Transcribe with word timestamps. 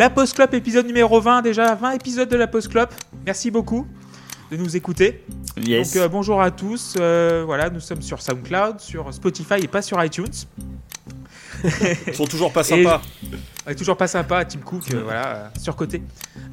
La 0.00 0.08
Post 0.08 0.34
Club, 0.34 0.54
épisode 0.54 0.86
numéro 0.86 1.20
20, 1.20 1.42
déjà 1.42 1.74
20 1.74 1.90
épisodes 1.90 2.28
de 2.30 2.36
la 2.36 2.46
Post 2.46 2.68
Club. 2.68 2.88
Merci 3.26 3.50
beaucoup 3.50 3.86
de 4.50 4.56
nous 4.56 4.74
écouter. 4.74 5.22
Yes. 5.58 5.92
Donc 5.92 6.02
euh, 6.02 6.08
bonjour 6.08 6.40
à 6.40 6.50
tous. 6.50 6.94
Euh, 6.98 7.42
voilà, 7.44 7.68
nous 7.68 7.80
sommes 7.80 8.00
sur 8.00 8.22
SoundCloud, 8.22 8.80
sur 8.80 9.12
Spotify 9.12 9.56
et 9.62 9.68
pas 9.68 9.82
sur 9.82 10.02
iTunes. 10.02 10.24
Ils 12.06 12.14
sont 12.14 12.24
toujours 12.24 12.50
pas 12.50 12.62
sympas. 12.64 13.02
On 13.66 13.70
est 13.70 13.74
toujours 13.74 13.98
pas 13.98 14.06
sympa, 14.06 14.42
Tim 14.46 14.60
Cook, 14.60 14.84
euh, 14.94 15.02
voilà, 15.04 15.26
euh, 15.34 15.48
surcoté. 15.58 16.02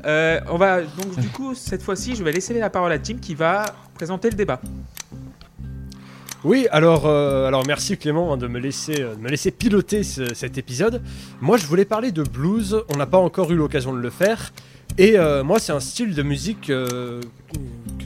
Euh, 0.03 0.41
on 0.49 0.57
va 0.57 0.81
donc 0.81 1.17
du 1.17 1.29
coup 1.29 1.55
cette 1.55 1.81
fois-ci, 1.81 2.17
je 2.17 2.25
vais 2.25 2.33
laisser 2.33 2.53
la 2.53 2.69
parole 2.69 2.91
à 2.91 2.99
Tim 2.99 3.15
qui 3.15 3.33
va 3.33 3.63
présenter 3.93 4.29
le 4.29 4.35
débat. 4.35 4.59
Oui, 6.47 6.65
alors, 6.71 7.07
euh, 7.07 7.45
alors 7.45 7.65
merci 7.67 7.97
Clément 7.97 8.31
hein, 8.31 8.37
de, 8.37 8.47
me 8.47 8.57
laisser, 8.57 9.01
euh, 9.01 9.15
de 9.15 9.19
me 9.19 9.27
laisser 9.27 9.51
piloter 9.51 10.03
ce- 10.03 10.33
cet 10.33 10.57
épisode. 10.57 11.01
Moi, 11.41 11.57
je 11.57 11.65
voulais 11.65 11.83
parler 11.83 12.13
de 12.13 12.23
blues. 12.23 12.83
On 12.93 12.95
n'a 12.95 13.05
pas 13.05 13.17
encore 13.17 13.51
eu 13.51 13.55
l'occasion 13.55 13.91
de 13.93 13.99
le 13.99 14.09
faire. 14.09 14.53
Et 14.97 15.19
euh, 15.19 15.43
moi, 15.43 15.59
c'est 15.59 15.73
un 15.73 15.81
style 15.81 16.15
de 16.15 16.23
musique 16.23 16.71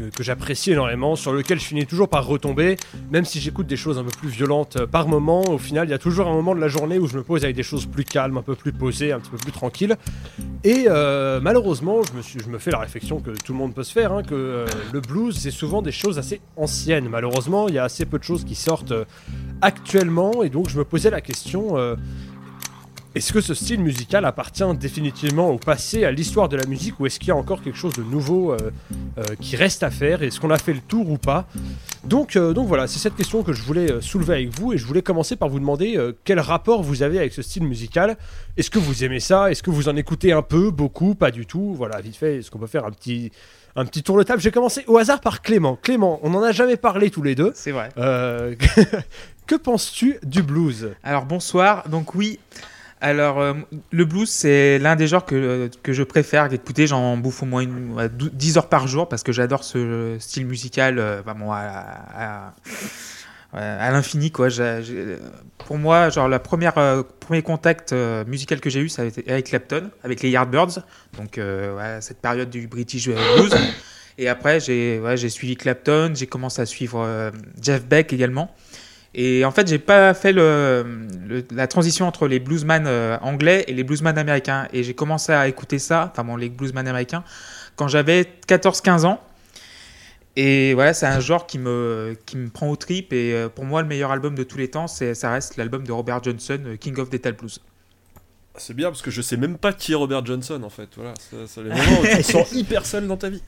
que, 0.10 0.24
j'apprécie 0.24 0.72
énormément, 0.72 1.16
sur 1.16 1.34
lequel 1.34 1.60
je 1.60 1.66
finis 1.66 1.86
toujours 1.86 2.10
par 2.10 2.26
retomber, 2.26 2.78
même 3.12 3.26
si 3.26 3.40
j'écoute 3.40 3.68
des 3.68 3.78
choses 3.78 3.98
un 3.98 4.04
peu 4.04 4.12
plus 4.12 4.30
violentes 4.30 4.78
euh, 4.78 4.88
par 4.88 5.08
moment. 5.08 5.42
Au 5.42 5.58
final, 5.58 5.88
il 5.88 5.92
y 5.92 5.94
a 5.94 5.98
toujours 5.98 6.28
un 6.28 6.34
moment 6.34 6.56
de 6.56 6.60
la 6.60 6.68
journée 6.68 7.00
où 7.00 7.08
je 7.08 7.18
me 7.18 7.24
pose 7.24 7.44
avec 7.44 7.56
des 7.56 7.64
choses 7.64 7.86
plus 7.86 8.04
calmes, 8.04 8.38
un 8.38 8.42
peu 8.42 8.56
plus 8.56 8.72
posées, 8.72 9.12
un 9.12 9.20
petit 9.20 9.32
peu 9.32 9.38
plus 9.38 9.52
tranquilles. 9.52 9.98
Et 10.64 10.86
euh, 10.88 11.40
malheureusement, 11.42 12.02
je 12.04 12.50
me, 12.50 12.58
fais 12.58 12.72
la 12.72 12.80
réflexion 12.80 13.20
que 13.20 13.32
tout 13.32 13.54
le 13.54 13.58
monde 13.58 13.74
peut 13.74 13.84
se 13.84 13.94
faire, 13.94 14.12
hein, 14.12 14.24
que 14.24 14.36
euh, 14.36 14.66
le 14.92 15.02
blues, 15.02 15.38
c'est 15.38 15.52
souvent 15.52 15.82
des 15.82 15.92
choses 15.92 16.18
assez 16.20 16.42
anciennes. 16.58 17.08
Malheureusement, 17.10 17.68
il 17.68 17.76
y 17.76 17.80
a 17.80 17.84
assez 17.84 18.06
peu 18.06 18.20
de 18.20 18.24
choses 18.24 18.46
qui 18.46 18.56
sortent 18.56 18.94
actuellement, 19.62 20.44
et 20.44 20.50
donc 20.50 20.70
je 20.70 20.78
me 20.78 20.86
posais 20.86 21.10
la 21.10 21.22
question. 21.22 21.76
Est-ce 23.14 23.34
que 23.34 23.42
ce 23.42 23.54
style 23.54 23.82
musical 23.82 24.24
appartient 24.24 24.64
définitivement 24.80 25.50
au 25.50 25.58
passé, 25.58 26.06
à 26.06 26.12
l'histoire 26.12 26.48
de 26.48 26.56
la 26.56 26.66
musique, 26.66 26.98
ou 27.00 27.06
est-ce 27.06 27.20
qu'il 27.20 27.28
y 27.28 27.32
a 27.32 27.36
encore 27.36 27.62
quelque 27.62 27.78
chose 27.78 27.94
de 27.94 28.04
nouveau 28.04 28.54
euh, 28.54 28.72
euh, 29.18 29.24
qui 29.42 29.58
reste 29.58 29.84
à 29.84 29.92
faire 29.92 30.24
Est-ce 30.24 30.40
qu'on 30.40 30.50
a 30.50 30.58
fait 30.58 30.74
le 30.74 30.80
tour 30.80 31.10
ou 31.10 31.18
pas? 31.18 31.46
Donc, 32.06 32.38
euh, 32.38 32.54
donc 32.54 32.68
voilà, 32.68 32.88
c'est 32.88 33.00
cette 33.00 33.16
question 33.16 33.44
que 33.44 33.52
je 33.52 33.64
voulais 33.64 34.02
soulever 34.02 34.36
avec 34.36 34.58
vous, 34.58 34.72
et 34.72 34.78
je 34.78 34.86
voulais 34.86 35.02
commencer 35.02 35.36
par 35.36 35.50
vous 35.50 35.60
demander 35.60 36.00
quel 36.24 36.40
rapport 36.40 36.84
vous 36.84 37.04
avez 37.04 37.20
avec 37.20 37.34
ce 37.34 37.42
style 37.42 37.64
musical? 37.64 38.16
Est-ce 38.56 38.70
que 38.70 38.80
vous 38.80 39.04
aimez 39.04 39.20
ça? 39.20 39.52
Est-ce 39.52 39.62
que 39.62 39.72
vous 39.72 39.90
en 39.90 39.96
écoutez 39.98 40.32
un 40.32 40.42
peu, 40.42 40.72
beaucoup, 40.72 41.14
pas 41.14 41.32
du 41.32 41.46
tout? 41.46 41.74
Voilà, 41.76 42.00
vite 42.00 42.16
fait, 42.16 42.38
est-ce 42.38 42.50
qu'on 42.50 42.60
peut 42.60 42.68
faire 42.68 42.86
un 42.86 42.92
petit, 42.92 43.32
un 43.76 43.84
petit 43.84 44.04
tour 44.04 44.18
de 44.18 44.24
table? 44.24 44.42
J'ai 44.42 44.52
commencé 44.52 44.86
au 44.88 44.98
hasard 44.98 45.20
par 45.20 45.42
Clément. 45.42 45.78
Clément, 45.82 46.20
on 46.24 46.30
n'en 46.30 46.44
a 46.44 46.54
jamais 46.54 46.78
parlé 46.78 47.10
tous 47.10 47.24
les 47.24 47.36
deux. 47.36 47.52
C'est 47.56 47.72
vrai. 47.72 47.90
Euh, 47.98 48.56
que 49.48 49.56
penses-tu 49.56 50.18
du 50.24 50.44
blues? 50.44 50.92
Alors 51.04 51.26
bonsoir, 51.26 51.90
donc 51.90 52.16
oui. 52.16 52.40
Alors 53.04 53.40
euh, 53.42 53.54
le 53.92 54.06
blues 54.06 54.30
c'est 54.30 54.78
l'un 54.78 54.96
des 54.96 55.08
genres 55.08 55.26
que, 55.26 55.72
que 55.82 55.92
je 55.92 56.04
préfère 56.04 56.54
écouter, 56.54 56.86
j'en 56.86 57.18
bouffe 57.18 57.42
au 57.42 57.48
moins 57.48 57.62
une, 57.62 57.94
ouais, 57.94 58.10
dou- 58.10 58.30
10 58.32 58.58
heures 58.58 58.70
par 58.70 58.88
jour 58.88 59.10
parce 59.10 59.24
que 59.24 59.32
j'adore 59.32 59.64
ce 59.64 60.18
style 60.20 60.46
musical 60.46 61.00
euh, 61.00 61.22
à, 61.52 62.54
l'infini 63.92 64.30
quoi. 64.30 64.50
Pour 65.58 65.80
moi, 65.80 66.10
genre 66.10 66.30
euh, 66.32 67.04
premier 67.20 67.42
contact 67.42 67.92
euh, 67.92 68.24
musical 68.26 68.60
que 68.60 68.70
j'ai 68.70 68.82
eu 68.82 68.90
ça 68.90 69.02
a 69.02 69.06
été 69.06 69.30
avec 69.32 69.48
Clapton, 69.48 69.90
avec 70.04 70.22
les 70.22 70.30
Yardbirds, 70.30 70.84
donc 71.18 71.40
euh, 71.40 71.98
cette 72.02 72.22
période 72.22 72.52
du 72.52 72.68
British 72.68 73.10
blues. 73.10 73.54
Et 74.20 74.28
après 74.30 74.60
j'ai 74.60 75.02
j'ai 75.16 75.30
suivi 75.30 75.56
Clapton, 75.58 76.12
j'ai 76.14 76.28
commencé 76.28 76.62
à 76.62 76.68
suivre 76.68 77.02
euh, 77.04 77.32
Jeff 77.60 77.84
Beck 77.84 78.14
également. 78.14 78.54
Et 79.14 79.44
en 79.44 79.52
fait, 79.52 79.68
j'ai 79.68 79.80
pas 79.80 80.14
fait 80.14 80.32
le, 80.32 80.86
le- 81.28 81.46
la 81.52 81.68
transition 81.68 82.08
entre 82.08 82.28
les 82.28 82.40
bluesman 82.40 82.86
euh, 82.88 83.18
anglais 83.22 83.66
et 83.68 83.74
les 83.74 83.84
bluesman 83.84 84.18
américains. 84.18 84.68
Et 84.72 84.84
j'ai 84.84 84.94
commencé 84.94 85.34
à 85.34 85.48
écouter 85.50 85.80
ça, 85.80 86.10
enfin 86.12 86.24
bon, 86.24 86.38
les 86.38 86.50
bluesman 86.50 86.88
américains, 86.88 87.24
quand 87.76 87.88
j'avais 87.90 88.26
14-15 88.48 89.06
ans. 89.06 89.20
Et 90.38 90.74
voilà, 90.76 90.94
c'est 90.94 91.08
un 91.08 91.20
genre 91.20 91.46
qui 91.46 91.60
me, 91.60 92.18
qui 92.26 92.38
me 92.38 92.50
prend 92.50 92.70
au 92.70 92.78
trip. 92.78 93.12
Et 93.12 93.34
euh, 93.34 93.50
pour 93.50 93.66
moi, 93.66 93.82
le 93.82 93.88
meilleur 93.90 94.12
album 94.12 94.34
de 94.34 94.44
tous 94.44 94.58
les 94.58 94.70
temps, 94.70 94.88
c'est, 94.88 95.14
ça 95.14 95.30
reste 95.32 95.58
l'album 95.58 95.86
de 95.86 95.92
Robert 95.92 96.24
Johnson, 96.24 96.60
euh, 96.66 96.76
King 96.78 96.98
of 97.00 97.12
Metal 97.12 97.34
Blues. 97.34 97.60
C'est 98.56 98.74
bien 98.74 98.90
parce 98.90 99.02
que 99.02 99.12
je 99.12 99.22
sais 99.22 99.38
même 99.38 99.58
pas 99.58 99.74
qui 99.74 99.92
est 99.92 99.96
Robert 99.96 100.26
Johnson 100.26 100.62
en 100.64 100.70
fait. 100.70 100.90
Voilà, 100.96 101.14
c'est 101.20 101.48
c'est 101.48 101.64
les 101.64 101.70
moments 101.70 102.02
où 102.02 102.06
tu 102.06 102.18
te 102.18 102.22
sens 102.22 102.52
hyper 102.54 102.86
seul 102.86 103.08
dans 103.08 103.16
ta 103.18 103.30
vie. 103.30 103.42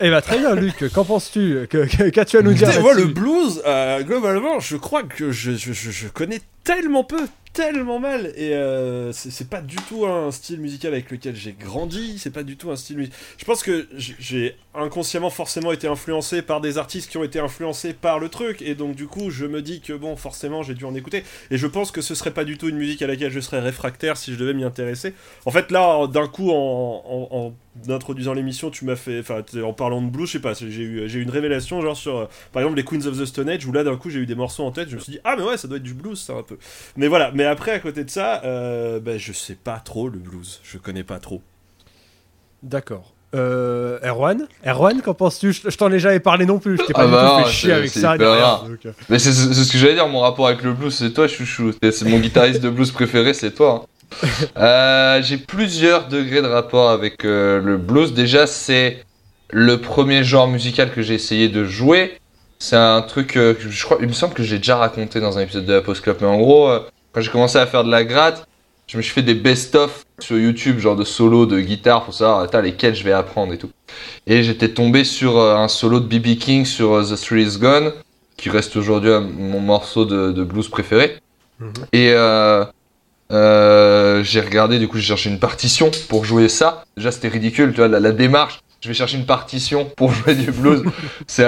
Eh 0.00 0.10
ben 0.10 0.20
très 0.20 0.38
bien, 0.38 0.54
Luc. 0.54 0.90
Qu'en 0.92 1.04
penses-tu 1.04 1.66
Qu'as-tu 1.68 2.36
à 2.36 2.42
nous 2.42 2.52
dire 2.52 2.80
moi, 2.80 2.94
le 2.94 3.06
blues, 3.06 3.62
euh, 3.66 4.02
globalement, 4.02 4.60
je 4.60 4.76
crois 4.76 5.02
que 5.02 5.30
je, 5.32 5.52
je, 5.52 5.72
je- 5.72 5.90
je 5.90 6.08
connais 6.08 6.40
tellement 6.64 7.04
peu, 7.04 7.20
tellement 7.54 8.00
mal, 8.00 8.32
et 8.36 8.52
euh, 8.52 9.12
c'est 9.12 9.48
pas 9.48 9.60
du 9.60 9.76
tout 9.76 10.06
un 10.06 10.32
style 10.32 10.60
musical 10.60 10.92
avec 10.92 11.08
lequel 11.12 11.36
j'ai 11.36 11.52
grandi, 11.52 12.18
c'est 12.18 12.32
pas 12.32 12.42
du 12.42 12.56
tout 12.56 12.72
un 12.72 12.76
style. 12.76 13.08
Je 13.38 13.44
pense 13.44 13.62
que 13.62 13.86
j'ai 13.94 14.56
inconsciemment 14.74 15.30
forcément 15.30 15.70
été 15.70 15.86
influencé 15.86 16.42
par 16.42 16.60
des 16.60 16.78
artistes 16.78 17.08
qui 17.08 17.16
ont 17.16 17.22
été 17.22 17.38
influencés 17.38 17.94
par 17.94 18.18
le 18.18 18.28
truc, 18.28 18.60
et 18.60 18.74
donc 18.74 18.96
du 18.96 19.06
coup, 19.06 19.30
je 19.30 19.46
me 19.46 19.62
dis 19.62 19.80
que 19.80 19.92
bon, 19.92 20.16
forcément, 20.16 20.64
j'ai 20.64 20.74
dû 20.74 20.84
en 20.84 20.96
écouter, 20.96 21.22
et 21.52 21.56
je 21.56 21.66
pense 21.68 21.92
que 21.92 22.00
ce 22.00 22.16
serait 22.16 22.32
pas 22.32 22.44
du 22.44 22.58
tout 22.58 22.68
une 22.68 22.76
musique 22.76 23.02
à 23.02 23.06
laquelle 23.06 23.30
je 23.30 23.38
serais 23.38 23.60
réfractaire 23.60 24.16
si 24.16 24.32
je 24.32 24.38
devais 24.38 24.52
m'y 24.52 24.64
intéresser. 24.64 25.14
En 25.46 25.52
fait, 25.52 25.70
là, 25.70 26.08
d'un 26.08 26.26
coup, 26.26 26.50
en, 26.50 27.54
introduisant 27.88 28.34
l'émission, 28.34 28.70
tu 28.70 28.84
m'as 28.84 28.96
fait, 28.96 29.22
en 29.62 29.72
parlant 29.72 30.02
de 30.02 30.10
blues, 30.10 30.26
je 30.26 30.32
sais 30.32 30.38
pas, 30.40 30.54
j'ai 30.54 30.66
eu, 30.66 31.08
j'ai 31.08 31.20
une 31.20 31.30
révélation, 31.30 31.80
genre 31.80 31.96
sur, 31.96 32.18
euh, 32.18 32.26
par 32.52 32.62
exemple, 32.62 32.78
les 32.78 32.84
Queens 32.84 33.06
of 33.06 33.16
the 33.16 33.24
Stone 33.24 33.48
Age, 33.48 33.64
où 33.64 33.72
là, 33.72 33.84
d'un 33.84 33.96
coup, 33.96 34.10
j'ai 34.10 34.18
eu 34.18 34.26
des 34.26 34.34
morceaux 34.34 34.64
en 34.64 34.72
tête, 34.72 34.88
je 34.88 34.96
me 34.96 35.00
suis 35.00 35.12
dit, 35.12 35.20
ah, 35.22 35.36
mais 35.38 35.44
ouais, 35.44 35.56
ça 35.56 35.68
doit 35.68 35.76
être 35.76 35.84
du 35.84 35.94
blues, 35.94 36.20
ça, 36.20 36.34
un 36.34 36.42
peu. 36.42 36.58
Mais 36.96 37.06
voilà, 37.06 37.30
mais 37.32 37.43
après, 37.44 37.72
à 37.72 37.78
côté 37.80 38.04
de 38.04 38.10
ça, 38.10 38.42
euh, 38.44 39.00
ben, 39.00 39.18
je 39.18 39.32
sais 39.32 39.54
pas 39.56 39.80
trop 39.84 40.08
le 40.08 40.18
blues, 40.18 40.60
je 40.62 40.78
connais 40.78 41.04
pas 41.04 41.18
trop. 41.18 41.42
D'accord. 42.62 43.12
Euh, 43.34 43.98
Erwan? 44.04 44.46
Erwan, 44.64 45.02
qu'en 45.02 45.14
penses-tu? 45.14 45.52
Je 45.52 45.68
je 45.68 45.76
t'en 45.76 45.90
ai 45.90 45.98
jamais 45.98 46.20
parlé 46.20 46.46
non 46.46 46.60
plus. 46.60 46.76
Je 46.78 46.84
t'ai 46.84 46.92
pas 46.92 47.02
Ah 47.02 47.06
du 47.06 47.10
bah 47.12 47.28
tout 47.34 47.38
non, 47.40 47.44
fait 47.46 47.50
chier 47.52 47.72
avec 47.72 47.90
ça. 47.90 48.16
derrière, 48.16 48.62
donc, 48.62 48.78
euh. 48.86 48.92
Mais 49.08 49.18
c'est 49.18 49.32
ce 49.32 49.72
que 49.72 49.76
j'allais 49.78 49.94
dire, 49.94 50.06
mon 50.06 50.20
rapport 50.20 50.46
avec 50.46 50.62
le 50.62 50.72
blues, 50.72 50.94
c'est 50.94 51.10
toi, 51.12 51.26
chouchou. 51.26 51.72
C'est 51.82 52.04
mon 52.04 52.20
guitariste 52.20 52.60
de 52.60 52.70
blues 52.70 52.92
préféré, 52.92 53.34
c'est 53.34 53.50
toi. 53.52 53.84
hein. 53.84 53.86
Euh, 54.56 55.22
J'ai 55.22 55.38
plusieurs 55.38 56.06
degrés 56.06 56.42
de 56.42 56.46
rapport 56.46 56.90
avec 56.90 57.24
euh, 57.24 57.60
le 57.60 57.76
blues. 57.76 58.14
Déjà, 58.14 58.46
c'est 58.46 59.04
le 59.50 59.80
premier 59.80 60.22
genre 60.22 60.46
musical 60.46 60.92
que 60.92 61.02
j'ai 61.02 61.14
essayé 61.14 61.48
de 61.48 61.64
jouer. 61.64 62.18
C'est 62.60 62.76
un 62.76 63.02
truc 63.02 63.36
euh, 63.36 63.54
que 63.54 63.68
je 63.68 63.84
crois, 63.84 63.98
il 64.00 64.06
me 64.06 64.12
semble 64.12 64.34
que 64.34 64.44
j'ai 64.44 64.58
déjà 64.58 64.76
raconté 64.76 65.18
dans 65.20 65.38
un 65.38 65.40
épisode 65.40 65.66
de 65.66 65.72
la 65.74 65.82
Post 65.82 66.02
Club. 66.02 66.18
Mais 66.20 66.26
en 66.28 66.38
gros, 66.38 66.68
euh, 66.68 66.80
quand 67.14 67.20
j'ai 67.20 67.30
commencé 67.30 67.58
à 67.58 67.66
faire 67.66 67.84
de 67.84 67.90
la 67.90 68.04
gratte, 68.04 68.46
je 68.88 68.96
me 68.96 69.02
suis 69.02 69.12
fait 69.12 69.22
des 69.22 69.34
best-of 69.34 70.04
sur 70.18 70.36
YouTube, 70.36 70.78
genre 70.78 70.96
de 70.96 71.04
solo 71.04 71.46
de 71.46 71.60
guitare 71.60 72.04
pour 72.04 72.12
savoir 72.12 72.46
lesquels 72.62 72.94
je 72.94 73.04
vais 73.04 73.12
apprendre 73.12 73.52
et 73.52 73.58
tout. 73.58 73.70
Et 74.26 74.42
j'étais 74.42 74.68
tombé 74.68 75.04
sur 75.04 75.38
euh, 75.38 75.56
un 75.56 75.68
solo 75.68 76.00
de 76.00 76.06
BB 76.06 76.36
King 76.38 76.64
sur 76.66 76.92
euh, 76.92 77.04
The 77.04 77.16
Thrill 77.18 77.46
Is 77.46 77.58
Gone, 77.58 77.92
qui 78.36 78.50
reste 78.50 78.76
aujourd'hui 78.76 79.10
un- 79.10 79.20
mon 79.20 79.60
morceau 79.60 80.04
de, 80.04 80.32
de 80.32 80.44
blues 80.44 80.68
préféré. 80.68 81.16
Mhm. 81.60 81.72
Et 81.92 82.10
euh, 82.12 82.64
euh, 83.32 84.22
j'ai 84.22 84.40
regardé, 84.40 84.78
du 84.78 84.88
coup, 84.88 84.98
j'ai 84.98 85.06
cherché 85.06 85.30
une 85.30 85.38
partition 85.38 85.90
pour 86.08 86.24
jouer 86.24 86.48
ça. 86.48 86.84
Déjà, 86.96 87.10
c'était 87.10 87.28
ridicule, 87.28 87.70
tu 87.70 87.76
vois, 87.78 87.88
la, 87.88 88.00
la 88.00 88.12
démarche. 88.12 88.60
Je 88.82 88.88
vais 88.88 88.94
chercher 88.94 89.16
une 89.16 89.24
partition 89.26 89.86
pour 89.96 90.12
jouer 90.12 90.34
du 90.34 90.50
blues. 90.52 90.82
c'est 91.26 91.44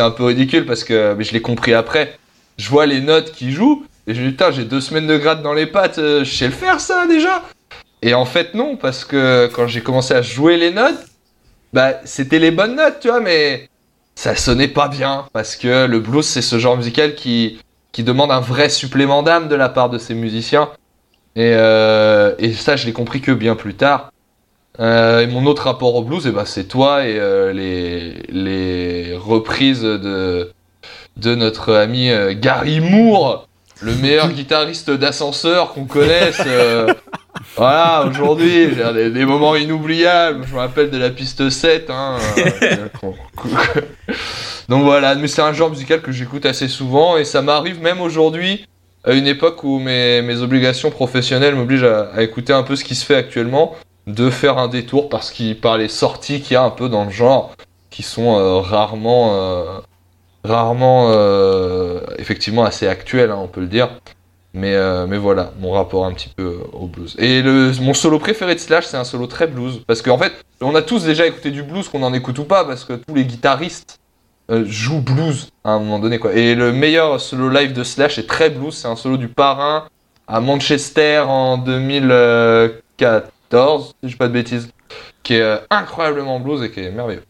un 0.00 0.10
peu 0.12 0.24
ridicule 0.24 0.64
parce 0.64 0.82
que 0.84 1.14
mais 1.14 1.24
je 1.24 1.32
l'ai 1.32 1.42
compris 1.42 1.74
après. 1.74 2.18
Je 2.56 2.68
vois 2.70 2.86
les 2.86 3.00
notes 3.00 3.32
qui 3.32 3.52
jouent 3.52 3.84
et 4.10 4.12
dis, 4.12 4.20
putain, 4.20 4.50
j'ai 4.50 4.64
deux 4.64 4.80
semaines 4.80 5.06
de 5.06 5.16
gratte 5.16 5.40
dans 5.40 5.52
les 5.52 5.66
pattes, 5.66 5.98
euh, 5.98 6.24
je 6.24 6.34
sais 6.34 6.46
le 6.46 6.52
faire 6.52 6.80
ça 6.80 7.06
déjà. 7.06 7.44
Et 8.02 8.12
en 8.12 8.24
fait, 8.24 8.54
non, 8.54 8.76
parce 8.76 9.04
que 9.04 9.48
quand 9.54 9.68
j'ai 9.68 9.82
commencé 9.82 10.14
à 10.14 10.22
jouer 10.22 10.56
les 10.56 10.72
notes, 10.72 10.98
bah, 11.72 12.00
c'était 12.04 12.40
les 12.40 12.50
bonnes 12.50 12.74
notes, 12.74 12.98
tu 13.00 13.08
vois, 13.08 13.20
mais 13.20 13.68
ça 14.16 14.34
sonnait 14.34 14.68
pas 14.68 14.88
bien 14.88 15.26
parce 15.32 15.54
que 15.54 15.86
le 15.86 16.00
blues, 16.00 16.26
c'est 16.26 16.42
ce 16.42 16.58
genre 16.58 16.76
musical 16.76 17.14
qui, 17.14 17.60
qui 17.92 18.02
demande 18.02 18.32
un 18.32 18.40
vrai 18.40 18.68
supplément 18.68 19.22
d'âme 19.22 19.46
de 19.46 19.54
la 19.54 19.68
part 19.68 19.90
de 19.90 19.98
ses 19.98 20.14
musiciens. 20.14 20.70
Et, 21.36 21.52
euh, 21.54 22.34
et 22.40 22.52
ça, 22.52 22.74
je 22.74 22.86
l'ai 22.86 22.92
compris 22.92 23.20
que 23.20 23.30
bien 23.30 23.54
plus 23.54 23.74
tard. 23.74 24.12
Euh, 24.80 25.20
et 25.20 25.28
mon 25.28 25.46
autre 25.46 25.64
rapport 25.64 25.94
au 25.94 26.02
blues, 26.02 26.26
eh 26.26 26.32
ben, 26.32 26.44
c'est 26.44 26.64
toi 26.64 27.06
et 27.06 27.14
les, 27.54 28.14
les 28.28 29.14
reprises 29.14 29.82
de, 29.82 30.52
de 31.16 31.34
notre 31.36 31.74
ami 31.74 32.10
Gary 32.40 32.80
Moore, 32.80 33.46
le 33.80 33.94
meilleur 33.94 34.28
guitariste 34.32 34.90
d'ascenseur 34.90 35.72
qu'on 35.72 35.84
connaisse. 35.84 36.40
euh, 36.46 36.92
voilà, 37.56 38.04
aujourd'hui, 38.06 38.68
des, 38.94 39.10
des 39.10 39.24
moments 39.24 39.56
inoubliables. 39.56 40.44
Je 40.46 40.54
me 40.54 40.58
rappelle 40.58 40.90
de 40.90 40.98
la 40.98 41.10
piste 41.10 41.50
7. 41.50 41.90
Hein, 41.90 42.16
euh, 42.38 43.10
Donc 44.68 44.84
voilà, 44.84 45.14
mais 45.14 45.28
c'est 45.28 45.42
un 45.42 45.52
genre 45.52 45.70
musical 45.70 46.00
que 46.00 46.12
j'écoute 46.12 46.46
assez 46.46 46.68
souvent 46.68 47.16
et 47.16 47.24
ça 47.24 47.42
m'arrive 47.42 47.82
même 47.82 48.00
aujourd'hui, 48.00 48.66
à 49.04 49.12
une 49.12 49.26
époque 49.26 49.64
où 49.64 49.78
mes, 49.78 50.22
mes 50.22 50.40
obligations 50.42 50.90
professionnelles 50.90 51.54
m'obligent 51.56 51.84
à, 51.84 52.10
à 52.14 52.22
écouter 52.22 52.52
un 52.52 52.62
peu 52.62 52.76
ce 52.76 52.84
qui 52.84 52.94
se 52.94 53.04
fait 53.04 53.16
actuellement, 53.16 53.74
de 54.06 54.30
faire 54.30 54.58
un 54.58 54.68
détour 54.68 55.08
parce 55.08 55.30
qu'il 55.30 55.58
par 55.58 55.76
les 55.78 55.88
sorties 55.88 56.40
qu'il 56.40 56.54
y 56.54 56.56
a 56.56 56.62
un 56.62 56.70
peu 56.70 56.88
dans 56.88 57.04
le 57.04 57.10
genre, 57.10 57.52
qui 57.90 58.02
sont 58.02 58.38
euh, 58.38 58.60
rarement, 58.60 59.34
euh, 59.34 59.64
rarement, 60.44 61.10
euh, 61.12 62.00
effectivement 62.18 62.64
assez 62.64 62.86
actuelles, 62.86 63.30
hein, 63.30 63.38
on 63.40 63.48
peut 63.48 63.60
le 63.60 63.66
dire. 63.66 63.90
Mais, 64.52 64.74
euh, 64.74 65.06
mais 65.06 65.16
voilà, 65.16 65.52
mon 65.60 65.70
rapport 65.70 66.04
un 66.04 66.12
petit 66.12 66.28
peu 66.28 66.58
au 66.72 66.86
blues. 66.86 67.14
Et 67.18 67.40
mon 67.80 67.94
solo 67.94 68.18
préféré 68.18 68.56
de 68.56 68.60
Slash, 68.60 68.86
c'est 68.86 68.96
un 68.96 69.04
solo 69.04 69.28
très 69.28 69.46
blues. 69.46 69.82
Parce 69.86 70.02
qu'en 70.02 70.18
fait, 70.18 70.32
on 70.60 70.74
a 70.74 70.82
tous 70.82 71.04
déjà 71.04 71.24
écouté 71.26 71.52
du 71.52 71.62
blues, 71.62 71.88
qu'on 71.88 72.02
en 72.02 72.12
écoute 72.12 72.38
ou 72.40 72.44
pas, 72.44 72.64
parce 72.64 72.84
que 72.84 72.94
tous 72.94 73.14
les 73.14 73.24
guitaristes 73.24 74.00
euh, 74.50 74.64
jouent 74.66 75.02
blues 75.02 75.50
à 75.62 75.70
un 75.70 75.78
moment 75.78 76.00
donné. 76.00 76.18
Quoi. 76.18 76.32
Et 76.32 76.56
le 76.56 76.72
meilleur 76.72 77.20
solo 77.20 77.48
live 77.48 77.72
de 77.72 77.84
Slash 77.84 78.18
est 78.18 78.26
très 78.26 78.50
blues, 78.50 78.74
c'est 78.74 78.88
un 78.88 78.96
solo 78.96 79.16
du 79.16 79.28
parrain 79.28 79.86
à 80.26 80.40
Manchester 80.40 81.22
en 81.26 81.58
2014, 81.58 83.88
si 83.88 83.94
je 84.02 84.08
dis 84.08 84.16
pas 84.16 84.26
de 84.28 84.32
bêtises, 84.32 84.72
qui 85.22 85.34
est 85.34 85.42
euh, 85.42 85.58
incroyablement 85.70 86.40
blues 86.40 86.64
et 86.64 86.72
qui 86.72 86.80
est 86.80 86.90
merveilleux. 86.90 87.22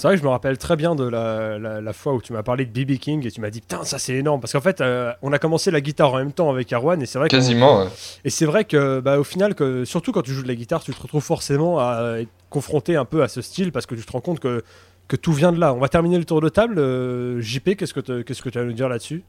C'est 0.00 0.08
vrai 0.08 0.16
que 0.16 0.20
je 0.22 0.24
me 0.26 0.30
rappelle 0.30 0.56
très 0.56 0.76
bien 0.76 0.94
de 0.94 1.04
la, 1.04 1.58
la- 1.58 1.80
la 1.82 1.92
fois 1.92 2.14
où 2.14 2.22
tu 2.22 2.32
m'as 2.32 2.42
parlé 2.42 2.64
de 2.64 2.70
BB 2.72 2.98
King 2.98 3.26
et 3.26 3.30
tu 3.30 3.40
m'as 3.42 3.50
dit 3.50 3.60
putain 3.60 3.84
ça 3.84 3.98
c'est 3.98 4.14
énorme 4.14 4.40
parce 4.40 4.54
qu'en 4.54 4.60
fait 4.62 4.80
euh, 4.80 5.12
on 5.20 5.30
a 5.34 5.38
commencé 5.38 5.70
la 5.70 5.82
guitare 5.82 6.14
en 6.14 6.16
même 6.16 6.32
temps 6.32 6.48
avec 6.50 6.72
Arwan 6.72 7.02
et 7.02 7.04
c'est 7.06 7.18
vrai 7.18 7.28
Quasiment, 7.28 7.80
ouais. 7.80 7.88
et 8.24 8.30
c'est 8.30 8.46
vrai 8.46 8.64
que 8.64 9.00
bah, 9.00 9.18
au 9.18 9.24
final 9.24 9.54
que 9.54 9.84
surtout 9.84 10.12
quand 10.12 10.22
tu 10.22 10.32
joues 10.32 10.42
de 10.42 10.48
la 10.48 10.54
guitare 10.54 10.82
tu 10.82 10.94
te 10.94 11.02
retrouves 11.02 11.22
forcément 11.22 11.78
à 11.80 12.14
être 12.20 12.30
confronté 12.48 12.96
un 12.96 13.04
peu 13.04 13.22
à 13.22 13.28
ce 13.28 13.42
style 13.42 13.72
parce 13.72 13.84
que 13.84 13.94
tu 13.94 14.02
te 14.02 14.10
rends 14.12 14.22
compte 14.22 14.40
que, 14.40 14.64
que 15.06 15.16
tout 15.16 15.32
vient 15.34 15.52
de 15.52 15.60
là. 15.60 15.74
On 15.74 15.78
va 15.80 15.88
terminer 15.90 16.16
le 16.18 16.24
tour 16.24 16.40
de 16.40 16.48
table. 16.48 16.76
Euh, 16.78 17.38
JP 17.42 17.76
qu'est-ce 17.76 17.92
que 17.92 18.00
te- 18.00 18.22
qu'est-ce 18.22 18.40
que 18.42 18.48
tu 18.48 18.58
vas 18.58 18.64
nous 18.64 18.72
dire 18.72 18.88
là-dessus? 18.88 19.22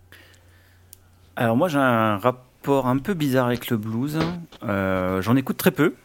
Alors 1.36 1.58
moi 1.58 1.68
j'ai 1.68 1.80
un 1.80 2.18
rapport 2.18 2.88
un 2.88 2.98
peu 2.98 3.14
bizarre 3.14 3.48
avec 3.48 3.70
le 3.70 3.76
blues. 3.76 4.20
Euh, 4.64 5.22
J'en 5.22 5.36
écoute 5.36 5.58
très 5.58 5.72
peu. 5.72 5.96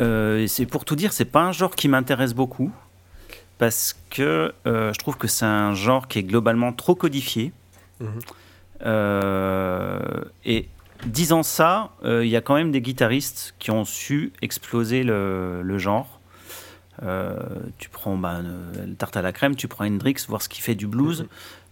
Euh, 0.00 0.38
et 0.40 0.48
c'est 0.48 0.66
pour 0.66 0.84
tout 0.84 0.96
dire, 0.96 1.12
c'est 1.12 1.24
pas 1.24 1.42
un 1.42 1.52
genre 1.52 1.74
qui 1.76 1.86
m'intéresse 1.88 2.34
beaucoup 2.34 2.72
parce 3.58 3.96
que 4.10 4.52
euh, 4.66 4.92
je 4.92 4.98
trouve 4.98 5.16
que 5.16 5.28
c'est 5.28 5.46
un 5.46 5.74
genre 5.74 6.08
qui 6.08 6.18
est 6.18 6.22
globalement 6.22 6.72
trop 6.72 6.94
codifié. 6.94 7.52
Mhm. 8.00 8.18
Euh, 8.84 10.00
et 10.44 10.68
disant 11.06 11.42
ça, 11.42 11.90
euh, 12.04 12.24
il 12.24 12.30
y 12.30 12.36
a 12.36 12.40
quand 12.40 12.54
même 12.54 12.70
des 12.70 12.82
guitaristes 12.82 13.54
qui 13.58 13.70
ont 13.70 13.84
su 13.84 14.32
exploser 14.42 15.02
le, 15.02 15.62
le 15.62 15.78
genre. 15.78 16.20
Tu 17.78 17.90
prends 17.90 18.16
bah, 18.16 18.40
tarte 18.96 19.16
à 19.18 19.22
la 19.22 19.32
crème, 19.32 19.54
tu 19.54 19.68
prends 19.68 19.84
Hendrix, 19.84 20.16
voir 20.28 20.40
ce 20.40 20.48
qu'il 20.48 20.62
fait 20.62 20.74
du 20.74 20.86
blues. 20.86 21.26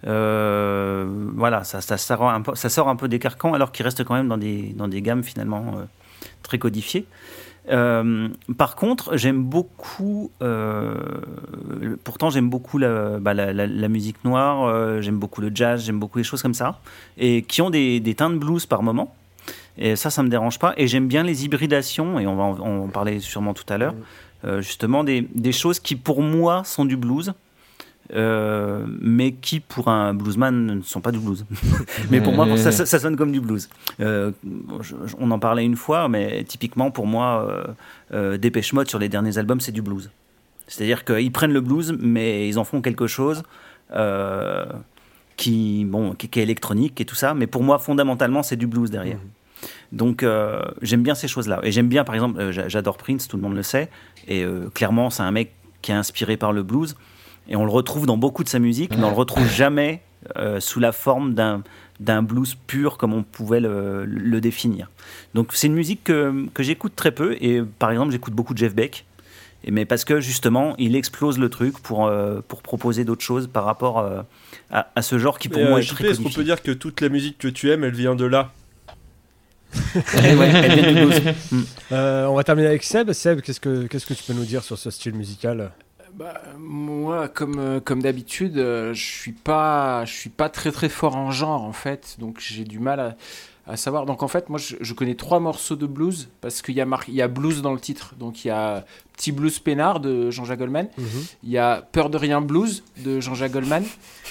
Euh, 0.07 1.07
voilà, 1.35 1.65
ça, 1.65 1.81
ça, 1.81 1.97
sort 1.97 2.29
un 2.29 2.43
peu, 2.43 2.55
ça 2.55 2.69
sort 2.69 2.91
un 2.91 2.97
peu 2.97 3.09
des 3.09 3.19
carcans 3.19 3.55
alors 3.55 3.73
qu'il 3.73 3.85
reste 3.85 4.05
quand 4.05 4.15
même 4.15 4.29
dans 4.29 4.37
des, 4.37 4.75
dans 4.75 4.87
des 4.87 5.01
gammes 5.01 5.25
finalement 5.25 5.87
très 6.43 6.59
codifiées. 6.59 7.07
Euh, 7.71 8.29
par 8.59 8.77
contre, 8.77 9.17
j'aime 9.17 9.43
beaucoup, 9.43 10.31
euh, 10.43 10.95
pourtant 12.05 12.29
j'aime 12.31 12.51
beaucoup 12.51 12.77
la, 12.79 13.19
bah, 13.19 13.33
la, 13.35 13.53
la- 13.53 13.67
la 13.67 13.89
musique 13.89 14.23
noire, 14.25 14.65
euh, 14.67 15.01
j'aime 15.01 15.19
beaucoup 15.19 15.41
le 15.41 15.51
jazz, 15.55 15.85
j'aime 15.85 15.99
beaucoup 15.99 16.19
les 16.19 16.25
choses 16.25 16.43
comme 16.43 16.55
ça, 16.55 16.79
et 17.17 17.43
qui 17.43 17.63
ont 17.63 17.71
des, 17.71 18.01
des 18.01 18.15
teintes 18.15 18.39
blues 18.39 18.67
par 18.67 18.83
moment. 18.83 19.15
Et 19.79 19.97
ça, 19.97 20.11
ça 20.11 20.23
me 20.23 20.29
dérange 20.29 20.59
pas. 20.59 20.73
Et 20.77 20.87
j'aime 20.87 21.09
bien 21.09 21.23
les 21.23 21.45
hybridations, 21.45 22.19
et 22.21 22.27
on 22.27 22.37
va 22.37 22.43
en, 22.45 22.85
en 22.85 22.89
parler 22.89 23.19
sûrement 23.21 23.55
tout 23.55 23.65
à 23.69 23.79
l'heure, 23.79 23.95
euh, 24.45 24.61
justement 24.61 25.03
des, 25.03 25.27
des 25.35 25.53
choses 25.53 25.81
qui 25.81 25.97
pour 25.97 26.23
moi 26.23 26.65
sont 26.65 26.85
du 26.85 26.97
blues. 26.97 27.33
Euh, 28.13 28.85
mais 29.01 29.33
qui 29.33 29.61
pour 29.61 29.89
un 29.89 30.13
bluesman 30.13 30.67
ne 30.77 30.83
sont 30.83 31.01
pas 31.01 31.11
du 31.13 31.19
blues. 31.19 31.47
mais 32.11 32.21
pour 32.21 32.33
moi, 32.35 32.47
ça, 32.59 32.71
ça- 32.73 32.85
ça 32.87 32.99
sonne 32.99 33.17
comme 33.17 33.33
du 33.33 33.41
blues. 33.41 33.69
Euh, 34.01 34.31
je- 34.83 34.95
je- 35.07 35.15
on 35.19 35.31
en 35.31 35.39
parlait 35.39 35.65
une 35.65 35.77
fois, 35.77 36.09
mais 36.09 36.45
typiquement 36.45 36.91
pour 36.91 37.07
moi, 37.07 37.47
euh, 37.49 37.65
euh, 38.13 38.37
Dépêche 38.37 38.73
Mode 38.75 38.89
sur 38.89 38.99
les 38.99 39.09
derniers 39.09 39.39
albums, 39.39 39.61
c'est 39.61 39.73
du 39.73 39.81
blues. 39.83 40.11
C'est-à-dire 40.69 41.05
qu'ils 41.05 41.33
prennent 41.33 41.53
le 41.53 41.61
blues, 41.61 41.97
mais 41.99 42.49
ils 42.49 42.59
en 42.59 42.65
font 42.65 42.81
quelque 42.83 43.07
chose 43.07 43.43
qui, 45.37 45.85
bon, 45.85 46.13
qui, 46.15 46.29
qui 46.29 46.41
est 46.41 46.43
électronique 46.43 47.01
et 47.01 47.05
tout 47.05 47.15
ça. 47.17 47.35
Mais 47.35 47.47
pour 47.47 47.63
moi, 47.63 47.79
fondamentalement, 47.79 48.43
c'est 48.43 48.57
du 48.57 48.67
blues 48.67 48.91
derrière. 48.91 49.19
Donc 49.93 50.23
euh, 50.23 50.61
j'aime 50.83 51.03
bien 51.03 51.15
ces 51.15 51.29
choses-là. 51.29 51.61
Et 51.63 51.73
j'aime 51.73 51.89
bien, 51.89 52.05
par 52.05 52.15
exemple, 52.15 52.51
j'a- 52.51 52.69
j'adore 52.69 52.97
Prince, 52.97 53.29
tout 53.29 53.37
le 53.37 53.43
monde 53.43 53.55
le 53.57 53.63
sait. 53.63 53.89
Et 54.29 54.45
clairement, 54.75 55.11
c'est 55.11 55.23
un 55.23 55.31
mec 55.31 55.53
qui 55.83 55.91
est 55.93 55.95
inspiré 55.95 56.37
par 56.37 56.53
le 56.53 56.63
blues. 56.63 56.97
Et 57.49 57.57
on 57.57 57.65
le 57.65 57.71
retrouve 57.71 58.07
dans 58.07 58.17
beaucoup 58.17 58.45
de 58.45 58.49
sa 58.49 58.59
musique, 58.59 58.97
mais 58.97 59.05
on 59.05 59.11
le 59.11 59.17
retrouve 59.17 59.47
jamais 59.49 60.03
euh, 60.37 60.61
sous 60.61 60.81
la 60.81 60.93
forme 60.93 61.35
d'un 61.35 61.63
d'un 62.01 62.23
blues 62.23 62.57
pur 62.67 62.99
comme 62.99 63.13
on 63.13 63.23
pouvait 63.23 63.61
le, 63.61 64.05
le 64.05 64.41
définir. 64.41 64.91
Donc 65.35 65.51
c'est 65.53 65.69
une 65.69 65.75
musique 65.75 66.05
que, 66.05 66.47
que 66.53 66.63
j'écoute 66.63 66.95
très 66.97 67.13
peu. 67.13 67.37
Et 67.41 67.63
par 67.63 67.91
exemple, 67.91 68.13
j'écoute 68.13 68.35
beaucoup 68.35 68.53
de 68.53 68.59
Jeff 68.59 68.75
Beck. 68.75 69.05
Et, 69.65 69.71
mais 69.71 69.85
parce 69.85 70.05
que 70.05 70.21
justement, 70.21 70.75
il 70.79 70.97
explose 70.97 71.39
le 71.39 71.49
truc 71.49 71.79
pour, 71.79 72.07
euh, 72.07 72.41
pour 72.47 72.63
proposer 72.63 73.05
d'autres 73.05 73.23
choses 73.23 73.47
par 73.47 73.65
rapport 73.65 73.99
euh, 73.99 74.23
à, 74.71 74.89
à 74.95 75.03
ce 75.03 75.19
genre 75.19 75.39
qui 75.39 75.49
pour 75.49 75.63
Et, 75.63 75.69
moi 75.69 75.79
euh, 75.79 75.81
est 75.81 75.83
JP, 75.83 75.95
très 75.95 76.09
est-ce 76.09 76.21
qu'on 76.21 76.31
peut 76.31 76.45
dire 76.45 76.63
que 76.63 76.73
toute 76.73 77.01
la 77.01 77.09
musique 77.09 77.39
que 77.39 77.49
tu 77.49 77.71
aimes, 77.71 77.85
elle 77.85 77.95
vient 77.95 78.15
de 78.15 78.25
là 78.25 78.53
Eh 79.95 80.35
ouais, 80.35 80.49
elle 80.49 80.81
vient 80.81 80.93
du 80.93 81.07
blues. 81.07 81.23
Euh, 81.93 82.27
On 82.27 82.35
va 82.35 82.43
terminer 82.45 82.69
avec 82.69 82.83
Seb. 82.83 83.13
Seb, 83.13 83.41
qu'est-ce 83.41 83.61
que 83.61 83.87
qu'est-ce 83.87 84.07
que 84.07 84.15
tu 84.15 84.25
peux 84.25 84.33
nous 84.33 84.45
dire 84.45 84.65
sur 84.65 84.79
ce 84.79 84.91
style 84.91 85.15
musical? 85.15 85.71
Bah, 86.17 86.41
moi, 86.59 87.29
comme, 87.29 87.59
euh, 87.59 87.81
comme 87.81 88.01
d'habitude, 88.01 88.57
euh, 88.59 88.95
je 88.95 89.05
suis 89.05 89.33
pas, 89.33 90.05
je 90.05 90.13
suis 90.13 90.31
pas 90.31 90.49
très 90.49 90.71
très 90.71 90.89
fort 90.89 91.17
en 91.17 91.31
genre 91.33 91.63
en 91.63 91.73
fait, 91.73 92.17
donc 92.21 92.39
j'ai 92.41 92.63
du 92.65 92.79
mal 92.79 93.01
à, 93.01 93.17
à 93.67 93.77
savoir. 93.77 94.07
Donc 94.07 94.23
en 94.23 94.29
fait, 94.29 94.49
moi, 94.49 94.59
je, 94.61 94.77
je 94.81 94.95
connais 94.95 95.17
trois 95.17 95.41
morceaux 95.41 95.75
de 95.75 95.87
blues 95.87 96.29
parce 96.41 96.63
qu'il 96.63 96.75
y 96.77 96.81
a 96.81 96.87
mar- 96.87 97.03
il 97.09 97.15
y 97.15 97.23
a 97.23 97.27
blues 97.27 97.63
dans 97.63 97.73
le 97.73 97.81
titre. 97.81 98.15
Donc 98.19 98.45
il 98.45 98.49
y 98.49 98.51
a 98.53 98.85
Petit 99.17 99.31
blues 99.33 99.59
peinard 99.61 100.01
de 100.01 100.31
Jean-Jacques 100.31 100.59
Goldman, 100.59 100.89
il 101.45 101.51
y 101.51 101.57
a 101.59 101.83
Peur 101.93 102.11
de 102.11 102.17
rien 102.19 102.41
blues 102.41 102.83
de 102.99 103.21
Jean-Jacques 103.21 103.53
Goldman, 103.53 103.85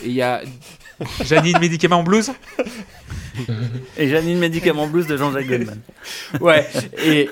et 0.03 0.07
il 0.07 0.13
y 0.13 0.21
a 0.21 0.41
Janine 1.23 1.57
Médicament 1.59 2.03
Blues 2.03 2.31
Et 3.97 4.09
Janine 4.09 4.39
Médicament 4.39 4.87
Blues 4.87 5.07
de 5.07 5.15
Jean-Jacques 5.17 5.47
Goldman. 5.47 5.79
ouais, 6.41 6.67
et 7.03 7.29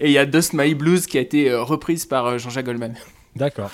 et 0.00 0.06
il 0.06 0.10
y 0.12 0.18
a 0.18 0.26
Dust 0.26 0.52
My 0.52 0.74
Blues 0.74 1.06
qui 1.06 1.16
a 1.18 1.20
été 1.22 1.50
euh, 1.50 1.62
reprise 1.62 2.04
par 2.06 2.38
Jean-Jacques 2.38 2.66
Goldman. 2.66 2.94
D'accord. 3.36 3.70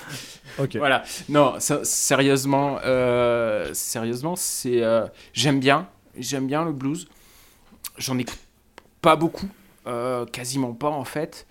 Ok. 0.59 0.77
Voilà. 0.77 1.05
Non, 1.29 1.55
sérieusement, 1.59 2.79
euh, 2.85 3.73
sérieusement, 3.73 4.37
c'est 4.37 4.83
euh, 4.83 5.07
j'aime 5.33 5.61
bien, 5.61 5.89
j'aime 6.17 6.47
bien 6.47 6.65
le 6.65 6.73
blues. 6.73 7.09
J'en 7.97 8.19
écoute 8.19 8.39
pas 9.01 9.17
beaucoup, 9.17 9.49
euh, 9.87 10.27
quasiment 10.27 10.73
pas 10.73 10.91
en 10.91 11.05
fait, 11.05 11.47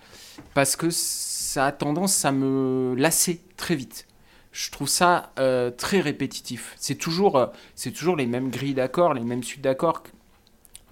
parce 0.54 0.76
que 0.76 0.90
ça 0.90 1.66
a 1.66 1.72
tendance 1.72 2.24
à 2.24 2.32
me 2.32 2.94
lasser 2.96 3.40
très 3.56 3.74
vite. 3.74 4.06
Je 4.52 4.70
trouve 4.70 4.88
ça 4.88 5.32
très 5.78 6.00
répétitif. 6.00 6.74
C'est 6.76 6.96
toujours, 6.96 7.50
c'est 7.74 7.90
toujours 7.90 8.16
les 8.16 8.26
mêmes 8.26 8.50
grilles 8.50 8.74
d'accords, 8.74 9.14
les 9.14 9.22
mêmes 9.22 9.42
suites 9.42 9.62
d'accords. 9.62 10.02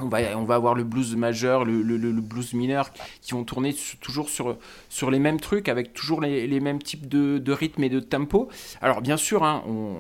On 0.01 0.09
va, 0.09 0.19
on 0.37 0.45
va 0.45 0.55
avoir 0.55 0.75
le 0.75 0.85
blues 0.85 1.15
majeur, 1.17 1.65
le, 1.65 1.83
le- 1.83 2.13
blues 2.21 2.53
mineur 2.55 2.91
qui 3.21 3.33
vont 3.33 3.45
tourner 3.45 3.73
su- 3.73 3.97
toujours 3.99 4.29
sur, 4.29 4.57
sur 4.89 5.11
les 5.11 5.19
mêmes 5.19 5.41
trucs, 5.41 5.69
avec 5.69 5.93
toujours 5.93 6.21
les, 6.21 6.47
les 6.47 6.61
mêmes 6.61 6.81
types 6.83 7.09
de, 7.09 7.39
de 7.39 7.53
rythmes 7.53 7.85
et 7.85 7.89
de 7.89 8.01
tempo. 8.01 8.49
Alors 8.81 9.01
bien 9.03 9.17
sûr, 9.17 9.45
hein, 9.45 9.63
on- 9.69 9.97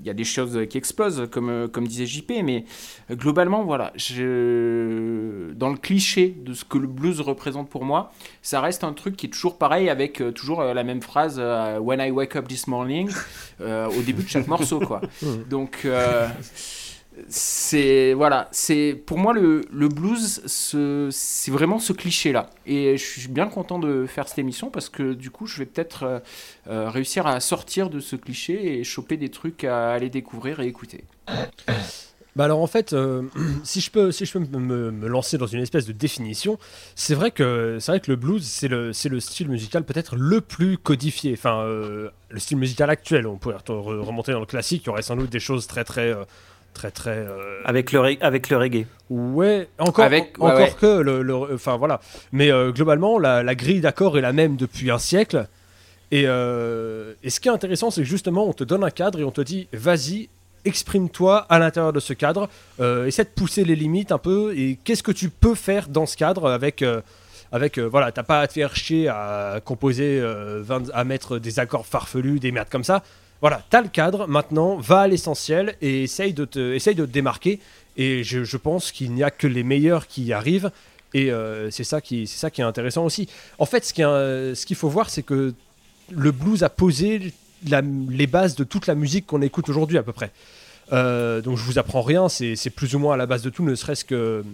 il 0.00 0.06
y 0.06 0.10
a 0.10 0.14
des 0.14 0.24
choses 0.24 0.66
qui 0.68 0.78
explosent, 0.78 1.28
comme, 1.30 1.68
comme 1.68 1.86
disait 1.86 2.06
JP, 2.06 2.32
mais 2.42 2.64
globalement, 3.12 3.62
voilà, 3.62 3.92
je... 3.94 5.52
dans 5.52 5.68
le 5.70 5.76
cliché 5.76 6.34
de 6.44 6.54
ce 6.54 6.64
que 6.64 6.76
le 6.76 6.88
blues 6.88 7.20
représente 7.20 7.68
pour 7.70 7.84
moi, 7.84 8.10
ça 8.42 8.60
reste 8.60 8.82
un 8.82 8.94
truc 8.94 9.16
qui 9.16 9.26
est 9.26 9.28
toujours 9.30 9.58
pareil, 9.58 9.88
avec 9.88 10.20
euh, 10.20 10.32
toujours 10.32 10.60
euh, 10.60 10.74
la 10.74 10.82
même 10.82 11.02
phrase 11.02 11.36
euh, 11.38 11.78
When 11.78 12.00
I 12.00 12.10
wake 12.10 12.34
up 12.34 12.48
this 12.48 12.66
morning, 12.66 13.10
au 13.60 14.02
début 14.04 14.24
de 14.24 14.28
chaque 14.28 14.48
morceau, 14.48 14.80
quoi. 14.80 15.02
Donc, 15.50 15.86
c'est 17.28 18.14
voilà, 18.14 18.48
c'est 18.52 18.94
pour 19.06 19.18
moi 19.18 19.32
le, 19.34 19.62
blues, 19.88 20.42
ce- 20.46 21.08
c'est 21.10 21.50
vraiment 21.50 21.78
ce 21.78 21.92
cliché-là. 21.92 22.50
Et 22.66 22.96
je 22.96 23.04
suis 23.04 23.28
bien 23.28 23.46
content 23.48 23.78
de 23.78 24.06
faire 24.06 24.28
cette 24.28 24.38
émission 24.38 24.70
parce 24.70 24.88
que 24.88 25.12
du 25.12 25.30
coup, 25.30 25.46
je 25.46 25.58
vais 25.58 25.66
peut-être 25.66 26.02
euh, 26.04 26.18
euh, 26.68 26.90
réussir 26.90 27.26
à 27.26 27.38
sortir 27.40 27.90
de 27.90 28.00
ce 28.00 28.16
cliché 28.16 28.78
et 28.78 28.84
choper 28.84 29.16
des 29.16 29.28
trucs 29.30 29.64
à 29.64 29.92
aller 29.92 30.08
découvrir 30.10 30.60
et 30.60 30.66
écouter. 30.66 31.04
Bah 32.34 32.44
alors 32.44 32.60
en 32.60 32.66
fait, 32.66 32.94
euh, 32.94 33.22
si 33.62 33.80
je 33.82 33.90
peux, 33.90 34.10
si 34.10 34.24
je 34.24 34.32
peux 34.32 34.38
me, 34.38 35.06
lancer 35.06 35.36
dans 35.36 35.46
une 35.46 35.60
espèce 35.60 35.84
de 35.84 35.92
définition, 35.92 36.58
c'est 36.94 37.14
vrai 37.14 37.30
que 37.30 37.76
c'est 37.78 37.92
vrai 37.92 38.00
que 38.00 38.10
le 38.10 38.16
blues 38.16 38.42
c'est 38.42 38.68
le 38.68 38.94
c'est 38.94 39.10
le 39.10 39.20
style 39.20 39.48
musical 39.50 39.84
peut-être 39.84 40.16
le 40.16 40.40
plus 40.40 40.78
codifié. 40.78 41.34
Enfin, 41.34 41.62
le 41.66 42.38
style 42.38 42.56
musical 42.56 42.88
actuel. 42.88 43.26
On 43.26 43.36
pourrait 43.36 43.56
re- 43.56 44.00
remonter 44.00 44.32
dans 44.32 44.40
le 44.40 44.46
classique, 44.46 44.84
il 44.84 44.86
y 44.86 44.90
aurait 44.90 45.02
sans 45.02 45.16
doute 45.16 45.28
des 45.30 45.40
choses 45.40 45.66
très 45.66 45.84
très 45.84 46.14
très 46.74 46.90
très. 46.90 47.10
euh, 47.18 47.60
Avec 47.64 47.92
le, 47.92 48.00
avec 48.24 48.48
le 48.50 48.56
reggae. 48.56 48.86
Ouais, 49.10 49.68
encore, 49.78 50.04
Avec- 50.04 50.36
en- 50.38 50.46
ouais, 50.46 50.52
encore 50.52 50.64
ouais. 50.66 50.74
que 50.80 51.00
le, 51.00 51.54
enfin 51.54 51.76
voilà. 51.76 52.00
Mais 52.32 52.50
euh, 52.50 52.70
globalement, 52.72 53.18
la, 53.18 53.42
la 53.42 53.54
grille 53.54 53.80
d'accords 53.80 54.16
est 54.18 54.22
la 54.22 54.32
même 54.32 54.56
depuis 54.56 54.90
un 54.90 54.98
siècle. 54.98 55.46
Et, 56.10 56.24
euh, 56.26 57.14
et 57.22 57.30
ce 57.30 57.40
qui 57.40 57.48
est 57.48 57.52
intéressant, 57.52 57.90
c'est 57.90 58.02
que 58.02 58.06
justement, 58.08 58.46
on 58.46 58.52
te 58.52 58.64
donne 58.64 58.84
un 58.84 58.90
cadre 58.90 59.18
et 59.20 59.24
on 59.24 59.30
te 59.30 59.40
dit, 59.40 59.68
vas-y, 59.72 60.28
exprime-toi 60.64 61.46
à 61.48 61.58
l'intérieur 61.58 61.92
de 61.92 62.00
ce 62.00 62.12
cadre, 62.12 62.48
euh, 62.80 63.06
essaie 63.06 63.24
de 63.24 63.30
pousser 63.30 63.64
les 63.64 63.74
limites 63.76 64.12
un 64.12 64.18
peu, 64.18 64.54
et 64.56 64.78
qu'est-ce 64.84 65.02
que 65.02 65.10
tu 65.12 65.28
peux 65.30 65.54
faire 65.54 65.88
dans 65.88 66.06
ce 66.06 66.16
cadre 66.16 66.50
avec, 66.50 66.82
euh, 66.82 67.00
avec 67.50 67.78
euh, 67.78 67.84
voilà, 67.88 68.12
t'as 68.12 68.22
pas 68.22 68.40
à 68.40 68.46
te 68.46 68.52
faire 68.52 68.76
chier 68.76 69.08
à 69.08 69.60
composer, 69.64 70.20
euh, 70.20 70.60
20 70.62 70.90
à 70.92 71.04
mettre 71.04 71.38
des 71.38 71.58
accords 71.58 71.86
farfelus, 71.86 72.38
des 72.40 72.52
merdes 72.52 72.68
comme 72.70 72.84
ça. 72.84 73.02
Voilà, 73.42 73.64
t'as 73.70 73.82
le 73.82 73.88
cadre, 73.88 74.28
maintenant, 74.28 74.76
va 74.76 75.00
à 75.00 75.08
l'essentiel 75.08 75.76
et 75.82 76.04
essaye 76.04 76.32
de 76.32 76.44
te, 76.44 76.72
essaye 76.74 76.94
de 76.94 77.04
te 77.04 77.10
démarquer. 77.10 77.58
Et 77.96 78.22
je, 78.22 78.56
pense 78.56 78.92
qu'il 78.92 79.12
n'y 79.12 79.24
a 79.24 79.30
que 79.32 79.48
les 79.48 79.64
meilleurs 79.64 80.06
qui 80.06 80.22
y 80.22 80.32
arrivent. 80.32 80.70
Et 81.12 81.30
euh, 81.30 81.68
c'est 81.70 81.84
ça, 81.84 82.00
qui- 82.00 82.26
ça 82.28 82.50
qui 82.50 82.60
est 82.60 82.64
intéressant 82.64 83.04
aussi. 83.04 83.28
En 83.58 83.66
fait, 83.66 83.84
ce 83.84 84.64
qu'il 84.64 84.76
faut 84.76 84.88
voir, 84.88 85.10
c'est 85.10 85.24
que 85.24 85.52
le 86.10 86.30
blues 86.30 86.62
a 86.62 86.70
posé 86.70 87.32
les 87.64 88.26
bases 88.28 88.54
de 88.54 88.64
toute 88.64 88.86
la 88.86 88.94
musique 88.94 89.26
qu'on 89.26 89.42
écoute 89.42 89.68
aujourd'hui 89.68 89.98
à 89.98 90.04
peu 90.04 90.12
près. 90.12 90.30
Euh, 90.92 91.40
donc 91.40 91.58
je 91.58 91.64
vous 91.64 91.78
apprends 91.78 92.02
rien, 92.02 92.28
c'est 92.28 92.70
plus 92.70 92.94
ou 92.94 92.98
moins 93.00 93.14
à 93.14 93.16
la 93.16 93.26
base 93.26 93.42
de 93.42 93.50
tout, 93.50 93.64
ne 93.64 93.74
serait-ce 93.74 94.04
que, 94.04 94.44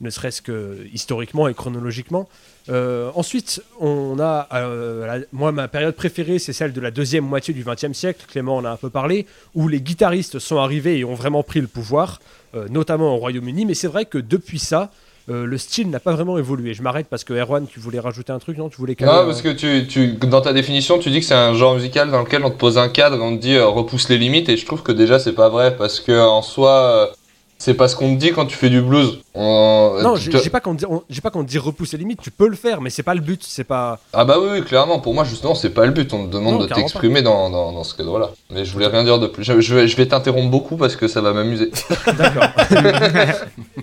ne 0.00 0.10
serait-ce 0.10 0.42
que 0.42 0.78
historiquement 0.92 1.48
et 1.48 1.54
chronologiquement. 1.54 2.28
Euh, 2.68 3.10
ensuite, 3.14 3.62
on 3.80 4.18
a, 4.20 4.48
euh, 4.54 5.06
la- 5.06 5.24
moi 5.32 5.52
ma 5.52 5.68
période 5.68 5.94
préférée, 5.94 6.38
c'est 6.38 6.52
celle 6.52 6.72
de 6.72 6.80
la 6.80 6.90
deuxième 6.90 7.24
moitié 7.24 7.54
du 7.54 7.64
XXe 7.64 7.92
siècle. 7.92 8.24
Clément 8.30 8.56
en 8.56 8.64
a 8.64 8.70
un 8.70 8.76
peu 8.76 8.90
parlé, 8.90 9.26
où 9.54 9.68
les 9.68 9.80
guitaristes 9.80 10.38
sont 10.38 10.58
arrivés 10.58 10.98
et 10.98 11.04
ont 11.04 11.14
vraiment 11.14 11.42
pris 11.42 11.60
le 11.60 11.68
pouvoir, 11.68 12.20
euh, 12.54 12.66
notamment 12.68 13.14
au 13.14 13.18
Royaume-Uni. 13.18 13.64
Mais 13.66 13.74
c'est 13.74 13.86
vrai 13.88 14.04
que 14.04 14.18
depuis 14.18 14.58
ça, 14.58 14.90
le 15.28 15.58
style 15.58 15.90
n'a 15.90 15.98
pas 15.98 16.12
vraiment 16.12 16.38
évolué. 16.38 16.72
Je 16.72 16.82
m'arrête 16.82 17.08
parce 17.10 17.24
que 17.24 17.32
Erwan, 17.34 17.66
tu 17.66 17.80
voulais 17.80 17.98
rajouter 17.98 18.30
un 18.32 18.38
truc, 18.38 18.58
non? 18.58 18.68
Tu 18.68 18.76
voulais 18.76 18.94
caler, 18.94 19.10
Non, 19.10 19.26
parce 19.26 19.42
que 19.42 19.48
tu, 19.48 19.84
tu, 19.88 20.12
dans 20.12 20.40
ta 20.40 20.52
définition, 20.52 21.00
tu 21.00 21.10
dis 21.10 21.18
que 21.18 21.26
c'est 21.26 21.34
un 21.34 21.52
genre 21.52 21.74
musical 21.74 22.12
dans 22.12 22.20
lequel 22.20 22.44
on 22.44 22.50
te 22.50 22.56
pose 22.56 22.78
un 22.78 22.88
cadre 22.88 23.20
on 23.20 23.36
te 23.36 23.42
dit 23.42 23.58
repousse 23.58 24.08
les 24.08 24.18
limites, 24.18 24.48
et 24.48 24.56
je 24.56 24.64
trouve 24.64 24.84
que 24.84 24.92
déjà 24.92 25.18
c'est 25.18 25.32
pas 25.32 25.48
vrai, 25.48 25.76
parce 25.76 25.98
que 25.98 26.16
en 26.16 26.42
soi, 26.42 27.10
c'est 27.58 27.74
pas 27.74 27.88
ce 27.88 27.96
qu'on 27.96 28.14
te 28.14 28.20
dit 28.20 28.32
quand 28.32 28.46
tu 28.46 28.56
fais 28.56 28.68
du 28.70 28.80
blues. 28.82 29.20
On- 29.34 29.98
Non, 30.02 30.14
tu 30.14 30.30
j'ai 30.30 30.30
te- 30.30 30.48
pas 30.50 30.60
qu'on 30.60 30.74
dit, 30.74 30.84
on- 30.88 31.02
j'ai 31.10 31.20
pas 31.20 31.30
qu'on 31.30 31.42
te 31.44 31.48
dit 31.48 31.58
repousser 31.58 31.96
les 31.96 32.02
limites. 32.02 32.20
Tu 32.22 32.30
peux 32.30 32.48
le 32.48 32.56
faire, 32.56 32.80
mais 32.80 32.90
c'est 32.90 33.02
pas 33.02 33.14
le 33.14 33.20
but. 33.20 33.42
C'est 33.46 33.64
pas. 33.64 33.98
Ah 34.12 34.24
bah 34.24 34.36
oui, 34.40 34.48
oui, 34.52 34.62
clairement, 34.62 34.98
pour 35.00 35.14
moi 35.14 35.24
justement 35.24 35.54
c'est 35.54 35.70
pas 35.70 35.84
le 35.86 35.92
but, 35.92 36.12
on 36.14 36.26
te 36.26 36.32
demande 36.32 36.54
Non, 36.54 36.60
de 36.60 36.66
t'exprimer 36.68 37.22
dans, 37.22 37.50
dans, 37.50 37.72
dans 37.72 37.84
ce 37.84 37.94
cadre-là. 37.94 38.30
Mais 38.50 38.64
je 38.64 38.72
voulais 38.72 38.86
rien 38.86 39.04
dire 39.04 39.18
de 39.18 39.26
plus, 39.26 39.44
je, 39.44 39.60
je 39.60 39.74
vais, 39.74 39.88
je 39.88 39.96
vais 39.96 40.06
t'interrompre 40.06 40.50
beaucoup 40.50 40.76
parce 40.76 40.96
que 40.96 41.08
ça 41.08 41.20
va 41.20 41.32
m'amuser. 41.32 41.70
D'accord. 42.16 42.48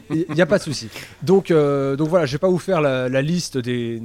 Il 0.10 0.26
n'y 0.34 0.42
a 0.42 0.46
pas 0.46 0.58
de 0.60 0.64
souci. 0.64 0.90
Donc, 1.22 1.50
euh, 1.52 1.96
donc 1.96 2.10
voilà, 2.10 2.26
je 2.26 2.34
vais 2.34 2.38
pas 2.38 2.48
vous 2.50 2.60
faire 2.60 2.82
la, 2.82 3.10
la 3.10 3.22
liste 3.22 3.58
des, 3.58 4.02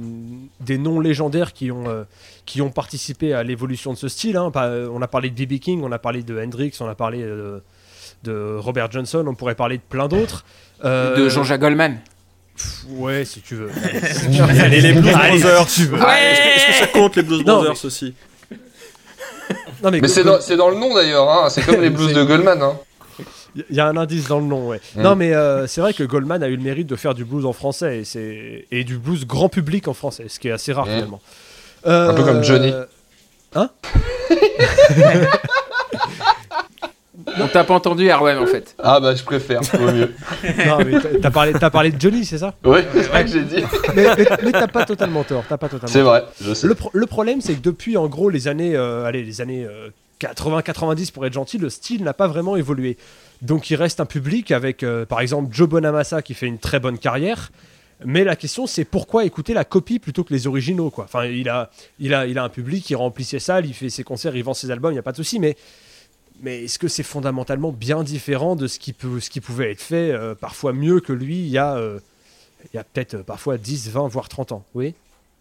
des 0.61 0.77
noms 0.77 0.99
légendaires 0.99 1.53
qui 1.53 1.71
ont, 1.71 1.87
euh, 1.87 2.03
qui 2.45 2.61
ont 2.61 2.71
participé 2.71 3.33
à 3.33 3.43
l'évolution 3.43 3.93
de 3.93 3.97
ce 3.97 4.07
style. 4.07 4.37
hein. 4.37 4.51
On 4.91 5.01
a 5.01 5.07
parlé 5.07 5.29
de 5.29 5.45
B.B. 5.45 5.59
King, 5.59 5.81
on 5.83 5.91
a 5.91 5.99
parlé 5.99 6.23
de 6.23 6.39
Hendrix, 6.41 6.71
on 6.79 6.87
a 6.87 6.95
parlé 6.95 7.21
euh, 7.21 7.59
de 8.23 8.55
Robert 8.57 8.91
Johnson, 8.91 9.23
on 9.27 9.35
pourrait 9.35 9.55
parler 9.55 9.77
de 9.77 9.83
plein 9.87 10.07
d'autres. 10.07 10.43
Euh, 10.85 11.15
De 11.15 11.29
Jean-Jacques 11.29 11.61
Goldman. 11.61 11.99
pff, 12.55 12.85
Ouais, 12.89 13.25
si 13.25 13.41
tu 13.41 13.55
veux. 13.55 13.69
Allez, 14.61 14.81
les 14.81 14.93
Blues 14.93 15.13
Allez, 15.15 15.39
Brothers. 15.39 15.69
si 15.69 15.81
tu 15.81 15.87
veux. 15.87 15.97
Ah, 16.01 16.19
Est-ce 16.21 16.67
que, 16.67 16.73
ça 16.73 16.87
compte 16.87 17.15
les 17.15 17.23
Blues 17.23 17.43
Non, 17.45 17.61
Brothers 17.63 17.85
aussi? 17.85 18.13
Non, 19.83 19.91
mais 19.91 19.99
Mais 20.01 20.07
c'est 20.07 20.23
dans, 20.23 20.69
le 20.69 20.75
nom 20.75 20.93
d'ailleurs, 20.93 21.29
hein. 21.29 21.49
c'est 21.49 21.61
comme 21.65 21.81
les 21.81 21.89
blues 21.89 22.13
de 22.13 22.23
Goldman. 22.23 22.61
Hein. 22.61 22.77
Il 23.55 23.75
y 23.75 23.79
a 23.79 23.87
un 23.87 23.97
indice 23.97 24.27
dans 24.27 24.39
le 24.39 24.45
nom, 24.45 24.67
ouais. 24.67 24.79
Mm. 24.95 25.01
Non, 25.01 25.15
mais 25.15 25.33
euh, 25.33 25.65
c'est 25.67 25.81
vrai 25.81 25.93
que 25.93 26.03
Goldman 26.03 26.43
a 26.43 26.47
eu 26.47 26.55
le 26.55 26.61
mérite 26.61 26.87
de 26.87 26.95
faire 26.95 27.13
du 27.15 27.25
blues 27.25 27.45
en 27.45 27.53
français 27.53 27.99
et, 27.99 28.03
c'est- 28.05 28.67
et 28.71 28.83
du 28.83 28.97
blues 28.97 29.25
grand 29.25 29.49
public 29.49 29.87
en 29.87 29.93
français, 29.93 30.25
ce 30.27 30.39
qui 30.39 30.49
est 30.49 30.51
assez 30.51 30.71
rare 30.71 30.85
Mm. 30.85 30.89
finalement. 30.91 31.21
Euh, 31.87 32.09
Un 32.09 32.13
peu 32.13 32.23
comme 32.23 32.43
Johnny. 32.43 32.71
Hein? 33.55 33.69
On 37.39 37.47
t'a 37.47 37.63
pas 37.63 37.73
entendu, 37.73 38.09
Erwan, 38.09 38.37
en 38.37 38.45
fait. 38.45 38.75
Ah 38.79 38.99
bah 38.99 39.15
je 39.15 39.23
préfère, 39.23 39.61
vaut 39.61 39.91
mieux. 39.91 40.13
Non, 40.67 40.77
mais 40.85 40.99
t'as- 40.99 41.19
t'as 41.21 41.31
parlé, 41.31 41.53
t'as 41.53 41.69
parlé 41.69 41.91
de 41.91 41.99
Johnny, 41.99 42.25
c'est 42.25 42.37
ça? 42.37 42.55
Oui, 42.63 42.79
c'est 42.93 43.01
vrai 43.03 43.25
que 43.25 43.31
j'ai 43.31 43.43
dit. 43.43 43.63
Mais, 43.95 44.07
mais- 44.17 44.25
mais 44.45 44.51
t'as 44.51 44.67
pas 44.67 44.85
totalement 44.85 45.23
tort. 45.23 45.43
T'as 45.47 45.57
pas 45.57 45.69
totalement 45.69 45.91
C'est 45.93 46.01
vrai, 46.01 46.23
je 46.41 46.53
sais. 46.53 46.67
Le, 46.67 46.75
pro- 46.75 46.91
le 46.93 47.05
problème, 47.05 47.41
c'est 47.41 47.53
que 47.55 47.61
depuis 47.61 47.97
en 47.97 48.07
gros 48.07 48.29
les 48.29 48.47
années, 48.47 48.75
euh, 48.75 49.05
allez, 49.05 49.23
les 49.23 49.41
années 49.41 49.65
80-90 50.21 51.11
pour 51.11 51.25
être 51.25 51.33
gentil, 51.33 51.57
le 51.57 51.69
style 51.69 52.03
n'a 52.03 52.13
pas 52.13 52.27
vraiment 52.27 52.55
évolué. 52.55 52.97
Donc 53.41 53.69
il 53.69 53.75
reste 53.75 53.99
un 53.99 54.05
public 54.05 54.51
avec, 54.51 54.83
euh, 54.83 55.05
par 55.05 55.21
exemple, 55.21 55.53
Joe 55.53 55.69
Bonamassa 55.69 56.21
qui 56.21 56.33
fait 56.33 56.47
une 56.47 56.59
très 56.59 56.79
bonne 56.79 56.97
carrière. 56.97 57.51
Mais 58.05 58.23
la 58.23 58.37
question, 58.37 58.65
c'est 58.65 58.85
pourquoi 58.85 59.25
écouter 59.25 59.53
la 59.53 59.65
copie 59.65 59.99
plutôt 59.99 60.23
que 60.23 60.33
les 60.33 60.47
originaux, 60.47 60.89
quoi? 60.89 61.03
Enfin, 61.03 61.25
il 61.25 61.49
a, 61.49 61.69
il 61.99 62.13
a, 62.13 62.25
il 62.27 62.37
a 62.37 62.43
un 62.45 62.49
public, 62.49 62.89
il 62.89 62.95
remplit 62.95 63.25
ses 63.25 63.39
salles, 63.39 63.65
il 63.65 63.73
fait 63.73 63.89
ses 63.89 64.03
concerts, 64.03 64.35
il 64.37 64.43
vend 64.43 64.53
ses 64.53 64.71
albums, 64.71 64.91
il 64.91 64.95
n'y 64.95 64.99
a 64.99 65.03
pas 65.03 65.11
de 65.11 65.17
souci. 65.17 65.37
Mais, 65.37 65.57
mais 66.41 66.65
est-ce 66.65 66.79
que 66.79 66.87
c'est 66.87 67.03
fondamentalement 67.03 67.71
bien 67.71 68.03
différent 68.03 68.55
de 68.55 68.67
ce 68.67 68.79
qui, 68.79 68.93
peut, 68.93 69.19
ce 69.19 69.29
qui 69.29 69.41
pouvait 69.41 69.71
être 69.71 69.81
fait, 69.81 70.11
euh, 70.11 70.35
parfois 70.35 70.73
mieux 70.73 70.99
que 70.99 71.13
lui, 71.13 71.37
il 71.39 71.49
y 71.49 71.57
a, 71.57 71.75
euh, 71.75 71.99
peut-être 72.73 73.15
euh, 73.15 73.23
parfois 73.23 73.57
10, 73.57 73.89
20, 73.89 74.07
voire 74.07 74.29
30 74.29 74.51
ans? 74.51 74.63
Oui 74.75 74.93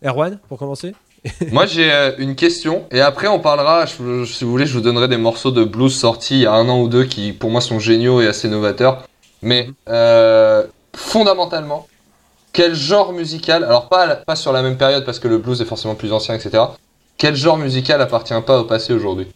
Erwan, 0.05 0.38
pour 0.49 0.59
commencer? 0.59 0.95
Moi 1.50 1.67
j'ai 1.67 1.90
une 2.19 2.37
question 2.37 2.85
et 2.93 3.00
après 3.00 3.26
on 3.26 3.40
parlera, 3.40 3.87
si 3.88 3.97
vous 4.00 4.50
voulez, 4.50 4.67
je 4.67 4.73
vous 4.73 4.81
donnerai 4.81 5.09
des 5.09 5.17
morceaux 5.17 5.50
de 5.50 5.64
blues 5.64 5.95
sortis 5.95 6.37
il 6.37 6.43
y 6.43 6.47
a 6.47 6.52
un 6.52 6.69
an 6.69 6.81
ou 6.81 6.88
deux 6.88 7.05
qui 7.05 7.33
pour 7.33 7.50
moi 7.50 7.61
sont 7.61 7.81
géniaux 7.81 8.21
et 8.21 8.28
assez 8.28 8.49
novateurs. 8.49 9.09
Mais 9.43 9.69
fondamentalement, 10.95 11.88
quel 12.52 12.75
genre 12.75 13.12
musical, 13.12 13.64
alors 13.64 13.88
pas, 13.88 14.14
pas 14.14 14.37
sur 14.37 14.52
la 14.52 14.62
même 14.62 14.76
période 14.78 15.05
parce 15.05 15.19
que 15.19 15.26
le 15.26 15.38
blues 15.38 15.61
est 15.61 15.64
forcément 15.64 15.97
plus 15.97 16.12
ancien, 16.12 16.37
etc. 16.37 16.62
Quel 17.17 17.35
genre 17.35 17.57
musical 17.57 18.00
appartient 18.00 18.40
pas 18.47 18.61
au 18.61 18.64
passé 18.64 18.93
aujourd'hui? 18.93 19.26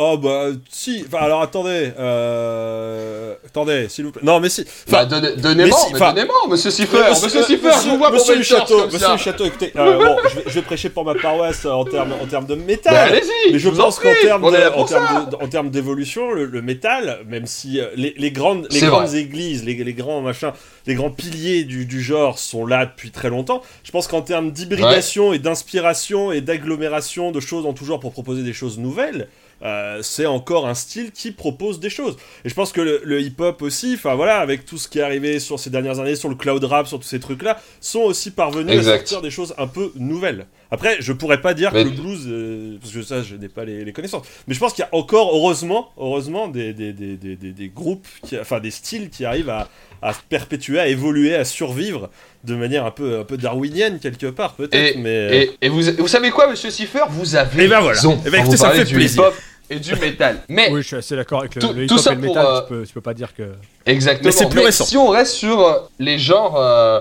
Oh 0.00 0.16
bah 0.16 0.46
si, 0.70 1.04
enfin 1.08 1.24
alors 1.24 1.42
attendez, 1.42 1.90
euh... 1.98 3.34
attendez 3.44 3.88
s'il 3.88 4.04
vous 4.04 4.12
plaît. 4.12 4.22
Non 4.24 4.38
mais 4.38 4.48
si, 4.48 4.64
Bah 4.88 5.04
enfin, 5.06 5.20
donnez-moi, 5.36 5.76
si, 5.76 5.94
enfin, 5.94 6.12
donnez-moi, 6.12 6.36
monsieur 6.48 6.70
Siffer, 6.70 6.98
Euh, 6.98 7.10
monsieur 7.10 7.42
Siffer, 7.42 7.70
je 7.84 7.88
vous 7.90 7.98
vois 7.98 8.10
monsieur 8.12 8.34
pour 8.36 8.44
château, 8.44 8.84
monsieur 8.84 8.98
ça. 9.00 9.12
le 9.12 9.18
château, 9.18 9.44
écoutez, 9.46 9.72
euh, 9.76 9.98
bon, 9.98 10.16
je 10.30 10.36
vais, 10.36 10.42
je 10.46 10.50
vais 10.52 10.62
prêcher 10.62 10.88
pour 10.90 11.04
ma 11.04 11.14
paroisse 11.16 11.66
en 11.66 11.84
termes 11.84 12.12
en 12.22 12.26
termes 12.26 12.46
de 12.46 12.54
métal. 12.54 12.94
Bah, 12.94 13.02
allez-y, 13.12 13.52
Mais 13.52 13.58
je 13.58 13.68
pense 13.70 13.98
qu'en 13.98 14.14
termes 14.22 14.44
en 14.44 15.48
termes 15.48 15.70
d'évolution, 15.70 16.30
le, 16.32 16.44
le 16.46 16.62
métal, 16.62 17.18
même 17.26 17.46
si 17.46 17.80
euh, 17.80 17.86
les, 17.96 18.14
les 18.16 18.30
grandes, 18.30 18.68
les 18.70 18.80
grandes 18.80 19.06
vrai. 19.08 19.18
églises, 19.18 19.64
les, 19.64 19.74
les 19.74 19.94
grands 19.94 20.20
machins, 20.20 20.52
les 20.86 20.94
grands 20.94 21.10
piliers 21.10 21.64
du, 21.64 21.86
du 21.86 22.00
genre 22.02 22.38
sont 22.38 22.66
là 22.66 22.86
depuis 22.86 23.10
très 23.10 23.30
longtemps. 23.30 23.62
Je 23.82 23.90
pense 23.90 24.06
qu'en 24.06 24.22
termes 24.22 24.52
d'hybridation 24.52 25.32
et 25.32 25.38
d'inspiration 25.40 26.30
et 26.30 26.40
d'agglomération 26.40 27.32
de 27.32 27.40
choses 27.40 27.66
en 27.66 27.72
tout 27.72 27.84
genre 27.84 27.98
pour 28.00 28.12
proposer 28.12 28.42
des 28.42 28.52
choses 28.52 28.78
nouvelles, 28.78 29.28
euh, 29.62 30.00
c'est 30.02 30.26
encore 30.26 30.66
un 30.68 30.74
style 30.74 31.10
qui 31.12 31.32
propose 31.32 31.80
des 31.80 31.90
choses. 31.90 32.16
Et 32.44 32.48
je 32.48 32.54
pense 32.54 32.72
que 32.72 32.80
le, 32.80 33.00
le 33.04 33.20
hip-hop 33.20 33.60
aussi, 33.62 33.94
enfin 33.94 34.14
voilà, 34.14 34.38
avec 34.38 34.64
tout 34.64 34.78
ce 34.78 34.86
qui 34.88 34.98
est 34.98 35.02
arrivé 35.02 35.40
sur 35.40 35.58
ces 35.58 35.70
dernières 35.70 35.98
années, 36.00 36.14
sur 36.16 36.28
le 36.28 36.34
cloud 36.36 36.62
rap, 36.64 36.86
sur 36.86 36.98
tous 37.00 37.06
ces 37.08 37.20
trucs-là, 37.20 37.60
sont 37.80 38.00
aussi 38.00 38.30
parvenus 38.30 38.72
Exact. 38.76 38.92
à 38.92 38.96
sortir 38.98 39.22
des 39.22 39.30
choses 39.30 39.54
un 39.58 39.66
peu 39.66 39.92
nouvelles. 39.96 40.46
Après, 40.70 40.96
je 41.00 41.12
pourrais 41.12 41.40
pas 41.40 41.54
dire 41.54 41.70
Mais- 41.72 41.84
que 41.84 41.88
le 41.88 41.94
blues, 41.96 42.24
euh, 42.28 42.76
parce 42.80 42.92
que 42.92 43.02
ça, 43.02 43.22
je 43.22 43.34
n'ai 43.36 43.48
pas 43.48 43.64
les, 43.64 43.84
les 43.84 43.92
connaissances. 43.92 44.26
Mais 44.46 44.54
je 44.54 44.60
pense 44.60 44.74
qu'il 44.74 44.82
y 44.84 44.86
a 44.86 44.94
encore, 44.94 45.34
heureusement, 45.34 45.90
heureusement, 45.96 46.46
des, 46.48 46.72
des, 46.74 46.92
des, 46.92 47.16
des, 47.16 47.68
groupes, 47.68 48.06
qui, 48.24 48.38
enfin 48.38 48.60
des 48.60 48.70
styles 48.70 49.08
qui 49.10 49.24
arrivent 49.24 49.48
à, 49.50 49.68
à 50.02 50.12
se 50.12 50.20
perpétuer, 50.28 50.78
à 50.78 50.86
évoluer, 50.88 51.34
à 51.34 51.44
survivre 51.44 52.10
de 52.48 52.56
manière 52.56 52.84
un 52.86 52.90
peu, 52.90 53.20
un 53.20 53.24
peu 53.24 53.36
darwinienne 53.36 53.98
quelque 54.00 54.26
part, 54.26 54.54
peut-être. 54.54 54.96
Et, 54.96 54.98
mais 54.98 55.36
et, 55.36 55.66
et 55.66 55.68
vous, 55.68 55.82
vous 55.98 56.08
savez 56.08 56.30
quoi, 56.30 56.48
monsieur 56.48 56.70
Siffer 56.70 57.02
Vous 57.10 57.36
avez 57.36 57.64
Eh 57.64 57.68
ben 57.68 57.80
voilà. 57.80 57.96
raison. 57.96 58.18
Eh 58.26 58.30
ben 58.30 58.38
quand 58.38 58.44
écoutez, 58.44 58.56
vous 58.56 58.62
ça 58.62 58.68
me 58.70 58.74
fait 58.74 58.84
du 58.84 58.94
plaisir. 58.94 59.22
hip-hop 59.22 59.34
et 59.70 59.78
du 59.78 59.94
métal. 59.96 60.38
Mais 60.48 60.70
Oui, 60.72 60.80
je 60.82 60.86
suis 60.88 60.96
assez 60.96 61.14
d'accord 61.14 61.40
avec 61.40 61.54
le, 61.54 61.60
Tout- 61.60 61.72
le 61.74 61.84
hip-hop 61.84 61.98
ça 61.98 62.12
et 62.12 62.14
le 62.14 62.20
pour, 62.22 62.34
métal. 62.34 62.46
euh, 62.46 62.60
Tu, 62.62 62.68
peux, 62.68 62.82
tu 62.86 62.92
peux 62.94 63.00
pas 63.02 63.14
dire 63.14 63.34
que. 63.34 63.42
Exactement. 63.86 64.24
Mais 64.26 64.32
c'est 64.32 64.48
plus 64.48 64.60
récent. 64.60 64.84
Si 64.86 64.96
on 64.96 65.08
reste 65.08 65.32
sur 65.32 65.60
euh, 65.60 65.74
les 65.98 66.18
genres, 66.18 66.56
euh, 66.58 67.00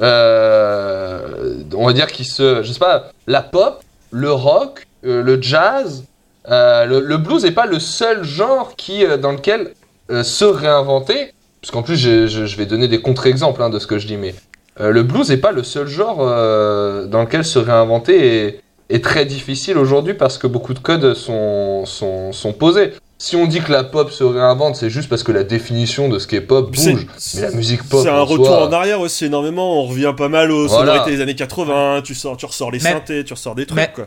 euh, 0.00 1.54
on 1.74 1.86
va 1.86 1.92
dire 1.92 2.06
qui 2.08 2.24
se, 2.24 2.62
je 2.62 2.72
sais 2.72 2.78
pas, 2.78 3.10
la 3.26 3.42
pop, 3.42 3.82
le 4.10 4.32
rock, 4.32 4.86
euh, 5.04 5.22
le 5.22 5.40
jazz, 5.40 6.04
euh, 6.48 6.84
le, 6.86 7.00
le 7.00 7.16
blues 7.16 7.44
n'est 7.44 7.50
pas 7.52 7.66
le 7.66 7.78
seul 7.78 8.24
genre 8.24 8.74
qui 8.76 9.04
euh, 9.04 9.16
dans 9.16 9.32
lequel 9.32 9.72
euh, 10.10 10.22
se 10.22 10.44
réinventer. 10.44 11.32
Parce 11.60 11.70
qu'en 11.72 11.82
plus, 11.82 11.96
je, 11.96 12.26
je- 12.26 12.46
je 12.46 12.56
vais 12.56 12.64
donner 12.66 12.88
des 12.88 13.00
contre-exemples 13.02 13.62
hein, 13.62 13.68
de 13.70 13.78
ce 13.78 13.86
que 13.86 13.98
je 13.98 14.06
dis, 14.06 14.16
mais 14.16 14.34
euh, 14.78 14.90
le 14.90 15.02
blues 15.02 15.28
n'est 15.30 15.36
pas 15.38 15.52
le 15.52 15.62
seul 15.62 15.86
genre 15.88 16.18
euh, 16.20 17.06
dans 17.06 17.22
lequel 17.22 17.44
se 17.44 17.58
réinventer 17.58 18.44
est, 18.46 18.60
est 18.90 19.02
très 19.02 19.24
difficile 19.24 19.78
aujourd'hui 19.78 20.14
parce 20.14 20.38
que 20.38 20.46
beaucoup 20.46 20.74
de 20.74 20.78
codes 20.78 21.14
sont, 21.14 21.84
sont, 21.86 22.32
sont 22.32 22.52
posés. 22.52 22.92
Si 23.18 23.36
on 23.36 23.46
dit 23.46 23.60
que 23.60 23.70
la 23.70 23.84
pop 23.84 24.10
se 24.10 24.24
réinvente, 24.24 24.76
c'est 24.76 24.88
juste 24.88 25.10
parce 25.10 25.22
que 25.22 25.32
la 25.32 25.44
définition 25.44 26.08
de 26.08 26.18
ce 26.18 26.26
qu'est 26.26 26.40
pop 26.40 26.70
C'est- 26.74 26.92
bouge. 26.92 27.06
Mais 27.34 27.40
la 27.42 27.50
musique 27.50 27.82
pop, 27.86 28.00
C'est 28.02 28.08
un 28.08 28.14
en 28.20 28.24
retour 28.24 28.46
soi- 28.46 28.66
en 28.66 28.72
arrière 28.72 29.00
aussi 29.00 29.26
énormément. 29.26 29.82
On 29.82 29.86
revient 29.86 30.14
pas 30.16 30.28
mal 30.28 30.50
aux 30.50 30.66
Voilà. 30.68 30.92
sonorités 30.92 31.16
des 31.16 31.22
années 31.22 31.34
80. 31.34 32.00
Tu 32.02 32.14
sors, 32.14 32.36
tu 32.38 32.46
ressors 32.46 32.70
les 32.70 32.78
Mais- 32.82 32.90
synthés, 32.92 33.22
tu 33.24 33.34
ressors 33.34 33.54
des 33.54 33.66
trucs. 33.66 33.76
Mais- 33.78 33.90
quoi. 33.94 34.06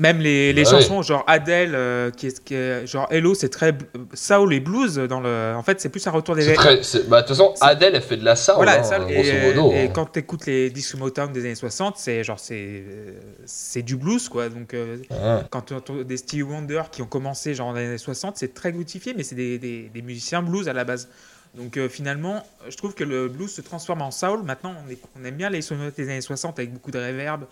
Même 0.00 0.18
les, 0.18 0.52
les 0.52 0.64
Bah 0.64 0.70
chansons, 0.70 1.02
genre 1.02 1.22
Adele, 1.28 1.72
euh, 1.74 2.10
qui 2.10 2.26
est, 2.26 2.42
qui 2.42 2.54
est- 2.54 2.84
genre 2.84 3.06
Hello, 3.12 3.32
c'est 3.34 3.48
très 3.48 3.72
soul 4.12 4.52
et 4.52 4.58
blues. 4.58 4.96
Dans 4.96 5.20
le, 5.20 5.54
en 5.56 5.62
fait, 5.62 5.80
c'est 5.80 5.88
plus 5.88 6.04
un 6.08 6.10
retour 6.10 6.34
des. 6.34 6.52
Très. 6.52 6.80
Bah, 7.06 7.22
de 7.22 7.26
toute 7.28 7.36
façon, 7.36 7.54
Adele, 7.60 7.94
elle 7.94 8.02
fait 8.02 8.16
de 8.16 8.24
la 8.24 8.34
soul, 8.34 8.56
Voilà, 8.56 8.80
hein, 8.80 8.82
ça, 8.82 8.98
et, 9.08 9.46
modo. 9.54 9.70
et 9.72 9.82
hein. 9.84 9.90
quand 9.94 10.06
tu 10.12 10.18
écoutes 10.18 10.46
les 10.46 10.68
disques 10.70 10.96
Motown 10.96 11.32
des 11.32 11.40
années 11.44 11.54
60, 11.54 11.96
c'est 11.96 12.24
genre 12.24 12.40
c'est 12.40 12.56
euh, 12.58 13.12
c'est 13.46 13.82
du 13.82 13.96
blues 13.96 14.28
quoi. 14.28 14.48
Donc 14.48 14.74
euh, 14.74 14.96
Ouais. 15.10 15.42
quand 15.50 15.60
tu 15.62 15.74
entends 15.74 15.94
des 16.02 16.16
Stevie 16.16 16.42
Wonder 16.42 16.82
qui 16.90 17.00
ont 17.02 17.06
commencé 17.06 17.54
genre 17.54 17.72
dans 17.72 17.78
les 17.78 17.86
années 17.86 17.98
60, 17.98 18.36
c'est 18.36 18.52
très 18.52 18.72
glutifié, 18.72 19.14
mais 19.16 19.22
c'est 19.22 19.36
des, 19.36 19.58
des- 19.58 19.90
des 19.94 20.02
musiciens 20.02 20.42
blues 20.42 20.68
à 20.68 20.72
la 20.72 20.82
base. 20.82 21.08
Donc 21.54 21.76
euh, 21.76 21.88
finalement, 21.88 22.44
je 22.68 22.76
trouve 22.76 22.94
que 22.94 23.04
le 23.04 23.28
blues 23.28 23.48
se 23.52 23.60
transforme 23.60 24.02
en 24.02 24.10
soul. 24.10 24.42
Maintenant, 24.42 24.74
on, 24.84 24.90
est- 24.90 24.98
on 25.20 25.24
aime 25.24 25.36
bien 25.36 25.50
les 25.50 25.62
sonorités 25.62 26.02
des 26.04 26.10
années 26.10 26.20
60 26.20 26.58
avec 26.58 26.72
beaucoup 26.72 26.90
de 26.90 26.98
reverb, 26.98 27.44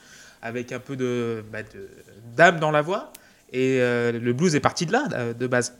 avec 0.42 0.72
un 0.72 0.78
peu 0.78 0.96
de 0.96 1.44
bah, 1.52 1.62
de- 1.62 1.88
d'âme 2.36 2.58
dans 2.60 2.70
la 2.70 2.82
voix. 2.82 3.12
Et 3.52 3.78
euh, 3.80 4.12
le 4.12 4.32
blues 4.32 4.54
est 4.54 4.60
parti 4.60 4.86
de 4.86 4.92
là, 4.92 5.04
euh, 5.12 5.34
de 5.34 5.46
base. 5.46 5.74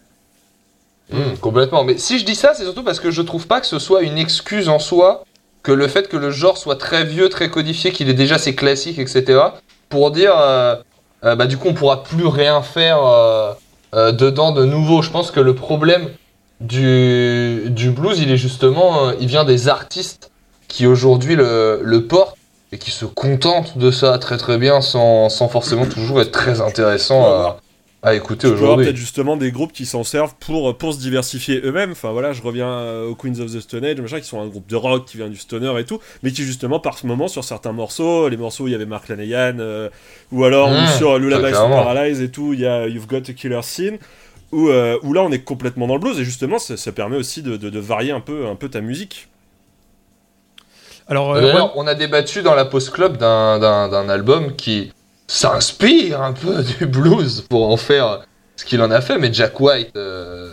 Hmm, 1.11 1.37
complètement. 1.41 1.85
Mais 1.85 1.99
si 1.99 2.19
je 2.19 2.25
dis 2.25 2.35
ça, 2.35 2.53
c'est 2.55 2.65
surtout 2.65 2.85
parce 2.85 3.01
que 3.01 3.11
je 3.11 3.23
trouve 3.23 3.47
pas 3.47 3.61
que 3.61 3.67
ce 3.67 3.79
soit 3.79 4.03
une 4.03 4.19
excuse 4.19 4.69
en 4.69 4.79
soi 4.79 5.25
que 5.63 5.73
le 5.73 5.89
fait 5.89 6.09
que 6.09 6.17
le 6.17 6.31
genre 6.31 6.59
soit 6.59 6.77
très 6.77 7.05
vieux, 7.05 7.29
très 7.29 7.51
codifié, 7.51 7.93
qu'il 7.93 8.09
ait 8.09 8.15
déjà 8.15 8.39
ses 8.39 8.55
classiques, 8.55 8.99
etc. 8.99 9.41
Pour 9.89 10.11
dire, 10.11 10.35
euh, 10.37 10.77
bah 11.23 11.47
du 11.47 11.57
coup, 11.57 11.69
on 11.69 11.75
pourra 11.75 12.03
plus 12.03 12.27
rien 12.27 12.63
faire 12.63 12.99
dedans 13.93 14.53
de 14.53 14.65
nouveau. 14.65 15.03
Je 15.03 15.11
pense 15.11 15.31
que 15.31 15.39
le 15.41 15.55
problème 15.55 16.09
du, 16.61 17.65
du 17.71 17.91
blues, 17.91 18.19
il 18.19 18.31
est 18.31 18.37
justement, 18.37 19.13
il 19.13 19.29
vient 19.29 19.45
des 19.45 19.69
artistes 19.69 20.31
qui 20.69 20.87
aujourd'hui 20.87 21.37
le, 21.37 21.81
le 21.83 22.07
portent 22.07 22.37
et 22.73 22.79
qui 22.79 22.91
se 22.91 23.05
contentent 23.05 23.77
de 23.79 23.91
ça 23.91 24.19
très 24.19 24.39
très 24.39 24.59
bien 24.59 24.81
sans, 24.81 25.29
sans 25.29 25.49
forcément 25.49 25.87
toujours 25.87 26.21
être 26.21 26.33
très 26.33 26.61
intéressant 26.63 27.25
à, 27.27 27.61
à 28.03 28.15
écouter 28.15 28.49
aujourd'hui. 28.49 28.87
peut-être 28.87 28.97
justement 28.97 29.37
des 29.37 29.53
groupes 29.53 29.73
qui 29.73 29.85
s'en 29.87 30.03
servent 30.05 30.35
pour, 30.41 30.77
pour 30.79 30.95
se 30.95 30.99
diversifier 30.99 31.61
eux-mêmes. 31.65 31.93
Enfin 31.93 32.11
voilà, 32.13 32.33
je 32.33 32.43
reviens 32.43 32.69
euh, 32.69 33.09
aux 33.09 33.15
Queens 33.15 33.39
of 33.41 33.53
the 33.53 33.61
Stone 33.61 33.85
Age, 33.85 34.01
machin, 34.01 34.21
qui 34.21 34.27
sont 34.27 34.41
un 34.41 34.47
groupe 34.49 34.67
de 34.69 34.75
rock 34.77 35.05
qui 35.05 35.19
vient 35.19 35.29
du 35.29 35.37
stoner 35.37 35.79
et 35.79 35.85
tout, 35.85 36.01
mais 36.23 36.33
qui 36.33 36.43
justement 36.45 36.81
par 36.81 36.97
ce 36.99 37.07
moment 37.07 37.29
sur 37.29 37.45
certains 37.45 37.73
morceaux, 37.73 38.29
les 38.29 38.37
morceaux 38.39 38.65
où 38.65 38.69
il 38.69 38.73
y 38.73 38.75
avait 38.75 38.87
Mark 38.87 39.07
Lanegan, 39.09 39.59
euh, 39.61 39.89
ou 40.33 40.45
alors 40.45 40.69
ou 40.71 40.73
Mmh, 40.73 40.99
sur 40.99 41.19
Lullaby. 41.19 41.43
Paralyze 41.85 42.21
et 42.23 42.31
tout, 42.31 42.55
il 42.55 42.61
y 42.61 42.67
a 42.67 42.89
You've 42.89 43.07
Got 43.07 43.29
a 43.29 43.33
Killer 43.35 43.61
Scene. 43.63 43.99
Où, 44.51 44.69
euh, 44.69 44.99
où 45.03 45.15
là 45.15 45.23
on 45.23 45.33
est 45.33 45.39
complètement 45.45 45.87
dans 45.87 45.95
le 45.95 46.01
blues 46.01 46.21
et 46.21 46.25
justement 46.25 46.59
ça, 46.59 46.77
ça 46.77 46.93
permet 46.93 47.17
aussi 47.17 47.41
de, 47.43 47.57
de- 47.57 47.71
de 47.71 47.79
varier 47.79 48.13
un 48.13 48.21
peu, 48.21 48.47
un 48.47 48.55
peu 48.55 48.69
ta 48.69 48.83
musique. 48.83 49.29
Alors, 51.09 51.35
euh, 51.35 51.53
on 51.75 51.87
a 51.87 51.95
débattu 51.95 52.43
dans 52.43 52.55
la 52.55 52.65
Post 52.65 52.91
Club 52.91 53.17
d'un- 53.17 53.59
d'un 53.59 53.89
d'un 53.89 54.09
album 54.09 54.55
qui 54.57 54.93
s'inspire 55.27 56.23
un 56.23 56.33
peu 56.33 56.63
du 56.79 56.87
blues 56.87 57.45
pour 57.49 57.69
en 57.71 57.77
faire 57.77 58.21
ce 58.57 58.65
qu'il 58.65 58.81
en 58.83 58.91
a 58.91 59.01
fait, 59.01 59.19
mais 59.19 59.33
Jack 59.33 59.59
White 59.61 59.91
euh, 59.97 60.53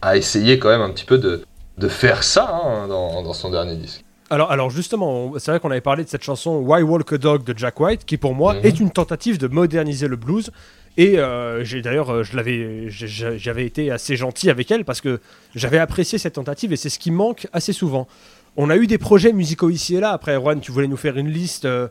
a 0.00 0.16
essayé 0.16 0.58
quand 0.58 0.68
même 0.70 0.80
un 0.80 0.90
petit 0.90 1.04
peu 1.04 1.18
de, 1.18 1.44
de 1.76 1.88
faire 1.88 2.22
ça 2.24 2.48
hein, 2.64 2.88
dans, 2.88 3.22
dans 3.22 3.32
son 3.34 3.50
dernier 3.50 3.74
disque. 3.76 4.02
Alors, 4.30 4.50
alors 4.50 4.70
justement, 4.70 5.32
c'est 5.38 5.50
vrai 5.52 5.60
qu'on 5.60 5.70
avait 5.70 5.80
parlé 5.80 6.02
de 6.02 6.08
cette 6.08 6.24
chanson 6.24 6.56
Why 6.56 6.82
Walk 6.82 7.12
a 7.12 7.18
Dog 7.18 7.44
de 7.44 7.56
Jack 7.56 7.78
White, 7.78 8.04
qui 8.06 8.16
pour 8.16 8.34
moi 8.34 8.54
Mhm. 8.54 8.60
est 8.64 8.80
une 8.80 8.90
tentative 8.90 9.38
de 9.38 9.46
moderniser 9.48 10.08
le 10.08 10.16
blues. 10.16 10.50
Et 10.98 11.18
euh, 11.18 11.62
j'ai 11.62 11.82
d'ailleurs, 11.82 12.24
je 12.24 12.34
l'avais, 12.36 12.86
j'avais 12.88 13.66
été 13.66 13.90
assez 13.90 14.16
gentil 14.16 14.48
avec 14.48 14.70
elle 14.70 14.86
parce 14.86 15.02
que 15.02 15.20
j'avais 15.54 15.76
apprécié 15.78 16.16
cette 16.18 16.32
tentative 16.36 16.72
et 16.72 16.76
c'est 16.76 16.88
ce 16.88 16.98
qui 16.98 17.10
manque 17.10 17.46
assez 17.52 17.74
souvent. 17.74 18.08
On 18.56 18.70
a 18.70 18.76
eu 18.76 18.86
des 18.86 18.98
projets 18.98 19.32
musicaux 19.32 19.70
ici 19.70 19.96
et 19.96 20.00
là. 20.00 20.10
Après, 20.12 20.34
Juan, 20.36 20.60
tu 20.60 20.72
voulais 20.72 20.88
nous 20.88 20.96
faire 20.96 21.16
une 21.16 21.28
liste. 21.30 21.64
euh, 21.66 21.88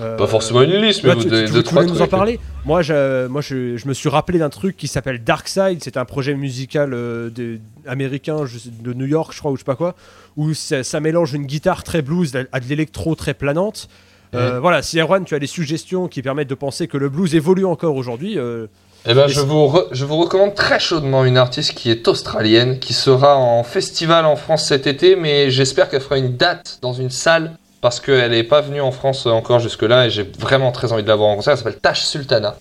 euh, 0.00 0.16
Pas 0.16 0.26
forcément 0.26 0.62
une 0.62 0.70
liste, 0.80 1.02
mais 1.04 1.10
Bah, 1.10 1.14
vous 1.16 1.22
tu, 1.24 1.28
tu- 1.28 1.52
deux, 1.52 1.62
tu 1.62 1.74
voulais 1.74 1.86
nous 1.86 2.00
en 2.02 2.06
parler 2.08 2.40
Moi, 2.64 2.82
je, 2.82 3.26
moi 3.28 3.40
je, 3.42 3.76
je 3.76 3.86
me 3.88 3.92
suis 3.94 4.08
rappelé 4.08 4.38
d'un 4.38 4.48
truc 4.50 4.76
qui 4.76 4.88
s'appelle 4.88 5.22
Dark 5.22 5.46
Side. 5.48 5.78
C'est 5.82 5.96
un 5.96 6.04
projet 6.04 6.34
musical 6.34 6.92
euh, 6.94 7.28
de- 7.30 7.58
américain 7.86 8.46
je 8.46 8.58
de 8.82 8.92
New 8.92 9.06
York, 9.06 9.32
je 9.34 9.38
crois, 9.38 9.50
ou 9.52 9.56
je 9.56 9.60
sais 9.60 9.64
pas 9.64 9.76
quoi, 9.76 9.94
où 10.36 10.54
ça, 10.54 10.82
ça 10.84 11.00
mélange 11.00 11.34
une 11.34 11.44
guitare 11.46 11.82
très 11.84 12.02
blues 12.02 12.32
à 12.52 12.60
de 12.60 12.66
l'électro 12.66 13.14
très 13.14 13.34
planante. 13.34 13.88
Euh, 14.34 14.60
Voilà, 14.60 14.80
si 14.82 14.98
Erwan, 15.00 15.24
tu 15.24 15.34
as 15.34 15.40
des 15.40 15.48
suggestions 15.48 16.06
qui 16.08 16.22
permettent 16.22 16.48
de 16.50 16.54
penser 16.54 16.86
que 16.86 16.96
le 16.96 17.08
blues 17.08 17.34
évolue 17.34 17.64
encore 17.64 17.96
aujourd'hui, 17.96 18.38
euh, 18.38 18.66
Eh 19.06 19.14
ben, 19.14 19.28
je 19.28 19.40
vous, 19.40 19.66
re- 19.66 19.86
je 19.92 20.04
vous 20.04 20.18
recommande 20.18 20.54
très 20.54 20.78
chaudement 20.78 21.24
une 21.24 21.38
artiste 21.38 21.72
qui 21.74 21.90
est 21.90 22.06
australienne, 22.06 22.78
qui 22.78 22.92
sera 22.92 23.36
en 23.38 23.62
festival 23.64 24.26
en 24.26 24.36
France 24.36 24.64
cet 24.66 24.86
été, 24.86 25.16
mais 25.16 25.50
j'espère 25.50 25.88
qu'elle 25.88 26.02
fera 26.02 26.18
une 26.18 26.36
date 26.36 26.78
dans 26.82 26.92
une 26.92 27.08
salle, 27.10 27.52
parce 27.80 27.98
qu'elle 27.98 28.32
n'est 28.32 28.44
pas 28.44 28.60
venue 28.60 28.82
en 28.82 28.92
France 28.92 29.24
encore 29.24 29.58
jusque-là, 29.58 30.06
et 30.06 30.10
j'ai 30.10 30.30
vraiment 30.38 30.70
très 30.70 30.92
envie 30.92 31.02
de 31.02 31.08
la 31.08 31.16
voir 31.16 31.30
en 31.30 31.36
concert. 31.36 31.52
Elle 31.52 31.58
s'appelle 31.58 31.78
Tash 31.80 32.02
Sultana. 32.02 32.56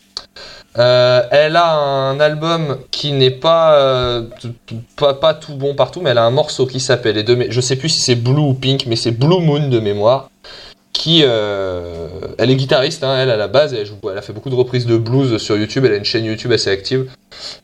Euh, 0.77 1.23
elle 1.31 1.57
a 1.57 1.73
un 1.73 2.19
album 2.21 2.77
qui 2.89 3.11
n'est 3.11 3.31
pas, 3.31 3.75
euh, 3.77 4.23
pas, 4.95 5.15
pas 5.15 5.33
tout 5.33 5.55
bon 5.55 5.75
partout, 5.75 5.99
mais 5.99 6.11
elle 6.11 6.19
a 6.19 6.23
un 6.23 6.31
morceau 6.31 6.65
qui 6.67 6.79
s'appelle, 6.79 7.25
je 7.49 7.61
sais 7.61 7.75
plus 7.75 7.89
si 7.89 7.99
c'est 7.99 8.15
Blue 8.15 8.39
ou 8.39 8.53
Pink, 8.53 8.85
mais 8.85 8.95
c'est 8.95 9.11
Blue 9.11 9.41
Moon 9.41 9.67
de 9.67 9.79
mémoire 9.79 10.29
qui 10.99 11.21
euh, 11.23 12.07
elle 12.37 12.51
est 12.51 12.55
guitariste 12.57 13.05
hein, 13.05 13.15
elle 13.17 13.29
à 13.29 13.37
la 13.37 13.47
base 13.47 13.73
elle, 13.73 13.87
elle 14.11 14.17
a 14.17 14.21
fait 14.21 14.33
beaucoup 14.33 14.49
de 14.49 14.55
reprises 14.55 14.85
de 14.85 14.97
blues 14.97 15.37
sur 15.37 15.55
YouTube 15.55 15.85
elle 15.85 15.93
a 15.93 15.95
une 15.95 16.03
chaîne 16.03 16.25
YouTube 16.25 16.51
assez 16.51 16.69
active. 16.69 17.09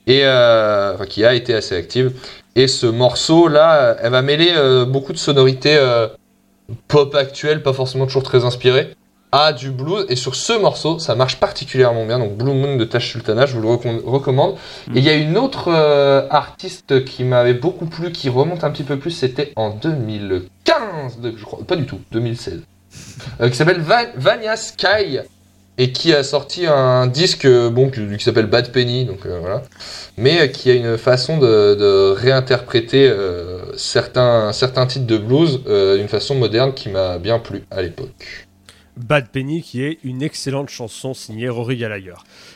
Et 0.07 0.21
euh, 0.23 0.93
enfin, 0.95 1.05
qui 1.05 1.25
a 1.25 1.33
été 1.33 1.53
assez 1.53 1.75
active. 1.75 2.13
Et 2.55 2.67
ce 2.69 2.85
morceau 2.87 3.49
là 3.49 3.97
elle 4.01 4.11
va 4.11 4.21
mêler 4.21 4.53
euh, 4.55 4.85
beaucoup 4.85 5.11
de 5.11 5.17
sonorités 5.17 5.77
pop 6.87 7.13
actuelles 7.13 7.61
pas 7.61 7.73
forcément 7.73 8.05
toujours 8.05 8.23
très 8.23 8.45
inspirées 8.45 8.95
à 9.33 9.51
du 9.51 9.69
blues. 9.69 10.05
Et 10.07 10.15
sur 10.15 10.33
ce 10.33 10.53
morceau 10.53 10.97
ça 10.99 11.13
marche 11.15 11.35
particulièrement 11.37 12.05
bien. 12.05 12.19
Donc 12.19 12.37
Blue 12.37 12.53
Moon 12.53 12.77
de 12.77 12.85
Tash 12.85 13.11
Sultana 13.11 13.45
je 13.45 13.53
vous 13.55 13.61
le 13.61 13.67
recom- 13.67 14.01
recommande. 14.05 14.55
Et 14.95 14.99
il 14.99 15.03
y 15.03 15.09
a 15.09 15.13
une 15.15 15.37
autre 15.37 15.69
artiste 16.29 17.03
qui 17.03 17.25
m'avait 17.25 17.53
beaucoup 17.53 17.85
plu 17.85 18.13
qui 18.13 18.29
remonte 18.29 18.63
un 18.63 18.71
petit 18.71 18.83
peu 18.83 18.97
plus 18.97 19.11
c'était 19.11 19.51
en 19.57 19.71
2015 19.71 21.19
de- 21.21 21.33
je 21.35 21.43
crois 21.43 21.59
pas 21.67 21.75
du 21.75 21.85
tout 21.85 21.99
2016 22.13 22.61
euh, 23.41 23.49
qui 23.49 23.55
s'appelle 23.55 23.81
Va- 23.81 24.11
Vanya 24.15 24.55
Sky 24.55 25.19
et 25.77 25.91
qui 25.91 26.13
a 26.13 26.23
sorti 26.23 26.65
un 26.67 27.05
disque 27.07 27.45
euh, 27.45 27.69
bon 27.69 27.89
qui, 27.89 27.99
qui 28.17 28.23
s'appelle 28.23 28.45
Bad 28.45 28.71
Penny 28.71 29.05
donc 29.05 29.25
euh, 29.25 29.39
voilà 29.39 29.61
mais 30.17 30.49
qui 30.51 30.69
a 30.71 30.73
une 30.73 30.97
façon 30.97 31.37
de, 31.37 31.75
de 31.75 32.11
réinterpréter 32.11 33.09
euh, 33.09 33.75
certains 33.77 34.53
certains 34.53 34.85
titres 34.87 35.05
de 35.07 35.17
blues 35.17 35.61
d'une 35.65 36.07
façon 36.07 36.35
moderne 36.35 36.73
qui 36.73 36.89
m'a 36.89 37.17
bien 37.17 37.39
plu 37.39 37.63
à 37.71 37.81
l'époque 37.81 38.47
Bad 38.97 39.27
Penny, 39.27 39.61
qui 39.61 39.83
est 39.83 39.97
une 40.05 40.21
excellente 40.23 40.69
chanson 40.69 41.13
signée 41.13 41.49
Rory 41.49 41.75
Gallagher. 41.75 42.13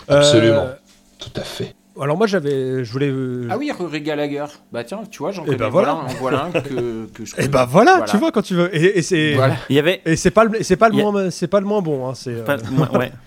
Absolument. 0.07 0.69
tout 1.17 1.31
à 1.35 1.41
fait 1.43 1.75
alors 2.01 2.17
moi, 2.17 2.27
j'avais, 2.27 2.83
je 2.83 2.91
voulais. 2.91 3.09
euh, 3.09 3.47
Ah 3.49 3.57
oui, 3.57 3.71
Rory 3.71 4.01
Gallagher. 4.01 4.45
Bah 4.71 4.83
tiens, 4.83 5.01
tu 5.09 5.19
vois, 5.19 5.31
j'en 5.31 5.43
Eh 5.43 5.47
connais 5.47 5.57
ben 5.57 5.69
voilà. 5.69 5.93
voilà. 5.93 6.41
un- 6.43 6.49
voilà 6.51 6.57
un 6.57 6.61
que, 6.61 7.05
que 7.13 7.25
je 7.25 7.33
Et 7.33 7.35
connais. 7.35 7.47
bah 7.49 7.65
voilà, 7.69 7.91
Voilà. 7.97 8.05
tu 8.11 8.17
vois 8.17 8.31
quand 8.31 8.41
tu 8.41 8.55
veux. 8.55 8.73
Et, 8.75 8.99
et 8.99 9.01
c'est, 9.01 9.33
Voilà. 9.35 9.55
Il 9.69 9.75
y 9.75 9.79
avait. 9.79 10.01
et 10.05 10.15
c'est 10.15 10.31
pas, 10.31 10.43
le, 10.45 10.63
c'est 10.63 10.75
pas 10.77 10.89
le 10.89 10.95
a- 10.99 11.01
moins, 11.01 11.29
c'est 11.31 11.47
pas 11.47 11.59
le 11.59 11.65
moins 11.65 11.81
bon. 11.81 12.07
Hein, 12.07 12.13
c'est. 12.15 12.31
euh, 12.31 12.43
pas- 12.43 12.57
ouais. 12.97 13.11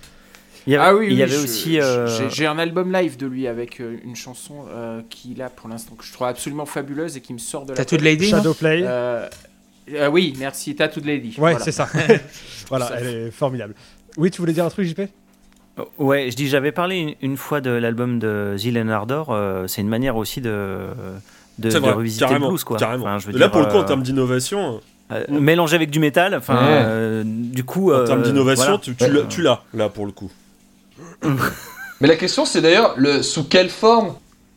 Il 0.67 0.73
y 0.73 0.77
avait, 0.77 0.85
Ah 0.87 0.95
oui, 0.95 1.09
il 1.11 1.15
y 1.19 1.23
avait 1.25 1.33
je- 1.33 1.43
aussi. 1.43 1.81
euh, 1.81 2.07
J'ai 2.07 2.31
j'ai 2.31 2.47
un 2.47 2.57
album 2.57 2.93
live 2.93 3.17
de 3.17 3.27
lui 3.27 3.49
avec 3.49 3.81
euh, 3.81 3.97
une 4.05 4.15
chanson 4.15 4.65
euh, 4.71 5.03
qu'il 5.11 5.43
a 5.43 5.51
pour 5.51 5.69
l'instant 5.69 5.97
que 5.97 6.05
je 6.05 6.13
trouve 6.13 6.29
absolument 6.29 6.67
fabuleuse 6.67 7.17
et 7.17 7.21
qui 7.21 7.33
me 7.33 7.39
sort 7.39 7.65
de 7.65 7.71
la 7.73 7.77
Tattoo 7.79 7.91
tête. 7.97 7.99
de 7.99 8.05
Lady 8.05 8.29
Shadowplay. 8.29 8.83
Euh, 8.85 9.29
euh, 9.93 10.09
oui, 10.09 10.35
merci, 10.39 10.77
Tattoo 10.77 11.01
de 11.01 11.09
Lady. 11.09 11.31
ouais, 11.31 11.35
Voilà. 11.51 11.59
c'est 11.59 11.73
ça. 11.73 11.89
voilà, 12.69 12.87
Ça 12.87 13.01
elle 13.01 13.09
est 13.09 13.31
formidable. 13.33 13.75
Oui, 14.17 14.31
tu 14.31 14.41
voulais 14.41 14.53
dire 14.53 14.65
un 14.65 14.69
truc, 14.71 14.87
JP 14.87 15.01
Ouais, 15.99 16.31
je 16.31 16.37
dis, 16.37 16.49
j'avais 16.49 16.73
parlé 16.73 16.97
une, 16.97 17.15
une 17.23 17.37
fois 17.37 17.61
de 17.61 17.71
l'album 17.71 18.19
de 18.19 18.55
Zilen 18.57 18.91
Ardor. 18.91 19.29
euh, 19.31 19.67
c'est 19.67 19.81
une 19.81 19.89
manière 19.89 20.17
aussi 20.17 20.41
de, 20.41 20.79
de, 21.59 21.71
C'est 21.71 21.77
de 21.77 21.83
vrai, 21.83 21.93
revisiter 21.93 22.27
le 22.35 22.39
blues, 22.47 22.63
quoi. 22.65 22.77
carrément. 22.77 23.05
Enfin, 23.05 23.19
je 23.19 23.27
veux 23.29 23.33
Là, 23.33 23.39
dire, 23.47 23.51
pour 23.51 23.61
le 23.61 23.67
coup, 23.67 23.77
en 23.77 23.83
euh, 23.83 23.85
termes 23.85 24.03
d'innovation, 24.03 24.81
euh, 25.13 25.25
mélangé 25.31 25.75
avec 25.77 25.91
du 25.91 25.99
métal. 25.99 26.35
Enfin, 26.35 26.55
Ouais. 26.57 26.61
euh, 26.85 27.23
du 27.27 27.65
coup. 27.65 27.91
en 27.91 27.95
euh, 27.97 28.07
termes 28.07 28.23
d'innovation, 28.23 28.65
voilà. 28.65 28.79
tu, 28.81 28.95
tu 28.95 29.11
l'as- 29.11 29.23
tu 29.23 29.41
l'as, 29.43 29.63
là, 29.73 29.89
pour 29.89 30.05
le 30.05 30.13
coup. 30.13 30.31
Mais 32.01 32.09
la 32.09 32.17
question, 32.17 32.45
c'est 32.45 32.61
d'ailleurs 32.61 32.95
le, 32.97 33.23
sous 33.23 33.45
quelle 33.45 33.71
forme 33.71 34.15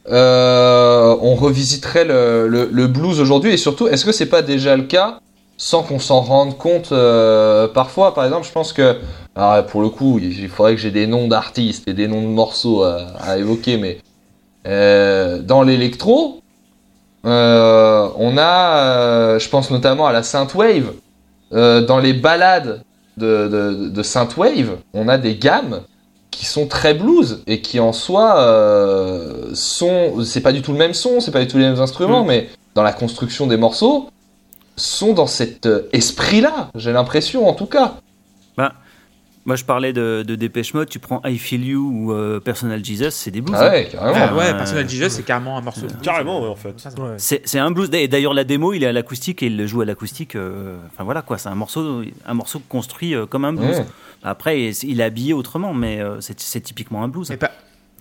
euh, 0.09 1.15
on 1.21 1.35
revisiterait 1.35 2.05
le, 2.05 2.47
le- 2.47 2.69
le 2.71 2.87
blues 2.87 3.19
aujourd'hui? 3.19 3.51
Et 3.53 3.57
surtout, 3.57 3.87
est-ce 3.87 4.03
que 4.05 4.11
c'est 4.11 4.25
pas 4.29 4.41
déjà 4.41 4.75
le 4.75 4.83
cas 4.83 5.19
sans 5.57 5.83
qu'on 5.83 5.99
s'en 5.99 6.21
rende 6.21 6.57
compte 6.57 6.91
euh, 6.91 7.67
parfois 7.67 8.13
Par 8.13 8.25
exemple, 8.25 8.45
je 8.45 8.51
pense 8.51 8.73
que, 8.73 8.97
alors, 9.35 9.65
pour 9.65 9.81
le 9.81 9.89
coup, 9.89 10.19
il 10.19 10.49
faudrait 10.49 10.75
que 10.75 10.81
j'ai 10.81 10.91
des 10.91 11.07
noms 11.07 11.27
d'artistes 11.27 11.87
et 11.87 11.93
des 11.93 12.07
noms 12.07 12.21
de 12.21 12.27
morceaux 12.27 12.83
à, 12.83 13.07
à 13.19 13.37
évoquer, 13.37 13.77
mais 13.77 13.99
euh, 14.67 15.39
dans 15.39 15.63
l'électro, 15.63 16.41
euh, 17.25 18.07
on 18.17 18.37
a, 18.37 19.37
je 19.39 19.49
pense 19.49 19.71
notamment 19.71 20.07
à 20.07 20.11
la 20.11 20.23
synthwave, 20.23 20.91
dans 21.51 21.99
les 21.99 22.13
balades 22.13 22.81
de, 23.17 23.47
de, 23.47 23.89
de 23.89 24.03
synthwave, 24.03 24.77
on 24.93 25.07
a 25.07 25.17
des 25.17 25.35
gammes 25.35 25.81
qui 26.31 26.45
sont 26.45 26.67
très 26.67 26.93
blues 26.93 27.43
et 27.47 27.61
qui 27.61 27.79
en 27.79 27.93
soi 27.93 28.35
sont 29.53 30.21
c'est 30.25 30.41
pas 30.41 30.51
du 30.51 30.61
tout 30.61 30.73
le 30.73 30.77
même 30.77 30.93
son 30.93 31.21
c'est 31.21 31.31
pas 31.31 31.39
du 31.39 31.47
tout 31.47 31.57
les 31.57 31.63
mêmes 31.63 31.79
instruments 31.79 32.25
Mm. 32.25 32.27
mais 32.27 32.49
dans 32.73 32.83
la 32.83 32.91
construction 32.91 33.47
des 33.47 33.55
morceaux 33.55 34.09
sont 34.77 35.13
dans 35.13 35.27
cet 35.27 35.65
euh, 35.65 35.87
esprit 35.93 36.41
là 36.41 36.69
j'ai 36.75 36.91
l'impression 36.91 37.47
en 37.47 37.53
tout 37.53 37.65
cas 37.67 37.95
Moi, 39.47 39.55
je 39.57 39.63
parlais 39.63 39.93
de, 39.93 40.23
de 40.27 40.33
Dépêche 40.33 40.73
Mode. 40.73 40.89
Tu 40.89 40.97
prends 40.97 41.21
I 41.23 41.37
Feel 41.37 41.63
You 41.67 41.79
ou 41.93 42.11
euh, 42.13 42.39
Personal 42.39 42.83
Jesus, 42.83 43.11
c'est 43.11 43.29
des 43.29 43.41
blues. 43.41 43.55
ah 43.59 43.67
hein. 43.67 43.71
ouais 43.73 43.87
carrément 43.91 44.17
Ah 44.19 44.35
ouais, 44.35 44.45
Euh, 44.49 44.57
Personal 44.57 44.89
Jesus, 44.89 45.09
c'est 45.11 45.21
carrément 45.23 45.55
un 45.55 45.61
morceau. 45.61 45.81
de 45.81 45.91
blues. 45.93 46.01
Carrément, 46.01 46.41
ouais, 46.41 46.47
en 46.49 46.55
fait. 46.55 46.73
C'est 47.19 47.47
c'est 47.47 47.59
un 47.59 47.69
blues. 47.69 47.87
Et 47.93 48.07
d'ailleurs, 48.07 48.33
la 48.33 48.43
démo, 48.43 48.73
il 48.73 48.83
est 48.83 48.87
à 48.87 48.91
l'acoustique 48.91 49.43
et 49.43 49.45
il 49.45 49.55
le 49.55 49.67
joue 49.67 49.81
à 49.81 49.85
l'acoustique. 49.85 50.35
euh, 50.35 50.77
Enfin 50.91 51.03
voilà 51.03 51.21
quoi, 51.21 51.37
c'est 51.37 51.49
un 51.49 51.53
morceau, 51.53 52.01
un 52.25 52.33
morceau 52.33 52.59
construit 52.67 53.13
euh, 53.13 53.27
comme 53.27 53.45
un 53.45 53.53
blues. 53.53 53.83
Après, 54.23 54.71
il 54.81 54.99
est 54.99 55.03
habillé 55.03 55.33
autrement, 55.33 55.75
mais 55.75 56.01
euh, 56.01 56.19
c'est 56.21 56.39
c'est 56.39 56.61
typiquement 56.61 57.03
un 57.03 57.07
blues. 57.07 57.29
Mais 57.29 57.37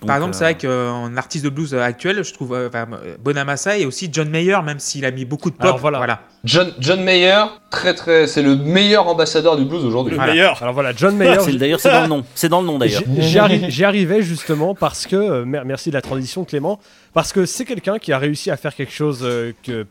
Par 0.06 0.16
exemple, 0.16 0.34
euh, 0.34 0.38
c'est 0.38 0.44
vrai 0.44 0.54
qu'en 0.56 1.16
artiste 1.16 1.44
de 1.44 1.50
blues 1.50 1.74
actuel, 1.74 2.22
je 2.22 2.32
trouve 2.32 2.54
euh, 2.54 2.68
enfin, 2.68 2.86
euh, 2.92 3.16
Bonamassa 3.22 3.78
et 3.78 3.86
aussi 3.86 4.08
John 4.12 4.28
Mayer, 4.28 4.58
même 4.64 4.78
s'il 4.78 5.04
a 5.04 5.10
mis 5.10 5.24
beaucoup 5.24 5.50
de 5.50 5.56
pop. 5.56 5.64
Alors, 5.66 5.78
voilà. 5.80 6.20
John, 6.44 6.72
John 6.78 7.02
Mayer, 7.02 7.44
très 7.70 7.94
très, 7.94 8.26
c'est 8.26 8.42
le 8.42 8.54
meilleur 8.56 9.08
ambassadeur 9.08 9.56
du 9.56 9.64
blues 9.64 9.84
aujourd'hui. 9.84 10.12
Le 10.12 10.16
Voilà. 10.16 10.32
meilleur. 10.32 10.62
Alors 10.62 10.74
voilà, 10.74 10.92
John 10.94 11.16
Mayer. 11.16 11.36
c'est- 11.40 11.52
D'ailleurs, 11.52 11.80
c'est 11.80 11.90
dans 11.90 12.02
le 12.02 12.08
nom. 12.08 12.24
C'est 12.34 12.48
dans 12.48 12.60
le 12.60 12.66
nom 12.66 12.78
d'ailleurs. 12.78 13.02
J'y 13.18 13.22
j'y 13.30 13.38
arri- 13.38 13.70
j'y 13.70 13.84
arrivais 13.84 14.22
justement 14.22 14.74
parce 14.74 15.06
que, 15.06 15.16
euh, 15.16 15.44
mer- 15.44 15.64
merci 15.64 15.88
de 15.90 15.94
la 15.94 16.02
transition 16.02 16.44
Clément, 16.44 16.78
parce 17.14 17.32
que 17.32 17.46
c'est 17.46 17.64
quelqu'un 17.64 17.98
qui 17.98 18.12
a 18.12 18.18
réussi 18.18 18.50
à 18.50 18.56
faire 18.56 18.74
quelque 18.74 18.92
chose 18.92 19.20
euh, 19.22 19.52
que 19.62 19.84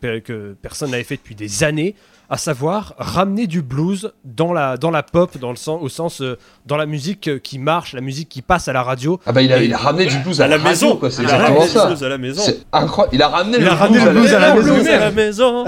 personne 0.62 0.92
n'avait 0.92 1.04
fait 1.04 1.16
depuis 1.18 1.36
des 1.36 1.64
années, 1.64 1.96
à 2.30 2.38
savoir 2.38 2.94
ramener 2.98 3.46
du 3.48 3.62
blues 3.62 4.12
dans 4.24 4.54
la, 4.54 4.78
dans 4.78 4.90
la 4.92 5.04
pop, 5.04 5.38
dans 5.38 5.50
le 5.52 5.56
sens, 5.56 5.80
au 5.82 5.90
sens 5.90 6.22
euh, 6.22 6.38
dans 6.66 6.78
la 6.78 6.86
musique 6.86 7.28
euh, 7.28 7.38
qui 7.40 7.60
marche, 7.60 7.94
la 7.94 8.02
musique 8.02 8.30
qui 8.30 8.42
passe 8.42 8.68
à 8.68 8.74
la 8.74 8.82
radio. 8.82 9.20
Ah 9.26 9.32
bah 9.32 9.42
il 9.42 9.52
a, 9.54 9.62
il 9.62 9.74
a 9.74 9.78
ramené 9.78 10.06
du 10.08 10.18
blues 10.20 10.42
à, 10.42 10.46
À 10.46 10.48
la 10.48 10.56
radio, 10.58 10.70
maison. 10.70 10.96
quoi. 10.98 11.12
C'est 11.12 11.22
Il 11.24 11.30
a 11.30 11.34
exactement 11.34 11.60
ramené 11.60 11.72
ça. 11.74 11.84
le 11.84 11.90
blues 11.92 12.04
à 12.04 12.10
la 12.10 12.18
maison. 12.18 12.42
C'est 12.44 12.60
incroyable. 12.72 13.16
Il 13.16 13.22
a 13.22 13.28
ramené 13.28 13.58
Il 13.58 13.64
le 13.64 13.70
a 13.70 13.76
ramené 13.76 14.00
blues 14.00 14.14
le 14.14 14.20
blues 14.22 14.34
à 14.34 14.40
la 14.40 14.54
maison. 14.56 14.74
blues 14.74 14.88
à 14.88 14.98
la 15.00 15.12
maison. 15.12 15.66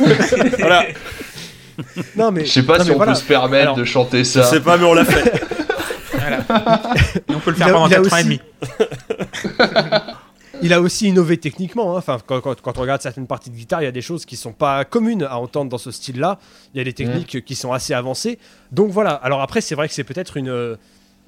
voilà. 0.58 0.84
Non 2.16 2.32
mais 2.32 2.44
Je 2.44 2.52
sais 2.52 2.62
pas 2.64 2.78
non, 2.78 2.84
si 2.84 2.90
on 2.90 2.96
voilà. 2.96 3.12
peut 3.12 3.18
se 3.18 3.24
permettre 3.24 3.62
Alors, 3.62 3.76
de 3.76 3.84
chanter 3.84 4.18
Je 4.18 4.24
ça. 4.24 4.42
sais 4.44 4.60
pas, 4.60 4.76
mais 4.76 4.84
on 4.86 4.94
l'a 4.94 5.04
fait. 5.04 5.32
Et 7.28 7.34
on 7.34 7.38
peut 7.40 7.50
le 7.50 7.56
faire 7.56 7.68
a- 7.68 7.72
pendant 7.72 7.86
il 7.86 7.94
a 7.94 7.98
4 7.98 8.12
ans 8.12 8.16
et 8.16 8.24
demi. 8.24 8.40
Il 10.62 10.72
a 10.72 10.80
aussi 10.80 11.08
innové 11.08 11.36
techniquement. 11.36 11.94
hein. 11.94 11.98
Enfin, 11.98 12.18
quand, 12.26 12.40
quand- 12.40 12.60
quand 12.60 12.78
on 12.78 12.80
regarde 12.80 13.00
certaines 13.00 13.26
parties 13.26 13.50
de 13.50 13.54
guitare, 13.56 13.80
il 13.82 13.84
y 13.84 13.88
a 13.88 13.92
des 13.92 14.02
choses 14.02 14.24
qui 14.24 14.36
sont 14.36 14.52
pas 14.52 14.84
communes 14.84 15.22
à 15.22 15.38
entendre 15.38 15.70
dans 15.70 15.78
ce 15.78 15.90
style-là. 15.90 16.38
Il 16.74 16.78
y 16.78 16.80
a 16.80 16.84
des 16.84 16.92
techniques 16.92 17.44
qui 17.44 17.54
sont 17.54 17.72
assez 17.72 17.94
avancées. 17.94 18.38
Donc 18.72 18.90
voilà. 18.90 19.10
Alors 19.12 19.40
après, 19.40 19.60
c'est 19.60 19.74
vrai 19.76 19.88
que 19.88 19.94
c'est 19.94 20.04
peut-être 20.04 20.36
une 20.36 20.76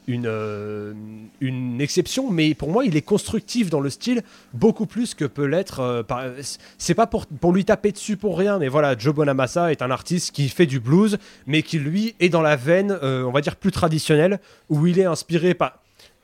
une, 0.07 0.27
euh, 0.27 0.93
une 1.41 1.81
exception, 1.81 2.31
mais 2.33 2.55
pour 2.55 2.71
moi, 2.73 2.85
il 2.85 2.97
est 2.97 3.03
constructif 3.03 3.71
dans 3.71 3.79
le 3.81 3.91
style 3.91 4.23
beaucoup 4.55 4.87
plus 4.87 5.15
que 5.15 5.25
peut 5.27 5.45
l'être. 5.45 5.79
euh, 5.81 6.03
c'est 6.79 6.95
pas 6.95 7.07
pour, 7.07 7.27
pour 7.27 7.53
lui 7.53 7.65
taper 7.65 7.93
dessus 7.93 8.17
pour 8.17 8.37
rien, 8.37 8.59
mais 8.59 8.67
voilà, 8.67 8.99
Joe 8.99 9.15
Bonamassa 9.15 9.71
est 9.71 9.83
un 9.83 9.91
artiste 9.91 10.33
qui 10.35 10.49
fait 10.49 10.67
du 10.67 10.81
blues, 10.81 11.19
mais 11.47 11.63
qui 11.63 11.79
lui 11.79 12.17
est 12.19 12.31
dans 12.31 12.41
la 12.43 12.57
veine, 12.57 12.99
euh, 13.03 13.23
on 13.23 13.31
va 13.31 13.41
dire 13.41 13.55
plus 13.55 13.71
traditionnelle, 13.71 14.41
où 14.69 14.85
il 14.89 14.99
est 14.99 15.05
inspiré 15.05 15.55
par 15.55 15.80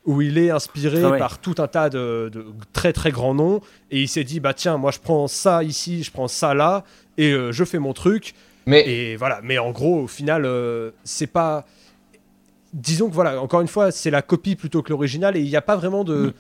où 0.07 0.23
il 0.23 0.39
est 0.39 0.51
inspiré 0.51 1.03
Ah 1.05 1.11
ouais. 1.11 1.19
par 1.19 1.39
tout 1.39 1.57
un 1.59 1.67
tas 1.67 1.91
de, 1.91 2.31
de 2.33 2.47
très 2.73 2.93
très 2.93 3.11
grands 3.11 3.35
noms. 3.35 3.61
Et 3.91 4.03
il 4.03 4.09
s'est 4.09 4.25
dit 4.25 4.41
bah 4.41 4.55
tiens 4.55 4.77
moi 4.79 4.91
je 4.93 4.99
prends 5.01 5.27
ça 5.29 5.63
ici 5.65 6.03
je 6.03 6.11
prends 6.11 6.29
ça 6.29 6.55
là 6.55 6.85
et 7.19 7.33
euh, 7.33 7.53
je 7.53 7.65
fais 7.65 7.79
mon 7.79 7.93
truc. 7.93 8.35
Mais 8.67 8.89
et 8.89 9.17
voilà. 9.17 9.41
Mais 9.43 9.59
en 9.59 9.71
gros 9.73 10.01
au 10.03 10.07
final 10.07 10.45
euh, 10.45 10.91
c'est 11.05 11.27
pas 11.27 11.67
disons 12.73 13.09
que 13.09 13.15
voilà 13.15 13.41
encore 13.41 13.61
une 13.61 13.69
fois 13.69 13.91
c'est 13.91 14.11
la 14.11 14.23
copie 14.23 14.57
plutôt 14.57 14.83
que 14.83 14.91
l'original. 14.91 15.37
Et 15.37 15.41
il 15.41 15.49
n'y 15.49 15.57
a 15.57 15.63
pas 15.63 15.77
vraiment 15.77 16.05
de 16.05 16.35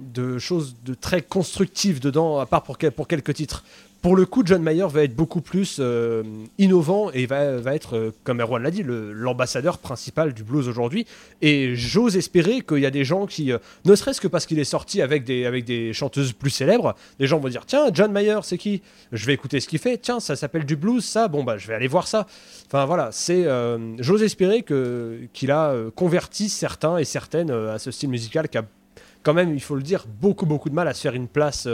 de 0.00 0.38
choses 0.38 0.74
de 0.84 0.94
très 0.94 1.22
constructives 1.22 2.00
dedans 2.00 2.40
à 2.40 2.46
part 2.46 2.62
pour 2.64 2.76
quelques 2.78 3.34
titres 3.34 3.62
pour 4.02 4.16
le 4.16 4.26
coup, 4.26 4.42
John 4.44 4.62
Mayer 4.62 4.86
va 4.88 5.04
être 5.04 5.14
beaucoup 5.14 5.40
plus 5.40 5.76
euh, 5.78 6.24
innovant 6.58 7.12
et 7.12 7.24
va, 7.26 7.72
être, 7.72 7.96
euh, 7.96 8.10
comme 8.24 8.40
Erwan 8.40 8.60
l'a 8.60 8.72
dit, 8.72 8.82
l'ambassadeur 8.84 9.78
principal 9.78 10.34
du 10.34 10.42
blues 10.42 10.66
aujourd'hui. 10.66 11.06
Et 11.40 11.76
j'ose 11.76 12.16
espérer 12.16 12.62
qu'il 12.62 12.78
y 12.78 12.86
a 12.86 12.90
des 12.90 13.04
gens 13.04 13.26
qui, 13.26 13.52
euh, 13.52 13.58
ne 13.84 13.94
serait-ce 13.94 14.20
que 14.20 14.26
parce 14.26 14.44
qu'il 14.44 14.58
est 14.58 14.64
sorti 14.64 15.02
avec 15.02 15.22
des, 15.22 15.46
avec 15.46 15.64
des 15.64 15.92
chanteuses 15.92 16.32
plus 16.32 16.50
célèbres, 16.50 16.96
des 17.20 17.28
gens 17.28 17.38
vont 17.38 17.48
dire 17.48 17.64
Tiens, 17.64 17.90
John 17.94 18.10
Mayer, 18.10 18.40
c'est 18.42 18.58
qui? 18.58 18.82
Je 19.12 19.24
vais 19.24 19.34
écouter 19.34 19.60
ce 19.60 19.68
qu'il 19.68 19.78
fait. 19.78 19.98
Tiens, 19.98 20.18
ça 20.18 20.34
s'appelle 20.34 20.66
du 20.66 20.74
blues, 20.74 21.04
ça. 21.04 21.28
Bon, 21.28 21.44
bah, 21.44 21.56
je 21.56 21.68
vais 21.68 21.74
aller 21.74 21.86
voir 21.86 22.08
ça. 22.08 22.26
Enfin, 22.66 22.84
voilà, 22.86 23.10
c'est. 23.12 23.46
j'ose 23.98 24.24
espérer 24.24 24.64
qu'il 25.32 25.50
a 25.52 25.76
converti 25.94 26.48
certains 26.48 26.98
et 26.98 27.04
certaines 27.04 27.52
à 27.52 27.78
ce 27.78 27.92
style 27.92 28.08
musical 28.08 28.48
qui 28.48 28.58
a, 28.58 28.64
quand 29.22 29.34
même, 29.34 29.54
il 29.54 29.60
faut 29.60 29.76
le 29.76 29.82
dire, 29.82 30.06
beaucoup, 30.20 30.46
beaucoup 30.46 30.70
de 30.70 30.74
mal 30.74 30.88
à 30.88 30.94
se 30.94 31.02
faire 31.02 31.14
une 31.14 31.28
place 31.28 31.68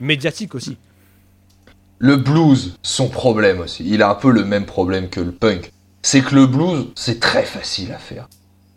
médiatique 0.00 0.54
aussi. 0.54 0.78
Le 1.98 2.16
blues, 2.16 2.76
son 2.82 3.08
problème 3.08 3.60
aussi, 3.60 3.84
il 3.88 4.02
a 4.02 4.10
un 4.10 4.14
peu 4.14 4.30
le 4.30 4.44
même 4.44 4.64
problème 4.66 5.08
que 5.08 5.20
le 5.20 5.32
punk. 5.32 5.72
C'est 6.02 6.20
que 6.20 6.34
le 6.34 6.46
blues, 6.46 6.86
c'est 6.94 7.18
très 7.20 7.44
facile 7.44 7.92
à 7.92 7.98
faire. 7.98 8.28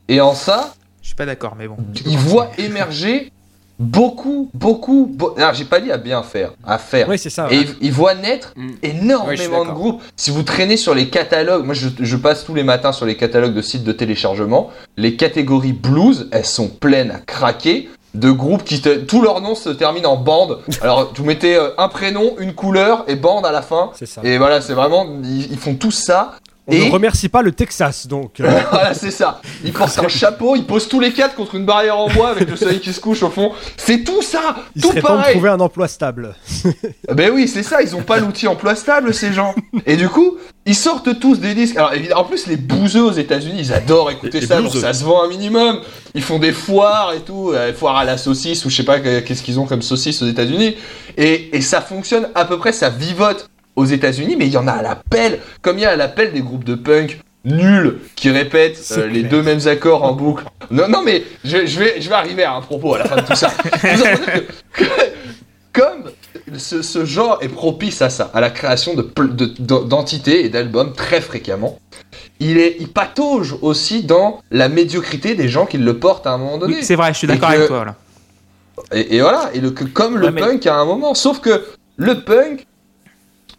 Et 0.08 0.20
en 0.22 0.34
ça, 0.34 0.74
Je 1.02 1.08
suis 1.08 1.16
pas 1.16 1.26
d'accord, 1.26 1.56
mais 1.58 1.68
bon. 1.68 1.78
il 2.06 2.18
voit 2.18 2.50
émerger 2.58 3.32
beaucoup, 3.80 4.50
beaucoup. 4.54 5.08
beau- 5.12 5.34
Alors, 5.38 5.54
j'ai 5.54 5.66
pas 5.66 5.80
dit 5.80 5.92
à 5.92 5.98
bien 5.98 6.22
faire, 6.24 6.52
à 6.66 6.78
faire. 6.78 7.08
Oui, 7.10 7.18
c'est 7.18 7.30
ça. 7.30 7.48
Et 7.52 7.58
il, 7.58 7.76
il 7.82 7.92
voit 7.92 8.14
naître 8.16 8.54
Mm. 8.56 8.70
Énormément 8.84 9.66
de 9.66 9.72
groupes. 9.72 10.02
Si 10.16 10.30
vous 10.32 10.44
traînez 10.44 10.78
sur 10.78 10.94
les 10.94 11.10
catalogues, 11.10 11.66
moi 11.66 11.74
je, 11.74 11.90
je 12.00 12.16
passe 12.18 12.44
tous 12.46 12.54
les 12.54 12.64
matins 12.64 12.92
sur 12.92 13.06
les 13.06 13.16
catalogues 13.18 13.54
de 13.56 13.62
sites 13.62 13.84
de 13.84 13.92
téléchargement, 13.92 14.70
les 14.98 15.16
catégories 15.16 15.74
blues, 15.74 16.28
elles 16.32 16.46
sont 16.46 16.68
pleines 16.68 17.12
à 17.12 17.20
craquer 17.20 17.90
de 18.14 18.30
groupes 18.32 18.64
qui, 18.64 18.82
te- 18.82 18.98
tous 19.00 19.22
leurs 19.22 19.40
noms 19.42 19.56
se 19.56 19.70
terminent 19.70 20.12
en 20.12 20.18
bande. 20.18 20.60
Alors 20.82 21.12
vous 21.16 21.24
mettez 21.24 21.56
euh, 21.56 21.70
un 21.78 21.88
prénom, 21.88 22.34
une 22.40 22.54
couleur 22.54 23.04
et 23.08 23.16
bande 23.16 23.46
à 23.46 23.52
la 23.52 23.62
fin. 23.62 23.92
C'est 23.96 24.06
ça. 24.06 24.22
Et 24.24 24.38
voilà, 24.38 24.60
c'est 24.62 24.74
vraiment, 24.74 25.06
ils, 25.24 25.52
ils 25.52 25.58
font 25.58 25.76
tout 25.76 25.92
ça. 25.92 26.34
On 26.68 26.74
et- 26.74 26.88
ne 26.88 26.92
remercie 26.92 27.28
pas 27.28 27.42
le 27.42 27.52
Texas, 27.52 28.06
donc. 28.08 28.40
euh, 28.40 28.48
voilà, 28.72 28.94
c'est 28.94 29.10
ça. 29.12 29.42
Ils 29.66 29.74
portent 29.74 29.98
un 29.98 30.08
chapeau, 30.08 30.56
ils 30.56 30.66
posent 30.66 30.88
tous 30.88 31.00
les 31.00 31.12
quatre 31.12 31.36
contre 31.36 31.56
une 31.56 31.66
barrière 31.66 31.98
en 31.98 32.08
bois 32.08 32.30
avec 32.30 32.48
le 32.50 32.56
soleil 32.56 32.80
qui 32.80 32.94
se 32.94 33.00
couche 33.00 33.24
au 33.24 33.30
fond. 33.30 33.52
C'est 33.78 34.04
tout 34.04 34.22
ça, 34.22 34.58
il 34.76 34.82
tout 34.82 34.90
serait 34.90 35.02
temps 35.02 35.14
de 35.14 35.18
pareil. 35.20 35.34
trouver 35.34 35.50
un 35.50 35.60
emploi 35.60 35.88
stable. 35.88 36.36
Ben 37.14 37.30
oui, 37.34 37.48
c'est 37.48 37.64
ça, 37.64 37.82
ils 37.82 37.96
ont 37.96 38.04
pas 38.04 38.18
l'outil 38.20 38.48
emploi 38.48 38.76
stable, 38.76 39.14
ces 39.14 39.34
gens. 39.34 39.54
Et 39.86 39.98
du 39.98 40.08
coup, 40.08 40.38
ils 40.66 40.76
sortent 40.76 41.20
tous 41.20 41.40
des 41.40 41.54
disques. 41.56 41.76
Alors 41.76 41.94
évidemment, 41.94 42.22
en 42.22 42.24
plus, 42.26 42.48
les 42.48 42.56
bouseux 42.56 43.04
aux 43.04 43.12
États-Unis, 43.12 43.58
ils 43.60 43.74
adorent 43.74 44.12
écouter 44.12 44.40
Les- 44.40 44.42
les 44.42 44.48
ça, 44.48 44.62
donc 44.62 44.74
ça 44.74 44.94
se 44.94 45.04
vend 45.04 45.24
un 45.24 45.28
minimum. 45.28 45.82
Ils 46.14 46.22
font 46.24 46.40
des 46.40 46.52
foires 46.54 47.14
et 47.14 47.20
tout, 47.22 47.52
euh, 47.54 47.74
foires 47.74 47.98
à 47.98 48.06
la 48.06 48.18
saucisse 48.18 48.64
ou 48.66 48.70
je 48.70 48.76
sais 48.78 48.84
pas 48.86 49.00
que- 49.00 49.20
qu'est-ce 49.20 49.42
qu'ils 49.44 49.60
ont 49.60 49.66
comme 49.66 49.82
saucisse 49.82 50.22
aux 50.22 50.28
États-Unis. 50.28 50.76
Et, 51.18 51.56
et 51.58 51.62
ça 51.62 51.82
fonctionne 51.82 52.30
à 52.36 52.46
peu 52.46 52.58
près, 52.58 52.72
ça 52.72 52.90
vivote 52.90 53.50
aux 53.76 53.86
États-Unis, 53.86 54.36
mais 54.38 54.48
il 54.48 54.52
y 54.54 54.58
en 54.58 54.68
a 54.68 54.74
à 54.74 54.82
l'appel, 54.82 55.40
comme 55.62 55.78
il 55.78 55.82
y 55.82 55.86
a 55.86 55.92
à 55.92 55.96
l'appel 55.96 56.34
des 56.34 56.42
groupes 56.42 56.64
de 56.64 56.76
punk 56.76 57.20
nuls 57.46 57.98
qui 58.16 58.30
répètent 58.30 58.94
euh, 58.98 59.08
les 59.08 59.24
deux 59.24 59.42
mêmes 59.42 59.68
accords 59.68 60.04
en 60.04 60.14
boucle. 60.14 60.44
Non, 60.70 60.88
non, 60.88 61.02
mais 61.04 61.24
je, 61.44 61.66
je 61.66 61.80
vais, 61.80 62.00
je 62.02 62.08
vais 62.08 62.16
arriver 62.16 62.44
à 62.44 62.54
un 62.54 62.62
propos 62.62 62.94
à 62.96 63.00
la 63.00 63.06
fin 63.06 63.16
de 63.16 63.22
tout 63.26 63.36
ça. 63.36 63.52
Que- 64.74 64.84
que- 64.84 64.92
comme 65.74 66.12
ce, 66.58 66.82
ce 66.82 67.06
genre 67.06 67.38
est 67.42 67.48
propice 67.48 68.02
à 68.02 68.10
ça, 68.10 68.30
à 68.34 68.42
la 68.42 68.50
création 68.50 68.94
de 68.94 69.02
pl- 69.02 69.36
de- 69.36 69.46
de- 69.46 69.84
d'entités 69.88 70.44
et 70.46 70.50
d'albums 70.50 70.94
très 70.94 71.22
fréquemment, 71.22 71.80
il, 72.42 72.58
est, 72.58 72.76
il 72.80 72.90
patauge 72.90 73.56
aussi 73.62 74.04
dans 74.04 74.42
la 74.52 74.68
médiocrité 74.68 75.34
des 75.36 75.48
gens 75.48 75.66
qui 75.66 75.78
le 75.78 75.98
portent 75.98 76.28
à 76.28 76.32
un 76.32 76.38
moment 76.38 76.58
donné. 76.58 76.76
Oui, 76.76 76.84
c'est 76.84 76.96
vrai, 76.96 77.14
je 77.14 77.20
suis 77.20 77.28
d'accord 77.28 77.50
avec 77.50 77.68
toi. 77.68 77.86
Et, 78.94 79.16
et 79.16 79.22
voilà, 79.22 79.50
et 79.54 79.60
le, 79.62 79.72
comme 79.72 80.18
le 80.18 80.26
Ouais, 80.26 80.32
mais- 80.32 80.42
punk 80.42 80.68
à 80.68 80.76
un 80.76 80.86
moment. 80.86 81.14
Sauf 81.14 81.40
que 81.40 81.64
le 81.98 82.20
punk, 82.22 82.66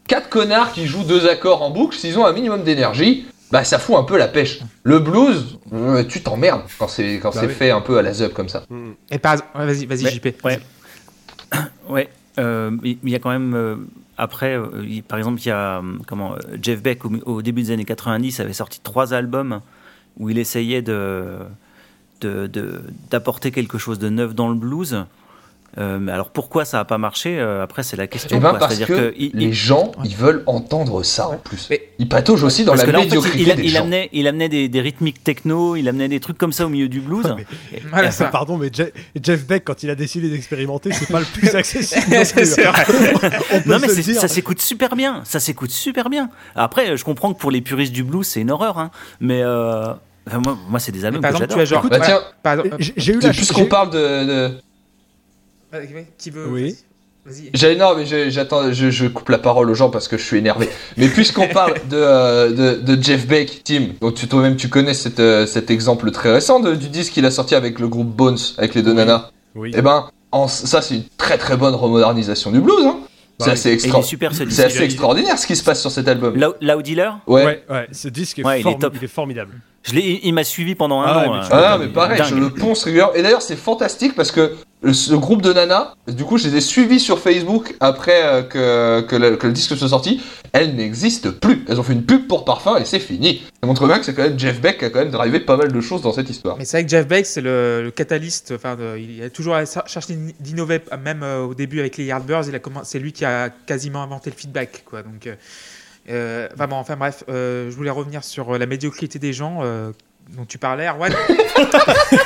quatre 0.07 0.29
connards 0.29 0.73
qui 0.73 0.87
jouent 0.87 1.05
deux 1.05 1.29
accords 1.29 1.62
en 1.62 1.71
boucle, 1.71 1.97
s'ils 1.97 2.19
ont 2.19 2.27
un 2.27 2.33
minimum 2.33 2.62
d'énergie, 2.62 3.27
bah 3.51 3.65
ça 3.65 3.79
fout 3.79 3.97
un 3.97 4.05
peu 4.05 4.17
la 4.19 4.29
pêche. 4.29 4.61
Le 4.83 4.99
blues, 4.99 5.59
euh, 5.73 6.05
tu 6.05 6.23
t'emmerdes 6.23 6.62
quand 6.79 6.88
c'est 6.88 7.19
quand 7.21 7.35
Bah 7.35 7.41
c'est 7.41 7.47
oui. 7.49 7.53
fait 7.55 7.71
un 7.71 7.81
peu 7.81 7.99
à 7.99 8.03
la 8.03 8.12
zub 8.15 8.33
comme 8.33 8.49
ça. 8.49 8.65
Mm. 8.71 8.91
Et 9.11 9.19
par 9.19 9.33
exemple, 9.35 9.51
ouais, 9.59 9.67
vas-y, 9.67 9.87
vas-y, 9.87 10.05
Ouais. 10.05 10.11
JP. 10.11 10.45
Ouais. 10.45 10.61
Ouais, 11.88 12.09
euh, 12.38 12.71
mais 12.83 12.97
il 13.03 13.11
y 13.11 13.15
a 13.15 13.19
quand 13.19 13.31
même. 13.31 13.55
euh, 13.55 13.77
après, 14.17 14.57
euh, 14.57 14.67
il- 14.88 15.03
par 15.03 15.19
exemple, 15.19 15.41
il 15.43 15.49
y 15.49 15.51
a 15.51 15.83
comment, 16.07 16.35
Jeff 16.62 16.83
Beck, 16.83 17.05
au, 17.05 17.11
au 17.27 17.43
début 17.43 17.62
des 17.62 17.71
années 17.73 17.85
90, 17.85 18.41
avait 18.41 18.53
sorti 18.53 18.81
trois 18.83 19.12
albums 19.15 19.61
où 20.19 20.31
il 20.31 20.38
essayait 20.38 20.83
de 20.83 21.25
de- 22.21 22.47
de- 22.47 22.81
d'apporter 23.11 23.51
quelque 23.51 23.79
chose 23.79 23.99
de 23.99 24.09
neuf 24.09 24.35
dans 24.35 24.49
le 24.49 24.55
blues. 24.55 25.05
Euh, 25.78 25.98
mais 25.98 26.12
alors 26.12 26.28
pourquoi 26.28 26.66
ça 26.66 26.76
n'a 26.76 26.85
pas 26.85 26.98
marché 26.98 27.38
euh, 27.38 27.62
Après, 27.62 27.82
c'est 27.82 27.96
la 27.96 28.06
question. 28.06 28.37
Et 28.37 28.40
ben 28.40 28.50
quoi. 28.50 28.58
parce 28.58 28.78
que 28.78 29.14
il- 29.16 29.30
les 29.32 29.46
il- 29.46 29.52
gens, 29.54 29.92
ils 30.04 30.14
veulent 30.14 30.42
entendre 30.46 31.02
ça 31.02 31.28
en 31.28 31.38
plus. 31.38 31.68
Mais- 31.70 31.88
Ils 31.98 32.08
pataugent 32.08 32.44
aussi 32.44 32.64
dans 32.64 32.72
parce 32.72 32.82
la 32.82 32.87
que 32.88 32.90
là, 32.92 32.98
en 32.98 33.02
fait, 33.02 33.06
médiocrité 33.06 33.38
il, 33.40 33.48
il- 33.48 33.56
des 33.56 33.62
il 33.62 33.70
gens. 33.70 33.80
amenait, 33.82 34.11
il 34.12 34.26
amenait 34.28 34.48
des, 34.50 34.68
des 34.68 34.80
rythmiques 34.82 35.24
techno, 35.24 35.76
il 35.76 35.88
amenait 35.88 36.08
des 36.08 36.20
trucs 36.20 36.37
comme 36.37 36.52
ça 36.52 36.66
au 36.66 36.68
milieu 36.68 36.88
du 36.88 37.00
blues. 37.00 37.24
Ouais, 37.24 37.46
mais- 37.72 37.82
Voilà, 37.90 38.08
Eh, 38.08 38.12
ça. 38.12 38.26
Pardon, 38.26 38.58
mais 38.58 38.70
Je- 38.70 38.82
Jeff 39.22 39.46
Beck, 39.46 39.64
quand 39.64 39.82
il 39.82 39.88
a 39.88 39.94
décidé 39.94 40.28
d'expérimenter, 40.28 40.92
c'est 40.92 41.08
pas 41.11 41.20
le 41.20 41.26
plus 41.26 41.48
accessible. 41.54 42.02
non 42.11 42.18
Non 43.66 43.78
mais 43.80 43.88
ça 43.88 44.28
s'écoute 44.28 44.61
super 44.61 44.94
bien, 44.96 45.22
ça 45.24 45.40
s'écoute 45.40 45.70
super 45.70 46.11
bien. 46.11 46.28
Après, 46.54 46.96
je 46.96 47.04
comprends 47.04 47.32
que 47.32 47.38
pour 47.38 47.50
les 47.50 47.61
puristes 47.61 47.92
du 47.92 48.04
blues, 48.04 48.26
c'est 48.26 48.40
une 48.40 48.50
horreur, 48.50 48.78
hein. 48.78 48.90
mais 49.20 49.42
euh, 49.42 49.92
enfin, 50.28 50.38
moi, 50.44 50.58
moi 50.68 50.80
c'est 50.80 50.92
des 50.92 51.04
albums 51.04 51.22
Par 51.22 51.30
que 51.30 51.37
exemple, 51.37 51.52
tu 51.54 51.58
j'adore. 51.66 51.80
as 51.80 51.82
genre. 51.82 51.88
quoi. 51.88 51.90
Bah 51.90 51.96
voilà, 51.98 52.20
tiens, 52.20 52.32
par 52.42 52.52
exemple- 52.66 52.76
J'ai 52.96 53.12
eu 53.14 53.20
la 53.20 53.30
puisqu'on 53.30 53.62
j'ai- 53.62 53.68
parle 53.68 53.90
de- 53.90 54.24
de, 54.26 54.50
Qui 56.18 56.30
veut 56.30 56.46
Oui. 56.48 56.76
Vas-y. 57.24 57.50
J'ai 57.54 57.76
non 57.76 57.94
mais 57.96 58.04
j'attends, 58.30 58.72
je, 58.72 58.90
je 58.90 59.06
coupe 59.06 59.28
la 59.28 59.38
parole 59.38 59.70
aux 59.70 59.74
gens 59.74 59.90
parce 59.90 60.08
que 60.08 60.18
je 60.18 60.24
suis 60.24 60.38
énervé. 60.38 60.68
Mais 60.96 61.06
puisqu'on 61.08 61.46
parle 61.54 61.74
de, 61.88 61.96
euh, 61.96 62.74
de, 62.76 62.94
de 62.96 63.00
Jeff 63.02 63.28
Beck, 63.28 63.62
Tim, 63.64 63.90
donc 64.00 64.14
tu 64.14 64.26
toi-même 64.26 64.56
tu 64.56 64.68
connais 64.68 64.92
cet, 64.92 65.20
euh, 65.20 65.46
cet 65.46 65.70
exemple 65.70 66.11
très 66.11 66.32
récent 66.32 66.58
de- 66.58 66.74
du 66.74 66.88
disque 66.88 67.12
qu'il 67.12 67.24
a 67.24 67.30
sorti 67.30 67.54
avec 67.54 67.78
le 67.78 67.87
groupe 67.87 68.08
Bones, 68.08 68.38
avec 68.58 68.74
les 68.74 68.82
deux 68.82 68.92
nanas. 68.92 69.30
Oui. 69.54 69.70
Et 69.72 69.82
ben, 69.82 70.08
en- 70.32 70.48
ça 70.48 70.82
c'est 70.82 70.96
une 70.96 71.04
très 71.16 71.38
très 71.38 71.56
bonne 71.56 71.74
remodernisation 71.76 72.50
du 72.50 72.61
blues. 72.61 72.85
Hein. 72.85 72.98
Bah 73.38 73.44
c'est 73.44 73.44
oui. 73.46 73.52
assez, 73.52 73.68
Et 73.68 73.72
il 73.72 73.74
extra- 73.76 73.98
est 74.00 74.02
super 74.02 74.32
ce 74.32 74.38
c'est 74.38 74.46
disque. 74.46 74.61
assez 74.61 74.76
Il 74.78 74.82
a- 74.82 74.85
extraordinaire 74.87 75.38
ce 75.38 75.46
qui 75.46 75.54
se 75.54 75.62
passe 75.62 75.80
sur 75.80 75.92
cet 75.92 76.08
album. 76.08 76.35
Loud, 76.61 76.82
Dealer, 76.82 77.18
Ouais. 77.28 77.44
Ouais, 77.44 77.64
ouais, 77.70 77.87
ce 77.92 78.08
disque 78.08 78.40
est, 78.40 78.44
Ouais, 78.44 78.61
il 78.62 78.66
est 78.66 78.78
top. 78.80 78.94
il 78.98 79.04
est 79.04 79.08
formidable. 79.08 79.54
Je 79.83 79.95
l'ai- 79.95 80.21
il 80.23 80.33
m'a 80.35 80.45
suivi 80.45 80.75
pendant 80.75 81.01
un 81.01 81.07
Ah 81.07 81.18
an. 81.18 81.33
mais 81.33 81.38
hein. 81.38 81.42
tu 81.45 81.49
Ah 81.53 81.77
mais 81.79 81.88
pareil, 81.88 82.18
Dingue. 82.18 82.29
je 82.31 82.35
le 82.37 82.51
ponce 82.51 82.85
régulièrement. 82.85 83.14
Et 83.14 83.23
d'ailleurs 83.23 83.42
c'est 83.42 83.57
fantastique 83.57 84.14
parce 84.14 84.31
que 84.31 84.55
ce 84.92 85.14
groupe 85.14 85.42
de 85.42 85.53
nanas, 85.53 85.95
du 86.09 86.25
coup, 86.25 86.38
je 86.38 86.49
les 86.49 86.57
ai 86.57 86.61
suivies 86.61 86.99
sur 86.99 87.21
Facebook 87.21 87.77
après 87.79 88.21
euh, 88.25 88.42
que, 88.42 89.01
que, 89.07 89.14
le, 89.14 89.37
que 89.37 89.47
le 89.47 89.53
disque 89.53 89.77
soit 89.77 89.88
sorti. 89.88 90.21
Elles 90.53 90.75
n'existent 90.75 91.31
plus. 91.40 91.64
Elles 91.68 91.79
ont 91.79 91.85
fait 91.85 91.92
une 91.92 92.05
pub 92.05 92.27
pour 92.27 92.45
parfum 92.45 92.77
et 92.79 92.85
c'est 92.85 92.99
fini. 92.99 93.42
Ça 93.62 93.66
montre 93.68 93.87
bien 93.87 93.99
que 94.01 94.05
c'est 94.05 94.12
quand 94.12 94.25
même 94.25 94.38
Jeff 94.38 94.61
Beck 94.61 94.79
qui 94.79 94.85
a 94.85 94.90
quand 94.90 94.99
même 94.99 95.11
drivé 95.11 95.38
pas 95.38 95.57
mal 95.57 95.71
de 95.73 95.81
choses 95.81 96.03
dans 96.03 96.12
cette 96.12 96.29
histoire. 96.29 96.57
Mais 96.59 96.64
c'est 96.64 96.79
vrai 96.79 96.85
que 96.85 96.90
Jeff 96.90 97.07
Beck, 97.07 97.27
c'est 97.27 97.40
le, 97.40 97.83
le 97.85 97.90
catalyste. 97.92 98.53
Enfin, 98.57 98.75
de- 98.75 98.99
il 98.99 99.23
a 99.23 99.31
toujours 99.31 99.57
cherché 99.87 100.18
d'innover, 100.40 100.81
même 101.03 101.23
euh, 101.23 101.45
au 101.45 101.55
début 101.55 101.79
avec 101.79 101.97
les 101.97 102.05
Yardbirds. 102.07 102.45
C'est 102.83 102.99
lui 102.99 103.12
qui 103.12 103.25
a 103.25 103.51
quasiment 103.51 104.03
inventé 104.03 104.31
le 104.31 104.37
feedback, 104.37 104.83
quoi. 104.85 105.03
Donc, 105.05 105.29
euh, 105.29 105.35
euh, 106.11 106.49
enfin, 106.55 106.67
bon, 106.67 106.77
enfin 106.77 106.97
bref, 106.97 107.25
euh, 107.29 107.71
je 107.71 107.77
voulais 107.77 107.91
revenir 107.91 108.25
sur 108.25 108.55
euh, 108.55 108.59
la 108.59 108.67
médiocrité 108.67 109.19
des 109.19 109.33
gens 109.33 109.61
euh, 109.62 109.93
dont 110.37 110.45
tu 110.45 110.59
parlais, 110.59 110.87
Erwan. 110.88 111.12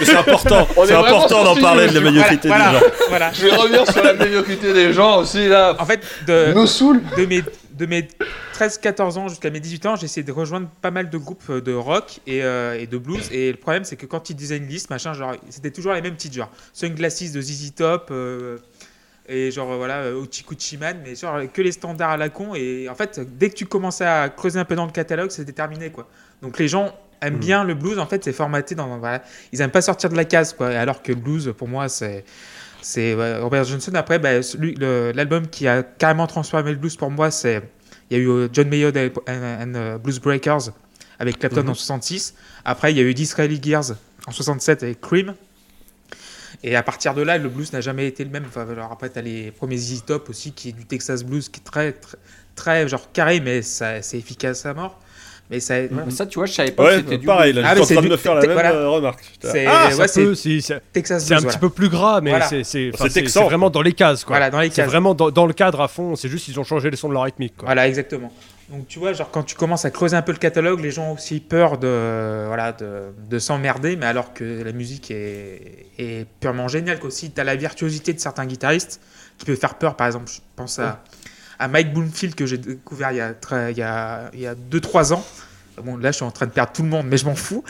C'est 0.03 0.17
important, 0.17 0.67
c'est 0.87 0.95
important 0.95 1.45
d'en 1.45 1.57
parler 1.57 1.89
de 1.89 1.95
la 1.95 2.01
médiocrité 2.01 2.49
voilà, 2.49 2.73
des 2.73 2.79
gens. 2.79 2.85
voilà. 3.09 3.33
Je 3.33 3.43
vais 3.47 3.55
revenir 3.55 3.91
sur 3.91 4.03
la 4.03 4.15
médiocrité 4.15 4.73
des 4.73 4.93
gens 4.93 5.19
aussi 5.19 5.49
là. 5.49 5.77
En 5.79 5.85
fait, 5.85 6.01
de, 6.27 6.53
Nous 6.55 6.67
saoule. 6.67 7.03
de 7.17 7.27
mes, 7.27 7.43
de 7.73 7.87
mes 7.87 8.09
13-14 8.55 9.19
ans 9.19 9.29
jusqu'à 9.29 9.51
mes 9.51 9.61
18 9.61 9.87
ans, 9.87 9.97
j'ai 9.97 10.07
essayé 10.07 10.23
de 10.23 10.33
rejoindre 10.33 10.69
pas 10.81 10.91
mal 10.91 11.11
de 11.11 11.19
groupes 11.19 11.53
de 11.53 11.75
rock 11.75 12.21
et, 12.27 12.43
euh, 12.43 12.81
et 12.81 12.87
de 12.87 12.97
blues. 12.99 13.29
Et 13.31 13.51
le 13.51 13.59
problème, 13.59 13.85
c'est 13.85 13.97
que 13.97 14.07
quand 14.07 14.31
ils 14.31 14.37
disaient 14.37 14.57
une 14.57 14.69
liste, 14.69 14.89
machin, 14.91 15.13
genre, 15.13 15.35
c'était 15.51 15.71
toujours 15.71 15.93
les 15.93 16.03
mêmes 16.03 16.15
petites 16.15 16.35
genres. 16.35 16.51
Sunglasses 16.73 17.33
de 17.33 17.41
ZZ 17.41 17.75
Top. 17.75 18.13
Euh, 19.29 19.49
et 19.49 19.51
genre 19.51 19.73
euh, 19.73 19.77
voilà 19.77 20.13
Ochikuchi 20.15 20.77
Man 20.77 20.99
mais 21.05 21.15
genre 21.15 21.41
que 21.53 21.63
les 21.63 21.73
standards 21.73 22.11
à 22.11 22.17
la 22.17 22.29
con. 22.29 22.55
Et 22.55 22.89
en 22.89 22.95
fait 22.95 23.21
dès 23.39 23.51
que 23.51 23.55
tu 23.55 23.67
commençais 23.67 24.05
à 24.07 24.29
creuser 24.29 24.59
un 24.59 24.65
peu 24.65 24.75
dans 24.77 24.87
le 24.87 24.93
catalogue 24.93 25.31
c'était 25.31 25.53
terminé 25.53 25.91
quoi. 25.91 26.09
Donc 26.43 26.59
les 26.59 26.69
gens 26.69 26.95
aiment 27.23 27.35
Mhm. 27.35 27.41
bien 27.41 27.65
le 27.65 27.75
blues 27.75 27.99
en 27.99 28.07
fait 28.07 28.23
c'est 28.25 28.33
formaté 28.33 28.75
dans 28.75 28.99
voilà. 28.99 29.23
Ils 29.53 29.61
aiment 29.61 29.71
pas 29.71 29.83
sortir 29.83 30.11
de 30.11 30.17
la 30.17 30.25
case 30.25 30.53
quoi. 30.53 30.69
Alors 30.69 31.03
que 31.03 31.13
le 31.13 31.19
blues 31.19 31.53
pour 31.57 31.69
moi 31.69 31.89
c'est 31.89 32.25
c'est 32.83 33.15
ouais, 33.15 33.39
Robert 33.39 33.65
Johnson 33.65 33.93
après 33.95 34.19
bah, 34.19 34.31
l'album 35.15 35.47
qui 35.49 35.67
a 35.67 35.83
carrément 35.83 36.27
transformé 36.27 36.71
le 36.71 36.77
blues 36.77 36.97
pour 36.97 37.11
moi 37.11 37.31
c'est 37.31 37.63
il 38.11 38.17
y 38.17 38.21
a 38.21 38.23
eu 38.23 38.29
euh, 38.29 38.49
John 38.53 38.69
Mayer 38.69 38.93
and, 38.97 39.11
and, 39.29 39.75
euh, 39.75 39.99
Blues 39.99 40.21
Breakers 40.21 40.71
avec 41.19 41.39
Clapton 41.41 41.63
Mhm. 41.65 41.71
en 41.71 41.75
66 41.75 42.35
après 42.65 42.93
il 42.93 42.99
y 42.99 43.01
a 43.01 43.03
eu 43.03 43.15
Disraeli 43.15 43.59
Gears 43.63 43.93
en 44.27 44.31
67 44.31 44.83
avec 44.85 45.01
Cream 45.01 45.35
et 46.63 46.77
à 46.77 46.83
partir 46.83 47.15
de 47.15 47.23
là, 47.23 47.39
le 47.39 47.49
blues 47.49 47.73
n'a 47.73 47.81
jamais 47.81 48.07
été 48.07 48.25
le 48.25 48.31
même. 48.31 48.45
Enfin, 48.47 48.69
alors 48.69 48.93
après, 48.93 49.11
tu 49.11 49.19
as 49.19 49.23
les 49.23 49.51
premiers 49.51 49.77
Easy 49.77 50.03
Top 50.03 50.29
aussi, 50.31 50.53
qui 50.53 50.71
est 50.71 50.73
du 50.73 50.85
Texas 50.85 51.25
Blues, 51.25 51.49
qui 51.49 51.61
est 51.61 51.65
très, 51.65 51.93
très, 51.93 52.19
très 52.55 52.89
genre 52.89 53.13
carré, 53.13 53.41
mais 53.41 53.63
c'est 53.63 54.01
efficace 54.15 54.67
à 54.67 54.75
mort. 54.75 55.01
Mais 55.51 55.61
ça, 55.61 55.87
voilà. 55.87 56.11
Ça, 56.11 56.27
tu 56.27 56.39
vois, 56.39 56.47
je 56.47 56.53
savais 56.53 56.73
pas 56.73 56.83
que 56.85 56.89
Ouais, 56.89 56.97
c'était 56.97 57.19
du 57.19 57.27
pareil, 57.27 57.53
là, 57.53 57.63
Ah, 57.65 57.75
je 57.77 57.83
suis 57.83 57.87
c'est 57.87 57.95
en 57.97 58.01
train 58.01 58.07
de 58.09 58.13
me 58.13 58.17
faire 58.17 58.35
la 58.35 58.41
même 58.43 58.53
voilà. 58.53 58.73
euh, 58.73 58.89
remarque. 58.89 59.21
C'est 59.41 59.65
Ah, 59.67 59.89
ouais, 59.97 60.81
Texas 60.93 61.31
un 61.31 61.43
petit 61.43 61.59
peu 61.59 61.71
plus 61.71 61.89
gras, 61.89 62.21
mais 62.21 62.31
Voilà. 62.31 62.49
c'est 62.65 62.91
vraiment 63.45 63.71
dans 63.71 63.83
les 63.83 63.93
cases. 63.93 64.25
Quoi. 64.25 64.37
Voilà, 64.37 64.51
dans 64.51 64.61
les 64.61 64.71
C'est 64.71 64.83
vraiment 64.83 65.15
dans, 65.15 65.31
dans 65.31 65.47
le 65.47 65.53
cadre 65.53 65.81
à 65.81 65.89
fond, 65.89 66.17
c'est 66.17 66.29
juste 66.29 66.47
qu'ils 66.47 66.59
ont 66.59 66.65
changé 66.65 66.91
les 66.91 66.97
sons 66.97 67.09
de 67.09 67.13
leur 67.15 67.23
rythmique. 67.23 67.57
Quoi. 67.57 67.67
Voilà, 67.67 67.87
exactement. 67.87 68.33
Donc 68.69 68.89
tu 68.89 68.99
vois, 68.99 69.13
genre 69.13 69.31
quand 69.31 69.45
tu 69.45 69.55
commences 69.55 69.85
à 69.85 69.91
creuser 69.93 70.17
un 70.17 70.23
peu 70.23 70.33
le 70.33 70.39
catalogue, 70.39 70.81
les 70.81 70.91
gens 70.91 71.11
ont 71.11 71.15
aussi 71.15 71.39
peur 71.39 71.79
de, 71.79 72.47
voilà, 72.49 72.73
de, 72.73 73.13
de 73.31 73.39
s'emmerder, 73.39 73.95
mais 73.95 74.07
alors 74.07 74.35
que 74.35 74.65
la 74.65 74.73
musique 74.73 75.13
est, 75.13 75.87
est 75.99 76.27
purement 76.41 76.67
géniale. 76.67 76.99
Aussi, 77.05 77.31
tu 77.31 77.41
as 77.41 77.45
la 77.45 77.55
virtuosité 77.55 78.13
de 78.13 78.19
certains 78.19 78.45
guitaristes 78.45 79.01
qui 79.39 79.45
peut 79.47 79.55
faire 79.55 79.77
peur. 79.77 79.95
Par 79.95 80.09
exemple, 80.09 80.29
je 80.29 80.41
pense 80.57 80.81
à, 80.81 81.01
à 81.59 81.69
Mike 81.69 81.93
Bloomfield 81.95 82.35
que 82.35 82.47
j'ai 82.47 82.59
découvert 82.59 83.13
il 83.13 83.19
y 83.19 83.21
a 83.21 83.33
2-3 83.33 83.71
il 83.73 83.79
y 83.79 83.83
a, 83.83 84.31
il 84.35 84.41
y 84.41 84.47
a 84.47 84.55
deux, 84.55 84.81
trois 84.81 85.13
ans. 85.13 85.25
Bon, 85.85 85.99
là, 85.99 86.11
je 86.11 86.17
suis 86.17 86.25
en 86.25 86.31
train 86.31 86.47
de 86.47 86.53
perdre 86.53 86.73
tout 86.73 86.83
le 86.83 86.89
monde, 86.89 87.05
mais 87.07 87.19
je 87.19 87.27
m'en 87.27 87.35
fous. 87.35 87.63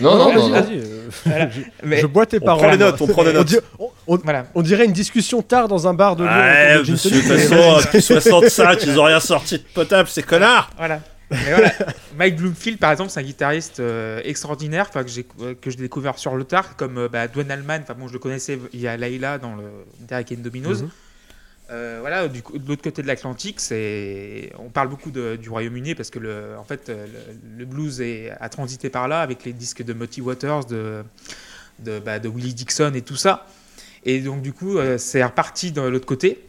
Non, 0.00 0.16
non, 0.16 0.24
vas-y, 0.32 0.34
non, 0.36 0.48
non. 0.48 0.60
vas-y, 0.62 0.78
euh, 0.78 1.08
Voilà. 1.26 1.50
je, 1.50 1.60
Mais- 1.84 2.00
je 2.00 2.06
bois 2.06 2.24
tes 2.24 2.38
On 2.40 2.44
paroles. 2.46 2.62
prend 2.62 2.70
les 2.70 2.78
notes, 2.78 3.00
on 3.02 3.06
prend 3.06 3.22
les 3.22 3.30
On 3.30 3.34
notes. 3.34 3.46
di- 3.48 3.58
on- 3.78 3.90
on- 4.06 4.16
Voilà. 4.16 4.46
on 4.54 4.62
dirait 4.62 4.86
une 4.86 4.92
discussion 4.94 5.42
tard 5.42 5.68
dans 5.68 5.86
un 5.86 5.92
bar 5.92 6.16
de 6.16 6.24
Lyon. 6.24 6.32
Ouais, 6.32 6.82
de 6.82 6.90
monsieur, 6.90 7.10
gin 7.10 7.16
de 7.18 7.20
toute 7.22 7.28
tonic, 7.28 7.50
mais- 7.50 7.56
façon, 7.56 7.80
depuis 7.84 8.00
65, 8.02 8.82
ils 8.84 8.98
ont 8.98 9.04
rien 9.04 9.20
sorti 9.20 9.58
de 9.58 9.64
potable, 9.74 10.08
ces 10.08 10.22
connards 10.22 10.70
Voilà. 10.78 11.00
Mais 11.30 11.36
voilà. 11.54 11.72
Mike 12.16 12.36
Bloomfield, 12.36 12.78
par 12.78 12.92
exemple, 12.92 13.10
c'est 13.10 13.20
un 13.20 13.24
guitariste 13.24 13.80
euh, 13.80 14.20
extraordinaire 14.24 14.86
enfin, 14.88 15.02
que 15.02 15.08
j'ai 15.10 15.24
que 15.24 15.70
j'ai 15.70 15.76
découvert 15.76 16.18
sur 16.18 16.34
le 16.34 16.44
tard, 16.44 16.76
comme 16.76 16.96
euh, 16.98 17.08
bah, 17.10 17.26
Dwayne 17.28 17.50
Allman. 17.50 17.80
Enfin, 17.82 17.94
bon, 17.98 18.06
je 18.08 18.12
le 18.14 18.18
connaissais 18.18 18.58
il 18.74 18.80
y 18.80 18.86
a 18.88 18.96
Laila 18.98 19.38
dans 19.38 19.54
le 19.54 19.64
Derek 20.00 20.32
and 20.32 20.42
Dominos. 20.42 20.82
Mhm. 20.82 20.90
Euh, 21.72 21.98
voilà, 22.00 22.28
du, 22.28 22.42
de 22.42 22.68
l'autre 22.68 22.82
côté 22.82 23.00
de 23.02 23.06
l'Atlantique, 23.06 23.58
c'est 23.58 24.52
on 24.58 24.68
parle 24.68 24.88
beaucoup 24.88 25.10
de- 25.10 25.36
du 25.36 25.48
Royaume-Uni 25.48 25.94
parce 25.94 26.10
que 26.10 26.18
le, 26.18 26.56
en 26.58 26.64
fait, 26.64 26.90
euh, 26.90 27.06
le, 27.06 27.60
le 27.60 27.64
blues 27.64 28.00
est, 28.02 28.30
a 28.40 28.48
transité 28.50 28.90
par 28.90 29.08
là 29.08 29.20
avec 29.20 29.44
les 29.44 29.54
disques 29.54 29.82
de 29.82 29.94
Muddy 29.94 30.20
Waters, 30.20 30.66
de, 30.66 31.02
de, 31.78 31.98
bah, 31.98 32.18
de 32.18 32.28
Willie 32.28 32.52
Dixon 32.52 32.92
et 32.94 33.00
tout 33.02 33.16
ça. 33.16 33.46
Et 34.04 34.20
donc, 34.20 34.42
du 34.42 34.52
coup, 34.52 34.76
euh, 34.78 34.98
c'est 34.98 35.24
reparti 35.24 35.72
de 35.72 35.80
l'autre 35.80 36.04
côté. 36.06 36.44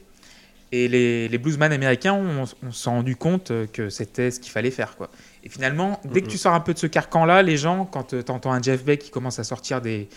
Et 0.73 0.87
les, 0.87 1.27
les 1.29 1.37
bluesmen 1.37 1.71
américains, 1.71 2.13
on, 2.15 2.45
on 2.67 2.71
s'est 2.71 2.89
rendu 2.89 3.15
compte 3.15 3.51
que 3.71 3.89
c'était 3.91 4.31
ce 4.31 4.39
qu'il 4.39 4.51
fallait 4.51 4.71
faire. 4.71 4.95
Quoi. 4.97 5.09
Et 5.43 5.49
finalement, 5.49 6.01
dès 6.03 6.21
que 6.21 6.27
tu 6.27 6.39
sors 6.39 6.53
un 6.55 6.59
peu 6.61 6.73
de 6.73 6.79
ce 6.79 6.87
carcan-là, 6.87 7.43
les 7.43 7.57
gens, 7.57 7.85
quand 7.85 8.05
tu 8.15 8.31
entends 8.31 8.51
un 8.51 8.61
Jeff 8.61 8.83
Beck 8.83 8.99
qui 8.99 9.11
commence 9.11 9.37
à 9.37 9.43
sortir 9.43 9.81
des, 9.81 10.09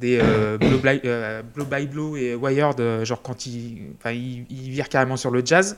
des 0.00 0.18
euh, 0.20 0.58
blow, 0.58 0.78
by, 0.78 1.00
euh, 1.04 1.42
Blow 1.54 1.64
by 1.64 1.86
Blow 1.86 2.16
et 2.16 2.34
Wired, 2.34 2.80
euh, 2.80 3.04
genre 3.04 3.22
quand 3.22 3.46
il, 3.46 3.92
enfin, 3.98 4.10
il, 4.10 4.44
il 4.50 4.70
vire 4.70 4.88
carrément 4.88 5.16
sur 5.16 5.30
le 5.30 5.44
jazz, 5.44 5.76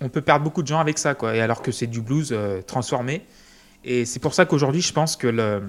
on 0.00 0.08
peut 0.08 0.20
perdre 0.22 0.44
beaucoup 0.44 0.62
de 0.62 0.66
gens 0.68 0.80
avec 0.80 0.98
ça. 0.98 1.14
Quoi. 1.14 1.36
Et 1.36 1.40
alors 1.40 1.62
que 1.62 1.72
c'est 1.72 1.86
du 1.86 2.00
blues 2.00 2.30
euh, 2.32 2.62
transformé. 2.62 3.22
Et 3.84 4.04
c'est 4.04 4.20
pour 4.20 4.34
ça 4.34 4.44
qu'aujourd'hui, 4.46 4.82
je 4.82 4.92
pense 4.92 5.16
que, 5.16 5.26
le, 5.26 5.62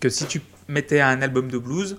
que 0.00 0.08
si 0.08 0.26
tu 0.26 0.40
mettais 0.68 1.00
un 1.00 1.20
album 1.22 1.50
de 1.50 1.58
blues, 1.58 1.98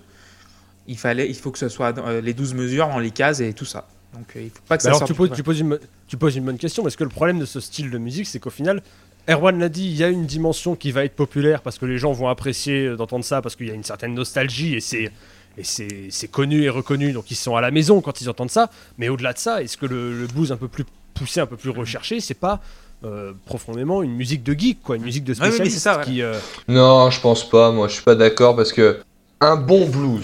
il, 0.86 0.98
fallait, 0.98 1.28
il 1.28 1.34
faut 1.36 1.50
que 1.50 1.58
ce 1.58 1.68
soit 1.68 1.92
dans, 1.92 2.06
euh, 2.06 2.20
les 2.20 2.32
12 2.34 2.54
mesures 2.54 2.88
dans 2.88 2.98
les 2.98 3.10
cases 3.10 3.40
et 3.40 3.52
tout 3.52 3.64
ça. 3.64 3.86
Donc 4.14 4.34
euh, 4.36 4.42
il 4.42 4.50
faut 4.50 4.56
pas 4.66 4.78
que 4.78 4.82
Mais 4.82 4.84
ça 4.84 4.88
alors 4.90 4.98
sorte 5.00 5.08
tu 5.08 5.12
du- 5.12 5.16
poses, 5.18 5.32
tu, 5.36 5.42
poses 5.42 5.60
une, 5.60 5.78
tu 6.06 6.16
poses 6.16 6.36
une 6.36 6.44
bonne 6.44 6.58
question, 6.58 6.82
parce 6.82 6.96
que 6.96 7.04
le 7.04 7.10
problème 7.10 7.38
de 7.38 7.44
ce 7.44 7.60
style 7.60 7.90
de 7.90 7.98
musique, 7.98 8.26
c'est 8.26 8.38
qu'au 8.40 8.50
final, 8.50 8.82
Erwan 9.28 9.58
l'a 9.58 9.68
dit, 9.68 9.86
il 9.86 9.96
y 9.96 10.04
a 10.04 10.08
une 10.08 10.26
dimension 10.26 10.76
qui 10.76 10.92
va 10.92 11.04
être 11.04 11.16
populaire 11.16 11.62
parce 11.62 11.78
que 11.78 11.86
les 11.86 11.98
gens 11.98 12.12
vont 12.12 12.28
apprécier 12.28 12.86
euh, 12.86 12.96
d'entendre 12.96 13.24
ça, 13.24 13.42
parce 13.42 13.56
qu'il 13.56 13.66
y 13.66 13.70
a 13.70 13.74
une 13.74 13.84
certaine 13.84 14.14
nostalgie 14.14 14.74
et 14.74 14.80
c'est 14.80 15.10
et 15.58 15.64
c'est 15.64 16.08
c'est 16.10 16.28
connu 16.28 16.64
et 16.64 16.68
reconnu, 16.68 17.12
donc 17.12 17.30
ils 17.30 17.36
sont 17.36 17.56
à 17.56 17.60
la 17.60 17.70
maison 17.70 18.00
quand 18.02 18.20
ils 18.20 18.28
entendent 18.28 18.50
ça. 18.50 18.70
Mais 18.98 19.08
au-delà 19.08 19.32
de 19.32 19.38
ça, 19.38 19.62
est-ce 19.62 19.76
que 19.76 19.86
le, 19.86 20.12
le 20.18 20.26
blues 20.26 20.52
un 20.52 20.56
peu 20.56 20.68
plus 20.68 20.84
poussé, 21.14 21.40
un 21.40 21.46
peu 21.46 21.56
plus 21.56 21.70
recherché, 21.70 22.20
c'est 22.20 22.34
pas 22.34 22.60
euh, 23.04 23.32
profondément 23.46 24.02
une 24.02 24.14
musique 24.14 24.42
de 24.42 24.52
geek, 24.52 24.82
quoi, 24.82 24.96
une 24.96 25.02
musique 25.02 25.24
de 25.24 25.32
oui, 25.32 25.38
mais 25.40 25.46
spécialiste 25.48 25.76
c'est 25.76 25.82
ça, 25.82 25.92
voilà. 25.94 26.06
qui, 26.06 26.22
euh, 26.22 26.34
Non, 26.68 27.10
je 27.10 27.20
pense 27.20 27.48
pas, 27.48 27.70
moi, 27.72 27.88
je 27.88 27.94
suis 27.94 28.02
pas 28.02 28.14
d'accord 28.14 28.54
parce 28.54 28.72
que 28.72 29.00
un 29.40 29.56
bon 29.56 29.86
blues, 29.86 30.22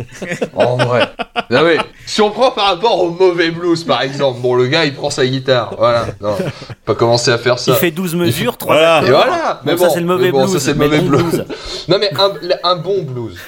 en 0.54 0.76
vrai. 0.76 1.08
Non, 1.50 1.62
mais 1.62 1.76
si 2.06 2.20
on 2.22 2.30
prend 2.30 2.50
par 2.50 2.66
rapport 2.66 3.00
au 3.00 3.10
mauvais 3.10 3.50
blues, 3.52 3.84
par 3.84 4.02
exemple, 4.02 4.40
bon, 4.40 4.54
le 4.56 4.66
gars 4.66 4.84
il 4.84 4.94
prend 4.94 5.10
sa 5.10 5.24
guitare, 5.26 5.74
voilà, 5.78 6.06
non, 6.20 6.36
pas 6.84 6.94
commencer 6.96 7.30
à 7.30 7.38
faire 7.38 7.54
Il 7.58 7.62
ça. 7.62 7.74
fait 7.76 7.92
12 7.92 8.16
mesures, 8.16 8.56
3 8.56 8.74
Voilà. 8.74 9.02
Et 9.06 9.10
voilà, 9.10 9.60
mais 9.64 9.74
Bon, 9.74 9.78
bon, 9.78 9.84
ça 9.88 9.94
c'est 9.94 10.00
le 10.00 10.06
mauvais 10.06 10.24
mais 10.26 10.32
bon, 10.32 10.42
blues. 10.44 10.52
ça, 10.54 10.60
c'est 10.60 10.72
le 10.72 10.78
mais 10.78 10.86
mauvais 10.86 11.00
bon 11.00 11.08
blues. 11.08 11.44
Non, 11.88 11.98
mais 12.00 12.10
un, 12.18 12.32
un 12.70 12.76
bon 12.76 13.02
blues, 13.02 13.38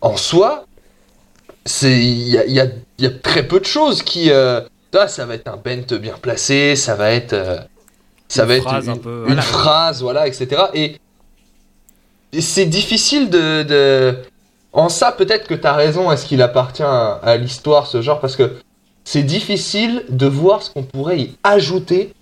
en 0.00 0.16
soi, 0.16 0.64
c'est 1.64 1.92
il 1.98 2.28
y 2.28 2.36
a, 2.38 2.44
il 2.46 2.52
y 2.52 2.60
a- 2.60 2.66
il 2.98 3.04
y 3.04 3.06
a 3.06 3.10
très 3.10 3.44
peu 3.46 3.60
de 3.60 3.64
choses 3.66 4.02
qui. 4.02 4.30
Euh, 4.30 4.60
là, 4.92 5.06
ça 5.08 5.24
va 5.26 5.34
être 5.36 5.48
un 5.48 5.56
bent 5.56 5.96
bien 5.98 6.14
placé, 6.20 6.74
ça 6.76 6.94
va 6.96 7.12
être. 7.12 7.32
euh, 7.34 7.58
ça 8.28 8.42
Une 8.42 8.48
va 8.48 8.54
être 8.56 8.62
phrase 8.64 8.84
une, 8.86 8.90
un 8.92 8.96
peu, 8.96 9.20
une 9.20 9.26
voilà. 9.26 9.42
phrase, 9.42 10.02
voilà, 10.02 10.26
etc. 10.26 10.62
Et, 10.74 10.96
et 12.32 12.40
c'est 12.40 12.66
difficile 12.66 13.30
de, 13.30 13.62
de. 13.62 14.16
En 14.72 14.88
ça, 14.88 15.12
peut-être 15.12 15.46
que 15.48 15.54
t'as 15.54 15.72
raison, 15.72 16.12
est-ce 16.12 16.26
qu'il 16.26 16.42
appartient 16.42 16.82
à, 16.82 17.14
à 17.22 17.36
l'histoire, 17.36 17.86
ce 17.86 18.02
genre, 18.02 18.20
parce 18.20 18.36
que 18.36 18.52
c'est 19.04 19.22
difficile 19.24 20.04
de 20.08 20.26
voir 20.26 20.62
ce 20.62 20.70
qu'on 20.70 20.82
pourrait 20.84 21.20
y 21.20 21.36
ajouter 21.42 22.12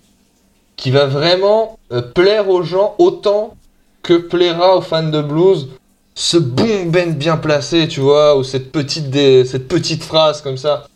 qui 0.75 0.91
va 0.91 1.05
vraiment 1.05 1.77
euh, 1.91 2.01
plaire 2.01 2.49
aux 2.49 2.63
gens 2.63 2.95
autant 2.97 3.55
que 4.01 4.13
plaira 4.13 4.77
aux 4.77 4.81
fans 4.81 5.03
de 5.09 5.21
blues 5.21 5.69
ce 6.15 6.37
bon 6.37 6.85
bend 6.87 7.13
bien 7.15 7.37
placé, 7.37 7.87
tu 7.87 7.99
vois, 7.99 8.37
ou 8.37 8.43
cette 8.43 8.71
petite, 8.71 9.09
dé- 9.09 9.45
cette 9.45 9.67
petite 9.67 10.03
phrase 10.03 10.41
comme 10.41 10.57
ça. 10.57 10.87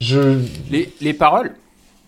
Je... 0.00 0.38
Les, 0.70 0.92
les 1.00 1.12
paroles, 1.14 1.54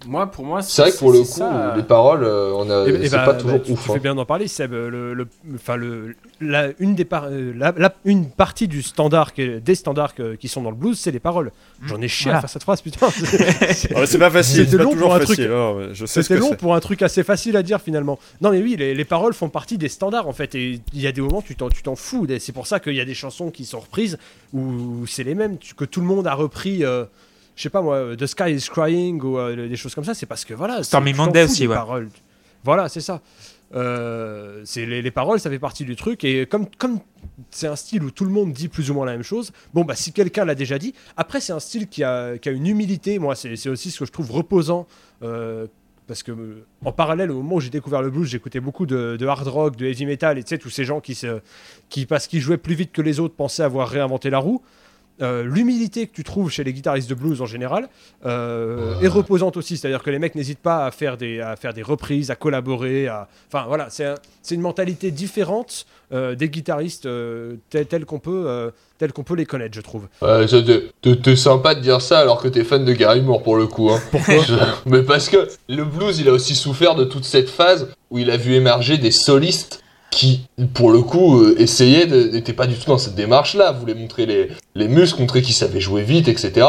moi, 0.06 0.26
pour 0.30 0.44
moi, 0.44 0.62
C'est 0.62 0.82
vrai 0.82 0.90
que 0.92 0.98
pour 0.98 1.12
le 1.12 1.20
coup, 1.20 1.24
ça, 1.24 1.72
euh, 1.72 1.76
les 1.76 1.82
paroles, 1.82 2.24
euh, 2.24 2.52
on 2.54 2.68
a, 2.70 2.84
Eh 2.86 2.92
ben, 2.92 3.02
c'est 3.04 3.10
bah, 3.10 3.24
pas 3.24 3.32
bah, 3.34 3.40
toujours 3.40 3.62
tu, 3.62 3.72
ouf. 3.72 3.82
tu 3.82 3.86
fais 3.90 3.96
hein. 3.96 4.00
bien 4.02 4.14
d'en 4.14 4.24
parler, 4.24 4.48
Seb. 4.48 4.72
Le, 4.72 5.14
le- 5.14 5.28
enfin, 5.54 5.76
le, 5.76 6.14
la, 6.40 6.68
une, 6.78 6.94
des 6.94 7.04
par- 7.04 7.26
euh, 7.30 7.52
la- 7.56 7.72
la- 7.76 7.94
une 8.04 8.28
partie 8.30 8.68
du 8.68 8.82
standard, 8.82 9.32
des 9.36 9.74
standards 9.74 10.14
qui 10.38 10.48
sont 10.48 10.62
dans 10.62 10.70
le 10.70 10.76
blues, 10.76 10.98
c'est 10.98 11.10
les 11.10 11.20
paroles. 11.20 11.52
J'en 11.86 12.00
ai 12.00 12.08
chié 12.08 12.30
à 12.30 12.34
Voilà. 12.34 12.40
faire 12.42 12.50
cette 12.50 12.62
phrase, 12.62 12.80
putain. 12.80 13.08
Ah 13.96 14.06
C'est 14.06 14.18
pas 14.18 14.30
facile, 14.30 14.64
C'était 14.64 14.76
pas 14.78 14.82
long 14.84 14.90
toujours 14.92 15.08
pour 15.08 15.14
un 15.16 15.18
truc. 15.20 15.36
facile. 15.36 15.50
hein, 15.52 15.72
ouais, 15.72 15.88
je 15.92 16.06
sais 16.06 16.22
ce 16.22 16.28
C'était 16.28 16.40
long 16.40 16.50
c'est. 16.50 16.56
pour 16.56 16.74
un 16.74 16.80
truc 16.80 17.02
assez 17.02 17.22
facile 17.22 17.56
à 17.56 17.62
dire 17.62 17.80
finalement. 17.80 18.18
Non 18.40 18.50
mais 18.50 18.62
oui, 18.62 18.76
les, 18.78 18.94
les 18.94 19.04
paroles 19.04 19.34
font 19.34 19.48
partie 19.48 19.78
des 19.78 19.88
standards 19.88 20.28
en 20.28 20.32
fait. 20.32 20.54
Et 20.54 20.80
il 20.92 21.00
y 21.00 21.06
a 21.06 21.12
des 21.12 21.20
moments 21.20 21.42
tu 21.42 21.56
t'en, 21.56 21.68
tu 21.68 21.82
t'en 21.82 21.96
fous. 21.96 22.26
C'est 22.38 22.52
pour 22.52 22.66
ça 22.66 22.80
qu'il 22.80 22.94
y 22.94 23.00
a 23.00 23.04
des 23.04 23.14
chansons 23.14 23.50
qui 23.50 23.64
sont 23.64 23.80
reprises 23.80 24.18
où 24.52 25.06
c'est 25.06 25.24
les 25.24 25.34
mêmes, 25.34 25.56
que 25.76 25.84
tout 25.84 26.00
le 26.00 26.06
monde 26.06 26.26
a 26.26 26.34
repris. 26.34 26.84
euh, 26.84 27.04
je 27.56 27.62
sais 27.62 27.70
pas 27.70 27.82
moi, 27.82 28.16
The 28.16 28.26
Sky 28.26 28.52
is 28.54 28.68
Crying 28.70 29.20
ou 29.22 29.38
euh, 29.38 29.68
des 29.68 29.76
choses 29.76 29.94
comme 29.94 30.04
ça. 30.04 30.14
C'est 30.14 30.26
parce 30.26 30.44
que 30.44 30.54
voilà. 30.54 30.82
Stormy 30.82 31.12
Monday 31.12 31.44
aussi, 31.44 31.66
ouais. 31.66 31.74
paroles. 31.74 32.08
Voilà, 32.64 32.88
c'est 32.88 33.00
ça. 33.00 33.20
Euh, 33.74 34.62
c'est 34.64 34.86
les, 34.86 35.02
les 35.02 35.10
paroles, 35.10 35.40
ça 35.40 35.50
fait 35.50 35.58
partie 35.58 35.84
du 35.84 35.96
truc. 35.96 36.24
Et 36.24 36.46
comme, 36.46 36.66
comme 36.78 37.00
c'est 37.50 37.66
un 37.66 37.76
style 37.76 38.02
où 38.04 38.10
tout 38.10 38.24
le 38.24 38.30
monde 38.30 38.52
dit 38.52 38.68
plus 38.68 38.90
ou 38.90 38.94
moins 38.94 39.06
la 39.06 39.12
même 39.12 39.22
chose. 39.22 39.52
Bon, 39.72 39.84
bah 39.84 39.96
si 39.96 40.12
quelqu'un 40.12 40.44
l'a 40.44 40.54
déjà 40.54 40.78
dit. 40.78 40.94
Après, 41.16 41.40
c'est 41.40 41.52
un 41.52 41.60
style 41.60 41.88
qui 41.88 42.04
a, 42.04 42.38
qui 42.38 42.48
a 42.48 42.52
une 42.52 42.66
humilité. 42.66 43.18
Moi, 43.18 43.34
c'est 43.34 43.68
aussi 43.68 43.90
ce 43.90 43.98
que 43.98 44.04
je 44.06 44.12
trouve 44.12 44.30
reposant. 44.30 44.86
euh, 45.22 45.66
parce 46.06 46.22
que 46.22 46.32
euh, 46.32 46.66
en 46.84 46.92
parallèle, 46.92 47.30
au 47.30 47.36
moment 47.36 47.56
où 47.56 47.60
j'ai 47.60 47.70
découvert 47.70 48.02
le 48.02 48.10
blues, 48.10 48.28
j'écoutais 48.28 48.60
beaucoup 48.60 48.86
de, 48.86 49.16
de 49.18 49.26
hard 49.26 49.48
rock, 49.48 49.76
de 49.76 49.86
heavy 49.86 50.06
metal, 50.06 50.38
et 50.38 50.42
tu 50.42 50.50
sais, 50.50 50.58
tous 50.58 50.70
ces 50.70 50.84
gens 50.84 51.00
qui, 51.00 51.14
se, 51.14 51.40
qui, 51.88 52.06
parce 52.06 52.26
qu'ils 52.26 52.40
jouaient 52.40 52.58
plus 52.58 52.74
vite 52.74 52.92
que 52.92 53.02
les 53.02 53.20
autres, 53.20 53.34
pensaient 53.34 53.62
avoir 53.62 53.88
réinventé 53.88 54.30
la 54.30 54.38
roue. 54.38 54.62
Euh, 55.22 55.44
L'humilité 55.44 56.08
que 56.08 56.12
tu 56.14 56.24
trouves 56.24 56.50
chez 56.50 56.64
les 56.64 56.72
guitaristes 56.72 57.08
de 57.08 57.14
blues 57.14 57.40
en 57.40 57.46
général 57.46 57.88
euh, 58.26 58.98
est 59.00 59.06
reposante 59.08 59.56
aussi. 59.56 59.76
C'est-à-dire 59.76 60.02
que 60.02 60.10
les 60.10 60.18
mecs 60.18 60.34
n'hésitent 60.34 60.58
pas 60.58 60.86
à 60.86 60.90
faire, 60.90 61.16
des, 61.16 61.40
à 61.40 61.54
faire 61.56 61.72
des 61.72 61.82
reprises, 61.82 62.30
à 62.30 62.34
collaborer. 62.36 63.06
À... 63.06 63.28
Enfin 63.48 63.64
voilà, 63.68 63.86
c'est 63.90 64.04
un- 64.06 64.14
c'est 64.42 64.54
une 64.56 64.60
mentalité 64.60 65.10
différente 65.12 65.86
euh, 66.12 66.34
des 66.34 66.48
guitaristes 66.48 67.08
tels, 67.70 68.04
qu'on 68.04 68.18
peut, 68.18 68.70
qu'on 69.14 69.22
peut 69.22 69.36
les 69.36 69.46
connaître, 69.46 69.74
je 69.76 69.80
trouve. 69.80 70.08
Ouais, 70.20 70.46
t'es- 71.22 71.36
sympa 71.36 71.74
de 71.74 71.80
dire 71.80 72.00
ça 72.00 72.18
alors 72.18 72.42
que 72.42 72.48
t'es 72.48 72.64
fan 72.64 72.84
de 72.84 72.92
Gary 72.92 73.20
Moore 73.22 73.42
pour 73.42 73.56
le 73.56 73.66
coup. 73.66 73.90
Hein. 73.90 74.00
Pourquoi 74.10 74.42
Je- 74.42 74.54
Mais 74.86 75.02
parce 75.02 75.28
que 75.28 75.48
le 75.68 75.84
blues, 75.84 76.18
il 76.18 76.28
a 76.28 76.32
aussi 76.32 76.54
souffert 76.54 76.94
de 76.96 77.04
toute 77.04 77.24
cette 77.24 77.48
phase 77.50 77.88
où 78.10 78.18
il 78.18 78.30
a 78.30 78.36
vu 78.36 78.54
émerger 78.54 78.98
des 78.98 79.10
solistes 79.12 79.83
qui, 80.14 80.46
pour 80.74 80.90
le 80.92 81.00
coup, 81.00 81.40
euh, 81.42 81.56
essayaient 81.58 82.06
de. 82.06 82.24
n'étaient 82.32 82.52
pas 82.52 82.66
du 82.66 82.74
tout 82.76 82.86
dans 82.86 82.98
cette 82.98 83.14
démarche-là, 83.16 83.72
voulaient 83.72 83.94
montrer 83.94 84.26
les, 84.26 84.48
les 84.76 84.88
muscles, 84.88 85.20
montrer 85.20 85.42
qu'ils 85.42 85.54
savaient 85.54 85.80
jouer 85.80 86.02
vite, 86.02 86.28
etc. 86.28 86.66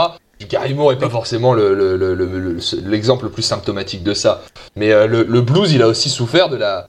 Gary 0.50 0.74
Moore 0.74 0.92
est 0.94 0.98
pas 1.00 1.10
forcément 1.10 1.54
le- 1.54 1.74
le- 1.76 1.96
le- 1.96 2.14
le- 2.16 2.26
le- 2.26 2.60
l'exemple 2.90 3.26
le, 3.26 3.32
plus 3.32 3.44
symptomatique 3.44 4.04
de 4.04 4.14
ça. 4.14 4.44
Mais 4.76 4.92
euh, 4.92 5.08
le, 5.08 5.24
le 5.24 5.42
blues, 5.42 5.72
il 5.72 5.82
a 5.82 5.88
aussi 5.88 6.10
souffert 6.10 6.50
de 6.50 6.58
la. 6.58 6.88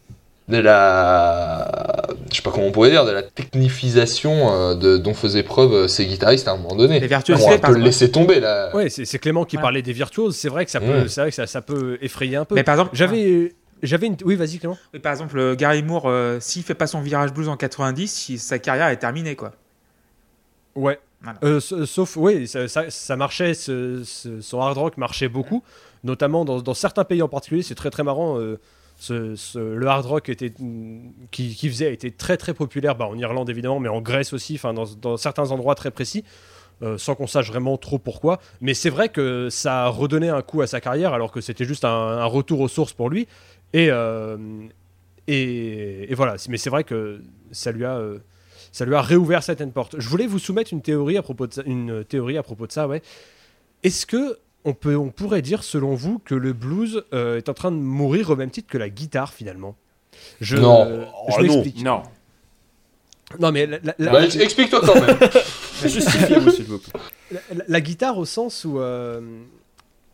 de 0.48 0.58
la. 0.58 2.02
je 2.30 2.36
sais 2.36 2.42
pas 2.42 2.50
comment 2.50 2.66
on 2.66 2.72
pourrait 2.72 2.90
dire, 2.90 3.04
de 3.04 3.12
la 3.12 3.22
technifisation 3.22 4.52
euh, 4.52 4.74
de, 4.74 4.96
dont 4.96 5.14
faisaient 5.14 5.42
preuve 5.42 5.72
euh, 5.74 5.88
ces 5.88 6.06
guitaristes 6.06 6.48
à 6.48 6.52
un 6.52 6.56
moment 6.56 6.74
donné. 6.74 6.98
Les 7.00 7.06
On 7.06 7.08
virtuosités, 7.08 7.54
un 7.54 7.58
par 7.58 7.70
peu 7.70 7.76
le 7.78 7.84
laisser 7.84 8.10
tomber 8.10 8.40
là. 8.40 8.74
Ouais, 8.74 8.88
c'est 8.88 9.18
Clément 9.18 9.44
qui 9.44 9.56
Ouais. 9.56 9.62
parlait 9.62 9.82
des 9.82 9.92
virtuoses. 9.92 10.34
C'est 10.36 10.48
vrai 10.48 10.64
que 10.64 10.70
ça 10.70 10.80
peut, 10.80 11.04
Mm. 11.04 11.08
c'est 11.08 11.20
vrai 11.20 11.30
que 11.30 11.36
ça, 11.36 11.46
ça 11.46 11.60
peut 11.62 11.98
effrayer 12.02 12.36
un 12.36 12.44
peu. 12.44 12.54
Mais 12.54 12.64
par 12.64 12.74
exemple, 12.74 12.90
J'avais, 12.94 13.54
j'avais 13.82 14.06
une. 14.06 14.16
Oui, 14.24 14.36
vas-y, 14.36 14.58
Clément. 14.58 14.78
Oui, 14.94 15.00
par 15.00 15.12
exemple, 15.12 15.38
euh, 15.38 15.54
Gary 15.54 15.82
Moore, 15.82 16.06
euh, 16.06 16.38
s'il 16.40 16.62
fait 16.62 16.74
pas 16.74 16.86
son 16.86 17.00
virage 17.00 17.32
blues 17.32 17.48
en 17.48 17.56
90, 17.56 18.08
si- 18.12 18.38
sa 18.38 18.58
carrière 18.58 18.88
est 18.88 18.96
terminée, 18.98 19.36
quoi. 19.36 19.52
Ouais. 20.74 20.98
Voilà. 21.22 21.38
Euh, 21.44 21.60
sa- 21.60 21.86
sauf, 21.86 22.16
oui, 22.16 22.46
ça, 22.46 22.68
ça- 22.68 22.90
ça 22.90 23.16
marchait, 23.16 23.54
ce- 23.54 24.02
ce- 24.04 24.40
son 24.40 24.60
hard 24.60 24.76
rock 24.76 24.96
marchait 24.98 25.28
beaucoup, 25.28 25.62
notamment 26.04 26.44
dans, 26.44 26.60
dans 26.60 26.74
certains 26.74 27.04
pays 27.04 27.22
en 27.22 27.28
particulier. 27.28 27.62
C'est 27.62 27.74
très 27.74 27.90
très 27.90 28.02
marrant. 28.02 28.38
euh, 28.38 28.58
ce- 28.98 29.34
ce- 29.34 29.58
le 29.58 29.86
hard 29.88 30.06
rock 30.06 30.28
était, 30.30 30.52
mm, 30.58 31.10
qui, 31.30 31.54
qui 31.54 31.68
faisait 31.68 31.92
était 31.92 32.10
très 32.10 32.36
très 32.38 32.54
populaire 32.54 32.94
bah, 32.96 33.06
en 33.06 33.16
Irlande 33.18 33.48
évidemment, 33.50 33.78
mais 33.80 33.88
en 33.90 34.00
Grèce 34.00 34.32
aussi, 34.32 34.58
dans, 34.62 34.84
dans 35.00 35.16
certains 35.16 35.50
endroits 35.50 35.74
très 35.74 35.90
précis. 35.90 36.24
euh, 36.82 36.98
sans 36.98 37.14
qu'on 37.14 37.26
sache 37.26 37.48
vraiment 37.48 37.78
trop 37.78 37.98
pourquoi. 37.98 38.38
Mais 38.60 38.74
c'est 38.74 38.90
vrai 38.90 39.08
que 39.08 39.48
ça 39.48 39.84
a 39.84 39.88
redonné 39.88 40.28
un 40.28 40.42
coup 40.42 40.60
à 40.60 40.66
sa 40.66 40.78
carrière, 40.78 41.14
alors 41.14 41.32
que 41.32 41.40
c'était 41.40 41.64
juste 41.64 41.86
un, 41.86 41.88
un 41.88 42.26
retour 42.26 42.60
aux 42.60 42.68
sources 42.68 42.92
pour 42.92 43.08
lui. 43.08 43.26
Et, 43.76 43.88
euh, 43.90 44.36
et, 45.26 46.10
et 46.10 46.14
voilà, 46.14 46.36
mais 46.48 46.56
c'est 46.56 46.70
vrai 46.70 46.84
que 46.84 47.20
ça 47.52 47.72
lui 47.72 47.84
a, 47.84 47.96
euh, 47.96 48.18
ça 48.72 48.84
lui 48.86 48.94
a 48.94 49.02
réouvert 49.02 49.42
certaines 49.42 49.72
portes. 49.72 49.96
Je 49.98 50.08
voulais 50.08 50.26
vous 50.26 50.38
soumettre 50.38 50.72
une 50.72 50.82
théorie 50.82 51.16
à 51.18 51.22
propos 51.22 51.46
de 51.46 51.52
ça, 51.52 51.62
une 51.66 52.04
théorie 52.04 52.38
à 52.38 52.42
propos 52.42 52.66
de 52.66 52.72
ça, 52.72 52.88
ouais. 52.88 53.02
Est-ce 53.82 54.06
que 54.06 54.38
on 54.64 54.72
peut, 54.72 54.96
on 54.96 55.10
pourrait 55.10 55.42
dire 55.42 55.62
selon 55.62 55.94
vous 55.94 56.18
que 56.18 56.34
le 56.34 56.52
blues 56.52 57.04
euh, 57.12 57.36
est 57.36 57.48
en 57.48 57.54
train 57.54 57.70
de 57.70 57.76
mourir 57.76 58.30
au 58.30 58.36
même 58.36 58.50
titre 58.50 58.68
que 58.68 58.78
la 58.78 58.88
guitare 58.88 59.32
finalement? 59.32 59.76
Je, 60.40 60.56
Non. 60.56 60.86
je 61.28 61.34
Oh, 61.38 61.42
non. 61.42 61.42
m'explique. 61.42 61.84
Non. 61.84 62.02
Non, 63.40 63.52
mais 63.52 63.66
la, 63.66 63.78
la- 63.82 63.94
la- 63.98 64.12
Bah, 64.12 64.24
Explique-toi 64.24 64.80
quand 64.84 64.94
même. 64.94 65.18
Justifiez-vous, 65.84 66.50
s'il 66.50 66.64
vous 66.64 66.78
plaît. 66.78 66.92
la- 67.32 67.64
la 67.68 67.80
guitare 67.80 68.16
au 68.16 68.24
sens 68.24 68.64
où 68.64 68.78
euh, 68.80 69.20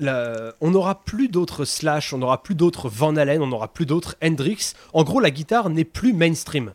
on 0.09 0.71
n'aura 0.71 1.05
plus 1.05 1.29
d'autres 1.29 1.65
Slash, 1.65 2.13
on 2.13 2.19
n'aura 2.19 2.43
plus 2.43 2.55
d'autres 2.55 2.89
Van 2.89 3.17
Halen, 3.17 3.43
on 3.43 3.47
n'aura 3.47 3.69
plus 3.69 3.87
d'autres 3.87 4.17
Hendrix. 4.23 4.73
En 4.93 5.05
gros, 5.05 5.21
la 5.21 5.31
guitare 5.31 5.71
n'est 5.71 5.85
plus 5.85 6.13
mainstream. 6.13 6.73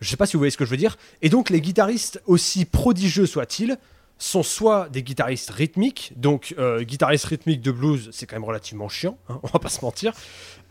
Je 0.00 0.10
sais 0.10 0.16
pas 0.16 0.26
si 0.26 0.34
vous 0.34 0.40
voyez 0.40 0.50
ce 0.50 0.56
que 0.56 0.64
je 0.64 0.70
veux 0.70 0.76
dire. 0.76 0.98
Et 1.22 1.28
donc, 1.28 1.50
les 1.50 1.60
guitaristes, 1.60 2.20
aussi 2.26 2.64
prodigieux 2.64 3.26
soient-ils, 3.26 3.78
sont 4.18 4.42
soit 4.42 4.88
des 4.88 5.02
guitaristes 5.02 5.50
rythmiques, 5.50 6.12
donc 6.16 6.54
euh, 6.58 6.82
guitaristes 6.82 7.26
rythmiques 7.26 7.60
de 7.60 7.70
blues, 7.70 8.08
c'est 8.12 8.26
quand 8.26 8.36
même 8.36 8.44
relativement 8.44 8.88
chiant, 8.88 9.18
hein, 9.28 9.40
on 9.42 9.48
va 9.48 9.58
pas 9.58 9.68
se 9.68 9.84
mentir. 9.84 10.14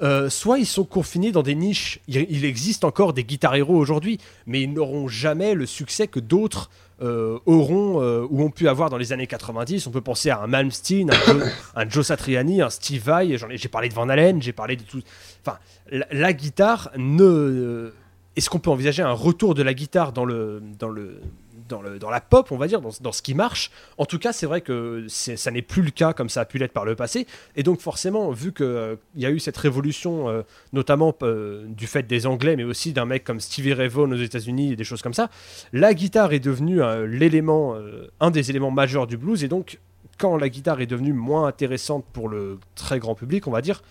Euh, 0.02 0.30
soit 0.30 0.58
ils 0.58 0.66
sont 0.66 0.84
confinés 0.84 1.32
dans 1.32 1.44
des 1.44 1.54
niches. 1.54 2.00
Il, 2.08 2.26
il 2.30 2.44
existe 2.44 2.84
encore 2.84 3.14
des 3.14 3.24
guitar 3.24 3.56
héros 3.56 3.76
aujourd'hui, 3.76 4.18
mais 4.48 4.62
ils 4.62 4.74
n'auront 4.74 5.08
jamais 5.08 5.54
le 5.54 5.66
succès 5.68 6.08
que 6.08 6.20
d'autres 6.20 6.70
euh, 7.02 7.40
auront 7.46 8.02
euh, 8.02 8.26
ou 8.30 8.42
ont 8.42 8.50
pu 8.50 8.68
avoir 8.68 8.90
dans 8.90 8.98
les 8.98 9.12
années 9.12 9.28
90. 9.28 9.86
On 9.88 9.92
peut 9.92 10.02
penser 10.02 10.30
à 10.30 10.42
un 10.42 10.48
Malmsteen, 10.48 11.12
un 11.76 11.90
Joe, 11.90 12.06
Satriani, 12.08 12.62
un 12.62 12.70
Steve 12.70 13.04
Vai. 13.04 13.38
J'ai 13.38 13.70
parlé 13.70 13.90
de 13.90 13.94
Van 13.94 14.08
Halen, 14.08 14.42
j'ai 14.42 14.54
parlé 14.54 14.76
de 14.76 14.84
tout. 14.84 15.02
Enfin, 15.46 15.58
la, 15.90 16.06
la 16.12 16.34
guitare 16.34 16.92
ne. 16.98 17.92
Est-ce 18.36 18.50
qu'on 18.50 18.60
peut 18.60 18.70
envisager 18.70 19.02
un 19.02 19.12
retour 19.12 19.56
de 19.56 19.64
la 19.64 19.74
guitare 19.74 20.12
dans 20.12 20.26
le 20.26 20.62
dans 20.80 20.90
le 20.90 21.22
dans, 21.70 21.82
le, 21.82 22.00
dans 22.00 22.10
la 22.10 22.22
pop, 22.22 22.52
on 22.52 22.58
va 22.58 22.68
dire, 22.68 22.82
dans, 22.82 22.92
dans 23.02 23.12
ce 23.12 23.22
qui 23.22 23.34
marche. 23.34 23.72
En 23.98 24.06
tout 24.06 24.20
cas, 24.20 24.34
c'est 24.34 24.46
vrai 24.46 24.62
que 24.62 25.06
ça 25.08 25.52
n'est 25.52 25.62
plus 25.62 25.82
le 25.82 25.92
cas 25.92 26.14
comme 26.14 26.30
ça 26.30 26.42
a 26.42 26.46
pu 26.46 26.58
l'être 26.58 26.74
par 26.74 26.86
le 26.86 26.96
passé. 26.96 27.28
Et 27.56 27.64
donc, 27.64 27.82
forcément, 27.82 28.32
vu 28.32 28.54
qu'il 28.54 28.98
y 29.16 29.26
a 29.26 29.32
eu 29.32 29.40
cette 29.40 29.58
révolution, 29.58 30.30
euh, 30.30 30.42
notamment 30.74 31.14
euh, 31.22 31.66
du 31.68 31.88
fait 31.88 32.04
des 32.04 32.26
Anglais, 32.28 32.56
mais 32.56 32.64
aussi 32.64 32.94
d'un 32.94 33.06
mec 33.06 33.24
comme 33.24 33.40
Stevie 33.40 33.74
Ray 33.74 33.88
Vaughan 33.88 34.12
aux 34.12 34.22
États-Unis 34.22 34.74
et 34.74 34.76
des 34.76 34.84
choses 34.84 35.02
comme 35.02 35.14
ça, 35.14 35.30
la 35.74 35.94
guitare 35.94 36.34
est 36.34 36.40
devenue 36.40 36.82
euh, 36.82 37.08
l'élément, 37.08 37.76
euh, 37.76 38.12
un 38.20 38.32
des 38.32 38.50
éléments 38.50 38.72
majeurs 38.72 39.08
du 39.08 39.18
blues. 39.18 39.44
Et 39.44 39.48
donc, 39.48 39.80
quand 40.18 40.38
la 40.38 40.50
guitare 40.50 40.82
est 40.82 40.88
devenue 40.88 41.14
moins 41.14 41.48
intéressante 41.48 42.06
pour 42.14 42.30
le 42.30 42.60
très 42.76 43.00
grand 43.00 43.16
public, 43.16 43.48
on 43.48 43.52
va 43.52 43.62
dire, 43.62 43.82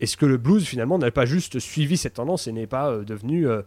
est-ce 0.00 0.16
que 0.16 0.26
le 0.26 0.36
blues 0.36 0.66
finalement 0.66 0.98
n'a 0.98 1.10
pas 1.10 1.26
juste 1.26 1.58
suivi 1.58 1.96
cette 1.96 2.14
tendance 2.14 2.46
et 2.46 2.52
n'est 2.52 2.66
pas 2.66 2.90
euh, 2.90 3.04
devenu 3.04 3.46
euh, 3.48 3.58
euh, 3.58 3.62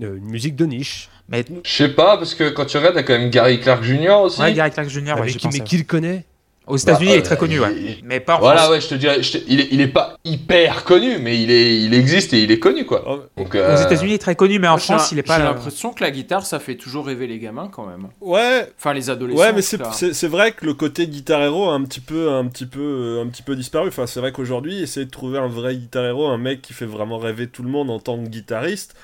une 0.00 0.30
musique 0.30 0.56
de 0.56 0.64
niche 0.64 1.08
Mais 1.28 1.44
Je 1.64 1.70
sais 1.70 1.88
pas, 1.88 2.16
parce 2.16 2.34
que 2.34 2.48
quand 2.50 2.64
tu 2.66 2.76
regardes, 2.78 2.94
t'as 2.94 3.02
quand 3.02 3.18
même 3.18 3.30
Gary 3.30 3.60
Clark 3.60 3.82
Jr. 3.82 4.10
aussi. 4.22 4.40
ouais, 4.40 4.52
Gary 4.54 4.70
Clark 4.70 4.88
Jr. 4.88 5.14
ouais, 5.20 5.28
qui, 5.32 5.48
mais 5.52 5.60
qui 5.60 5.78
le 5.78 5.84
connaît? 5.84 6.24
Aux 6.66 6.76
États-Unis, 6.76 7.06
Bah, 7.08 7.14
il 7.14 7.18
est 7.20 7.22
très 7.22 7.34
euh, 7.34 7.38
connu, 7.38 7.60
ouais. 7.60 7.74
il- 7.74 8.04
Mais 8.04 8.20
pas 8.20 8.36
en 8.36 8.40
Voilà, 8.40 8.60
France. 8.60 8.72
ouais, 8.72 8.80
je 8.82 8.88
te 8.88 8.94
dirais, 8.94 9.22
je 9.22 9.38
te- 9.38 9.44
il, 9.48 9.58
est, 9.58 9.68
il 9.70 9.80
est 9.80 9.88
pas 9.88 10.18
hyper 10.26 10.84
connu, 10.84 11.16
mais 11.18 11.42
il, 11.42 11.50
est, 11.50 11.80
il 11.80 11.94
existe 11.94 12.34
et 12.34 12.42
il 12.42 12.50
est 12.50 12.58
connu, 12.58 12.84
quoi. 12.84 13.04
Oh, 13.08 13.20
Aux 13.40 13.56
euh, 13.56 13.82
États-Unis, 13.86 14.10
il 14.10 14.14
est 14.16 14.18
très 14.18 14.36
connu, 14.36 14.58
mais 14.58 14.68
en 14.68 14.76
France, 14.76 15.10
il 15.10 15.18
est 15.18 15.22
pas 15.22 15.38
J'ai 15.38 15.44
l'impression 15.44 15.94
que 15.94 16.04
la 16.04 16.10
guitare, 16.10 16.44
ça 16.44 16.60
fait 16.60 16.74
toujours 16.74 17.06
rêver 17.06 17.26
les 17.26 17.38
gamins 17.38 17.70
quand 17.72 17.86
même. 17.86 18.08
Ouais, 18.20 18.70
Enfin, 18.78 18.92
les 18.92 19.08
adolescents. 19.08 19.40
Ouais, 19.40 19.54
mais 19.54 19.62
c'est 19.62 20.28
vrai 20.28 20.52
que 20.52 20.66
le 20.66 20.74
côté 20.74 21.06
guitar 21.08 21.40
hero 21.42 21.70
a 21.70 21.72
un 21.72 21.84
petit 21.84 22.00
peu, 22.00 22.32
un 22.32 22.44
petit 22.46 22.66
peu, 22.66 22.80
euh, 22.82 23.22
un 23.24 23.28
petit 23.28 23.42
peu 23.42 23.56
disparu. 23.56 23.88
Enfin, 23.88 24.06
c'est 24.06 24.20
vrai 24.20 24.32
qu'aujourd'hui, 24.32 24.82
essayer 24.82 25.06
de 25.06 25.10
trouver 25.10 25.38
un 25.38 25.48
vrai 25.48 25.74
guitar 25.74 26.04
hero, 26.04 26.26
un 26.28 26.36
mec 26.36 26.60
qui 26.60 26.74
fait 26.74 26.84
vraiment 26.84 27.16
rêver 27.16 27.46
tout 27.46 27.62
le 27.62 27.70
monde 27.70 27.88
en 27.90 27.98
tant 27.98 28.22
que 28.22 28.28
guitariste, 28.28 28.94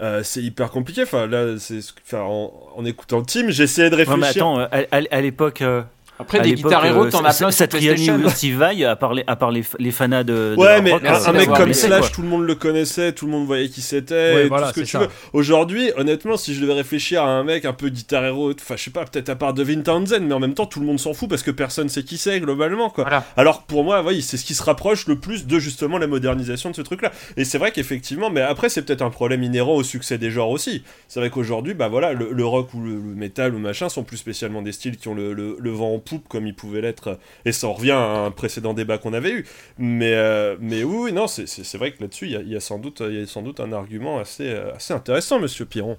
euh, 0.00 0.22
c'est 0.22 0.42
hyper 0.42 0.70
compliqué. 0.70 1.02
Enfin, 1.02 1.26
là, 1.26 1.58
c'est, 1.58 1.80
ce 1.82 1.92
que- 1.92 2.00
enfin, 2.06 2.22
en, 2.22 2.52
en 2.76 2.84
écoutant 2.84 3.18
le 3.18 3.24
team, 3.26 3.50
j'essayais 3.50 3.90
de 3.90 3.96
réfléchir. 3.96 4.16
mais 4.20 4.26
attends, 4.28 4.58
euh, 4.60 4.66
à, 4.70 4.96
à- 4.96 5.02
à 5.16 5.20
l'époque. 5.20 5.62
euh, 5.62 5.82
Après, 6.18 6.38
à 6.38 6.42
des 6.42 6.54
guitares 6.54 6.86
héros, 6.86 7.06
euh, 7.06 7.10
t'en 7.10 7.24
as 7.24 7.36
plein 7.36 7.50
Satriani 7.50 8.10
ou 8.10 8.28
Steve 8.30 8.56
Vai, 8.56 8.84
à 8.84 8.94
part 8.94 9.14
les, 9.14 9.24
à 9.26 9.34
part 9.34 9.50
les, 9.50 9.64
les 9.80 9.90
fanas 9.90 10.22
de. 10.22 10.54
Ouais, 10.56 10.80
mais 10.80 10.92
rock, 10.92 11.02
un, 11.04 11.32
mec 11.32 11.48
comme 11.50 11.72
Slash, 11.72 12.00
quoi. 12.00 12.08
tout 12.10 12.22
le 12.22 12.28
monde 12.28 12.44
le 12.44 12.54
connaissait, 12.54 13.12
tout 13.12 13.26
le 13.26 13.32
monde 13.32 13.46
voyait 13.46 13.68
qui 13.68 13.80
c'était, 13.80 14.14
Ouais, 14.34 14.44
et 14.44 14.48
voilà, 14.48 14.68
tout 14.68 14.74
ce 14.74 14.80
que 14.80 14.84
tu 14.86 14.92
ça. 14.92 14.98
veux. 15.00 15.08
Aujourd'hui, 15.32 15.90
honnêtement, 15.96 16.36
si 16.36 16.54
je 16.54 16.60
devais 16.60 16.74
réfléchir 16.74 17.22
à 17.24 17.28
un 17.30 17.42
mec 17.42 17.64
un 17.64 17.72
peu 17.72 17.88
guitar 17.88 18.24
hero, 18.24 18.52
enfin, 18.52 18.76
je 18.76 18.82
sais 18.84 18.90
pas, 18.90 19.04
peut-être 19.04 19.28
à 19.28 19.34
part 19.36 19.54
Devin 19.54 19.80
Townsend, 19.80 20.20
mais 20.22 20.34
en 20.34 20.40
même 20.40 20.54
temps, 20.54 20.66
tout 20.66 20.78
le 20.80 20.86
monde 20.86 21.00
s'en 21.00 21.14
fout 21.14 21.28
parce 21.28 21.42
que 21.42 21.50
personne 21.50 21.88
sait 21.88 22.04
qui 22.04 22.16
c'est 22.16 22.38
globalement, 22.40 22.90
quoi. 22.90 23.04
Voilà. 23.04 23.24
Alors 23.36 23.62
pour 23.64 23.82
moi, 23.84 24.02
oui, 24.06 24.22
c'est 24.22 24.36
ce 24.36 24.44
qui 24.44 24.54
se 24.54 24.62
rapproche 24.62 25.06
le 25.08 25.18
plus 25.18 25.46
de 25.46 25.58
justement 25.58 25.98
la 25.98 26.06
modernisation 26.06 26.70
de 26.70 26.76
ce 26.76 26.82
truc-là. 26.82 27.10
Et 27.36 27.44
c'est 27.44 27.58
vrai 27.58 27.72
qu'effectivement, 27.72 28.30
mais 28.30 28.40
après, 28.40 28.68
c'est 28.68 28.82
peut-être 28.82 29.02
un 29.02 29.10
problème 29.10 29.42
inhérent 29.42 29.74
au 29.74 29.82
succès 29.82 30.16
des 30.18 30.30
genres 30.30 30.50
aussi. 30.50 30.84
C'est 31.08 31.18
vrai 31.18 31.30
qu'aujourd'hui, 31.30 31.74
bah 31.74 31.88
voilà, 31.88 32.12
le, 32.12 32.28
le 32.30 32.44
rock 32.46 32.72
ou 32.74 32.80
le, 32.80 32.92
le 32.94 33.00
metal 33.16 33.52
ou 33.54 33.58
machin 33.58 33.88
sont 33.88 34.04
plus 34.04 34.16
spécialement 34.16 34.62
des 34.62 34.72
styles 34.72 34.96
qui 34.96 35.08
ont 35.08 35.14
le, 35.14 35.32
le- 35.32 35.56
le 35.58 35.70
vent 35.70 35.94
en 35.94 35.98
poupe 36.04 36.28
comme 36.28 36.46
ils 36.46 36.54
pouvaient 36.54 36.80
l'être. 36.80 37.18
Et 37.44 37.52
ça 37.52 37.66
en 37.66 37.72
revient 37.72 37.90
à 37.92 37.98
un 38.26 38.30
précédent 38.30 38.74
débat 38.74 38.98
qu'on 38.98 39.12
avait 39.14 39.32
eu. 39.32 39.46
Mais, 39.78 40.12
euh, 40.14 40.56
mais 40.60 40.84
oui, 40.84 40.96
oui, 41.06 41.12
non, 41.12 41.26
c'est- 41.26 41.76
vrai 41.76 41.92
que 41.92 42.02
là-dessus, 42.02 42.26
il 42.26 42.32
y 42.32 42.36
a, 42.36 42.40
il 42.40 42.52
y 42.52 42.56
a 42.56 42.60
sans 42.60 42.78
doute, 42.78 43.02
il 43.06 43.18
y 43.18 43.22
a 43.22 43.26
sans 43.26 43.42
doute 43.42 43.58
un 43.60 43.72
argument 43.72 44.18
assez, 44.18 44.46
euh, 44.46 44.72
assez 44.76 44.92
intéressant, 44.94 45.40
monsieur 45.40 45.64
Piron. 45.64 45.96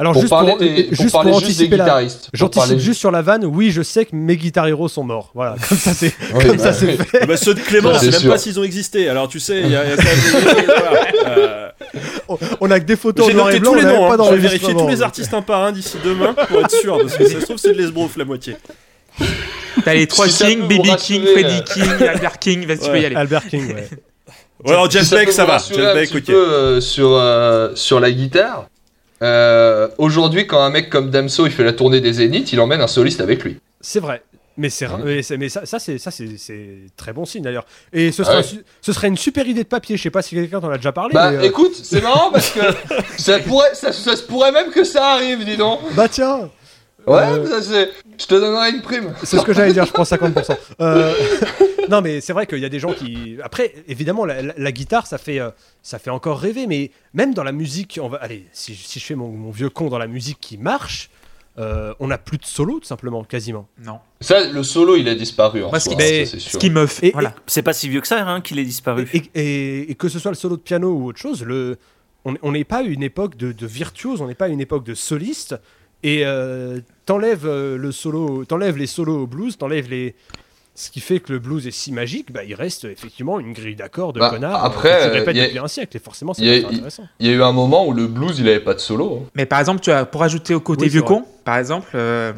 Alors, 0.00 0.12
pour 0.12 0.20
juste 0.22 0.30
parler, 0.30 0.50
pour, 0.52 0.58
des, 0.60 0.66
euh, 0.84 0.86
pour 0.90 0.94
juste 0.96 1.10
pour 1.10 1.22
juste 1.24 1.34
des 1.40 1.44
anticiper 1.46 1.76
la. 1.76 1.84
guitaristes. 1.84 2.20
Pour 2.30 2.38
J'anticipe 2.38 2.68
parler- 2.68 2.78
juste 2.78 3.00
sur 3.00 3.10
la 3.10 3.20
vanne, 3.20 3.44
oui, 3.44 3.72
je 3.72 3.82
sais 3.82 4.04
que 4.04 4.14
mes 4.14 4.36
guitar 4.36 4.68
héros 4.68 4.86
sont 4.86 5.02
morts. 5.02 5.32
Voilà, 5.34 5.56
comme 5.68 5.76
ça 5.76 5.92
c'est 5.92 6.14
Oui, 6.34 6.44
comme 6.46 6.56
bah 6.56 6.62
ça 6.62 6.72
c'est 6.72 6.86
oui. 6.86 6.96
fait. 6.98 7.18
Ah 7.22 7.26
bah, 7.26 7.36
ceux 7.36 7.52
de 7.54 7.58
Clément, 7.60 7.92
Ça, 7.94 7.98
c'est 7.98 8.04
c'est 8.06 8.10
même 8.12 8.20
sûr. 8.20 8.30
pas 8.30 8.38
s'ils 8.38 8.60
ont 8.60 8.62
existé. 8.62 9.08
Alors 9.08 9.26
tu 9.26 9.40
sais, 9.40 9.60
il 9.60 9.70
y 9.70 9.74
a, 9.74 9.84
il 9.84 9.90
y 9.90 9.92
a 9.92 9.96
quand 9.96 10.04
même- 10.04 10.64
voilà. 10.66 11.06
Euh, 11.26 11.68
On- 12.60 12.70
a 12.70 12.78
que 12.78 12.84
des 12.84 12.94
photos 12.94 13.24
en 13.26 13.28
J'ai 13.28 13.34
noir 13.34 13.48
et 13.50 13.54
noté 13.54 13.60
blanc, 13.60 13.72
tous 13.72 13.78
les 13.78 13.84
noms, 13.86 14.08
pas 14.08 14.22
hein. 14.22 14.26
je 14.28 14.34
vais 14.34 14.40
vérifier 14.40 14.72
tous 14.74 14.86
les 14.88 15.02
artistes 15.02 15.34
un 15.34 15.42
par 15.42 15.64
un 15.64 15.72
d'ici 15.72 15.96
demain 16.04 16.32
pour 16.34 16.60
être 16.60 16.70
sûr, 16.70 16.98
parce 16.98 17.16
que 17.16 17.26
ça 17.26 17.40
se 17.40 17.44
trouve 17.46 17.56
c'est 17.56 17.72
de 17.72 17.78
l'esbrouf 17.78 18.16
la 18.16 18.24
moitié. 18.24 18.54
T'as 19.84 19.94
les 19.94 20.06
trois 20.06 20.26
Si 20.26 20.32
ça 20.32 20.46
King, 20.46 20.58
peut 20.68 20.74
vous 20.74 20.82
Baby 20.82 20.96
King, 20.96 21.24
Freddie 21.24 21.58
euh. 21.58 21.72
King, 21.74 22.08
Albert 22.08 22.38
King. 22.38 22.66
Vas-y, 22.66 22.78
tu 22.80 22.90
peux 22.90 23.00
y 23.00 23.04
aller. 23.06 23.16
Albert 23.16 23.46
King, 23.46 23.74
ouais. 23.74 23.88
Ouais, 24.64 24.72
alors 24.72 24.90
Jeff 24.90 25.04
ça 25.04 25.14
Beck 25.16 25.30
ça 25.30 25.44
va, 25.44 25.58
Jeff 25.58 25.78
un 25.78 25.94
Beck 25.94 26.10
petit 26.10 26.16
ok. 26.18 26.24
peu, 26.24 26.34
euh, 26.52 26.80
sur, 26.80 27.12
euh, 27.12 27.70
sur 27.76 28.00
la 28.00 28.10
guitare, 28.10 28.66
euh, 29.22 29.86
aujourd'hui, 29.98 30.48
quand 30.48 30.60
un 30.60 30.70
mec 30.70 30.90
comme 30.90 31.10
Damso 31.10 31.46
il 31.46 31.52
fait 31.52 31.62
la 31.62 31.72
tournée 31.72 32.00
des 32.00 32.14
Zéniths, 32.14 32.52
il 32.52 32.58
emmène 32.60 32.80
un 32.80 32.88
soliste 32.88 33.20
avec 33.20 33.44
lui. 33.44 33.58
C'est 33.80 34.00
vrai. 34.00 34.20
Mais, 34.56 34.68
c'est, 34.68 34.88
Mhm. 34.88 35.22
mais, 35.38 35.48
ça, 35.48 35.64
ça, 35.64 35.78
c'est, 35.78 35.98
ça 35.98 36.10
c'est, 36.10 36.30
c'est 36.36 36.66
très 36.96 37.12
bon 37.12 37.24
signe 37.24 37.44
d'ailleurs. 37.44 37.66
Et 37.92 38.10
ce 38.10 38.24
Ah 38.26 38.38
ouais. 38.38 38.42
ce 38.82 38.92
serait 38.92 39.06
une 39.06 39.16
super 39.16 39.46
idée 39.46 39.62
de 39.62 39.68
papier. 39.68 39.96
Je 39.96 40.02
sais 40.02 40.10
pas 40.10 40.22
si 40.22 40.34
quelqu'un 40.34 40.60
t'en 40.60 40.70
a 40.70 40.76
déjà 40.76 40.90
parlé. 40.90 41.14
Bah 41.14 41.30
mais, 41.30 41.36
euh, 41.36 41.42
écoute, 41.42 41.76
c'est 41.80 42.00
marrant 42.02 42.32
parce 42.32 42.50
que 42.50 42.58
ça, 43.16 43.38
pourrait, 43.38 43.74
ça, 43.74 43.92
ça 43.92 44.16
se 44.16 44.24
pourrait 44.24 44.50
même 44.50 44.70
que 44.72 44.82
ça 44.82 45.12
arrive, 45.12 45.44
dis 45.44 45.56
donc. 45.56 45.78
bah 45.94 46.08
tiens, 46.08 46.50
Ouais, 47.08 47.22
Euh, 47.22 47.46
ça, 47.46 47.62
c'est... 47.62 47.90
je 48.18 48.26
te 48.26 48.34
donnerai 48.34 48.70
une 48.70 48.82
prime. 48.82 49.12
c'est 49.22 49.38
ce 49.38 49.42
que 49.44 49.52
j'allais 49.52 49.72
dire. 49.72 49.84
Je 49.86 49.92
prends 49.92 50.02
50%. 50.04 50.56
Euh, 50.80 51.12
non, 51.90 52.00
mais 52.02 52.20
c'est 52.20 52.32
vrai 52.32 52.46
qu'il 52.46 52.58
y 52.58 52.64
a 52.64 52.68
des 52.68 52.78
gens 52.78 52.92
qui. 52.92 53.36
Après, 53.42 53.74
évidemment, 53.88 54.24
la, 54.24 54.42
la- 54.42 54.54
la 54.56 54.72
guitare, 54.72 55.06
ça 55.06 55.18
fait, 55.18 55.40
euh, 55.40 55.50
ça 55.82 55.98
fait 55.98 56.10
encore 56.10 56.38
rêver. 56.38 56.66
Mais 56.66 56.90
même 57.14 57.34
dans 57.34 57.42
la 57.44 57.52
musique, 57.52 57.98
on 58.02 58.08
va. 58.08 58.18
Allez, 58.18 58.44
si, 58.52 58.74
si 58.74 59.00
je 59.00 59.04
fais 59.04 59.14
mon, 59.14 59.28
mon 59.28 59.50
vieux 59.50 59.70
con 59.70 59.88
dans 59.88 59.98
la 59.98 60.06
musique 60.06 60.38
qui 60.40 60.58
marche, 60.58 61.10
euh, 61.58 61.92
on 61.98 62.06
n'a 62.08 62.18
plus 62.18 62.38
de 62.38 62.44
solo, 62.44 62.78
tout 62.78 62.86
simplement, 62.86 63.24
quasiment. 63.24 63.66
Non. 63.84 63.98
Ça, 64.20 64.46
le 64.48 64.62
solo, 64.62 64.94
il 64.96 65.08
a 65.08 65.14
disparu 65.16 65.64
en 65.64 65.70
Moi, 65.70 65.80
ce 65.80 65.90
soi, 65.90 65.96
qui- 65.96 66.02
hein, 66.02 66.06
mais- 66.10 66.24
ça, 66.26 66.38
c'est 66.38 66.50
Ce 66.50 66.58
qui 66.58 66.70
me 66.70 66.86
fait. 66.86 67.08
Et- 67.08 67.12
voilà. 67.12 67.34
C'est 67.48 67.62
pas 67.62 67.72
si 67.72 67.88
vieux 67.88 68.00
que 68.00 68.06
ça 68.08 68.24
hein, 68.28 68.40
qu'il 68.40 68.58
est 68.60 68.64
disparu. 68.64 69.08
Et, 69.12 69.22
et- 69.34 69.90
et 69.90 69.94
que 69.96 70.08
ce 70.08 70.18
soit 70.20 70.30
le 70.30 70.36
solo 70.36 70.56
de 70.56 70.62
piano 70.62 70.92
ou 70.92 71.06
autre 71.08 71.18
chose, 71.18 71.42
le, 71.44 71.76
on 72.24 72.34
on 72.42 72.52
n'est 72.52 72.64
pas 72.64 72.78
à 72.78 72.82
une 72.82 73.02
époque 73.02 73.36
de, 73.36 73.50
de 73.52 73.66
virtuose, 73.66 74.20
on 74.20 74.26
n'est 74.28 74.34
pas 74.36 74.44
à 74.46 74.48
une 74.48 74.60
époque 74.60 74.84
de 74.84 74.94
soliste. 74.94 75.56
Et 76.02 76.22
euh, 76.24 76.80
t'enlèves 77.06 77.46
euh, 77.46 77.76
le 77.76 77.90
solo, 77.92 78.44
t'enlèves 78.44 78.76
les 78.76 78.86
solos 78.86 79.22
au 79.22 79.26
blues, 79.26 79.56
t'enlèves 79.58 79.90
les. 79.90 80.14
Ce 80.74 80.90
qui 80.90 81.00
fait 81.00 81.18
que 81.18 81.32
le 81.32 81.40
blues 81.40 81.66
est 81.66 81.72
si 81.72 81.90
magique, 81.90 82.30
bah, 82.30 82.44
il 82.44 82.54
reste 82.54 82.84
effectivement 82.84 83.40
une 83.40 83.52
grille 83.52 83.74
d'accords 83.74 84.12
de 84.12 84.20
Bah, 84.20 84.30
connards 84.30 84.64
après, 84.64 84.92
euh, 84.92 84.96
qui 84.98 85.02
se 85.02 85.08
euh, 85.08 85.12
répète 85.12 85.36
a- 85.36 85.44
depuis 85.46 85.58
un 85.58 85.66
siècle. 85.66 85.96
Et 85.96 86.00
forcément, 86.00 86.34
c'est 86.34 86.64
intéressant. 86.66 87.08
Il 87.18 87.26
y 87.26 87.30
a 87.30 87.32
eu 87.32 87.42
un 87.42 87.50
moment 87.50 87.84
où 87.84 87.92
le 87.92 88.06
blues, 88.06 88.38
il 88.38 88.48
avait 88.48 88.60
pas 88.60 88.74
de 88.74 88.78
solo. 88.78 89.22
hein. 89.24 89.28
Mais 89.34 89.44
par 89.44 89.58
exemple, 89.58 89.80
tu 89.80 89.90
as, 89.90 90.04
pour 90.04 90.22
ajouter 90.22 90.54
au 90.54 90.60
côté 90.60 90.84
Oui, 90.84 90.88
vieux 90.88 91.02
con, 91.02 91.24
par 91.44 91.58
exemple, 91.58 91.88
euh, 91.96 92.32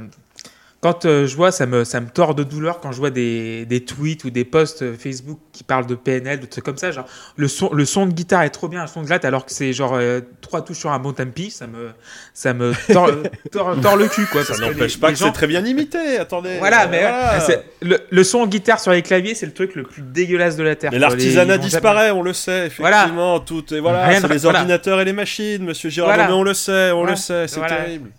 quand 0.83 1.05
euh, 1.05 1.27
je 1.27 1.37
vois, 1.37 1.53
ça 1.53 1.67
me, 1.67 1.85
ça 1.85 2.01
me 2.01 2.09
tord 2.09 2.35
de 2.35 2.43
douleur 2.43 2.81
quand 2.81 2.91
je 2.91 2.97
vois 2.97 3.11
des, 3.11 3.67
des 3.67 3.85
tweets 3.85 4.25
ou 4.25 4.31
des 4.31 4.47
posts 4.47 4.81
euh, 4.81 4.95
Facebook 4.99 5.39
qui 5.53 5.63
parlent 5.63 5.85
de 5.87 5.95
PNL, 5.95 6.41
de 6.41 6.47
trucs 6.47 6.65
comme 6.65 6.79
ça. 6.79 6.91
Genre, 6.91 7.05
le 7.37 7.49
son, 7.49 7.71
le 7.75 7.85
son 7.85 8.07
de 8.07 8.13
guitare 8.15 8.45
est 8.45 8.51
trop 8.51 8.67
bien, 8.67 8.81
le 8.81 8.87
son 8.89 9.03
de 9.03 9.11
latte, 9.11 9.27
alors 9.27 9.45
que 9.45 9.53
c'est 9.53 9.75
genre 9.75 9.93
euh, 9.95 10.21
trois 10.41 10.63
touches 10.65 10.79
sur 10.79 10.91
un 10.91 10.99
bon 10.99 11.13
tempi, 11.13 11.51
ça 11.51 11.67
me, 11.67 11.91
ça 12.33 12.55
me 12.55 12.73
tord, 12.93 13.11
tord- 13.53 13.79
tord 13.83 13.97
le 13.97 14.09
cul, 14.09 14.25
quoi. 14.25 14.43
Ça 14.43 14.57
n'empêche 14.57 14.99
pas 14.99 15.09
les 15.09 15.13
que 15.13 15.19
gens- 15.19 15.27
c'est 15.27 15.33
très 15.33 15.47
bien 15.47 15.63
imité, 15.67 16.17
attendez. 16.19 16.57
Voilà, 16.59 16.85
euh, 16.85 16.89
mais 16.91 17.01
voilà. 17.03 17.39
le, 17.83 17.99
le 18.11 18.25
son 18.25 18.47
guitare 18.47 18.81
sur 18.81 18.93
les 18.93 19.03
claviers, 19.03 19.35
c'est 19.35 19.45
le 19.47 19.53
truc 19.53 19.75
le 19.75 19.83
plus 19.83 20.01
dégueulasse 20.01 20.57
de 20.57 20.63
la 20.63 20.77
terre. 20.77 20.93
Mais 20.93 20.99
l'artisanat 20.99 21.59
disparaît, 21.59 22.11
on 22.11 22.23
le 22.23 22.33
sait, 22.33 22.71
Voilà. 22.79 23.01
effectivement. 23.01 23.41
Tout 23.41 23.75
est 23.75 23.81
voilà, 23.81 24.19
c'est 24.19 24.29
les 24.29 24.39
voilà. 24.39 24.61
ordinateurs 24.61 25.01
et 25.01 25.05
les 25.05 25.13
machines, 25.13 25.63
Monsieur 25.63 25.91
Voilà. 26.03 26.27
mais 26.29 26.33
on 26.33 26.43
le 26.43 26.55
sait, 26.55 26.91
on 26.93 27.05
le 27.05 27.17
sait, 27.17 27.47
c'est 27.49 27.61
terrible. 27.67 28.11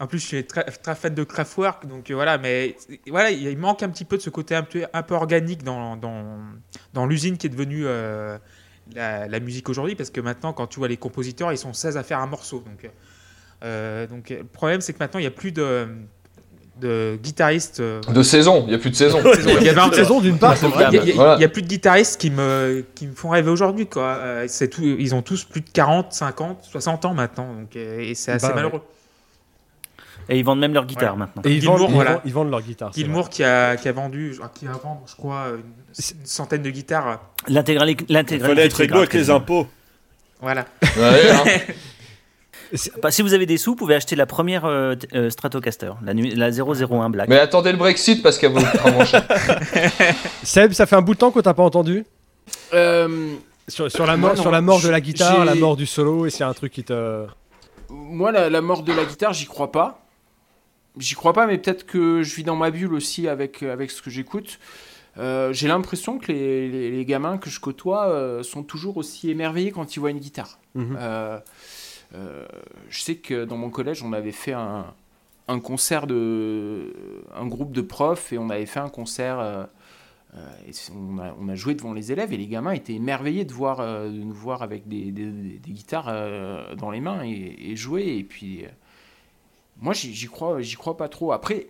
En 0.00 0.06
plus, 0.06 0.18
je 0.20 0.26
suis 0.26 0.44
très, 0.46 0.62
très 0.64 0.94
fan 0.94 1.12
de 1.14 1.24
Kraftwerk, 1.24 1.86
donc 1.86 2.10
euh, 2.10 2.14
voilà, 2.14 2.38
mais 2.38 2.76
voilà, 3.08 3.30
il 3.32 3.58
manque 3.58 3.82
un 3.82 3.88
petit 3.88 4.04
peu 4.04 4.16
de 4.16 4.22
ce 4.22 4.30
côté 4.30 4.54
un 4.54 4.62
peu, 4.62 4.84
un 4.92 5.02
peu 5.02 5.14
organique 5.14 5.64
dans, 5.64 5.96
dans, 5.96 6.38
dans 6.94 7.04
l'usine 7.06 7.36
qui 7.36 7.48
est 7.48 7.50
devenue 7.50 7.82
euh, 7.84 8.38
la, 8.94 9.26
la 9.26 9.40
musique 9.40 9.68
aujourd'hui, 9.68 9.96
parce 9.96 10.10
que 10.10 10.20
maintenant, 10.20 10.52
quand 10.52 10.68
tu 10.68 10.78
vois 10.78 10.86
les 10.88 10.96
compositeurs, 10.96 11.50
ils 11.52 11.58
sont 11.58 11.72
16 11.72 11.96
à 11.96 12.04
faire 12.04 12.20
un 12.20 12.28
morceau. 12.28 12.58
Donc, 12.60 12.88
euh, 13.64 14.06
donc 14.06 14.30
le 14.30 14.44
problème, 14.44 14.80
c'est 14.80 14.92
que 14.92 14.98
maintenant, 15.00 15.18
il 15.18 15.24
n'y 15.24 15.26
a 15.28 15.32
plus 15.32 15.50
de, 15.50 15.88
de 16.80 17.18
guitaristes. 17.20 17.80
euh, 17.80 18.00
De 18.02 18.22
saison, 18.22 18.62
il 18.68 18.72
y 18.72 18.76
a 18.76 18.78
plus 18.78 18.90
de 18.90 18.94
saison. 18.94 19.18
il 19.60 19.64
y 19.64 19.68
avait 19.68 19.80
un 19.80 19.88
Une 19.88 19.94
saison 19.94 20.20
d'une 20.20 20.38
part, 20.38 20.56
c'est 20.56 20.68
vrai. 20.68 20.86
il 20.92 21.08
y 21.16 21.18
a- 21.20 21.32
a- 21.32 21.42
a 21.42 21.48
plus 21.48 21.62
de 21.62 21.66
guitaristes 21.66 22.20
qui 22.20 22.30
me, 22.30 22.84
qui 22.94 23.08
me 23.08 23.16
font 23.16 23.30
rêver 23.30 23.50
aujourd'hui. 23.50 23.88
quoi. 23.88 24.14
Euh, 24.20 24.46
tout, 24.70 24.82
ils 24.84 25.12
ont 25.12 25.22
tous 25.22 25.42
plus 25.42 25.60
de 25.62 25.70
40, 25.70 26.12
50, 26.12 26.62
60 26.70 27.04
ans 27.04 27.14
maintenant. 27.14 27.52
Donc, 27.52 27.74
euh, 27.74 27.98
et 27.98 28.14
c'est 28.14 28.30
assez 28.30 28.46
Bah 28.46 28.54
ouais. 28.54 28.80
Et 30.28 30.38
ils 30.38 30.44
vendent 30.44 30.60
même 30.60 30.74
leur 30.74 30.84
guitare 30.86 31.12
Ouais. 31.14 31.18
maintenant. 31.20 31.42
Et 31.44 31.52
ils 31.54 31.60
Gilmour, 31.60 31.78
vendent, 31.78 31.88
ils 31.90 31.94
voilà. 31.94 32.10
vendent- 32.12 32.20
ils 32.26 32.32
vendent 32.32 32.50
leur 32.50 32.62
guitare. 32.62 32.92
Gilmour 32.92 33.30
qui 33.30 33.42
a, 33.44 33.76
qui 33.76 33.88
a 33.88 33.92
vendu, 33.92 34.34
je- 34.34 34.40
qui 34.58 34.66
a 34.66 34.72
vendu, 34.72 35.00
je 35.06 35.14
crois, 35.16 35.46
une, 35.54 35.62
une 36.20 36.26
centaine 36.26 36.62
de 36.62 36.70
guitares. 36.70 37.20
L'intégrali- 37.48 37.96
Il 38.08 38.12
L'intégralité. 38.14 38.38
fallait 38.54 38.66
être 38.66 38.84
grave, 38.84 38.98
avec 39.02 39.14
les 39.14 39.30
impôts. 39.30 39.66
Voilà. 40.40 40.66
Ouais, 40.96 41.30
hein. 41.32 41.44
Bah, 43.02 43.10
si 43.10 43.22
vous 43.22 43.32
avez 43.32 43.46
des 43.46 43.56
sous, 43.56 43.70
vous 43.70 43.76
pouvez 43.76 43.94
acheter 43.94 44.14
la 44.14 44.26
première 44.26 44.66
euh, 44.66 44.94
euh, 45.14 45.30
Stratocaster, 45.30 45.92
la, 46.04 46.12
la 46.12 46.50
001 46.50 47.08
Black. 47.08 47.26
Mais 47.30 47.38
attendez 47.38 47.72
le 47.72 47.78
Brexit 47.78 48.22
parce 48.22 48.36
qu'elle 48.36 48.52
vrai. 48.52 48.62
Seb, 50.42 50.72
ça 50.72 50.84
fait 50.84 50.94
un 50.96 51.00
bout 51.00 51.14
de 51.14 51.18
temps 51.18 51.30
que 51.30 51.40
t'as 51.40 51.54
pas 51.54 51.62
entendu? 51.62 52.04
Euh, 52.74 53.32
sur, 53.68 53.90
sur 53.90 54.04
la 54.04 54.18
mort, 54.18 54.36
sur 54.36 54.50
la 54.50 54.60
mort 54.60 54.82
de 54.82 54.88
la 54.90 55.00
guitare, 55.00 55.46
la 55.46 55.54
mort 55.54 55.76
du 55.76 55.86
solo, 55.86 56.26
et 56.26 56.30
c'est 56.30 56.44
un 56.44 56.52
truc 56.52 56.72
qui 56.72 56.84
te. 56.84 57.24
moi, 57.88 58.32
la, 58.32 58.50
la 58.50 58.60
mort 58.60 58.82
de 58.82 58.92
la 58.92 59.04
guitare, 59.06 59.32
j'y 59.32 59.46
crois 59.46 59.72
pas. 59.72 60.00
J'y 60.98 61.14
crois 61.14 61.32
pas, 61.32 61.46
mais 61.46 61.58
peut-être 61.58 61.84
que 61.86 62.22
je 62.22 62.34
vis 62.34 62.44
dans 62.44 62.56
ma 62.56 62.70
bulle 62.70 62.94
aussi 62.94 63.28
avec, 63.28 63.62
avec 63.62 63.90
ce 63.90 64.02
que 64.02 64.10
j'écoute. 64.10 64.58
Euh, 65.16 65.52
J'ai 65.52 65.68
l'impression 65.68 66.18
que 66.18 66.30
les, 66.32 66.68
les- 66.68 66.90
les 66.90 67.04
gamins 67.04 67.38
que 67.38 67.50
je 67.50 67.60
côtoie 67.60 68.08
euh, 68.08 68.42
sont 68.42 68.62
toujours 68.62 68.96
aussi 68.96 69.30
émerveillés 69.30 69.70
quand 69.72 69.96
ils 69.96 70.00
voient 70.00 70.10
une 70.10 70.18
guitare. 70.20 70.58
Mhm. 70.74 70.96
Euh, 72.14 72.46
je 72.88 73.00
sais 73.00 73.16
que 73.16 73.44
dans 73.44 73.56
mon 73.58 73.68
collège, 73.70 74.02
on 74.02 74.12
avait 74.12 74.32
fait 74.32 74.52
un, 74.54 74.86
un 75.48 75.60
concert 75.60 76.06
de. 76.06 76.92
un 77.34 77.46
groupe 77.46 77.72
de 77.72 77.82
profs 77.82 78.32
et 78.32 78.38
on 78.38 78.48
avait 78.50 78.66
fait 78.66 78.80
un 78.80 78.88
concert. 78.88 79.68
et 80.66 80.72
on, 80.94 81.18
a, 81.18 81.34
on 81.40 81.48
a 81.48 81.54
joué 81.54 81.74
devant 81.74 81.92
les 81.92 82.12
élèves 82.12 82.32
et 82.32 82.36
les 82.36 82.46
gamins 82.46 82.72
étaient 82.72 82.94
émerveillés 82.94 83.44
de, 83.44 83.52
voir, 83.52 83.78
de 83.78 84.10
nous 84.10 84.32
voir 84.34 84.62
avec 84.62 84.86
des, 84.88 85.10
des- 85.10 85.26
des- 85.30 85.58
des 85.58 85.70
guitares 85.72 86.12
dans 86.76 86.90
les 86.90 87.00
mains 87.00 87.22
et, 87.24 87.56
et 87.70 87.76
jouer. 87.76 88.16
Et 88.18 88.24
puis, 88.24 88.64
moi, 89.80 89.92
j'y 89.92 90.26
crois, 90.26 90.60
j'y 90.60 90.76
crois 90.76 90.96
pas 90.96 91.08
trop. 91.08 91.32
Après, 91.32 91.68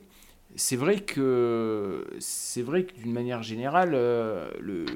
c'est 0.56 0.76
vrai 0.76 1.00
que 1.00 2.06
c'est 2.18 2.62
vrai 2.62 2.84
que 2.84 2.94
d'une 2.94 3.12
manière 3.12 3.42
générale, 3.42 3.92
euh, 3.94 4.50
le, 4.60 4.86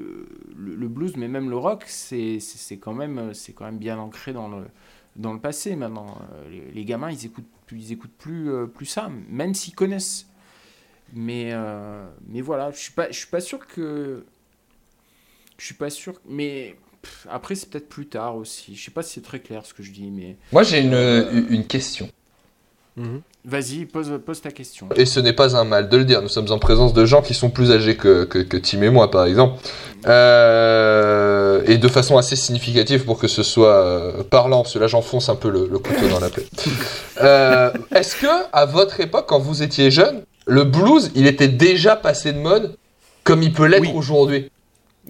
le, 0.55 0.87
blues, 0.87 1.15
mais 1.15 1.27
même 1.27 1.49
le 1.49 1.57
rock, 1.57 1.83
c'est 1.87 2.39
quand 2.81 2.93
même 2.93 3.33
c'est 3.33 3.53
quand 3.53 3.65
même 3.65 3.77
bien 3.77 3.97
ancré 3.99 4.33
dans 4.33 4.47
le 4.49 4.65
dans 5.15 5.33
le 5.33 5.39
passé 5.39 5.75
maintenant. 5.75 6.17
Euh, 6.33 6.71
Les, 6.73 6.85
gamins, 6.85 7.11
ils 7.11 7.25
écoutent 7.25 7.45
ils 7.71 7.91
écoutent 7.91 8.17
plus 8.17 8.51
euh, 8.51 8.65
plus 8.65 8.85
ça, 8.85 9.09
même 9.29 9.53
s'ils 9.53 9.75
connaissent. 9.75 10.27
Mais 11.13 11.53
mais 12.27 12.41
voilà, 12.41 12.71
je 12.71 12.77
suis 12.77 12.93
pas 12.93 13.11
je 13.11 13.17
suis 13.17 13.27
pas 13.27 13.41
sûr 13.41 13.67
que 13.67 14.25
je 15.59 15.65
suis 15.65 15.75
pas 15.75 15.91
sûr. 15.91 16.19
Mais 16.27 16.75
après, 17.29 17.53
c'est 17.53 17.69
peut-être 17.69 17.89
plus 17.89 18.07
tard 18.07 18.37
aussi. 18.37 18.75
Je 18.75 18.83
sais 18.83 18.91
pas 18.91 19.03
si 19.03 19.13
c'est 19.13 19.21
très 19.21 19.39
clair 19.39 19.65
ce 19.65 19.73
que 19.75 19.83
je 19.83 19.91
dis, 19.91 20.09
mais 20.09 20.37
Moi, 20.51 20.63
j'ai 20.63 20.79
une, 20.79 21.47
une 21.49 21.67
question. 21.67 22.09
Mhm. 22.95 23.21
vas-y, 23.45 23.85
pose 23.85 24.11
pose 24.25 24.41
ta 24.41 24.51
question. 24.51 24.87
Et 24.95 25.05
ce 25.05 25.19
n'est 25.19 25.33
pas 25.33 25.55
un 25.57 25.63
mal 25.63 25.89
de 25.89 25.97
le 25.97 26.05
dire. 26.05 26.21
Nous 26.21 26.27
sommes 26.29 26.51
en 26.51 26.59
présence 26.59 26.93
de 26.93 27.05
gens 27.05 27.21
qui 27.23 27.33
sont 27.33 27.49
plus 27.49 27.71
âgés 27.71 27.95
que, 27.95 28.23
que, 28.25 28.37
que 28.39 28.57
Tim 28.57 28.81
et 28.83 28.89
moi, 28.89 29.09
par 29.09 29.25
exemple. 29.25 29.59
Euh, 30.43 31.61
et 31.65 31.77
de 31.77 31.87
façon 31.87 32.17
assez 32.17 32.35
significative 32.35 33.05
pour 33.05 33.17
que 33.19 33.27
ce 33.27 33.43
soit 33.43 33.75
euh, 33.83 34.23
parlant, 34.23 34.61
parce 34.63 34.73
que 34.73 34.79
là 34.79 34.87
j'enfonce 34.87 35.29
un 35.29 35.35
peu 35.35 35.49
le, 35.49 35.67
le 35.71 35.79
couteau 35.79 36.07
dans 36.09 36.19
la 36.19 36.29
plaie. 36.29 36.45
Euh, 37.21 37.71
Est-ce 37.95 38.15
que, 38.15 38.27
à 38.51 38.65
votre 38.65 38.99
époque, 38.99 39.25
quand 39.27 39.39
vous 39.39 39.61
étiez 39.61 39.91
jeune, 39.91 40.23
le 40.47 40.63
blues, 40.63 41.11
il 41.15 41.27
était 41.27 41.47
déjà 41.47 41.95
passé 41.95 42.33
de 42.33 42.39
mode 42.39 42.75
comme 43.23 43.43
il 43.43 43.53
peut 43.53 43.65
l'être 43.67 43.81
Oui. 43.83 43.91
aujourd'hui? 43.95 44.49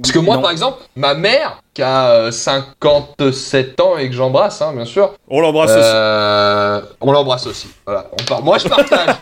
Parce 0.01 0.11
que 0.11 0.17
moi, 0.19 0.37
Non. 0.37 0.41
par 0.41 0.49
exemple, 0.51 0.79
ma 0.95 1.13
mère, 1.13 1.61
qui 1.73 1.83
a 1.83 2.09
euh, 2.09 2.31
57 2.31 3.79
ans 3.79 3.97
et 3.97 4.09
que 4.09 4.15
j'embrasse, 4.15 4.59
hein, 4.61 4.73
bien 4.73 4.85
sûr, 4.85 5.13
On 5.27 5.39
l'embrasse 5.39 5.69
aussi. 5.71 5.79
euh, 5.83 6.81
on 6.99 7.11
l'embrasse 7.11 7.45
aussi. 7.45 7.67
Voilà. 7.85 8.09
On 8.31 8.41
Moi, 8.41 8.57
je 8.57 8.67
partage. 8.67 9.15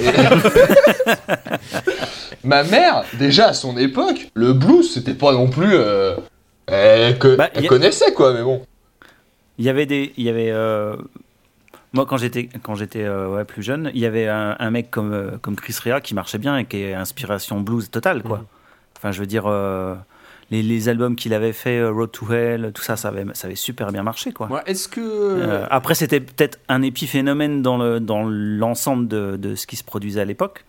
Et- 0.00 1.16
Ma 2.44 2.62
mère, 2.64 3.04
déjà 3.18 3.48
à 3.48 3.52
son 3.52 3.76
époque, 3.76 4.28
le 4.34 4.52
blues, 4.52 4.92
c'était 4.92 5.14
pas 5.14 5.32
non 5.32 5.48
plus. 5.48 5.74
euh, 5.74 6.14
Elle, 6.66 7.18
que- 7.18 7.36
Bah, 7.36 7.48
elle 7.54 7.64
y 7.64 7.66
a- 7.66 7.68
connaissait 7.68 8.12
quoi, 8.12 8.32
mais 8.32 8.42
bon. 8.42 8.62
Il 9.58 9.64
y 9.64 9.68
avait 9.68 9.86
des, 9.86 10.12
il 10.16 10.24
y 10.24 10.28
avait, 10.28 10.50
euh, 10.50 10.96
moi 11.92 12.06
quand 12.06 12.16
j'étais, 12.16 12.48
quand 12.62 12.74
j'étais 12.74 13.04
euh, 13.04 13.28
ouais, 13.28 13.44
plus 13.44 13.62
jeune, 13.62 13.90
il 13.94 14.00
y 14.00 14.06
avait 14.06 14.28
un, 14.28 14.56
un 14.58 14.70
mec 14.70 14.90
comme, 14.90 15.12
euh, 15.12 15.30
comme 15.40 15.56
Chris 15.56 15.76
Rea 15.84 16.00
qui 16.00 16.14
marchait 16.14 16.38
bien 16.38 16.56
et 16.58 16.64
qui 16.64 16.82
est 16.82 16.94
inspiration 16.94 17.60
blues 17.60 17.90
totale 17.90 18.22
quoi. 18.22 18.42
Enfin, 19.06 19.12
je 19.12 19.20
veux 19.20 19.26
dire, 19.26 19.44
euh, 19.46 19.94
les, 20.50 20.62
les 20.64 20.88
albums 20.88 21.14
qu'il 21.14 21.32
avait 21.32 21.52
fait, 21.52 21.78
euh, 21.78 21.92
Road 21.92 22.10
to 22.10 22.32
Hell, 22.32 22.72
tout 22.74 22.82
ça, 22.82 22.96
ça 22.96 23.08
avait, 23.08 23.24
ça 23.34 23.46
avait 23.46 23.54
super 23.54 23.92
bien 23.92 24.02
marché 24.02 24.32
quoi. 24.32 24.48
Moi, 24.48 24.62
est-ce 24.66 24.88
que 24.88 25.00
Euh, 25.00 25.64
après, 25.70 25.94
c'était 25.94 26.18
peut-être 26.18 26.58
un 26.68 26.82
épiphénomène 26.82 27.62
dans 27.62 27.76
le 27.78 28.00
dans 28.00 28.24
l'ensemble 28.26 29.06
de, 29.06 29.36
de 29.36 29.54
ce 29.54 29.68
qui 29.68 29.76
se 29.76 29.84
produisait 29.84 30.20
à 30.20 30.24
l'époque. 30.24 30.64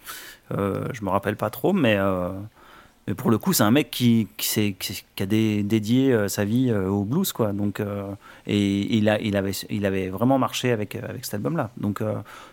Euh, 0.55 0.85
je 0.93 1.03
me 1.03 1.09
rappelle 1.09 1.35
pas 1.35 1.49
trop, 1.49 1.73
mais 1.73 1.95
euh, 1.97 2.29
mais 3.07 3.15
pour 3.15 3.31
le 3.31 3.39
coup, 3.39 3.53
c'est 3.53 3.63
un 3.63 3.71
mec 3.71 3.89
qui 3.89 4.27
qui, 4.37 4.47
s'est- 4.47 4.75
qui, 4.77 5.03
qui 5.15 5.23
a 5.23 5.25
dé- 5.25 5.63
dédié 5.63 6.27
sa 6.29 6.45
vie 6.45 6.71
au 6.71 7.03
blues, 7.05 7.31
quoi. 7.33 7.53
Donc 7.53 7.81
et 8.45 8.97
il 8.97 9.09
a 9.09 9.19
il 9.19 9.35
avait 9.35 9.51
il 9.71 9.83
avait 9.87 10.09
vraiment 10.09 10.37
marché 10.37 10.71
avec 10.71 10.93
avec 10.95 11.25
cet 11.25 11.33
album-là. 11.35 11.71
Donc 11.77 12.01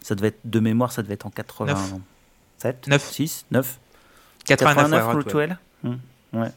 ça 0.01 0.15
devait 0.15 0.29
être 0.29 0.41
de 0.45 0.61
mémoire, 0.61 0.93
ça 0.93 1.03
devait 1.03 1.15
être 1.15 1.27
en 1.27 1.31
87, 1.31 2.89
Neuf. 2.89 3.11
6, 3.11 3.47
9, 3.51 3.79
89, 4.47 4.75
89 4.91 5.07
ouais, 5.07 5.13
Road 5.13 5.27
to. 5.27 5.41
Hell. 5.41 5.59
Hmm, 5.85 5.97
ouais. 6.33 6.51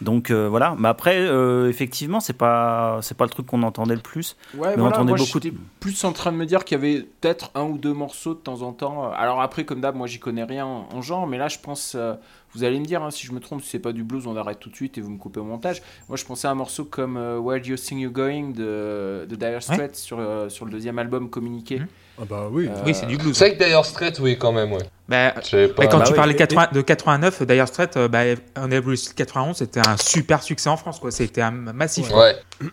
Donc 0.00 0.30
euh, 0.30 0.48
voilà, 0.48 0.74
mais 0.78 0.88
après, 0.88 1.18
euh, 1.18 1.68
effectivement, 1.68 2.20
c'est 2.20 2.32
pas 2.34 2.98
c'est 3.00 3.16
pas 3.16 3.24
le 3.24 3.30
truc 3.30 3.46
qu'on 3.46 3.62
entendait 3.62 3.94
le 3.94 4.00
plus. 4.00 4.36
Ouais, 4.54 4.76
Mais 4.76 4.82
on 4.82 4.86
entendait 4.86 5.12
moi 5.12 5.18
beaucoup 5.18 5.40
j'étais 5.40 5.56
plus 5.80 6.04
en 6.04 6.12
train 6.12 6.32
de 6.32 6.36
me 6.36 6.46
dire 6.46 6.64
qu'il 6.64 6.76
y 6.76 6.80
avait 6.80 7.02
peut-être 7.20 7.50
un 7.54 7.62
ou 7.62 7.78
deux 7.78 7.92
morceaux 7.92 8.34
de 8.34 8.40
temps 8.40 8.62
en 8.62 8.72
temps. 8.72 9.10
Alors 9.12 9.40
après, 9.40 9.64
comme 9.64 9.80
d'hab, 9.80 9.94
moi 9.94 10.06
j'y 10.06 10.18
connais 10.18 10.44
rien 10.44 10.66
en 10.66 10.88
en 10.92 11.00
genre, 11.00 11.26
mais 11.26 11.38
là 11.38 11.48
je 11.48 11.58
pense, 11.58 11.94
euh, 11.94 12.14
vous 12.54 12.64
allez 12.64 12.80
me 12.80 12.84
dire 12.84 13.02
hein, 13.02 13.10
si 13.10 13.26
je 13.26 13.32
me 13.32 13.40
trompe, 13.40 13.62
si 13.62 13.70
c'est 13.70 13.78
pas 13.78 13.92
du 13.92 14.02
blues, 14.02 14.26
on 14.26 14.36
arrête 14.36 14.58
tout 14.58 14.68
de 14.68 14.76
suite 14.76 14.98
et 14.98 15.00
vous 15.00 15.10
me 15.10 15.18
coupez 15.18 15.40
au 15.40 15.44
montage. 15.44 15.80
Moi 16.08 16.16
je 16.16 16.24
pensais 16.24 16.48
à 16.48 16.50
un 16.50 16.56
morceau 16.56 16.84
comme 16.84 17.16
Where 17.16 17.60
Do 17.60 17.68
You 17.68 17.76
Think 17.76 18.00
You 18.00 18.10
Going 18.10 18.50
de, 18.50 19.26
de 19.28 19.36
Dire 19.36 19.62
Straits 19.62 19.96
sur, 19.96 20.18
sur 20.48 20.64
le 20.64 20.70
deuxième 20.70 20.98
album 20.98 21.30
Communiqué. 21.30 21.78
Mhm. 21.78 21.86
Ah 22.20 22.24
bah 22.28 22.48
oui. 22.50 22.68
Euh, 22.68 22.82
Oui, 22.86 22.94
c'est 22.94 23.06
du 23.06 23.16
blues. 23.16 23.36
C'est 23.36 23.46
vrai 23.48 23.54
que 23.54 23.60
d'ailleurs, 23.60 23.84
Straight, 23.84 24.18
oui, 24.20 24.38
quand 24.38 24.52
même, 24.52 24.72
ouais. 24.72 24.82
Bah, 25.08 25.32
pas. 25.32 25.40
bah, 25.76 25.86
quand 25.86 25.98
bah 25.98 26.04
tu 26.04 26.12
oui. 26.12 26.16
parlais 26.16 26.32
Et- 26.32 26.36
80 26.36 26.68
de 26.72 26.80
89, 26.80 27.42
d'ailleurs, 27.42 27.68
Straight, 27.68 27.96
euh, 27.96 28.08
bah, 28.08 28.20
on 28.56 28.70
est 28.70 28.80
Blues 28.80 29.12
91, 29.12 29.56
c'était 29.56 29.80
un 29.86 29.96
super 29.96 30.42
succès 30.42 30.68
en 30.68 30.76
France, 30.76 31.00
quoi. 31.00 31.10
C'était 31.10 31.42
un 31.42 31.50
massif. 31.50 32.10
Ouais. 32.12 32.36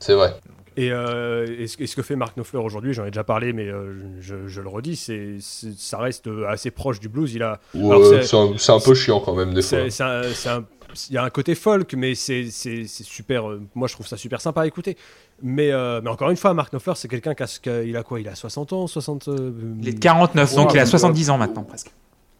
C'est 0.00 0.14
vrai. 0.14 0.34
Et, 0.78 0.92
euh, 0.92 1.46
et 1.58 1.66
ce, 1.68 1.82
et 1.82 1.86
ce 1.86 1.96
que 1.96 2.02
fait 2.02 2.16
Mark 2.16 2.34
Knopfler 2.36 2.58
aujourd'hui, 2.60 2.92
j'en 2.92 3.06
ai 3.06 3.10
déjà 3.10 3.24
parlé, 3.24 3.54
mais 3.54 3.66
euh, 3.66 3.94
je, 4.20 4.46
je 4.46 4.60
le 4.60 4.68
redis, 4.68 4.94
c'est, 4.96 5.36
ça 5.40 5.96
reste 5.96 6.26
euh, 6.26 6.46
assez 6.50 6.70
proche 6.70 7.00
du 7.00 7.08
blues. 7.08 7.32
Il 7.32 7.42
a, 7.42 7.60
Ouais, 7.74 8.20
c'est- 8.26 8.70
un, 8.70 8.80
peu 8.80 8.94
chiant 8.94 9.20
quand 9.20 9.34
même, 9.34 9.54
des 9.54 9.62
fois. 9.62 9.78
c'est, 9.84 9.90
c'est 9.90 10.02
un- 10.02 10.22
c'est 10.34 10.50
un- 10.50 10.64
il 11.10 11.14
y 11.14 11.18
a 11.18 11.22
un 11.24 11.30
côté 11.30 11.54
folk, 11.54 11.94
mais 11.94 12.14
c'est, 12.14 12.48
c'est, 12.50 12.84
c'est 12.86 13.04
super. 13.04 13.48
euh, 13.48 13.60
moi, 13.74 13.88
je 13.88 13.94
trouve 13.94 14.06
ça 14.06 14.16
super 14.16 14.40
sympa 14.40 14.62
à 14.62 14.66
écouter. 14.66 14.96
Mais, 15.42 15.70
euh, 15.70 16.00
mais 16.02 16.10
encore 16.10 16.30
une 16.30 16.36
fois, 16.36 16.54
Mark 16.54 16.70
Knopfler, 16.72 16.92
c'est 16.96 17.08
quelqu'un 17.08 17.34
qui 17.34 17.42
a, 17.68 17.82
il 17.82 17.96
a 17.96 18.02
quoi? 18.02 18.20
Il 18.20 18.28
a 18.28 18.34
60 18.34 18.72
ans, 18.72 18.86
60. 18.86 19.28
euh, 19.28 19.52
Il 19.82 19.88
est 19.88 19.92
de 19.92 19.98
49, 20.00 20.54
donc 20.54 20.72
il 20.74 20.78
a 20.78 20.82
donc, 20.84 20.90
70 20.90 21.30
ans 21.30 21.38
maintenant, 21.38 21.62
presque. 21.62 21.90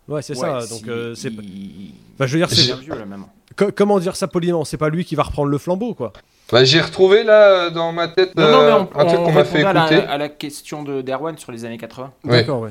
Ouais, 0.08 0.22
c'est 0.22 0.34
Ouais, 0.38 0.40
ça. 0.48 0.60
si- 0.62 0.70
Donc, 0.80 0.88
euh, 0.88 1.14
c'est, 1.14 1.28
il- 1.32 1.92
enfin, 2.14 2.26
je 2.26 2.32
veux 2.32 2.38
dire, 2.38 2.50
c'est, 2.50 2.62
est 2.62 2.66
bien 2.66 2.76
vieux 2.76 2.94
là 2.94 3.04
même. 3.04 3.24
co- 3.56 3.72
comment 3.74 3.98
dire 3.98 4.14
ça 4.16 4.28
poliment? 4.28 4.64
C'est 4.64 4.76
pas 4.76 4.88
lui 4.88 5.04
qui 5.04 5.14
va 5.16 5.24
reprendre 5.24 5.48
le 5.50 5.58
flambeau, 5.58 5.94
quoi. 5.94 6.12
Bah, 6.52 6.62
j'ai 6.64 6.80
retrouvé 6.80 7.24
là 7.24 7.70
dans 7.70 7.90
ma 7.92 8.06
tête 8.06 8.36
Non, 8.36 8.50
non, 8.52 8.62
mais 8.62 8.72
on, 8.94 9.00
un 9.00 9.04
truc 9.04 9.18
on 9.20 9.24
qu'on 9.24 9.32
m'a 9.32 9.44
fait 9.44 9.64
à 9.64 9.72
écouter. 9.72 9.96
la, 10.06 10.12
à 10.12 10.16
la 10.16 10.28
question 10.28 10.84
de 10.84 11.02
d'Erwan 11.02 11.36
sur 11.36 11.50
les 11.50 11.64
années 11.64 11.76
80. 11.76 12.12
Ouais. 12.24 12.30
D'accord, 12.30 12.60
ouais. 12.60 12.70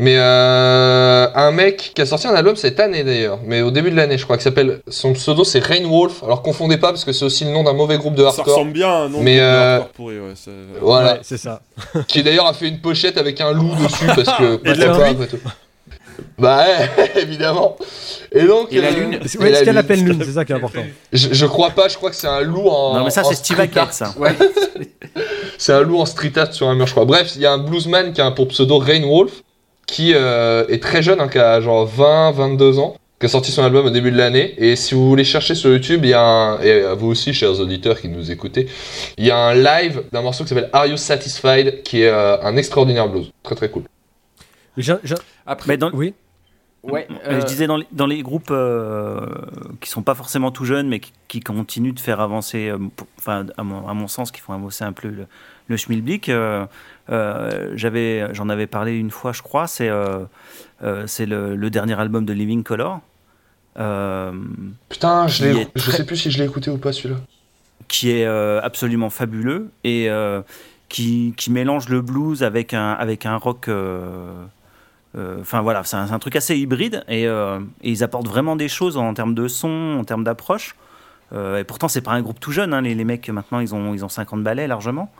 Mais 0.00 0.16
euh, 0.18 1.26
un 1.34 1.50
mec 1.50 1.92
qui 1.94 2.00
a 2.00 2.06
sorti 2.06 2.26
un 2.26 2.34
album 2.34 2.56
cette 2.56 2.80
année 2.80 3.04
d'ailleurs, 3.04 3.38
mais 3.44 3.60
au 3.60 3.70
début 3.70 3.90
de 3.90 3.96
l'année, 3.96 4.16
je 4.16 4.24
crois, 4.24 4.36
qui 4.38 4.42
s'appelle. 4.44 4.80
Son 4.88 5.12
pseudo 5.12 5.44
c'est 5.44 5.58
Rain 5.62 5.84
Wolf. 5.86 6.22
Alors 6.24 6.40
confondez 6.42 6.78
pas 6.78 6.88
parce 6.88 7.04
que 7.04 7.12
c'est 7.12 7.24
aussi 7.24 7.44
le 7.44 7.50
nom 7.50 7.62
d'un 7.64 7.74
mauvais 7.74 7.98
groupe 7.98 8.14
de 8.14 8.22
Ça 8.22 8.28
hardcore. 8.28 8.46
ressemble 8.46 8.72
bien 8.72 8.88
à 8.88 8.92
un 9.02 9.08
nom 9.10 9.20
Mais, 9.20 9.36
de 9.36 9.40
euh, 9.42 9.74
hardcore 9.76 9.88
pourri, 9.92 10.18
ouais. 10.18 10.32
c'est- 10.34 10.50
Voilà. 10.80 11.12
Ouais, 11.14 11.18
c'est 11.22 11.36
ça. 11.38 11.60
Qui 12.08 12.22
d'ailleurs 12.22 12.46
a 12.46 12.54
fait 12.54 12.68
une 12.68 12.80
pochette 12.80 13.18
avec 13.18 13.40
un 13.42 13.52
loup 13.52 13.74
dessus 13.76 14.06
parce 14.06 14.38
que. 14.38 14.60
Et 14.68 14.72
de 14.74 14.80
la 14.80 14.86
pas, 14.86 14.94
pluie. 14.94 15.10
après 15.10 15.26
tout. 15.26 15.38
Bah 16.38 16.64
ouais, 16.96 17.12
évidemment. 17.22 17.76
Et 18.32 18.44
donc. 18.44 18.72
Et 18.72 18.80
la 18.80 18.88
euh, 18.88 18.90
lune. 18.92 19.18
C'est 19.26 19.38
et 19.38 19.42
ouais, 19.42 19.50
la 19.50 19.58
ce 19.58 19.64
qu'elle 19.64 19.72
lune. 19.74 19.78
appelle 19.78 20.04
lune, 20.04 20.22
c'est 20.24 20.32
ça 20.32 20.44
qui 20.44 20.52
est 20.52 20.56
important. 20.56 20.80
Je, 21.12 21.28
je 21.32 21.46
crois 21.46 21.70
pas, 21.70 21.88
je 21.88 21.96
crois 21.96 22.10
que 22.10 22.16
c'est 22.16 22.26
un 22.28 22.40
loup 22.40 22.68
en. 22.68 22.94
non, 22.98 23.04
mais 23.04 23.10
ça, 23.10 23.22
c'est 23.24 23.34
Steve 23.34 23.56
street 23.56 23.70
art. 23.78 23.88
Hackett, 23.88 23.94
ça. 23.94 24.14
Ouais. 24.18 24.32
C'est 25.58 25.72
un 25.74 25.82
loup 25.82 25.98
en 26.00 26.06
street 26.06 26.32
art 26.36 26.52
sur 26.54 26.68
un 26.68 26.74
mur, 26.74 26.86
je 26.86 26.92
crois. 26.92 27.04
Bref, 27.04 27.32
il 27.36 27.42
y 27.42 27.46
a 27.46 27.52
un 27.52 27.58
bluesman 27.58 28.12
qui 28.14 28.20
a 28.22 28.26
un 28.26 28.32
pour 28.32 28.48
pseudo 28.48 28.78
Rain 28.78 29.02
Wolf, 29.06 29.32
qui 29.90 30.12
euh, 30.14 30.64
est 30.68 30.82
très 30.82 31.02
jeune, 31.02 31.20
hein, 31.20 31.28
qui 31.28 31.38
a 31.38 31.60
genre 31.60 31.84
20, 31.86 32.30
22 32.32 32.78
ans, 32.78 32.96
qui 33.18 33.26
a 33.26 33.28
sorti 33.28 33.50
son 33.50 33.62
album 33.64 33.86
au 33.86 33.90
début 33.90 34.10
de 34.12 34.16
l'année. 34.16 34.54
Et 34.58 34.76
si 34.76 34.94
vous 34.94 35.08
voulez 35.08 35.24
chercher 35.24 35.54
sur 35.54 35.70
YouTube, 35.70 36.00
il 36.04 36.10
y 36.10 36.14
a 36.14 36.22
un, 36.22 36.60
et 36.60 36.82
à 36.82 36.94
vous 36.94 37.08
aussi, 37.08 37.34
chers 37.34 37.58
auditeurs 37.60 38.00
qui 38.00 38.08
nous 38.08 38.30
écoutez, 38.30 38.68
il 39.18 39.26
y 39.26 39.30
a 39.30 39.36
un 39.36 39.54
live 39.54 40.04
d'un 40.12 40.22
morceau 40.22 40.44
qui 40.44 40.50
s'appelle 40.50 40.70
Are 40.72 40.86
You 40.86 40.96
Satisfied, 40.96 41.82
qui 41.82 42.02
est 42.02 42.08
euh, 42.08 42.40
un 42.42 42.56
extraordinaire 42.56 43.08
blues. 43.08 43.30
Très 43.42 43.54
très 43.56 43.68
cool. 43.70 43.82
Après, 45.46 45.68
Mais 45.68 45.76
dans, 45.76 45.90
Oui. 45.92 46.14
ouais, 46.84 47.06
euh, 47.26 47.40
Je 47.40 47.46
disais 47.46 47.66
dans 47.66 47.76
les, 47.76 47.86
dans 47.92 48.06
les 48.06 48.22
groupes 48.22 48.50
euh, 48.50 49.26
qui 49.80 49.90
sont 49.90 50.02
pas 50.02 50.14
forcément 50.14 50.50
tout 50.52 50.64
jeunes, 50.64 50.88
mais 50.88 51.00
qui, 51.00 51.12
qui 51.28 51.40
continuent 51.40 51.92
de 51.92 52.00
faire 52.00 52.20
avancer, 52.20 52.68
euh, 52.68 52.78
pour- 52.96 53.08
enfin 53.18 53.46
à 53.58 53.62
mon, 53.62 53.86
à 53.88 53.92
mon 53.94 54.06
sens, 54.08 54.30
qui 54.30 54.40
font 54.40 54.54
avancer 54.54 54.84
un 54.84 54.92
peu 54.92 55.08
le, 55.08 55.26
le 55.68 55.76
schmilblick. 55.76 56.30
Euh, 57.10 57.72
j'avais, 57.74 58.32
j'en 58.34 58.48
avais 58.48 58.66
parlé 58.66 58.96
une 58.96 59.10
fois, 59.10 59.32
je 59.32 59.42
crois. 59.42 59.66
C'est, 59.66 59.88
euh, 59.88 60.20
euh, 60.82 61.06
c'est 61.06 61.26
le, 61.26 61.56
le 61.56 61.70
dernier 61.70 61.98
album 61.98 62.24
de 62.24 62.32
Living 62.32 62.62
Color. 62.62 63.00
Putain, 64.88 65.26
je, 65.28 65.44
l'ai- 65.44 65.60
est 65.62 65.68
je 65.74 65.82
très- 65.82 65.96
sais 65.98 66.06
plus 66.06 66.16
si 66.16 66.30
je 66.30 66.38
l'ai 66.38 66.44
écouté 66.44 66.70
ou 66.70 66.78
pas 66.78 66.92
celui-là. 66.92 67.20
qui 67.88 68.10
est 68.10 68.26
absolument 68.26 69.10
fabuleux 69.10 69.70
et 69.84 70.08
qui, 70.88 71.34
qui 71.36 71.50
mélange 71.52 71.88
le 71.88 72.00
blues 72.02 72.42
avec 72.42 72.74
un, 72.74 72.92
avec 72.92 73.26
un 73.26 73.36
rock. 73.36 73.68
euh, 73.68 74.44
Enfin 75.40 75.60
voilà, 75.60 75.82
c'est 75.82 75.96
un, 75.96 76.18
truc 76.20 76.36
assez 76.36 76.56
hybride 76.56 77.02
et, 77.08 77.26
euh, 77.26 77.58
et 77.82 77.90
ils 77.90 78.04
apportent 78.04 78.28
vraiment 78.28 78.54
des 78.54 78.68
choses 78.68 78.96
en 78.96 79.12
termes 79.12 79.34
de 79.34 79.48
son, 79.48 79.96
en 79.98 80.04
termes 80.04 80.22
d'approche. 80.22 80.76
Euh, 81.32 81.58
et 81.58 81.64
pourtant, 81.64 81.88
c'est 81.88 82.00
pas 82.00 82.12
un 82.12 82.22
groupe 82.22 82.38
tout 82.38 82.52
jeune, 82.52 82.72
hein, 82.74 82.80
les, 82.80 82.94
les 82.94 83.04
mecs 83.04 83.28
maintenant 83.28 83.58
ils 83.60 83.74
ont, 83.74 83.92
ils 83.94 84.04
ont 84.04 84.08
50 84.08 84.42
ballets 84.44 84.68
largement. 84.68 85.10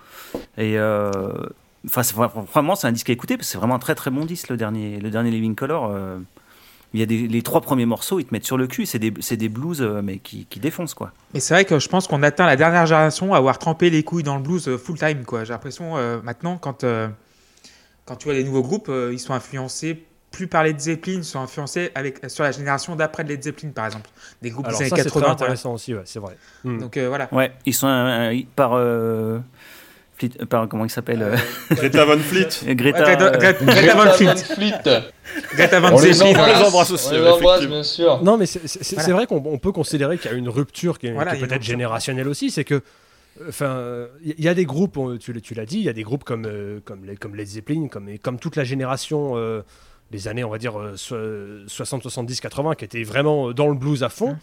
Et 0.58 0.76
enfin, 1.86 2.02
c'est 2.02 2.14
vra- 2.16 2.30
vraiment, 2.46 2.74
c'est 2.74 2.86
un 2.86 2.92
disque 2.92 3.10
à 3.10 3.12
écouter 3.12 3.36
parce 3.36 3.48
que 3.48 3.52
c'est 3.52 3.58
vraiment 3.58 3.74
un 3.76 3.78
très 3.80 3.94
très 3.94 4.10
bon 4.10 4.24
disque 4.24 4.48
le 4.48 4.56
dernier, 4.56 4.98
le 5.00 5.10
dernier 5.10 5.30
Living 5.30 5.54
Color. 5.54 5.90
euh, 5.92 6.18
il 6.92 6.98
y 6.98 7.04
a 7.04 7.06
des, 7.06 7.28
les 7.28 7.42
trois 7.42 7.60
premiers 7.60 7.86
morceaux, 7.86 8.18
ils 8.18 8.24
te 8.24 8.34
mettent 8.34 8.44
sur 8.44 8.56
le 8.58 8.66
cul, 8.66 8.84
c'est 8.84 8.98
des, 8.98 9.14
c'est 9.20 9.36
des 9.36 9.48
blues 9.48 9.80
euh, 9.80 10.02
mais 10.02 10.18
qui, 10.18 10.46
qui 10.46 10.58
défoncent 10.58 10.94
quoi. 10.94 11.12
Mais 11.34 11.38
c'est 11.38 11.54
vrai 11.54 11.64
que 11.64 11.78
je 11.78 11.88
pense 11.88 12.08
qu'on 12.08 12.22
atteint 12.24 12.46
la 12.46 12.56
dernière 12.56 12.84
génération 12.86 13.32
à 13.32 13.36
avoir 13.36 13.58
trempé 13.60 13.90
les 13.90 14.02
couilles 14.02 14.24
dans 14.24 14.36
le 14.36 14.42
blues 14.42 14.66
euh, 14.68 14.76
full 14.76 14.98
time, 14.98 15.24
quoi. 15.24 15.44
J'ai 15.44 15.52
l'impression 15.52 15.96
euh, 15.98 16.20
maintenant, 16.24 16.58
quand, 16.58 16.82
euh, 16.82 17.06
quand 18.06 18.16
tu 18.16 18.24
vois 18.24 18.34
les 18.34 18.42
nouveaux 18.42 18.62
groupes, 18.62 18.88
euh, 18.88 19.10
ils 19.12 19.20
sont 19.20 19.34
influencés 19.34 20.02
plus 20.32 20.48
par 20.48 20.64
Led 20.64 20.80
Zeppelin, 20.80 21.18
ils 21.18 21.24
sont 21.24 21.38
influencés 21.40 21.90
avec, 21.94 22.28
sur 22.28 22.42
la 22.42 22.50
génération 22.52 22.96
d'après 22.96 23.22
de 23.22 23.28
Led 23.28 23.42
Zeppelin, 23.44 23.70
par 23.70 23.86
exemple. 23.86 24.10
Des 24.42 24.50
groupes 24.50 24.66
Alors 24.66 24.78
des 24.80 24.88
ça, 24.88 24.94
années 24.96 25.02
c'est 25.04 25.10
très 25.10 25.20
80. 25.20 25.20
voilà. 25.20 25.32
intéressant 25.44 25.74
aussi, 25.74 25.94
ouais, 25.94 26.02
c'est 26.06 26.18
vrai. 26.20 26.36
Hmm. 26.64 26.78
Donc 26.78 26.96
euh, 26.96 27.08
voilà. 27.08 27.28
Ouais, 27.32 27.52
ils 27.66 27.74
sont 27.74 27.86
euh, 27.86 28.32
euh, 28.32 28.42
par, 28.56 28.72
euh, 30.24 30.28
Fleet- 30.28 30.54
euh, 30.54 30.66
comment 30.66 30.84
il 30.84 30.90
s'appelle 30.90 31.22
euh, 31.22 31.36
Greta 31.70 32.04
Van 32.04 32.18
Fleet. 32.18 32.48
Greta. 32.74 33.02
Greta, 33.02 33.22
euh, 33.26 33.38
Greta- 33.38 33.64
Greta 33.64 33.94
Van 34.04 34.12
Fleet. 34.12 34.36
Fleet. 34.54 35.02
Greta 35.54 35.80
Van 35.80 35.92
On 35.94 36.00
les 36.00 36.12
Zeppelin. 36.12 36.30
embrasse, 36.30 36.54
On 36.56 36.58
les 36.60 36.66
embrasse 36.68 36.90
aussi, 36.90 37.08
on 37.08 37.12
les 37.12 37.20
ouais, 37.20 37.28
embrasse, 37.28 37.42
effectivement. 37.58 37.74
bien 37.76 37.82
sûr. 37.82 38.22
Non, 38.22 38.36
mais 38.36 38.46
c'est 38.46 38.94
Voilà. 38.96 39.12
vrai 39.14 39.26
qu'on 39.26 39.42
on 39.44 39.58
peut 39.58 39.72
considérer 39.72 40.18
qu'il 40.18 40.30
y 40.30 40.34
a 40.34 40.36
une 40.36 40.48
rupture 40.48 40.98
qui 40.98 41.06
est, 41.08 41.12
Voilà, 41.12 41.34
qui 41.36 41.40
peut-être 41.42 41.62
générationnelle 41.62 42.28
aussi. 42.28 42.50
C'est 42.50 42.64
que, 42.64 42.82
enfin, 43.48 44.06
il 44.24 44.42
y 44.44 44.48
a 44.48 44.54
des 44.54 44.64
groupes, 44.64 44.98
tu, 45.20 45.32
l'as- 45.54 45.66
dit, 45.66 45.78
il 45.78 45.84
y 45.84 45.88
a 45.88 45.92
des 45.92 46.02
groupes 46.02 46.24
comme, 46.24 46.46
euh, 46.46 46.80
comme, 46.84 47.04
les, 47.04 47.16
comme 47.16 47.34
Led 47.36 47.46
Zeppelin, 47.46 47.88
comme, 47.88 48.38
toute 48.38 48.56
la 48.56 48.64
génération 48.64 49.32
euh, 49.36 49.62
des 50.10 50.26
années, 50.26 50.42
on 50.42 50.50
va 50.50 50.58
dire, 50.58 50.78
euh, 50.80 50.94
so- 50.96 51.16
60, 51.68 52.02
70, 52.02 52.40
80, 52.40 52.74
qui 52.74 52.84
étaient 52.84 53.04
vraiment 53.04 53.52
dans 53.52 53.68
le 53.68 53.74
blues 53.74 54.02
à 54.02 54.08
fond. 54.08 54.36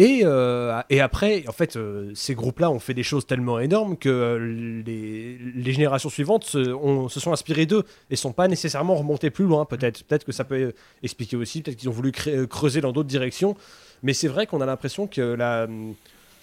Mm. 0.00 0.02
Et, 0.02 0.20
euh, 0.24 0.80
et 0.88 1.00
après, 1.00 1.44
en 1.46 1.52
fait, 1.52 1.76
euh, 1.76 2.10
ces 2.14 2.34
groupes-là 2.34 2.70
ont 2.70 2.78
fait 2.78 2.94
des 2.94 3.02
choses 3.02 3.26
tellement 3.26 3.58
énormes 3.60 3.96
que 3.96 4.08
euh, 4.08 4.82
les, 4.86 5.38
les 5.54 5.72
générations 5.72 6.08
suivantes 6.08 6.44
se, 6.44 6.72
ont- 6.72 7.08
se 7.08 7.20
sont 7.20 7.32
inspirées 7.32 7.66
d'eux 7.66 7.84
et 8.10 8.16
sont 8.16 8.32
pas 8.32 8.48
nécessairement 8.48 8.94
remontées 8.94 9.30
plus 9.30 9.44
loin. 9.44 9.64
Peut-être, 9.64 10.02
peut-être 10.04 10.24
que 10.24 10.32
ça 10.32 10.44
peut 10.44 10.72
expliquer 11.02 11.36
aussi. 11.36 11.62
Peut-être 11.62 11.76
qu'ils 11.76 11.88
ont 11.88 11.92
voulu 11.92 12.12
creuser 12.12 12.80
dans 12.80 12.92
d'autres 12.92 13.08
directions. 13.08 13.56
Mais 14.02 14.14
c'est 14.14 14.28
vrai 14.28 14.46
qu'on 14.46 14.60
a 14.62 14.66
l'impression 14.66 15.06
que 15.06 15.20
la, 15.20 15.68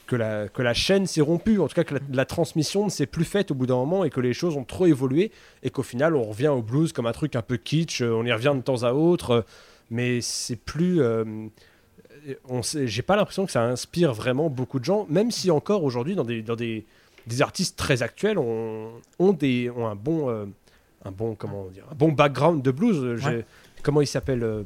que, 0.05 0.16
la, 0.16 0.47
que 0.47 0.62
la 0.62 0.76
chaîne 0.76 1.08
s'est 1.08 1.22
rompue, 1.22 1.60
en 1.60 1.68
tout 1.68 1.74
cas 1.74 1.84
que 1.84 1.95
la, 1.95 1.99
la 2.14 2.26
transmission 2.26 2.86
ne 2.86 2.89
s'est 2.91 3.08
plus 3.08 3.26
faite 3.26 3.49
au 3.49 3.55
bout 3.55 3.66
d'un 3.66 3.76
moment 3.76 4.03
et 4.03 4.12
que 4.12 4.22
les 4.22 4.34
choses 4.34 4.55
ont 4.55 4.64
trop 4.64 4.86
évolué 4.86 5.32
et 5.64 5.72
qu'au 5.72 5.84
final 5.84 6.16
on 6.16 6.24
revient 6.24 6.49
au 6.49 6.62
blues 6.62 6.93
comme 6.93 7.08
un 7.08 7.12
truc 7.14 7.36
un 7.36 7.41
peu 7.41 7.58
kitsch, 7.58 8.01
on 8.01 8.24
y 8.26 8.32
revient 8.32 8.53
de 8.55 8.62
temps 8.62 8.84
à 8.84 8.93
autre, 8.93 9.43
mais 9.89 10.22
c'est 10.22 10.55
plus... 10.55 11.01
euh, 12.28 12.34
on 12.49 12.61
J'ai 12.61 13.01
pas 13.01 13.15
l'impression 13.15 13.45
que 13.45 13.51
ça 13.51 13.63
inspire 13.63 14.13
vraiment 14.13 14.49
beaucoup 14.49 14.80
de 14.80 14.86
gens, 14.86 15.05
même 15.09 15.32
si 15.32 15.51
encore 15.51 15.84
aujourd'hui 15.84 16.15
dans 16.15 16.23
des, 16.25 16.41
dans 16.41 16.55
des, 16.55 16.86
des 17.28 17.41
artistes 17.41 17.78
très 17.78 18.03
actuels 18.03 18.38
ont, 18.38 18.89
ont, 19.19 19.34
des, 19.34 19.69
ont 19.69 19.88
un 19.88 19.95
bon... 19.95 20.30
euh, 20.30 20.45
un 21.05 21.11
bon 21.11 21.36
comment 21.36 21.65
dire 21.67 21.86
un 21.91 21.95
bon 21.95 22.11
background 22.11 22.63
de 22.63 22.71
blues 22.71 23.23
Ouais. 23.23 23.45
comment 23.84 24.01
il 24.01 24.07
s'appelle 24.07 24.43
euh, 24.43 24.63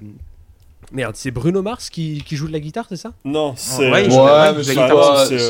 merde 0.92 1.16
c'est 1.16 1.32
Bruno 1.32 1.62
Mars 1.62 1.89
qui, 1.89 2.24
qui 2.26 2.36
joue 2.36 2.48
de 2.48 2.52
la 2.54 2.60
guitare 2.60 2.86
c'est 2.89 2.96
ça 2.98 3.12
Non, 3.26 3.54
c'est. 3.56 3.89
Ouais, 3.92 4.08
euh, 4.12 4.54
Ouais, 4.54 4.64
c'est 4.64 4.78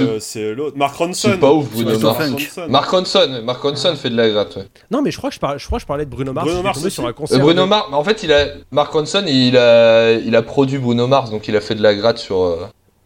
euh, 0.02 0.20
c'est 0.20 0.54
l'autre. 0.54 0.78
Mark 0.78 0.96
Ronson. 0.96 1.30
C'est 1.32 1.40
pas 1.40 1.52
ouf, 1.54 1.70
Bruno 1.72 1.92
Ouais, 1.96 2.04
Mars. 2.04 2.20
Mark. 2.20 2.32
Ronson. 2.32 2.66
Mark 2.70 2.90
Ronson, 2.90 3.42
Mark 3.44 3.62
Ronson 3.62 3.96
fait 3.96 4.10
de 4.10 4.18
la 4.18 4.30
gratte. 4.30 4.56
ouais. 4.58 4.68
Non, 4.92 5.02
mais 5.02 5.12
je 5.12 5.18
crois 5.18 5.30
que 5.30 5.36
je, 5.36 5.40
parlais, 5.40 5.60
je, 5.60 5.66
crois 5.66 5.78
que 5.80 5.82
je 5.82 5.88
parlais 5.88 6.06
de 6.06 6.10
Bruno 6.10 6.34
Mars. 6.34 6.46
Bruno 6.48 6.62
Mars 6.64 6.88
sur 6.90 7.06
un 7.06 7.10
Euh. 7.10 7.38
Bruno 7.40 7.66
Mars, 7.66 7.88
en 7.92 8.04
fait, 8.04 8.24
il 8.24 8.32
a 8.34 8.48
Mark 8.72 8.92
Ronson, 8.94 9.24
il 9.28 9.58
a, 9.58 10.12
il 10.14 10.36
a 10.36 10.42
produit 10.42 10.78
Bruno 10.78 11.08
Mars, 11.08 11.30
donc 11.32 11.48
il 11.48 11.56
a 11.56 11.62
fait 11.62 11.76
de 11.76 11.82
la 11.84 11.96
gratte 11.96 12.18
sur. 12.20 12.42
euh, 12.42 12.66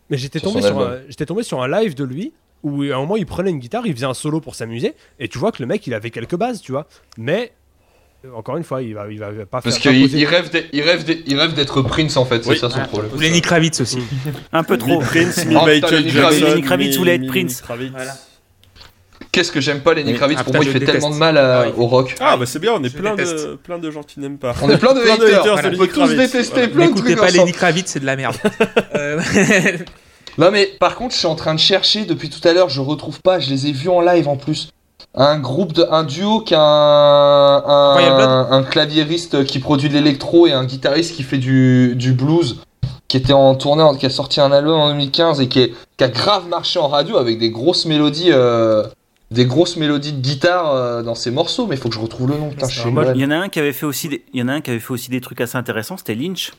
Mais 0.10 0.18
j'étais 0.18 0.40
tombé, 0.40 0.62
sur 0.62 0.78
un- 0.78 0.82
album. 0.84 1.00
j'étais 1.10 1.26
tombé 1.26 1.44
sur 1.44 1.62
un 1.62 1.68
live 1.68 1.96
de 1.96 2.04
lui 2.04 2.34
où 2.64 2.82
à 2.84 2.96
un 2.96 3.00
moment 3.00 3.16
il 3.16 3.26
prenait 3.28 3.52
une 3.52 3.60
guitare, 3.60 3.86
il 3.86 3.94
faisait 3.94 4.06
un 4.08 4.14
solo 4.16 4.42
pour 4.42 4.56
s'amuser, 4.56 4.96
et 5.20 5.28
tu 5.28 5.38
vois 5.38 5.52
que 5.52 5.62
le 5.62 5.68
mec 5.68 5.86
il 5.88 5.94
avait 5.94 6.10
quelques 6.10 6.36
bases, 6.36 6.62
tu 6.62 6.72
vois. 6.72 6.88
Mais 7.18 7.52
euh, 7.52 7.65
encore 8.36 8.58
une 8.58 8.64
fois, 8.64 8.82
il 8.82 8.94
va, 8.96 9.06
il 9.12 9.20
va 9.20 9.28
pas 9.46 9.62
Parce 9.62 9.78
faire. 9.78 9.92
pas 9.92 10.08
qu'il 10.08 10.26
rêve 10.26 10.50
d'être- 10.50 10.70
il 10.74 10.82
rêve 10.82 11.04
d'être- 11.04 11.24
il 11.28 11.38
rêve 11.40 11.54
d'être 11.54 11.82
Prince 11.82 12.16
en 12.18 12.26
fait, 12.26 12.44
c'est 12.44 12.50
Oui. 12.52 12.58
ça 12.58 12.70
son 12.70 12.76
Voilà. 12.76 12.88
problème. 12.88 13.12
Ou 13.16 13.20
Lenny 13.20 13.42
Kravitz 13.42 13.82
aussi. 13.82 14.00
Un 14.54 14.64
peu 14.64 14.78
trop. 14.78 15.00
Mi 15.00 15.06
Prince, 15.06 15.46
mi 15.46 15.54
Michael 15.56 15.82
Lenny 16.04 16.10
Jackson. 16.10 16.20
Kravitz. 16.22 16.42
Lenny 16.44 16.62
Kravitz 16.62 16.92
mi- 16.92 16.98
voulait 16.98 17.16
être 17.16 17.22
mi- 17.22 17.28
Prince. 17.28 17.64
Voilà. 17.68 18.16
Qu'est-ce 19.32 19.52
que 19.52 19.60
j'aime 19.60 19.82
pas 19.82 19.94
Lenny. 19.94 20.14
Kravitz, 20.14 20.38
Ah, 20.40 20.44
pour 20.46 20.54
moi 20.56 20.64
il 20.64 20.72
fait 20.72 20.80
tellement 20.80 21.10
de 21.10 21.16
mal 21.16 21.38
à- 21.38 21.60
Ah 21.62 21.66
oui. 21.68 21.74
au 21.78 21.88
rock. 21.88 22.16
Ah, 22.22 22.38
bah 22.38 22.46
c'est 22.46 22.60
bien, 22.60 22.72
on 22.74 22.84
est 22.84 22.90
plein 22.96 23.16
de, 23.16 23.56
plein 23.56 23.78
de 23.80 23.92
gens 23.92 24.04
qui 24.04 24.20
n'aiment 24.22 24.38
pas. 24.38 24.54
On 24.62 24.70
est 24.70 24.78
plein 24.78 24.94
de 24.94 25.02
Plein 25.02 25.18
de 25.18 25.24
haters, 25.26 25.40
haters 25.42 25.54
on 25.54 25.56
de 25.72 25.76
peut 25.78 25.86
Lenny 25.86 25.94
tous 26.10 26.16
détester 26.16 26.54
Voilà. 26.54 26.68
plein 26.68 26.76
de 26.86 26.90
N'écoutez 26.90 27.02
trucs 27.04 27.18
pas 27.18 27.24
ensemble. 27.26 27.38
Lenny 27.40 27.52
Kravitz, 27.52 27.92
c'est 27.92 28.00
de 28.00 28.06
la 28.06 28.16
merde. 28.16 28.36
Euh, 28.96 29.20
Non 30.38 30.52
mais 30.52 30.70
par 30.80 30.96
contre, 30.96 31.14
je 31.14 31.20
suis 31.20 31.28
en 31.28 31.36
train 31.36 31.54
de 31.54 31.60
chercher 31.60 32.04
depuis 32.06 32.30
tout 32.30 32.46
à 32.46 32.52
l'heure, 32.54 32.68
je 32.70 32.82
retrouve 32.82 33.22
pas, 33.22 33.40
je 33.40 33.50
les 33.50 33.68
ai 33.68 33.72
vus 33.72 33.88
en 33.90 34.02
live 34.02 34.28
en 34.28 34.36
plus. 34.36 34.70
Un 35.18 35.40
groupe 35.40 35.72
de 35.74 35.86
un 35.90 36.04
duo 36.04 36.42
qui 36.42 36.54
a 36.56 36.60
un 38.52 38.64
claviériste 38.64 39.46
qui 39.46 39.60
produit 39.60 39.90
de 39.90 39.94
l'électro 39.94 40.48
et 40.48 40.52
un 40.54 40.66
guitariste 40.66 41.16
qui 41.16 41.24
fait 41.24 41.38
du, 41.38 41.96
du 41.96 42.12
blues 42.14 42.58
qui 43.08 43.18
était 43.18 43.34
en 43.34 43.56
tournée 43.56 43.86
qui 44.00 44.06
a 44.06 44.10
sorti 44.10 44.42
un 44.42 44.52
album 44.52 44.80
en 44.80 44.90
2015 44.90 45.40
et 45.40 45.48
qui, 45.48 45.60
est- 45.62 45.74
qui 45.98 46.04
a 46.04 46.08
grave 46.10 46.48
marché 46.50 46.80
en 46.80 46.88
radio 46.88 47.18
avec 47.18 47.38
des 47.40 47.50
grosses 47.52 47.86
mélodies 47.86 48.32
euh, 48.32 48.84
des 49.32 49.46
grosses 49.46 49.78
mélodies 49.78 50.12
de 50.14 50.22
guitare 50.22 50.74
euh, 50.74 51.04
dans 51.04 51.16
ses 51.16 51.32
morceaux 51.32 51.68
mais 51.68 51.76
il 51.76 51.82
faut 51.82 51.90
que 51.90 51.96
je 51.96 52.00
retrouve 52.00 52.30
le 52.32 52.38
nom 52.38 52.50
pas. 52.50 52.66
Il 53.16 53.22
y 53.22 53.26
en 53.26 53.32
a 53.32 53.36
un 53.38 53.48
qui 53.50 53.60
avait 53.60 53.74
fait 53.74 53.86
aussi 53.86 54.10
des, 54.10 54.24
il 54.34 54.40
y 54.40 54.44
en 54.44 54.48
a 54.48 54.54
un 54.54 54.62
qui 54.62 54.72
avait 54.72 54.80
fait 54.80 54.92
aussi 54.92 55.10
des 55.12 55.22
trucs 55.22 55.40
assez 55.40 55.56
intéressants, 55.58 55.98
c'était 55.98 56.16
Lynch. 56.16 56.52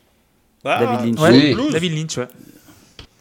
Ah, 0.65 0.79
David 0.85 1.07
Lynch. 1.17 1.21
Ouais, 1.21 1.55
Oui. 1.59 1.73
David 1.73 1.93
Lynch, 1.97 2.17
ouais. 2.19 2.29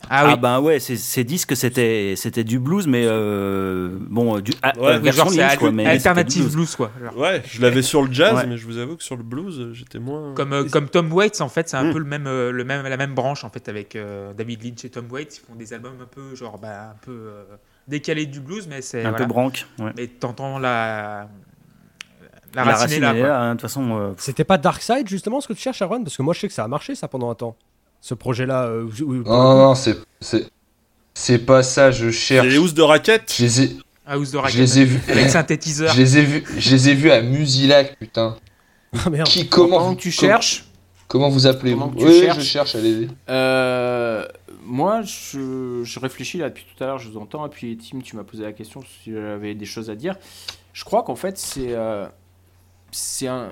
Ah, 0.09 0.23
Ah 0.25 0.27
oui. 0.33 0.39
ben 0.39 0.59
ouais, 0.59 0.79
ces, 0.79 1.23
disques 1.23 1.55
c'était 1.55 2.13
c'était 2.15 2.43
du 2.43 2.59
blues, 2.59 2.87
mais 2.87 3.03
euh, 3.05 3.97
bon, 4.09 4.39
du 4.39 4.51
ah, 4.61 4.73
Ouais, 4.77 4.87
euh, 4.95 4.99
version 4.99 5.25
genre 5.25 5.33
Lynch 5.37 5.57
quoi, 5.57 5.71
mais 5.71 5.85
alternative 5.85 6.43
blues. 6.43 6.55
blues. 6.55 6.75
quoi. 6.75 6.91
genre. 7.03 7.17
Ouais, 7.17 7.41
je 7.47 7.61
l'avais 7.61 7.81
sur 7.81 8.03
le 8.03 8.11
jazz, 8.11 8.35
Ouais. 8.35 8.45
mais 8.47 8.57
je 8.57 8.65
vous 8.65 8.77
avoue 8.77 8.95
que 8.97 9.03
sur 9.03 9.15
le 9.17 9.23
blues, 9.23 9.69
j'étais 9.73 9.99
moins. 9.99 10.33
Comme, 10.35 10.53
euh, 10.53 10.63
comme 10.69 10.89
Tom 10.89 11.11
Waits, 11.11 11.41
en 11.41 11.49
fait, 11.49 11.67
c'est 11.69 11.77
un 11.77 11.85
Mm. 11.85 11.93
peu 11.93 11.99
le 11.99 12.05
même, 12.05 12.23
le 12.25 12.63
même, 12.63 12.83
la 12.87 12.97
même 12.97 13.13
branche 13.15 13.43
en 13.43 13.49
fait 13.49 13.67
avec 13.69 13.95
euh, 13.95 14.33
David 14.33 14.63
Lynch 14.63 14.85
et 14.85 14.89
Tom 14.89 15.07
Waits. 15.11 15.37
Ils 15.37 15.45
font 15.47 15.55
des 15.55 15.73
albums 15.73 15.97
un 16.01 16.05
peu 16.05 16.35
genre 16.35 16.57
bah, 16.59 16.91
un 16.91 16.95
peu 17.01 17.11
euh, 17.11 17.43
décalés 17.87 18.25
du 18.25 18.39
blues, 18.39 18.67
mais 18.69 18.81
c'est 18.81 18.99
Un 18.99 19.09
voilà. 19.09 19.17
peu 19.17 19.25
branque. 19.25 19.65
Ouais. 19.79 19.91
Mais 19.97 20.07
t'entends 20.07 20.59
la 20.59 21.27
la, 22.53 22.63
La 22.63 22.71
racine, 22.75 23.03
racine 23.03 23.17
est 23.17 23.21
là. 23.27 23.41
hein, 23.41 23.47
de 23.49 23.59
toute 23.59 23.61
façon. 23.63 23.97
euh, 23.99 24.11
C'était 24.17 24.45
pas 24.45 24.57
Darkseid 24.57 25.07
justement 25.09 25.41
ce 25.41 25.47
que 25.49 25.53
tu 25.53 25.61
cherches, 25.61 25.81
Aaron 25.81 26.01
Parce 26.03 26.15
que 26.15 26.21
moi 26.21 26.33
je 26.33 26.39
sais 26.39 26.47
que 26.47 26.53
ça 26.53 26.63
a 26.63 26.67
marché 26.69 26.95
ça 26.95 27.07
pendant 27.09 27.29
un 27.29 27.35
temps. 27.35 27.57
Ce 28.07 28.13
projet-là. 28.13 28.65
euh, 28.65 28.87
Non 29.25 29.57
non, 29.57 29.73
c'est 29.73 29.97
c'est 30.21 30.47
c'est 31.15 31.39
pas 31.39 31.63
ça, 31.63 31.89
je 31.89 32.11
C'est 32.11 32.11
cherche. 32.11 32.47
les 32.47 32.57
housses 32.59 32.75
de 32.75 32.83
raquettes. 32.83 33.33
Je 33.35 33.43
les 33.45 33.61
ai 33.63 33.77
House 34.05 34.27
de 34.29 34.33
je 34.33 34.43
Racket 34.43 34.59
les 34.59 34.79
ai 34.79 34.85
vus 34.85 35.01
avec 35.11 35.29
synthétiseur. 35.31 35.91
je 35.91 35.97
les 35.99 36.17
ai 36.19 36.21
vus 36.21 36.43
je 36.59 36.69
les 36.69 36.89
ai 36.89 36.93
vus 36.93 37.09
à 37.09 37.23
Musilac 37.23 37.97
putain. 37.97 38.35
Ah 39.03 39.09
merde. 39.09 39.27
Qui 39.27 39.47
comment 39.49 39.77
Pendant 39.79 39.89
vous- 39.89 39.95
tu 39.95 40.09
com- 40.11 40.29
cherches, 40.29 40.65
Comment 41.07 41.29
vous 41.29 41.47
appelez 41.47 41.71
Pendant 41.73 41.87
vous 41.87 41.95
que 41.95 41.99
tu 42.01 42.05
Oui, 42.05 42.19
cherches. 42.19 42.37
je 42.39 42.43
cherche, 42.43 42.75
allez-y. 42.75 43.07
euh, 43.29 44.23
moi 44.63 45.01
je, 45.01 45.81
je 45.83 45.99
réfléchis 45.99 46.37
là 46.37 46.49
depuis 46.49 46.65
tout 46.77 46.83
à 46.83 46.85
l'heure, 46.87 46.99
je 46.99 47.09
vous 47.09 47.17
entends, 47.17 47.43
et 47.47 47.49
puis 47.49 47.75
Tim, 47.77 48.01
tu 48.01 48.15
m'as 48.15 48.23
posé 48.23 48.43
la 48.43 48.53
question 48.53 48.81
si 49.03 49.11
j'avais 49.13 49.55
des 49.55 49.65
choses 49.65 49.89
à 49.89 49.95
dire. 49.95 50.15
Je 50.73 50.83
crois 50.83 51.01
qu'en 51.01 51.15
fait, 51.15 51.39
c'est. 51.39 51.69
euh, 51.73 52.05
c'est 52.91 53.27
un. 53.27 53.51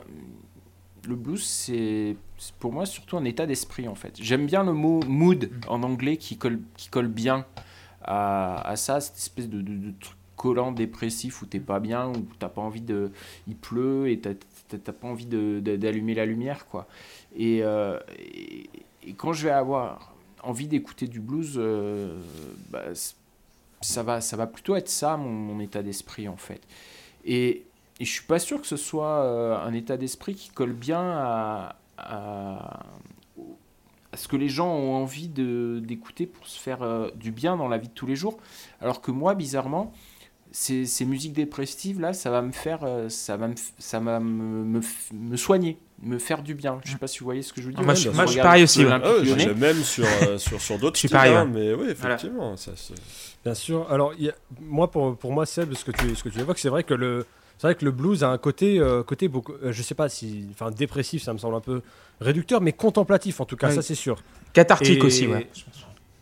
Le 1.07 1.15
blues, 1.15 1.43
c'est 1.43 2.15
c'est 2.32 2.32
pour 2.59 2.73
moi 2.73 2.85
surtout 2.85 3.17
un 3.17 3.25
état 3.25 3.45
d'esprit 3.45 3.87
en 3.87 3.95
fait. 3.95 4.17
J'aime 4.19 4.45
bien 4.45 4.63
le 4.63 4.73
mot 4.73 5.01
mood 5.07 5.49
en 5.67 5.83
anglais 5.83 6.17
qui 6.17 6.37
colle, 6.37 6.59
qui 6.77 6.89
colle 6.89 7.07
bien 7.07 7.45
à, 8.03 8.67
à 8.67 8.75
ça, 8.75 8.99
cette 9.01 9.17
espèce 9.17 9.49
de, 9.49 9.61
truc 9.99 10.17
collant 10.35 10.71
dépressif 10.71 11.41
où 11.41 11.45
t'es 11.45 11.59
pas 11.59 11.79
bien, 11.79 12.09
où 12.09 12.25
t'as 12.39 12.49
pas 12.49 12.61
envie 12.61 12.81
de. 12.81 13.11
Il 13.47 13.55
pleut 13.55 14.09
et 14.09 14.19
t'as 14.19 14.91
pas 14.91 15.07
envie 15.07 15.25
d'allumer 15.25 16.13
la 16.13 16.25
lumière 16.25 16.67
quoi. 16.67 16.87
Et, 17.35 17.63
euh, 17.63 17.99
et, 18.19 18.69
et 19.07 19.13
quand 19.13 19.33
je 19.33 19.45
vais 19.45 19.53
avoir 19.53 20.13
envie 20.43 20.67
d'écouter 20.67 21.07
du 21.07 21.19
blues, 21.19 21.53
euh, 21.57 22.19
bah, 22.69 22.83
ça, 23.81 24.03
va, 24.03 24.21
ça 24.21 24.37
va 24.37 24.47
plutôt 24.47 24.75
être 24.75 24.89
ça 24.89 25.17
mon, 25.17 25.29
mon 25.29 25.59
état 25.59 25.81
d'esprit 25.81 26.27
en 26.27 26.37
fait. 26.37 26.61
Et, 27.25 27.63
et 27.99 28.05
je 28.05 28.11
suis 28.11 28.25
pas 28.25 28.39
sûr 28.39 28.59
que 28.61 28.67
ce 28.67 28.77
soit 28.77 29.23
euh, 29.23 29.57
un 29.57 29.73
état 29.73 29.97
d'esprit 29.97 30.35
qui 30.35 30.49
colle 30.49 30.73
bien 30.73 31.01
à, 31.01 31.75
à, 32.03 32.85
à 34.11 34.17
ce 34.17 34.27
que 34.27 34.35
les 34.35 34.49
gens 34.49 34.67
ont 34.69 34.93
envie 34.95 35.27
de- 35.29 35.81
d'écouter 35.83 36.25
pour 36.27 36.45
se 36.47 36.59
faire 36.59 36.81
euh, 36.83 37.09
du 37.15 37.31
bien 37.31 37.57
dans 37.57 37.67
la 37.67 37.77
vie 37.77 37.87
de 37.87 37.93
tous 37.93 38.05
les 38.05 38.15
jours. 38.15 38.37
Alors 38.81 39.01
que 39.01 39.11
moi, 39.11 39.33
bizarrement, 39.35 39.91
ces, 40.51 40.85
ces 40.85 41.03
musiques 41.05 41.33
dépressives 41.33 41.99
là, 41.99 42.13
ça 42.13 42.29
va 42.29 42.43
me 42.43 42.51
faire, 42.51 42.81
euh, 42.83 43.09
ça 43.09 43.37
va 43.37 43.47
me, 43.47 43.55
ça 43.79 43.99
va 43.99 44.19
me, 44.19 44.81
me, 45.13 45.35
soigner, 45.35 45.79
me 46.03 46.19
faire 46.19 46.43
du 46.43 46.53
bien. 46.53 46.79
Je 46.85 46.91
sais 46.91 46.97
pas 46.99 47.07
si 47.07 47.19
vous 47.19 47.25
voyez 47.25 47.41
ce 47.41 47.51
que 47.53 47.59
je 47.59 47.67
veux 47.67 47.73
dire. 47.73 47.83
Moi, 47.83 47.95
je- 47.95 48.09
Quand 48.09 48.15
moi, 48.15 48.25
je 48.27 48.31
suis 48.33 48.41
pareil 48.41 48.63
aussi, 48.63 48.85
ouais. 48.85 48.91
Ah 48.91 49.11
j'ai 49.23 49.53
même 49.55 49.81
sur, 49.83 50.05
euh, 50.05 50.37
sur, 50.37 50.61
sur 50.61 50.77
d'autres 50.77 50.95
Je 50.95 50.99
suis 50.99 51.07
styles, 51.07 51.17
pareil, 51.17 51.33
hein, 51.33 51.45
ouais. 51.51 51.51
mais 51.51 51.73
oui, 51.73 51.87
effectivement. 51.89 52.55
Ça, 52.55 52.71
Bien 53.43 53.55
sûr. 53.55 53.91
Alors, 53.91 54.13
il 54.19 54.25
y 54.25 54.29
a- 54.29 54.35
moi, 54.61 54.91
pour, 54.91 55.17
pour 55.17 55.31
moi, 55.33 55.47
Seb, 55.47 55.73
ce 55.73 55.83
que 55.83 55.91
tu, 55.91 56.15
ce 56.15 56.21
que 56.23 56.29
tu 56.29 56.39
évoques, 56.39 56.59
c'est 56.59 56.69
vrai 56.69 56.83
que 56.83 56.93
le, 56.93 57.25
c'est 57.63 57.67
vrai 57.67 57.75
que 57.75 57.85
le 57.85 57.91
blues 57.91 58.25
a 58.25 58.27
un 58.29 58.37
côté, 58.37 58.77
euh, 58.77 59.03
côté 59.03 59.29
beaucoup, 59.29 59.53
euh, 59.63 59.71
je 59.71 59.81
sais 59.81 59.95
pas 59.95 60.09
si, 60.09 60.43
enfin, 60.51 60.69
dépressif, 60.69 61.23
ça 61.23 61.31
me 61.31 61.37
semble 61.37 61.55
un 61.55 61.61
peu 61.61 61.81
réducteur, 62.19 62.59
mais 62.59 62.73
contemplatif 62.73 63.39
en 63.39 63.45
tout 63.45 63.55
cas, 63.55 63.69
Oui. 63.69 63.75
ça 63.75 63.81
c'est 63.81 63.95
sûr. 63.95 64.17
Cathartique 64.51 65.01
Et- 65.01 65.05
aussi, 65.05 65.27
ouais. 65.27 65.47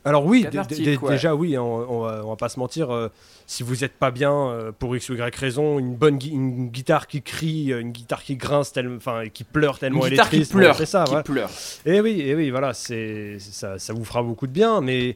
Alors 0.06 0.24
oui, 0.26 0.46
ouais. 0.52 1.10
déjà 1.10 1.34
oui, 1.36 1.58
on, 1.58 1.64
on 1.64 2.00
va, 2.02 2.22
on 2.26 2.30
va 2.30 2.36
pas 2.36 2.50
se 2.50 2.60
mentir. 2.60 2.92
euh, 2.92 3.10
si 3.48 3.64
vous 3.64 3.84
êtes 3.84 3.94
pas 3.94 4.12
bien 4.12 4.32
euh, 4.34 4.72
pour 4.72 4.96
x 4.96 5.10
ou 5.10 5.16
y 5.16 5.36
raison, 5.36 5.80
une 5.80 5.96
bonne 5.96 6.18
gui- 6.20 6.30
une 6.30 6.70
guitare 6.70 7.08
qui 7.08 7.24
crie, 7.24 7.74
euh, 7.74 7.82
une 7.82 7.92
guitare 7.92 8.24
qui 8.24 8.36
grince, 8.36 8.72
tellement, 8.72 8.98
enfin 8.98 9.24
qui 9.34 9.44
pleure 9.44 9.74
Une 9.74 9.80
tellement 9.80 10.06
elle 10.06 10.14
est 10.14 10.16
guitare 10.18 10.30
qui 10.30 10.46
pleure, 10.46 10.76
c'est 10.76 10.86
ça. 10.86 11.04
qui 11.06 11.10
voilà. 11.10 11.24
pleure. 11.24 11.50
Et 11.88 12.02
oui, 12.02 12.22
et 12.22 12.36
oui, 12.36 12.52
voilà, 12.52 12.74
c'est 12.76 13.38
ça, 13.40 13.80
ça 13.80 13.94
vous 13.94 14.06
fera 14.06 14.22
beaucoup 14.24 14.46
de 14.48 14.52
bien, 14.52 14.80
mais 14.82 15.14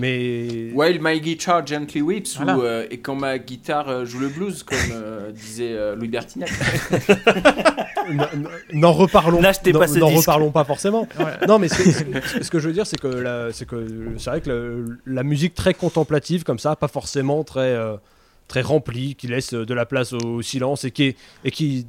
mais 0.00 0.70
While 0.74 0.98
my 1.02 1.20
guitar 1.20 1.66
gently 1.66 2.00
weeps, 2.02 2.36
Voilà. 2.36 2.56
ou, 2.56 2.62
euh, 2.62 2.86
et 2.90 2.98
quand 2.98 3.14
ma 3.14 3.38
guitare 3.38 3.88
euh, 3.88 4.04
joue 4.04 4.20
le 4.20 4.28
blues, 4.28 4.62
comme 4.62 4.78
euh, 4.92 5.32
disait 5.32 5.72
euh, 5.72 5.94
Louis 5.96 6.08
Bertignac. 6.08 6.50
n'en 8.72 8.92
reparlons, 8.92 9.40
N'achetez 9.40 9.72
pas 9.72 9.86
ce 9.86 9.98
n'en 9.98 10.08
reparlons 10.08 10.50
pas 10.50 10.64
forcément. 10.64 11.06
Non, 11.46 11.58
mais 11.58 11.68
ce 11.68 11.82
que, 11.82 12.44
ce 12.44 12.50
que 12.50 12.58
je 12.58 12.68
veux 12.68 12.74
dire, 12.74 12.86
c'est 12.86 12.98
que 12.98 13.50
c'est 13.52 13.66
que 13.66 13.86
c'est 14.18 14.30
vrai 14.30 14.40
que 14.40 14.84
la 15.06 15.22
musique 15.22 15.54
très 15.54 15.74
contemplative 15.74 16.44
comme 16.44 16.58
ça, 16.58 16.76
pas 16.76 16.88
forcément 16.88 17.44
très 17.44 17.74
euh, 17.74 17.96
très 18.48 18.62
remplie, 18.62 19.14
qui 19.14 19.28
laisse 19.28 19.54
de 19.54 19.74
la 19.74 19.86
place 19.86 20.12
au 20.12 20.42
silence 20.42 20.84
et 20.84 20.90
qui 20.90 21.04
est- 21.04 21.16
et 21.44 21.50
qui 21.50 21.86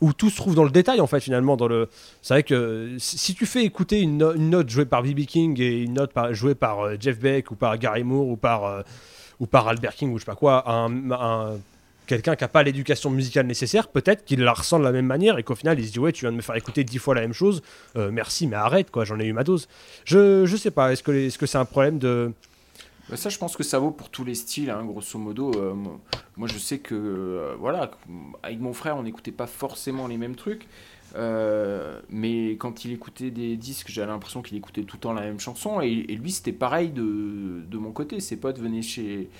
où 0.00 0.12
tout 0.12 0.28
se 0.30 0.36
trouve 0.36 0.54
dans 0.54 0.64
le 0.64 0.70
détail 0.70 1.00
en 1.00 1.06
fait 1.06 1.20
finalement 1.20 1.56
dans 1.56 1.68
le 1.68 1.88
c'est 2.20 2.34
vrai 2.34 2.42
que 2.42 2.96
si 2.98 3.34
tu 3.34 3.46
fais 3.46 3.64
écouter 3.64 4.00
une, 4.00 4.18
no- 4.18 4.34
une 4.34 4.50
note 4.50 4.68
jouée 4.68 4.84
par 4.84 5.02
BB 5.02 5.20
King 5.26 5.58
et 5.60 5.82
une 5.82 5.94
note 5.94 6.12
jouée 6.32 6.54
par 6.54 6.80
euh, 6.80 6.96
Jeff 7.00 7.18
Beck 7.18 7.50
ou 7.50 7.54
par 7.54 7.78
Gary 7.78 8.04
Moore 8.04 8.28
ou 8.28 8.36
par 8.36 8.64
euh, 8.66 8.82
ou 9.40 9.46
par 9.46 9.68
Albert 9.68 9.94
King 9.94 10.12
ou 10.12 10.18
je 10.18 10.24
sais 10.24 10.30
pas 10.30 10.34
quoi 10.34 10.64
un, 10.70 11.56
quelqu'un 12.06 12.36
qui 12.36 12.44
n'a 12.44 12.48
pas 12.48 12.62
l'éducation 12.62 13.10
musicale 13.10 13.46
nécessaire 13.46 13.88
peut-être 13.88 14.24
qu'il 14.24 14.40
la 14.40 14.52
ressent 14.52 14.78
de 14.78 14.84
la 14.84 14.92
même 14.92 15.06
manière 15.06 15.38
et 15.38 15.42
qu'au 15.42 15.54
final 15.54 15.78
il 15.80 15.86
se 15.86 15.92
dit 15.92 15.98
ouais 15.98 16.12
tu 16.12 16.20
viens 16.26 16.32
de 16.32 16.36
me 16.36 16.42
faire 16.42 16.56
écouter 16.56 16.84
dix 16.84 16.98
fois 16.98 17.14
la 17.14 17.22
même 17.22 17.32
chose 17.32 17.62
euh, 17.96 18.10
merci 18.12 18.46
mais 18.46 18.56
arrête 18.56 18.90
quoi 18.90 19.04
j'en 19.04 19.18
ai 19.18 19.24
eu 19.24 19.32
ma 19.32 19.44
dose. 19.44 19.66
Je 20.04 20.44
je 20.46 20.56
sais 20.56 20.70
pas 20.70 20.92
est-ce 20.92 21.02
que 21.02 21.10
est-ce 21.12 21.38
que 21.38 21.46
c'est 21.46 21.58
un 21.58 21.64
problème 21.64 21.98
de 21.98 22.32
Bah, 23.08 23.16
ça, 23.16 23.28
je 23.28 23.38
pense 23.38 23.56
que 23.56 23.62
ça 23.62 23.78
vaut 23.78 23.90
pour 23.92 24.10
tous 24.10 24.24
les 24.24 24.34
styles, 24.34 24.70
hein, 24.70 24.84
grosso 24.84 25.18
modo. 25.18 25.52
Euh, 25.56 25.74
moi, 25.74 26.00
moi, 26.36 26.48
je 26.48 26.58
sais 26.58 26.78
que, 26.78 26.94
euh, 26.94 27.54
voilà, 27.58 27.90
avec 28.42 28.60
mon 28.60 28.72
frère, 28.72 28.96
on 28.96 29.02
n'écoutait 29.04 29.32
pas 29.32 29.46
forcément 29.46 30.06
les 30.06 30.16
mêmes 30.16 30.34
trucs. 30.36 30.66
Euh, 31.14 32.00
mais 32.10 32.52
quand 32.56 32.84
il 32.84 32.92
écoutait 32.92 33.30
des 33.30 33.56
disques, 33.56 33.88
j'avais 33.88 34.08
l'impression 34.08 34.42
qu'il 34.42 34.56
écoutait 34.56 34.82
tout 34.82 34.96
le 34.96 35.00
temps 35.00 35.12
la 35.12 35.22
même 35.22 35.40
chanson. 35.40 35.80
Et, 35.80 35.88
et 36.08 36.16
lui, 36.16 36.32
c'était 36.32 36.52
pareil 36.52 36.90
de, 36.90 37.62
de 37.70 37.78
mon 37.78 37.92
côté. 37.92 38.20
Ses 38.20 38.36
potes 38.36 38.58
venaient 38.58 38.82
chez, 38.82 39.30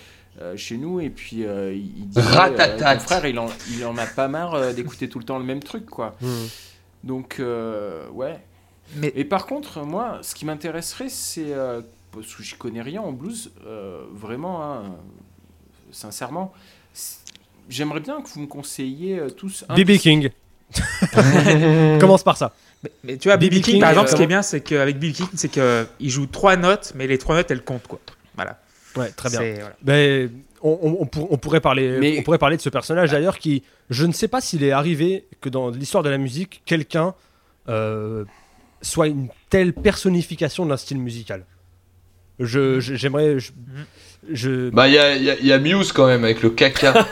euh, 0.41 0.57
chez 0.57 0.79
nous 0.79 1.01
et 1.01 1.11
puis 1.11 1.45
euh, 1.45 1.75
il, 1.75 1.99
il 1.99 2.09
disait 2.09 2.21
euh, 2.21 2.31
Ratatat. 2.31 2.95
mon 2.95 3.01
frère, 3.01 3.27
il 3.27 3.39
en, 3.39 3.49
il 3.77 3.85
en 3.85 3.97
a 3.99 4.07
pas 4.07 4.29
marre 4.29 4.55
euh, 4.55 4.73
d'écouter 4.73 5.09
tout 5.09 5.19
le 5.19 5.25
temps 5.25 5.39
le 5.39 5.45
même 5.45 5.63
truc, 5.63 5.87
quoi. 5.87 6.17
Donc, 7.05 7.41
euh, 7.41 8.09
ouais. 8.11 8.41
Mais 8.95 9.13
Et 9.17 9.25
par 9.25 9.47
contre, 9.47 9.83
moi, 9.83 10.21
ce 10.23 10.35
qui 10.35 10.47
m'intéresserait, 10.47 11.09
c'est. 11.09 11.53
Parce 12.21 12.35
que 12.35 12.43
je 12.43 12.55
connais 12.57 12.83
rien 12.83 13.01
en 13.03 13.13
blues, 13.13 13.53
euh, 13.67 14.03
vraiment, 14.13 14.63
hein, 14.65 14.97
sincèrement. 15.93 16.53
J'aimerais 17.69 18.01
bien 18.01 18.21
que 18.23 18.29
vous 18.29 18.41
me 18.41 18.47
conseilliez 18.47 19.19
euh, 19.19 19.31
tous. 19.31 19.65
un 19.69 19.75
BB. 19.75 19.99
King 19.99 20.31
commence 22.01 22.23
par 22.25 22.37
ça 22.37 22.53
Mais, 22.83 22.91
mais 23.05 23.17
tu 23.17 23.29
vois, 23.29 23.37
B.B. 23.37 23.51
King, 23.51 23.63
King, 23.63 23.81
par 23.81 23.91
exemple, 23.91 24.09
euh, 24.09 24.13
ce 24.13 24.17
qui 24.17 24.23
est 24.23 24.27
bien, 24.27 24.43
c'est 24.43 24.61
qu'avec 24.61 24.99
BB 24.99 25.13
King, 25.13 25.27
c'est 25.35 25.49
qu'il 25.49 26.11
joue 26.11 26.27
trois 26.27 26.57
notes, 26.57 26.93
mais 26.97 27.07
les 27.07 27.19
trois 27.19 27.37
notes, 27.37 27.51
elles 27.51 27.63
comptent, 27.63 27.87
quoi. 27.87 28.01
Voilà. 28.35 28.59
ouais 28.97 29.11
très 29.11 29.31
bien 29.31 29.41
voilà. 29.55 29.77
Ben, 29.83 30.31
on, 30.63 30.79
on- 30.83 30.97
on 31.01 31.07
pour- 31.07 31.33
on 31.33 31.39
pourrait 31.39 31.61
parler, 31.61 31.99
Mais- 32.01 32.19
on 32.19 32.23
pourrait 32.23 32.39
parler 32.39 32.57
de 32.57 32.63
ce 32.63 32.69
personnage 32.69 33.11
d'ailleurs 33.13 33.39
qui, 33.39 33.63
je 33.91 34.05
ne 34.07 34.13
sais 34.13 34.29
pas 34.29 34.41
s'il 34.41 34.63
est 34.65 34.73
arrivé 34.73 35.27
que 35.41 35.49
dans 35.49 35.71
l'histoire 35.71 36.03
de 36.03 36.11
la 36.11 36.19
musique, 36.19 36.63
quelqu'un 36.67 37.15
euh, 37.69 38.25
soit 38.83 39.07
une 39.09 39.29
telle 39.51 39.73
personnification 39.73 40.67
d'un 40.67 40.77
style 40.77 40.99
musical. 40.99 41.45
Je, 42.39 42.81
je- 42.81 42.95
j'aimerais, 42.97 43.39
je, 43.39 43.51
je- 44.31 44.71
Bah, 44.71 44.89
il 44.89 44.95
y 44.95 44.99
a, 44.99 45.17
y 45.17 45.31
a- 45.31 45.41
y 45.41 45.53
a 45.53 45.59
Muse 45.59 45.93
quand 45.93 46.07
même 46.07 46.25
avec 46.25 46.43
le 46.43 46.51
caca. 46.51 46.93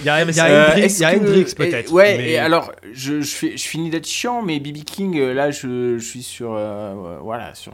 il 0.00 0.06
y 0.06 0.08
a, 0.08 0.22
y 0.24 0.40
a 0.40 0.46
Euh, 0.46 0.66
Hendrix, 0.68 0.82
est-ce 0.82 0.98
il 0.98 1.02
y 1.02 1.04
a 1.06 1.14
que- 1.14 1.54
peut-être. 1.54 1.92
ouais, 1.92 2.16
mais- 2.18 2.30
et 2.32 2.38
alors, 2.38 2.72
je, 2.92 3.20
je, 3.20 3.34
fais, 3.34 3.56
je 3.56 3.64
finis 3.64 3.90
d'être 3.90 4.06
chiant, 4.06 4.42
mais 4.42 4.60
BB 4.60 4.84
King, 4.84 5.18
euh, 5.18 5.32
là, 5.34 5.50
je, 5.50 5.98
je 5.98 6.04
suis 6.04 6.22
sur. 6.22 6.54
euh, 6.54 7.18
voilà, 7.22 7.54
sur, 7.54 7.72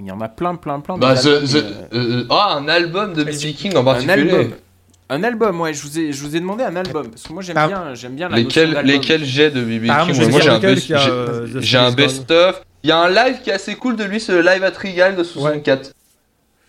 il 0.00 0.06
y 0.06 0.10
en- 0.10 0.20
a 0.20 0.28
plein, 0.28 0.54
plein, 0.54 0.80
plein. 0.80 0.96
bah, 0.96 1.14
the- 1.16 1.44
the- 1.44 1.56
euh, 1.56 1.72
euh, 1.92 2.24
ah, 2.30 2.56
un 2.58 2.68
album 2.68 3.12
de 3.12 3.24
BB 3.24 3.52
King 3.54 3.76
en 3.76 3.80
un 3.80 3.84
particulier. 3.84 4.30
album. 4.30 4.52
Un 5.12 5.22
album, 5.24 5.60
ouais, 5.60 5.74
je 5.74 5.82
vous 5.82 5.98
ai, 5.98 6.10
je 6.10 6.22
vous 6.22 6.34
ai 6.36 6.40
demandé 6.40 6.64
un 6.64 6.74
album. 6.74 7.08
Parce 7.10 7.24
que 7.24 7.32
moi, 7.34 7.42
j'aime 7.42 7.56
Ah. 7.58 7.66
bien, 7.66 7.94
j'aime 7.94 8.14
bien 8.14 8.30
la 8.30 8.36
Lesquels, 8.38 8.80
lesquels 8.84 9.24
j'ai 9.26 9.50
de 9.50 9.60
BB 9.62 9.88
Ah, 9.90 10.06
King 10.06 10.30
moi, 10.30 10.40
j'ai 10.40 10.48
un 10.48 10.58
best- 10.58 10.90
euh, 10.90 11.46
j'ai 11.60 11.76
un 11.76 11.86
Gone. 11.88 11.94
best-of. 11.96 12.62
Il 12.82 12.88
y 12.88 12.92
a 12.92 12.98
un 12.98 13.10
live 13.10 13.42
qui 13.42 13.50
est 13.50 13.52
assez 13.52 13.74
cool 13.74 13.96
de 13.96 14.04
lui, 14.04 14.20
c'est 14.20 14.32
le 14.32 14.40
live 14.40 14.64
à 14.64 14.70
Trigal 14.70 15.14
de 15.14 15.22
64. 15.22 15.92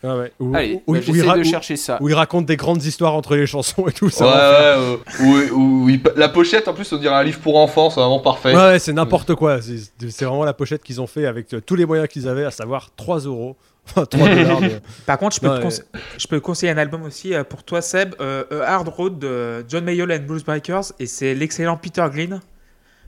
Ah 0.05 0.17
ouais. 0.17 0.33
Où, 0.41 0.53
Allez, 0.53 0.73
où- 0.85 0.93
bah, 0.93 0.99
où 1.07 1.15
il 1.15 1.37
de 1.39 1.43
chercher 1.43 1.77
ça. 1.77 1.97
où 2.01 2.09
il 2.09 2.15
raconte 2.15 2.45
des 2.45 2.57
grandes 2.57 2.83
histoires 2.83 3.15
entre 3.15 3.37
les 3.37 3.47
chansons 3.47 3.87
et 3.87 3.93
tout 3.93 4.05
Ouais, 4.07 4.11
ça. 4.11 4.77
ouais, 4.77 4.85
ouais, 4.85 4.99
où- 5.21 5.55
où- 5.55 5.83
où 5.85 5.89
il- 5.89 6.01
la 6.17 6.27
pochette 6.27 6.67
en 6.67 6.73
plus 6.73 6.91
on 6.91 6.97
dirait 6.97 7.15
un 7.15 7.23
livre 7.23 7.39
pour 7.39 7.57
enfants, 7.57 7.89
c'est 7.89 8.01
vraiment 8.01 8.19
parfait. 8.19 8.49
Ouais, 8.53 8.61
ouais, 8.61 8.79
c'est 8.79 8.91
n'importe 8.91 9.33
quoi. 9.35 9.61
C'est 9.61 9.77
c'est 10.09 10.25
vraiment 10.25 10.43
la 10.43 10.53
pochette 10.53 10.83
qu'ils 10.83 10.99
ont 10.99 11.07
fait 11.07 11.25
avec 11.25 11.53
euh, 11.53 11.61
tous 11.65 11.75
les 11.77 11.85
moyens 11.85 12.09
qu'ils 12.09 12.27
avaient, 12.27 12.43
à 12.43 12.51
savoir 12.51 12.89
3 12.97 13.19
euros. 13.19 13.55
Enfin, 13.85 14.05
3 14.05 14.29
dollars. 14.35 14.61
mais- 14.61 14.79
Par 15.05 15.17
contre, 15.17 15.35
je 15.35 15.41
peux, 15.41 15.47
Non, 15.47 15.55
te 15.57 15.59
mais- 15.59 15.67
conse- 15.69 15.83
je 16.17 16.27
peux 16.27 16.39
conseiller 16.39 16.71
un 16.71 16.77
album 16.77 17.03
aussi 17.03 17.33
euh, 17.33 17.43
pour 17.43 17.63
toi, 17.63 17.81
Seb, 17.81 18.15
euh, 18.21 18.43
A 18.63 18.75
Hard 18.75 18.87
Road 18.87 19.19
de 19.19 19.65
John 19.67 19.83
Mayall 19.83 20.11
and 20.11 20.23
Blues 20.25 20.43
Breakers, 20.43 20.93
et 20.99 21.05
c'est 21.05 21.33
l'excellent 21.35 21.77
Peter 21.77 22.05
Glynn 22.11 22.41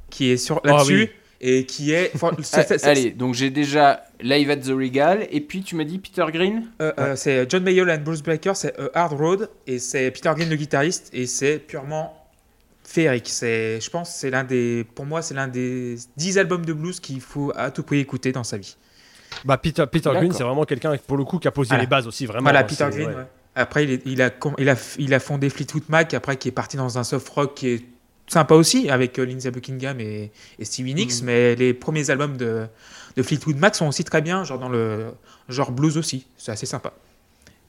qui 0.10 0.30
est 0.32 0.38
sur 0.38 0.62
Ah 0.64 0.68
là-dessus 0.70 1.00
oui. 1.04 1.10
et 1.42 1.66
qui 1.66 1.92
est. 1.94 2.12
enfin, 2.14 2.32
c'est- 2.44 2.68
c'est- 2.68 2.78
c'est- 2.78 2.88
Allez, 2.88 3.12
donc 3.12 3.34
j'ai 3.36 3.50
déjà 3.50 4.04
Live 4.22 4.50
at 4.50 4.58
the 4.58 4.68
Regal, 4.70 5.26
et 5.32 5.42
puis 5.42 5.62
tu 5.64 5.76
m'as 5.76 5.84
dit 5.86 5.98
Peter 6.00 6.26
Green 6.32 6.68
euh, 6.82 6.92
euh, 7.00 7.16
c'est 7.16 7.50
John 7.50 7.64
Mayall 7.64 7.90
and 7.90 8.02
Blues 8.04 8.22
Breakers, 8.22 8.56
c'est 8.58 8.78
A 8.80 8.90
Hard 9.04 9.14
Road, 9.14 9.50
et 9.68 9.80
c'est 9.80 10.12
Peter 10.12 10.32
Glynn 10.36 10.50
le 10.50 10.56
guitariste, 10.58 11.10
et 11.14 11.26
c'est 11.26 11.58
purement 11.60 12.22
féerique. 12.84 13.28
C'est, 13.30 13.80
je 13.82 13.90
pense, 13.90 14.14
c'est 14.14 14.30
l'un 14.30 14.44
des, 14.44 14.86
pour 14.96 15.06
moi, 15.06 15.22
c'est 15.22 15.34
l'un 15.34 15.48
des 15.48 15.96
10 16.18 16.38
albums 16.38 16.66
de 16.66 16.74
blues 16.74 17.00
qu'il 17.00 17.20
faut 17.22 17.52
à 17.56 17.72
tout 17.72 17.84
prix 17.84 18.00
écouter 18.00 18.32
dans 18.32 18.44
sa 18.44 18.58
vie. 18.58 18.76
Bah, 19.44 19.58
Peter, 19.58 19.86
Peter 19.92 20.12
Green, 20.14 20.32
c'est 20.32 20.44
vraiment 20.44 20.64
quelqu'un, 20.66 20.96
pour 21.08 21.18
le 21.18 21.24
coup, 21.26 21.40
qui 21.40 21.48
a 21.48 21.52
posé 21.52 21.70
Voilà. 21.70 21.84
les 21.84 21.88
bases 21.88 22.08
aussi, 22.08 22.26
vraiment. 22.26 22.44
Voilà, 22.44 22.60
hein, 22.60 22.64
Peter 22.64 22.88
Green. 22.92 23.10
ouais. 23.10 23.16
ouais. 23.16 23.26
Après, 23.56 23.84
il, 23.86 23.92
est- 23.92 24.02
il 24.06 24.22
a, 24.22 24.32
il, 24.58 24.70
a, 24.70 24.76
il 24.98 25.14
a 25.14 25.20
fondé 25.20 25.50
Fleetwood 25.50 25.84
Mac, 25.90 26.14
après 26.14 26.36
qui 26.38 26.48
est 26.50 26.52
parti 26.52 26.78
dans 26.78 26.98
un 26.98 27.04
soft 27.04 27.28
rock 27.30 27.54
qui 27.56 27.70
est 27.70 27.86
sympa 28.28 28.54
aussi, 28.56 28.90
avec 28.90 29.18
euh, 29.20 29.26
Lindsey 29.26 29.52
Buckingham 29.52 30.00
et, 30.02 30.32
et 30.60 30.66
Stevie 30.66 30.94
Nicks, 30.94 31.20
Mhm. 31.22 31.26
mais 31.26 31.56
les 31.56 31.74
premiers 31.74 32.10
albums 32.10 32.38
de, 32.38 32.66
de 33.16 33.24
Fleetwood 33.24 33.58
Mac 33.58 33.76
sont 33.76 33.88
aussi 33.88 34.04
très 34.04 34.22
bien, 34.22 34.44
genre 34.44 34.60
dans 34.60 34.68
le 34.70 35.06
genre 35.48 35.72
blues 35.72 35.98
aussi, 35.98 36.26
c'est 36.38 36.52
assez 36.52 36.66
sympa. 36.66 36.92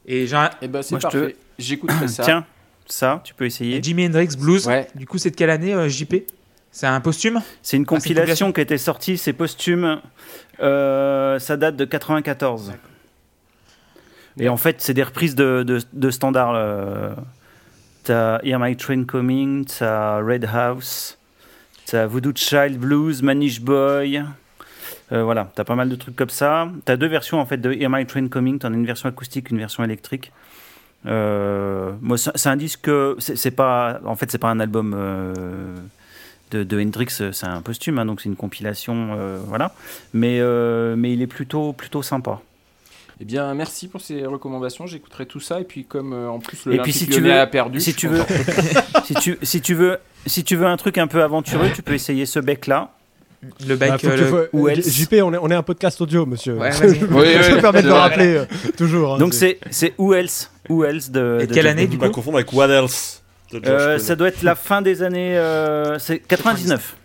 Et 0.07 0.27
j'ai 0.27 0.37
un- 0.37 0.51
Eh 0.63 0.69
ben, 0.69 0.83
c'est 0.83 0.93
Moi, 0.93 1.01
je 1.03 1.09
te- 1.09 1.19
parfait. 1.19 1.37
J'écouterai 1.59 2.09
ça. 2.09 2.23
Tiens, 2.25 2.45
ça, 2.87 3.21
tu 3.23 3.35
peux 3.35 3.45
essayer. 3.45 3.81
Jimi 3.83 4.07
Hendrix 4.07 4.29
Blues, 4.39 4.67
Ouais. 4.67 4.89
du 4.95 5.07
coup 5.07 5.19
c'est 5.19 5.31
de 5.31 5.37
quelle 5.37 5.51
année 5.51 5.75
euh, 5.75 5.89
JP 5.89 6.15
C'est 6.77 6.87
un 6.87 7.01
posthume 7.01 7.41
C'est 7.63 7.79
une 7.79 7.85
Ah, 7.85 7.95
compilation 7.95 8.53
qui 8.53 8.61
était 8.61 8.77
sortie, 8.77 9.17
c'est 9.17 9.33
posthume. 9.33 9.99
Euh, 10.61 11.39
ça 11.39 11.57
date 11.57 11.75
de 11.77 11.87
94. 11.87 12.75
Et 14.39 14.51
en 14.51 14.59
fait, 14.59 14.77
c'est 14.83 14.93
des 14.93 15.03
reprises 15.03 15.35
de, 15.35 15.63
de, 15.67 15.81
de 15.95 16.11
standards. 16.11 16.53
euh. 16.55 17.15
T'as 18.05 18.41
Hear 18.45 18.59
My 18.61 18.77
Train 18.77 19.05
Coming, 19.05 19.65
t'as 19.65 20.19
Red 20.21 20.45
House, 20.53 21.17
t'as 21.87 22.05
Voodoo 22.05 22.33
Child 22.35 22.79
Blues, 22.79 23.23
Manish 23.23 23.63
Boy. 23.63 24.23
Euh, 25.13 25.23
voilà, 25.25 25.51
t'as 25.55 25.65
pas 25.65 25.77
mal 25.77 25.89
de 25.89 25.97
trucs 25.97 26.15
comme 26.15 26.29
ça. 26.29 26.69
T'as 26.85 26.97
deux 26.99 27.09
versions 27.09 27.41
en 27.41 27.47
fait 27.47 27.57
de 27.57 27.73
Hear 27.73 27.89
My 27.89 28.05
Train 28.05 28.29
Coming. 28.29 28.59
T'en 28.59 28.71
as 28.75 28.77
une 28.77 28.85
version 28.85 29.09
acoustique, 29.09 29.51
une 29.51 29.57
version 29.59 29.83
électrique. 29.83 30.31
Euh, 31.07 31.93
moi, 32.03 32.19
c'est 32.19 32.49
un 32.51 32.57
disque. 32.57 32.91
C'est 33.19 33.37
c'est 33.37 33.51
pas. 33.51 33.99
En 34.05 34.15
fait, 34.15 34.31
c'est 34.31 34.37
pas 34.37 34.51
un 34.51 34.61
album. 34.61 34.95
De, 36.51 36.63
de 36.65 36.81
Hendrix, 36.81 37.09
euh, 37.21 37.33
c'est 37.33 37.47
un 37.47 37.61
posthume, 37.61 37.99
hein, 37.99 38.07
donc 38.07 38.21
c'est 38.21 38.29
une 38.29 38.37
compilation, 38.37 39.11
euh, 39.19 39.39
voilà. 39.47 39.73
Mais, 40.15 40.39
euh, 40.41 40.95
mais 40.97 41.13
il 41.13 41.23
est 41.23 41.27
plutôt, 41.27 41.73
plutôt 41.73 42.03
sympa. 42.03 42.41
Eh 43.21 43.25
bien, 43.25 43.55
merci 43.55 43.89
pour 43.89 44.01
ces 44.03 44.27
recommandations. 44.27 44.87
J'écouterai 44.87 45.25
tout 45.27 45.41
ça. 45.41 45.61
Et 45.61 45.65
puis, 45.65 45.85
comme 45.85 46.13
euh, 46.13 46.29
en 46.29 46.39
plus 46.39 46.67
le 46.67 46.75
Et 46.75 46.79
puis, 46.79 46.93
si 46.93 47.07
tu 47.09 47.21
veux- 47.21 47.33
a 47.33 47.47
perdu, 47.47 47.81
si 47.81 47.95
tu 47.95 48.09
veux, 48.09 48.23
si 49.05 49.15
tu, 49.15 49.39
si 49.43 49.61
tu 49.63 49.75
veux, 49.75 49.99
si 50.27 50.45
tu 50.45 50.55
veux 50.57 50.67
un 50.67 50.77
truc 50.77 50.99
un 50.99 51.07
peu 51.07 51.23
aventureux, 51.23 51.71
tu 51.75 51.83
peux 51.83 51.95
essayer 51.95 52.27
ce 52.27 52.39
bec-là. 52.41 52.91
Le 53.67 53.77
bec. 53.77 53.93
euh, 53.93 53.97
tu 53.99 54.07
le- 54.09 54.49
ou 54.53 54.67
euh, 54.67 54.71
else. 54.73 54.89
JP, 54.93 55.15
on 55.23 55.33
est, 55.33 55.39
on 55.39 55.49
est 55.51 55.55
un 55.55 55.63
podcast 55.63 56.01
audio, 56.01 56.27
monsieur. 56.27 56.57
Ouais, 56.59 56.73
je 56.73 56.85
Oui, 56.85 56.99
me 57.01 57.55
oui, 57.55 57.61
permets 57.61 57.81
de 57.83 57.87
le 57.87 57.93
vrai. 57.93 58.01
rappeler 58.01 58.37
euh, 58.37 58.45
toujours. 58.77 59.15
hein, 59.15 59.19
Donc 59.19 59.33
c'est- 59.35 59.59
Who 59.99 60.13
Else, 60.15 60.51
Who 60.69 60.85
Else 60.85 61.11
de. 61.11 61.39
Et 61.43 61.47
de 61.47 61.55
quelle 61.55 61.67
année, 61.69 61.87
du 61.87 61.97
Faut 61.97 62.01
pas 62.03 62.09
coup 62.09 62.15
confondre 62.17 62.37
avec 62.39 62.53
What 62.53 62.69
Else 62.69 63.23
Euh. 63.55 63.99
Ça 63.99 64.17
doit 64.17 64.29
être 64.29 64.43
la 64.43 64.55
fin 64.55 64.83
des 64.83 65.03
années. 65.03 65.37
euh, 65.39 65.99
c'est 65.99 66.19
99. 66.19 66.97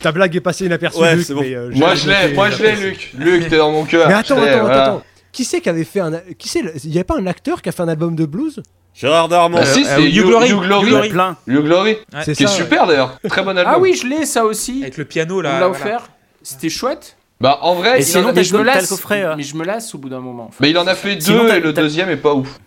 Ta 0.00 0.12
blague 0.12 0.34
est 0.34 0.40
passée 0.40 0.64
inaperçue, 0.66 0.98
Ouais, 1.00 1.14
Luc, 1.16 1.26
c'est 1.26 1.34
bon. 1.34 1.40
mais, 1.42 1.54
euh, 1.54 1.70
Moi 1.74 1.94
je 1.94 2.08
l'ai, 2.08 2.32
moi 2.32 2.48
je 2.50 2.62
l'ai. 2.62 2.76
Luc. 2.76 3.12
Luc, 3.18 3.48
t'es 3.48 3.58
dans 3.58 3.70
mon 3.70 3.84
cœur. 3.84 4.08
Mais 4.08 4.14
attends, 4.14 4.40
attends, 4.42 4.60
voilà. 4.60 4.82
attends. 4.84 5.02
Qui 5.32 5.44
c'est 5.44 5.60
qui 5.60 5.68
avait 5.68 5.84
fait 5.84 6.00
un. 6.00 6.12
Qui 6.38 6.48
c'est 6.48 6.60
Il 6.84 6.90
n'y 6.90 6.96
avait 6.96 7.04
pas 7.04 7.18
un 7.18 7.26
acteur 7.26 7.60
qui 7.60 7.68
a 7.68 7.72
fait 7.72 7.82
un 7.82 7.88
album 7.88 8.16
de 8.16 8.24
blues? 8.24 8.62
Gérard 8.94 9.28
Darmon. 9.28 9.58
Bah 9.58 9.66
si, 9.66 9.84
Euh, 9.84 9.96
c'est 9.96 10.02
You 10.02 10.22
You 10.22 10.26
Glory. 10.28 10.48
You 10.50 10.60
Glory. 10.60 10.86
You 10.86 10.86
y 10.86 10.88
a 10.88 10.90
Glory. 10.98 11.08
plein. 11.10 11.36
You 11.46 11.62
Glory. 11.62 11.90
Ouais. 11.92 12.20
C'est 12.24 12.34
Qui 12.34 12.42
est 12.44 12.46
ça, 12.46 12.52
super 12.54 12.86
d'ailleurs. 12.86 13.18
Très 13.28 13.42
bon 13.42 13.50
album. 13.56 13.72
Ah 13.76 13.78
oui, 13.78 13.94
je 13.94 14.06
l'ai 14.06 14.24
ça 14.26 14.44
aussi. 14.44 14.80
Avec 14.82 14.96
le 14.96 15.04
piano 15.04 15.38
On 15.38 15.40
là. 15.42 15.54
me 15.56 15.60
l'a 15.60 15.68
voilà. 15.68 15.84
offert. 15.84 16.10
C'était 16.42 16.68
chouette. 16.70 17.16
Bah 17.40 17.58
en 17.62 17.74
vrai, 17.74 17.98
Et 17.98 18.00
il 18.00 18.04
sinon, 18.06 18.24
en 18.24 18.28
a- 18.28 18.32
mais 18.32 18.40
le 18.40 18.46
je 18.46 18.56
me 18.56 18.62
lasse. 18.62 19.02
Mais 19.36 19.42
je 19.42 19.56
me 19.56 19.64
lasse 19.64 19.94
au 19.94 19.98
bout 19.98 20.08
d'un 20.08 20.20
moment. 20.20 20.50
mais 20.60 20.70
il 20.70 20.78
en 20.78 20.86
a 20.86 20.94
fait 20.94 21.16
deux 21.16 21.48
et 21.54 21.60
le 21.60 21.72
deuxième 21.72 22.10
est 22.10 22.16
pas 22.16 22.34
ouf. 22.34 22.58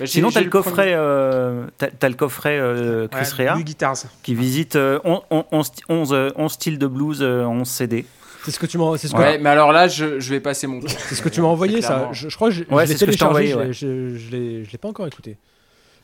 Bah, 0.00 0.06
Sinon, 0.06 0.28
j'ai 0.28 0.34
t'as 0.34 0.40
le 0.42 0.50
coffret, 0.50 0.92
euh, 0.94 1.66
le 2.02 2.14
coffret 2.14 2.58
euh, 2.58 3.06
Chris 3.08 3.26
Ouais, 3.38 3.48
Rea 3.48 3.54
Blue 3.54 3.64
Guitars. 3.64 3.96
qui 4.22 4.34
visite 4.34 4.74
euh, 4.76 4.98
on- 5.04 5.22
on- 5.30 5.44
11, 5.52 5.70
11, 5.88 6.12
euh, 6.12 6.30
11 6.36 6.52
styles 6.52 6.78
de 6.78 6.86
blues, 6.86 7.18
euh, 7.22 7.44
11 7.44 7.68
CD. 7.68 8.04
C'est 8.44 8.50
ce 8.50 8.58
que 8.58 8.66
tu 8.66 8.76
m'as 8.76 8.84
que- 8.98 9.16
Ouais, 9.16 9.38
mais 9.38 9.48
alors 9.50 9.72
là, 9.72 9.88
je, 9.88 10.18
je 10.20 10.30
vais 10.30 10.40
passer 10.40 10.66
mon 10.66 10.80
tour. 10.80 10.90
c'est 10.90 11.14
ce 11.14 11.22
que 11.22 11.28
tu 11.28 11.40
m'as 11.40 11.46
envoyé, 11.48 11.80
ça. 11.80 12.08
Je, 12.12 12.28
je 12.28 12.34
crois 12.36 12.48
que 12.48 12.54
je, 12.54 12.60
Ouais, 12.64 12.84
je 12.86 12.92
l'ai 12.92 12.98
c'est 12.98 12.98
ce 12.98 13.04
que 13.06 13.12
je 13.12 13.16
t'ai 13.18 13.24
téléchargé, 13.24 13.52
envoyé, 13.54 13.72
je 13.72 13.86
l'ai- 13.86 14.64
je, 14.64 14.70
l'ai 14.72 14.78
pas 14.78 14.88
encore 14.88 15.06
écouté. 15.06 15.36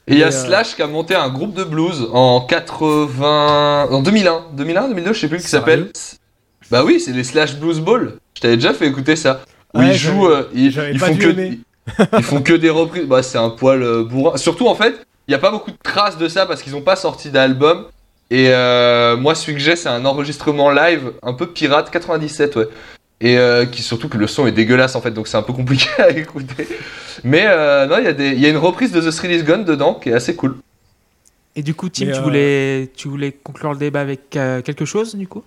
Et 0.07 0.15
il 0.15 0.19
y 0.19 0.23
a 0.25 0.29
euh, 0.29 0.31
Slash 0.31 0.75
qui 0.77 0.83
a 0.83 0.87
monté 0.87 1.15
un 1.15 1.29
groupe 1.29 1.55
de 1.55 1.65
blues 1.65 2.09
en 2.13 2.41
80. 2.41 3.89
En 3.91 4.03
2001. 4.03 4.47
2001, 4.55 4.89
2002, 4.89 5.13
je 5.13 5.21
sais 5.21 5.29
plus, 5.29 5.39
qui 5.39 5.49
s'appelle. 5.49 5.91
Bah 6.71 6.85
oui, 6.85 7.01
c'est 7.01 7.13
les 7.13 7.25
Slash 7.25 7.57
Blues 7.57 7.81
Ball. 7.81 8.15
Je 8.35 8.41
t'avais 8.41 8.57
déjà 8.57 8.73
fait 8.73 8.87
écouter 8.87 9.17
ça. 9.17 9.43
Où 9.75 9.81
Ouais, 9.81 9.89
ils 9.89 9.97
jouent. 9.99 10.27
euh, 10.29 10.49
ils, 10.55 10.71
j'avais 10.71 10.93
ils 10.93 10.99
pas 11.01 11.07
font 11.09 11.15
dû 11.15 11.19
que, 11.21 11.29
aimer. 11.31 11.59
ils 12.19 12.23
font 12.23 12.43
que 12.43 12.53
des 12.53 12.71
reprises. 12.71 13.05
Bah, 13.07 13.23
c'est 13.23 13.39
un 13.39 13.51
poil 13.51 13.83
euh, 13.83 14.03
bourrin. 14.05 14.37
Surtout 14.37 14.67
en 14.69 14.75
fait, 14.75 14.95
il 15.29 15.31
n'y 15.31 15.35
a 15.35 15.39
pas 15.39 15.51
beaucoup 15.51 15.71
de 15.71 15.77
traces 15.83 16.19
de 16.19 16.29
ça 16.29 16.47
parce 16.47 16.63
qu'ils 16.63 16.73
n'ont 16.73 16.83
pas 16.83 16.97
sorti 16.97 17.31
d'album. 17.31 17.87
Et 18.31 18.49
euh, 18.51 19.17
moi, 19.17 19.35
celui 19.35 19.55
que 19.55 19.61
j'ai, 19.61 19.75
c'est 19.77 19.89
un 19.89 20.05
enregistrement 20.05 20.71
live 20.71 21.13
un 21.23 21.33
peu 21.33 21.49
pirate, 21.49 21.91
97, 21.91 22.57
ouais. 22.57 22.69
Et 23.21 23.37
euh, 23.39 23.67
qui 23.67 23.83
surtout 23.83 24.09
que 24.09 24.17
le 24.17 24.27
son 24.27 24.47
est 24.47 24.53
dégueulasse 24.53 24.95
en 24.95 25.01
fait, 25.03 25.11
donc 25.11 25.29
c'est 25.29 25.37
un 25.37 25.43
peu 25.43 25.53
compliqué 25.53 25.89
à 25.99 26.11
écouter. 26.11 26.67
Mais 27.25 27.45
euh, 27.47 27.87
non, 27.87 27.99
il 27.99 28.05
y, 28.05 28.09
a 28.09 28.13
des- 28.15 28.31
il 28.31 28.41
y 28.41 28.47
a 28.47 28.49
une 28.49 28.57
reprise 28.57 28.93
de 28.93 29.01
The 29.01 29.15
Thrill 29.15 29.33
Is 29.33 29.43
Gone 29.43 29.65
dedans 29.65 29.95
qui 29.95 30.09
est 30.09 30.15
assez 30.15 30.35
cool. 30.37 30.57
Et 31.57 31.63
du 31.63 31.75
coup, 31.75 31.89
Tim, 31.89 32.07
tu, 32.07 32.13
euh, 32.13 32.21
voulais, 32.23 32.91
tu 32.97 33.09
voulais 33.09 33.33
conclure 33.33 33.73
le 33.73 33.79
débat 33.79 34.01
avec 34.01 34.37
euh, 34.37 34.63
quelque 34.63 34.85
chose, 34.85 35.17
du 35.17 35.27
coup? 35.27 35.43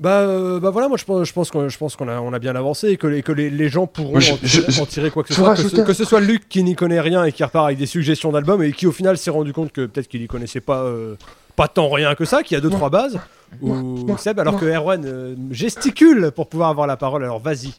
Bah, 0.00 0.20
euh, 0.20 0.58
bah 0.58 0.70
voilà, 0.70 0.88
moi 0.88 0.96
je 0.96 1.04
pense, 1.04 1.28
je 1.28 1.32
pense 1.32 1.50
qu'on 1.50 1.68
je 1.68 1.78
pense 1.78 1.94
qu'on 1.94 2.08
a, 2.08 2.18
on 2.20 2.32
a 2.32 2.38
bien 2.40 2.56
avancé 2.56 2.88
et 2.88 2.96
que 2.96 3.06
les, 3.06 3.22
que 3.22 3.30
les, 3.30 3.50
les 3.50 3.68
gens 3.68 3.86
pourront 3.86 4.18
je- 4.18 4.32
en, 4.32 4.36
tirer, 4.36 4.64
je- 4.68 4.80
en 4.82 4.86
tirer 4.86 5.10
quoi 5.10 5.22
que 5.22 5.28
ce 5.28 5.34
soit. 5.34 5.54
Que 5.54 5.62
ce, 5.68 5.80
un- 5.80 5.84
que 5.84 5.92
ce 5.92 6.04
soit 6.04 6.20
Luc 6.20 6.48
qui 6.48 6.64
n'y 6.64 6.74
connaît 6.74 7.00
rien 7.00 7.24
et 7.24 7.30
qui 7.30 7.44
repart 7.44 7.66
avec 7.66 7.78
des 7.78 7.86
suggestions 7.86 8.32
d'albums 8.32 8.62
et 8.64 8.72
qui 8.72 8.86
au 8.88 8.92
final 8.92 9.16
s'est 9.16 9.30
rendu 9.30 9.52
compte 9.52 9.70
que 9.70 9.86
peut-être 9.86 10.08
qu'il 10.08 10.22
y 10.22 10.26
connaissait 10.26 10.60
pas, 10.60 10.80
euh, 10.82 11.14
pas 11.54 11.68
tant 11.68 11.88
rien 11.88 12.14
que 12.16 12.24
ça, 12.24 12.42
qu'il 12.42 12.56
y 12.56 12.58
a 12.58 12.60
deux 12.60 12.70
trois 12.70 12.90
bases. 12.90 13.20
Ou 13.60 14.06
Seb, 14.16 14.40
alors 14.40 14.58
que 14.58 14.64
Erwan 14.64 15.04
euh, 15.04 15.34
gesticule 15.50 16.32
pour 16.34 16.48
pouvoir 16.48 16.70
avoir 16.70 16.86
la 16.86 16.96
parole, 16.96 17.22
alors 17.22 17.38
vas-y. 17.38 17.74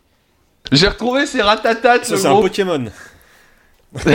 J'ai 0.71 0.87
retrouvé 0.87 1.25
ces 1.25 1.41
ratatats, 1.41 2.03
ce 2.03 2.15
c'est 2.15 2.27
un. 2.27 2.39
Pokémon. 2.39 2.85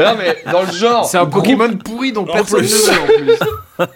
non, 0.00 0.16
mais 0.18 0.36
dans 0.50 0.62
le 0.62 0.72
genre. 0.72 1.04
C'est 1.04 1.18
un 1.18 1.24
groupe- 1.24 1.44
Pokémon 1.44 1.76
pourri 1.76 2.12
dont 2.12 2.24
personne 2.24 2.62
ne 2.62 2.66
veut 2.66 3.00
en 3.00 3.06
plus. 3.86 3.88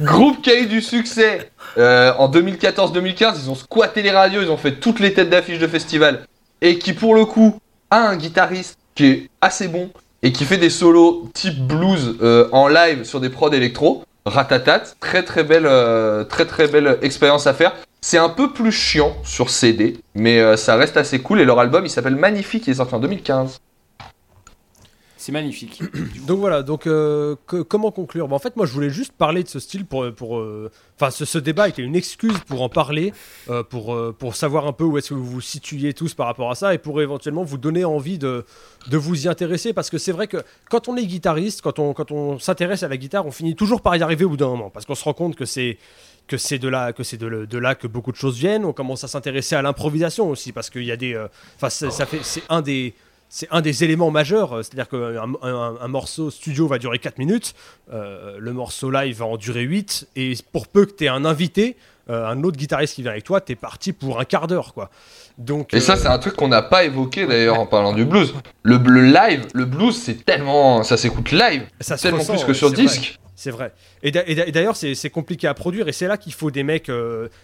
Groupe 0.00 0.42
qui 0.42 0.50
a 0.50 0.58
eu 0.60 0.66
du 0.66 0.80
succès 0.82 1.50
euh, 1.78 2.12
en 2.18 2.28
2014-2015, 2.30 3.34
ils 3.44 3.50
ont 3.50 3.54
squatté 3.54 4.02
les 4.02 4.10
radios, 4.10 4.42
ils 4.42 4.50
ont 4.50 4.56
fait 4.56 4.76
toutes 4.80 5.00
les 5.00 5.12
têtes 5.14 5.30
d'affiche 5.30 5.58
de 5.58 5.66
festival. 5.66 6.26
Et 6.60 6.78
qui, 6.78 6.92
pour 6.92 7.14
le 7.14 7.24
coup, 7.24 7.58
a 7.90 8.08
un 8.08 8.16
guitariste 8.16 8.76
qui 8.94 9.06
est 9.06 9.30
assez 9.40 9.68
bon 9.68 9.90
et 10.22 10.32
qui 10.32 10.44
fait 10.44 10.58
des 10.58 10.68
solos 10.70 11.30
type 11.32 11.66
blues 11.66 12.16
euh, 12.22 12.48
en 12.52 12.68
live 12.68 13.04
sur 13.04 13.20
des 13.20 13.30
prods 13.30 13.52
électro. 13.52 14.04
Ratatat, 14.26 14.82
très 15.00 15.22
très 15.22 15.44
belle, 15.44 15.66
euh, 15.66 16.24
très 16.24 16.46
très 16.46 16.68
belle 16.68 16.98
expérience 17.02 17.46
à 17.46 17.54
faire. 17.54 17.74
C'est 18.02 18.18
un 18.18 18.28
peu 18.28 18.52
plus 18.52 18.72
chiant 18.72 19.16
sur 19.24 19.50
CD, 19.50 19.98
mais 20.14 20.40
euh, 20.40 20.56
ça 20.56 20.76
reste 20.76 20.96
assez 20.96 21.20
cool. 21.20 21.40
Et 21.40 21.44
leur 21.44 21.58
album, 21.58 21.84
il 21.84 21.90
s'appelle 21.90 22.16
Magnifique, 22.16 22.66
il 22.66 22.70
est 22.70 22.74
sorti 22.74 22.94
en 22.94 23.00
2015. 23.00 23.60
C'est 25.20 25.32
magnifique. 25.32 25.82
Donc 26.26 26.38
voilà, 26.38 26.62
donc 26.62 26.86
euh, 26.86 27.36
comment 27.68 27.90
conclure? 27.90 28.26
Bah, 28.26 28.36
En 28.36 28.38
fait, 28.38 28.56
moi 28.56 28.64
je 28.64 28.72
voulais 28.72 28.88
juste 28.88 29.12
parler 29.12 29.42
de 29.42 29.48
ce 29.48 29.58
style 29.60 29.84
pour. 29.84 30.10
pour 30.14 30.38
euh, 30.38 30.70
Enfin, 30.98 31.10
ce, 31.10 31.38
débat 31.38 31.68
était 31.68 31.82
une 31.82 31.96
excuse 31.96 32.38
pour 32.46 32.60
en 32.62 32.68
parler, 32.68 33.12
euh, 33.48 33.62
pour, 33.62 33.94
euh, 33.94 34.14
pour 34.18 34.34
savoir 34.36 34.66
un 34.66 34.72
peu 34.74 34.84
où 34.84 34.96
est-ce 34.98 35.10
que 35.10 35.14
vous 35.14 35.24
vous 35.24 35.40
situiez 35.40 35.92
tous 35.94 36.12
par 36.14 36.26
rapport 36.26 36.50
à 36.50 36.54
ça 36.54 36.72
et 36.74 36.78
pour 36.78 37.00
éventuellement 37.02 37.42
vous 37.42 37.56
donner 37.58 37.84
envie 37.86 38.18
de, 38.18 38.44
de 38.88 38.96
vous 38.98 39.24
y 39.24 39.28
intéresser. 39.28 39.72
Parce 39.74 39.88
que 39.90 39.98
c'est 39.98 40.12
vrai 40.12 40.26
que 40.26 40.38
quand 40.70 40.88
on 40.88 40.96
est 40.96 41.04
guitariste, 41.06 41.60
quand 41.62 41.78
on, 41.78 41.92
quand 41.94 42.12
on 42.12 42.38
s'intéresse 42.38 42.82
à 42.82 42.88
la 42.88 42.96
guitare, 42.96 43.26
on 43.26 43.30
finit 43.30 43.56
toujours 43.56 43.80
par 43.82 43.96
y 43.96 44.02
arriver 44.02 44.24
au 44.24 44.30
bout 44.30 44.36
d'un 44.38 44.48
moment. 44.48 44.70
Parce 44.70 44.86
qu'on 44.86 44.94
se 44.94 45.04
rend 45.04 45.14
compte 45.14 45.36
que 45.36 45.44
c'est. 45.44 45.76
Que 46.28 46.36
c'est 46.36 46.58
de 46.58 46.68
là 46.68 46.92
que 46.92 47.02
c'est 47.02 47.16
de, 47.16 47.44
de 47.44 47.58
là 47.58 47.74
que 47.74 47.86
beaucoup 47.88 48.12
de 48.12 48.16
choses 48.16 48.38
viennent. 48.38 48.64
On 48.64 48.72
commence 48.72 49.02
à 49.04 49.08
s'intéresser 49.08 49.56
à 49.56 49.62
l'improvisation 49.62 50.28
aussi 50.30 50.52
parce 50.52 50.70
qu'il 50.70 50.84
y 50.84 50.92
a 50.92 50.96
des. 50.96 51.14
euh, 51.14 51.26
Enfin, 51.56 51.70
ça 51.70 52.06
fait 52.06 52.20
c'est 52.22 52.42
un 52.48 52.62
des 52.62 52.94
c'est 53.32 53.48
un 53.50 53.62
des 53.62 53.84
éléments 53.84 54.10
majeurs. 54.10 54.52
euh, 54.58 54.62
C'est-à-dire 54.62 54.88
qu'un 54.88 55.32
un, 55.42 55.76
un 55.80 55.88
morceau 55.88 56.30
studio 56.30 56.66
va 56.66 56.78
durer 56.78 56.98
4 56.98 57.16
minutes, 57.18 57.54
euh, 57.92 58.36
le 58.38 58.52
morceau 58.52 58.90
live 58.90 59.16
va 59.18 59.24
en 59.24 59.36
durer 59.38 59.62
8, 59.62 60.08
et 60.16 60.34
pour 60.52 60.68
peu 60.68 60.84
que 60.84 60.92
tu 60.92 61.04
aies 61.04 61.08
un 61.08 61.24
invité, 61.24 61.76
euh, 62.10 62.26
un 62.26 62.42
autre 62.42 62.56
guitariste 62.58 62.96
qui 62.96 63.02
vient 63.02 63.12
avec 63.12 63.22
toi, 63.24 63.40
tu 63.40 63.52
es 63.52 63.54
parti 63.54 63.92
pour 63.92 64.18
un 64.20 64.24
quart 64.24 64.46
d'heure. 64.48 64.74
quoi. 64.74 64.90
Donc, 65.38 65.72
Et 65.72 65.80
ça, 65.80 65.96
c'est 65.96 66.08
un 66.08 66.18
truc 66.18 66.34
qu'on 66.34 66.48
n'a 66.48 66.60
pas 66.62 66.84
évoqué 66.84 67.24
d'ailleurs 67.26 67.58
en 67.60 67.66
parlant 67.66 67.92
du 67.94 68.04
blues. 68.04 68.34
Le, 68.64 68.76
le 68.78 69.04
live, 69.06 69.46
le 69.54 69.64
blues, 69.64 69.96
c'est 69.96 70.24
tellement. 70.24 70.82
Ça 70.82 70.96
s'écoute 70.96 71.30
live, 71.30 71.66
ça 71.80 71.96
tellement 71.96 72.18
ressent, 72.18 72.34
plus 72.34 72.44
que 72.44 72.52
sur 72.52 72.72
disque. 72.72 73.18
C'est 73.36 73.50
vrai. 73.52 73.72
Et 74.02 74.10
d'a- 74.10 74.28
et 74.28 74.34
d'a- 74.34 74.46
et 74.48 74.52
d'ailleurs, 74.52 74.76
c'est 74.76 75.08
compliqué 75.10 75.46
à 75.46 75.54
produire, 75.54 75.88
et 75.88 75.92
c'est 75.92 76.06
là 76.08 76.18
qu'il 76.18 76.34
faut 76.34 76.50
des 76.50 76.62
mecs. 76.62 76.90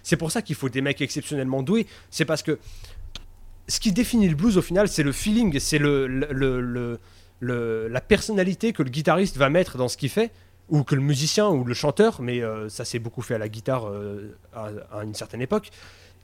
c'est 0.02 0.16
pour 0.16 0.30
ça 0.30 0.42
qu'il 0.42 0.54
faut 0.56 0.68
des 0.68 0.82
mecs 0.82 1.00
exceptionnellement 1.00 1.62
doués. 1.62 1.86
C'est 2.10 2.26
parce 2.26 2.42
que 2.42 2.58
ce 3.68 3.80
qui 3.80 3.92
définit 3.92 4.28
le 4.28 4.34
blues 4.34 4.56
au 4.58 4.62
final, 4.62 4.88
c'est 4.88 5.02
le 5.02 5.12
feeling, 5.12 5.58
c'est 5.58 5.78
le, 5.78 6.98
la 7.40 8.00
personnalité 8.00 8.72
que 8.72 8.82
le 8.82 8.90
guitariste 8.90 9.36
va 9.36 9.50
mettre 9.50 9.76
dans 9.76 9.88
ce 9.88 9.96
qu'il 9.96 10.10
fait, 10.10 10.30
ou 10.68 10.82
que 10.82 10.94
le 10.94 11.00
musicien 11.00 11.48
ou 11.48 11.64
le 11.64 11.74
chanteur, 11.74 12.20
mais 12.20 12.42
euh, 12.42 12.68
ça 12.68 12.84
s'est 12.84 12.98
beaucoup 12.98 13.22
fait 13.22 13.34
à 13.34 13.38
la 13.38 13.48
guitare 13.48 13.88
euh, 13.88 14.36
à, 14.54 15.04
une 15.04 15.14
certaine 15.14 15.42
époque. 15.42 15.70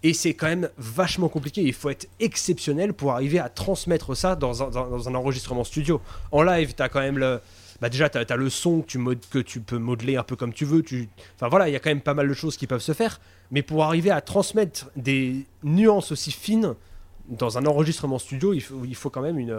Et 0.05 0.15
c'est 0.15 0.35
quand 0.35 0.49
même 0.49 0.69
vachement 0.79 1.29
compliqué. 1.29 1.63
Il 1.63 1.73
faut 1.73 1.91
être 1.91 2.09
exceptionnel 2.19 2.93
pour 2.93 3.13
arriver 3.13 3.39
à 3.39 3.49
transmettre 3.49 4.17
ça 4.17 4.35
dans 4.35 4.63
un, 4.63 5.15
enregistrement 5.15 5.63
studio. 5.63 6.01
En 6.33 6.43
live, 6.43 6.75
tu 6.77 6.83
as 6.83 6.89
quand 6.89 7.01
même 7.01 7.19
le. 7.19 7.41
Bah 7.81 7.89
déjà, 7.89 8.09
tu 8.09 8.19
as, 8.19 8.37
le 8.37 8.51
son 8.51 8.83
que 8.83 9.39
tu, 9.39 9.61
peux 9.61 9.79
modeler 9.79 10.17
un 10.17 10.25
peu 10.25 10.35
comme 10.35 10.53
tu 10.53 10.65
veux. 10.65 10.83
Enfin 11.37 11.49
voilà, 11.49 11.69
il 11.69 11.73
y 11.73 11.77
a 11.77 11.79
quand 11.79 11.91
même 11.91 12.01
pas 12.01 12.15
mal 12.15 12.29
de 12.29 12.35
choses 12.35 12.57
qui 12.57 12.67
peuvent 12.67 12.83
se 12.83 12.93
faire. 12.93 13.21
Mais 13.53 13.63
pour 13.63 13.85
arriver 13.85 14.11
à 14.11 14.21
transmettre 14.21 14.91
des 14.97 15.47
nuances 15.63 16.11
aussi 16.11 16.33
fines 16.33 16.75
dans 17.29 17.59
un 17.59 17.67
enregistrement 17.67 18.19
studio, 18.19 18.53
il 18.53 18.61
faut, 18.61 18.83
il 18.85 18.95
faut 18.95 19.11
quand 19.11 19.23
même 19.23 19.39
une. 19.39 19.57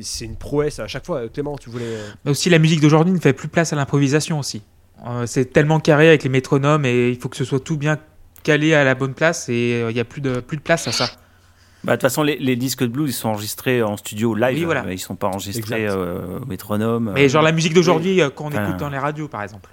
C'est 0.00 0.24
une 0.24 0.36
prouesse 0.36 0.78
à 0.78 0.86
chaque 0.86 1.04
fois. 1.04 1.28
Clément, 1.28 1.58
tu 1.58 1.68
voulais. 1.70 1.84
euh, 1.86 2.10
Mais 2.24 2.30
aussi, 2.30 2.48
la 2.50 2.58
musique 2.58 2.80
d'aujourd'hui 2.80 3.12
ne 3.12 3.18
fait 3.18 3.32
plus 3.32 3.48
place 3.48 3.72
à 3.72 3.76
l'improvisation 3.76 4.38
aussi. 4.38 4.62
Euh, 5.06 5.26
c'est 5.26 5.46
tellement 5.46 5.80
carré 5.80 6.08
avec 6.08 6.22
les 6.22 6.28
métronomes 6.28 6.84
et 6.86 7.08
il 7.08 7.18
faut 7.18 7.28
que 7.28 7.36
ce 7.36 7.44
soit 7.44 7.58
tout 7.60 7.76
bien 7.76 7.98
calé 8.44 8.74
à 8.74 8.84
la 8.84 8.94
bonne 8.94 9.14
place 9.14 9.48
et 9.48 9.80
euh, 9.82 9.90
il 9.90 9.94
n'y 9.94 10.00
a 10.00 10.04
plus 10.04 10.20
de, 10.20 10.40
plus 10.40 10.56
de 10.56 10.62
place 10.62 10.86
à 10.86 10.92
ça. 10.92 11.10
Bah, 11.82 11.92
de 11.92 11.96
toute 11.96 12.02
façon, 12.02 12.22
les, 12.22 12.36
les 12.38 12.54
disques 12.54 12.82
de 12.82 12.86
blues, 12.86 13.10
ils 13.10 13.12
sont 13.12 13.30
enregistrés 13.30 13.82
en 13.82 13.96
studio 13.96 14.34
live. 14.36 14.58
Oui, 14.58 14.64
voilà. 14.64 14.84
mais 14.84 14.94
Ils 14.94 14.98
sont 15.00 15.16
pas 15.16 15.26
enregistrés 15.26 15.88
euh, 15.88 16.38
au 16.40 16.46
métronome. 16.46 17.10
Mais 17.12 17.28
genre 17.28 17.42
la 17.42 17.50
musique 17.50 17.74
d'aujourd'hui 17.74 18.20
euh, 18.20 18.30
qu'on 18.30 18.50
écoute 18.50 18.76
dans 18.78 18.88
les 18.90 18.98
radios 18.98 19.26
par 19.28 19.42
exemple. 19.42 19.68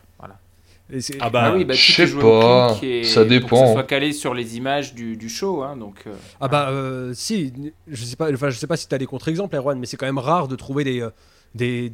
Ah 1.19 1.29
bah, 1.29 1.43
Ah 1.45 1.53
oui, 1.55 1.65
bah, 1.65 1.73
je 1.75 1.91
sais 1.91 2.07
pas, 2.07 2.77
et 2.81 3.03
ça 3.03 3.21
Pour 3.21 3.23
que 3.25 3.29
dépend. 3.29 3.67
ça 3.67 3.73
soit 3.73 3.83
calé 3.83 4.11
sur 4.11 4.33
les 4.33 4.57
images 4.57 4.95
du, 4.95 5.15
du 5.17 5.29
show, 5.29 5.61
hein, 5.61 5.77
donc. 5.77 6.03
euh, 6.07 6.13
Ah 6.41 6.47
bah 6.47 6.69
euh, 6.69 7.11
si, 7.13 7.53
je 7.87 8.03
sais 8.05 8.15
pas, 8.15 8.31
enfin 8.33 8.49
je 8.49 8.57
sais 8.57 8.65
pas 8.67 8.77
si 8.77 8.87
t'as 8.87 8.97
des 8.97 9.05
contre-exemples, 9.05 9.55
Erwan, 9.55 9.77
mais 9.77 9.85
c'est 9.85 9.97
quand 9.97 10.07
même 10.07 10.17
rare 10.17 10.47
de 10.47 10.55
trouver 10.55 10.83
des 10.83 11.01
euh, 11.01 11.09
des 11.53 11.93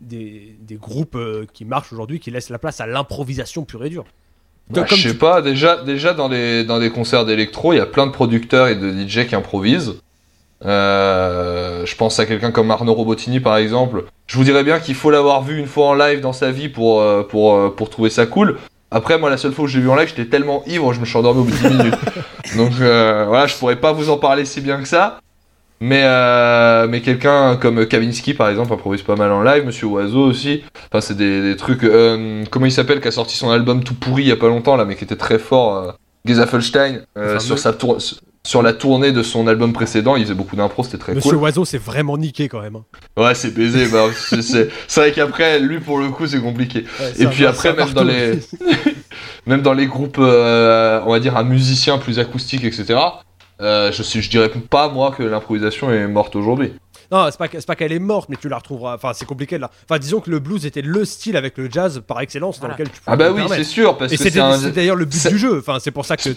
des, 0.00 0.56
des 0.60 0.76
groupes 0.76 1.16
euh, 1.16 1.44
qui 1.52 1.64
marchent 1.64 1.92
aujourd'hui 1.92 2.20
qui 2.20 2.30
laissent 2.30 2.50
la 2.50 2.58
place 2.58 2.80
à 2.80 2.86
l'improvisation 2.86 3.64
pure 3.64 3.84
et 3.84 3.90
dure. 3.90 4.04
Bah, 4.70 4.84
je 4.88 4.94
sais 4.94 5.10
tu- 5.12 5.16
pas, 5.16 5.40
déjà, 5.42 5.82
déjà 5.82 6.12
dans, 6.12 6.28
les, 6.28 6.62
dans 6.64 6.78
des 6.78 6.90
concerts 6.90 7.24
d'électro, 7.24 7.72
il 7.72 7.76
y 7.76 7.80
a 7.80 7.86
plein 7.86 8.06
de 8.06 8.12
producteurs 8.12 8.68
et 8.68 8.76
de 8.76 8.92
DJ 8.92 9.26
qui 9.26 9.34
improvisent. 9.34 9.94
Euh, 10.64 11.86
je 11.86 11.96
pense 11.96 12.18
à 12.18 12.26
quelqu'un 12.26 12.50
comme 12.50 12.70
Arnaud 12.70 12.94
Robotini 12.94 13.40
par 13.40 13.56
exemple. 13.56 14.04
Je 14.26 14.36
vous 14.36 14.44
dirais 14.44 14.64
bien 14.64 14.78
qu'il 14.80 14.94
faut 14.94 15.10
l'avoir 15.10 15.42
vu 15.42 15.58
une 15.58 15.66
fois 15.66 15.86
en 15.88 15.94
live 15.94 16.20
dans 16.20 16.32
sa 16.32 16.50
vie 16.50 16.68
pour, 16.68 17.00
euh, 17.00 17.22
pour, 17.22 17.54
euh, 17.54 17.74
pour 17.74 17.90
trouver 17.90 18.10
ça 18.10 18.26
cool. 18.26 18.58
Après, 18.90 19.18
moi, 19.18 19.28
la 19.28 19.36
seule 19.36 19.52
fois 19.52 19.66
où 19.66 19.68
je 19.68 19.76
l'ai 19.76 19.82
vu 19.82 19.90
en 19.90 19.96
live, 19.96 20.08
j'étais 20.08 20.30
tellement 20.30 20.62
ivre, 20.66 20.92
je 20.94 21.00
me 21.00 21.04
suis 21.04 21.16
endormi 21.16 21.40
au 21.42 21.44
bout 21.44 21.50
de 21.50 21.68
10 21.68 21.76
minutes. 21.76 21.94
Donc 22.56 22.72
euh, 22.80 23.26
voilà, 23.28 23.46
je 23.46 23.54
pourrais 23.56 23.76
pas 23.76 23.92
vous 23.92 24.08
en 24.10 24.16
parler 24.16 24.44
si 24.44 24.60
bien 24.60 24.80
que 24.80 24.88
ça. 24.88 25.20
Mais, 25.80 26.02
euh, 26.04 26.88
mais 26.88 27.02
quelqu'un 27.02 27.56
comme 27.56 27.86
Kavinsky 27.86 28.34
par 28.34 28.48
exemple 28.48 28.72
improvise 28.72 29.02
pas 29.02 29.14
mal 29.14 29.30
en 29.30 29.42
live, 29.42 29.64
Monsieur 29.64 29.86
Oiseau 29.86 30.24
aussi. 30.24 30.64
Enfin, 30.90 31.00
c'est 31.00 31.16
des, 31.16 31.40
des 31.42 31.56
trucs. 31.56 31.82
comment 32.50 32.66
il 32.66 32.72
s'appelle 32.72 33.00
qui 33.00 33.06
a 33.08 33.12
sorti 33.12 33.36
son 33.36 33.50
album 33.50 33.84
tout 33.84 33.94
pourri 33.94 34.22
il 34.24 34.28
y 34.28 34.32
a 34.32 34.36
pas 34.36 34.48
longtemps 34.48 34.74
là, 34.76 34.84
mais 34.84 34.96
qui 34.96 35.04
était 35.04 35.14
très 35.16 35.38
fort. 35.38 35.94
Gezafelstein 36.24 37.02
euh, 37.16 37.38
sur 37.38 37.58
sa 37.58 37.72
tour- 37.72 37.98
sur 38.48 38.62
la 38.62 38.72
tournée 38.72 39.12
de 39.12 39.22
son 39.22 39.46
album 39.46 39.74
précédent, 39.74 40.16
il 40.16 40.22
faisait 40.22 40.32
beaucoup 40.34 40.56
d'impro, 40.56 40.82
c'était 40.82 40.96
très 40.96 41.14
Monsieur 41.14 41.32
cool. 41.32 41.40
Oiseau, 41.40 41.66
c'est 41.66 41.76
vraiment 41.76 42.16
niqué 42.16 42.48
quand 42.48 42.62
même. 42.62 42.76
hein. 42.76 42.84
Ouais, 43.22 43.34
c'est 43.34 43.52
baisé. 43.52 43.86
bah, 43.88 44.06
c'est 44.16 44.70
vrai 44.96 45.12
qu'après, 45.12 45.60
lui 45.60 45.80
pour 45.80 45.98
le 45.98 46.08
coup, 46.08 46.26
c'est 46.26 46.40
compliqué. 46.40 46.84
Ouais, 46.98 47.12
Et 47.18 47.26
puis 47.26 47.44
après, 47.44 47.74
même 47.74 47.90
dans 47.90 48.04
les, 48.04 48.38
même 49.46 49.60
dans 49.60 49.74
les 49.74 49.86
groupes, 49.86 50.16
euh, 50.18 51.02
on 51.04 51.10
va 51.12 51.20
dire 51.20 51.36
un 51.36 51.42
musicien 51.44 51.98
plus 51.98 52.18
acoustique, 52.18 52.64
etc. 52.64 52.98
Euh, 53.60 53.92
je, 53.92 54.02
suis- 54.02 54.22
je 54.22 54.30
dirais 54.30 54.48
pas 54.70 54.88
moi 54.88 55.10
que 55.16 55.22
l'improvisation 55.22 55.92
est 55.92 56.06
morte 56.08 56.34
aujourd'hui. 56.34 56.72
Non, 57.12 57.26
c'est 57.30 57.38
pas, 57.38 57.48
pas 57.48 57.76
qu'elle 57.76 57.92
est 57.92 57.98
morte, 57.98 58.30
mais 58.30 58.36
tu 58.40 58.48
la 58.48 58.56
retrouveras. 58.56 58.94
Enfin, 58.94 59.12
c'est 59.14 59.26
compliqué 59.26 59.58
la. 59.58 59.70
Enfin, 59.88 59.98
disons 59.98 60.20
que 60.20 60.30
le 60.30 60.38
blues 60.38 60.64
était 60.64 60.80
le 60.82 61.04
style 61.04 61.36
avec 61.36 61.58
le 61.58 61.68
jazz 61.70 62.02
par 62.06 62.20
excellence 62.22 62.60
Voilà. 62.60 62.74
dans 62.76 62.78
lequel 62.78 62.94
tu 62.94 63.00
pouvais 63.02 63.12
Ah 63.12 63.16
bah 63.16 63.30
oui, 63.30 63.42
c'est 63.48 63.64
sûr, 63.64 63.98
parce 63.98 64.10
Et 64.12 64.16
que 64.16 64.22
c'était 64.22 64.40
d'ailleurs 64.72 64.96
le 64.96 65.04
but 65.04 65.26
du 65.28 65.36
jeu. 65.38 65.58
Enfin, 65.58 65.78
c'est 65.80 65.90
pour 65.90 66.06
ça 66.06 66.16
que. 66.16 66.30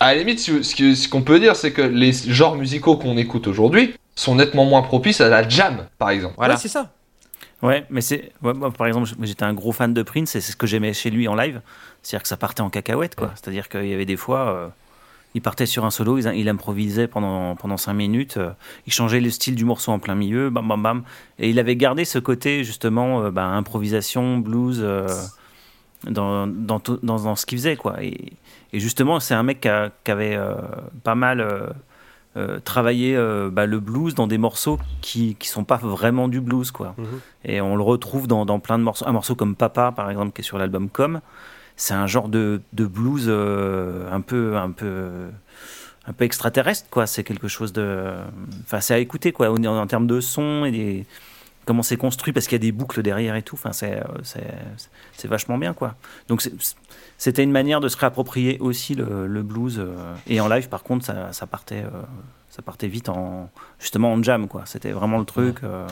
À 0.00 0.14
la 0.14 0.18
limite, 0.20 0.40
ce, 0.40 1.08
qu'on 1.08 1.22
peut 1.22 1.40
dire, 1.40 1.56
c'est 1.56 1.72
que 1.72 1.82
les 1.82 2.12
genres 2.12 2.56
musicaux 2.56 2.96
qu'on 2.96 3.16
écoute 3.16 3.46
aujourd'hui 3.46 3.94
sont 4.14 4.34
nettement 4.34 4.64
moins 4.64 4.82
propices 4.82 5.20
à 5.20 5.28
la 5.28 5.48
jam, 5.48 5.86
par 5.98 6.10
exemple. 6.10 6.34
Voilà. 6.36 6.54
Ouais, 6.54 6.60
c'est 6.60 6.68
ça. 6.68 6.92
Ouais, 7.62 7.86
mais 7.88 8.02
c'est. 8.02 8.32
ouais, 8.42 8.52
moi, 8.52 8.70
par 8.70 8.86
exemple, 8.86 9.08
j'étais 9.22 9.44
un 9.44 9.54
gros 9.54 9.72
fan 9.72 9.94
de 9.94 10.02
Prince 10.02 10.36
et 10.36 10.40
c'est 10.40 10.52
ce 10.52 10.56
que 10.56 10.66
j'aimais 10.66 10.92
chez 10.92 11.10
lui 11.10 11.26
en 11.28 11.34
live. 11.34 11.62
C'est-à-dire 12.02 12.22
que 12.22 12.28
ça 12.28 12.36
partait 12.36 12.60
en 12.60 12.68
cacahuète, 12.70 13.14
quoi. 13.14 13.32
C'est-à-dire 13.34 13.68
qu'il 13.68 13.86
y 13.86 13.94
avait 13.94 14.04
des 14.04 14.16
fois. 14.16 14.48
euh, 14.50 14.68
il 15.36 15.42
partait 15.42 15.66
sur 15.66 15.84
un 15.84 15.90
solo, 15.90 16.16
il, 16.16 16.26
il 16.34 16.48
improvisait 16.48 17.08
pendant, 17.08 17.56
pendant 17.56 17.76
5 17.76 17.92
minutes, 17.92 18.38
euh, 18.38 18.52
il 18.86 18.92
changeait 18.92 19.20
le 19.20 19.28
style 19.28 19.54
du 19.54 19.66
morceau 19.66 19.92
en 19.92 19.98
plein 19.98 20.14
milieu, 20.14 20.48
bam 20.48 20.66
bam 20.66 20.82
bam. 20.82 21.02
Et 21.38 21.50
il 21.50 21.58
avait 21.58 21.76
gardé 21.76 22.06
ce 22.06 22.18
côté, 22.18 22.64
justement, 22.64 23.22
euh, 23.22 23.30
bah, 23.30 23.44
improvisation, 23.44 24.38
blues, 24.38 24.80
euh, 24.80 25.06
dans, 26.04 26.46
dans, 26.46 26.80
dans, 27.02 27.16
dans 27.18 27.36
ce 27.36 27.46
qu'il 27.46 27.58
faisait, 27.58 27.76
quoi. 27.76 28.02
Et, 28.02 28.32
et 28.72 28.80
justement, 28.80 29.20
c'est 29.20 29.34
un 29.34 29.42
mec 29.42 29.60
qui, 29.60 29.68
a- 29.68 29.90
qui 30.04 30.10
avait 30.10 30.36
euh, 30.36 30.54
pas 31.04 31.14
mal. 31.14 31.40
euh, 31.40 31.66
euh, 32.38 32.60
travaillé 32.60 33.16
bah, 33.50 33.64
le 33.64 33.80
blues 33.80 34.14
dans 34.14 34.26
des 34.26 34.36
morceaux 34.36 34.78
qui 35.00 35.36
qui 35.36 35.48
sont 35.48 35.64
pas 35.64 35.78
vraiment 35.78 36.28
du 36.28 36.42
blues 36.42 36.70
quoi 36.70 36.94
Mhm. 36.98 37.20
et 37.46 37.62
on 37.62 37.76
le 37.76 37.82
retrouve 37.82 38.26
dans, 38.28 38.44
dans 38.44 38.60
plein 38.60 38.76
de 38.78 38.84
morceaux. 38.84 39.06
Un 39.08 39.12
morceau 39.12 39.34
comme 39.34 39.54
Papa, 39.56 39.90
par 39.90 40.10
exemple, 40.10 40.32
qui 40.34 40.42
est 40.42 40.44
sur 40.44 40.58
l'album 40.58 40.90
Com, 40.90 41.22
c'est 41.76 41.94
un 41.94 42.06
genre 42.06 42.28
de, 42.28 42.60
de 42.74 42.84
blues 42.84 43.30
un 43.30 44.20
peu 44.20 44.54
un 44.58 44.70
peu 44.70 45.28
un 46.06 46.12
peu 46.12 46.24
extraterrestre, 46.26 46.90
quoi. 46.90 47.06
C'est 47.06 47.24
quelque 47.24 47.48
chose 47.48 47.72
de, 47.72 48.12
enfin, 48.64 48.80
c'est 48.82 48.92
à 48.92 48.98
écouter, 48.98 49.32
quoi, 49.32 49.50
en, 49.50 49.64
en 49.64 49.86
termes 49.86 50.06
de 50.06 50.20
son 50.20 50.66
et 50.66 50.70
des- 50.72 51.06
comment 51.66 51.82
c'est 51.82 51.98
construit, 51.98 52.32
parce 52.32 52.46
qu'il 52.46 52.54
y 52.56 52.62
a 52.62 52.66
des 52.66 52.72
boucles 52.72 53.02
derrière 53.02 53.36
et 53.36 53.42
tout. 53.42 53.56
Enfin, 53.56 53.72
c'est 53.72 53.98
euh, 54.00 54.04
c'est 54.22 54.46
c'est 55.16 55.28
vachement 55.28 55.58
bien, 55.58 55.74
quoi. 55.74 55.94
Donc 56.28 56.42
c'était 57.18 57.42
une 57.42 57.52
manière 57.52 57.80
de 57.80 57.88
se 57.88 57.96
réapproprier 57.98 58.58
aussi 58.60 58.94
le, 58.94 59.26
le 59.26 59.42
blues. 59.42 59.78
euh, 59.78 59.94
et 60.26 60.40
en 60.40 60.48
live, 60.48 60.68
par 60.70 60.82
contre, 60.82 61.04
ça, 61.04 61.32
ça 61.34 61.46
partait. 61.46 61.82
euh, 61.84 62.02
ça 62.48 62.62
partait 62.62 62.88
vite 62.88 63.10
en 63.10 63.50
justement 63.78 64.10
en 64.14 64.22
jam 64.22 64.48
quoi 64.48 64.62
c'était 64.64 64.92
vraiment 64.92 65.18
le 65.18 65.26
truc 65.26 65.58
euh, 65.62 65.86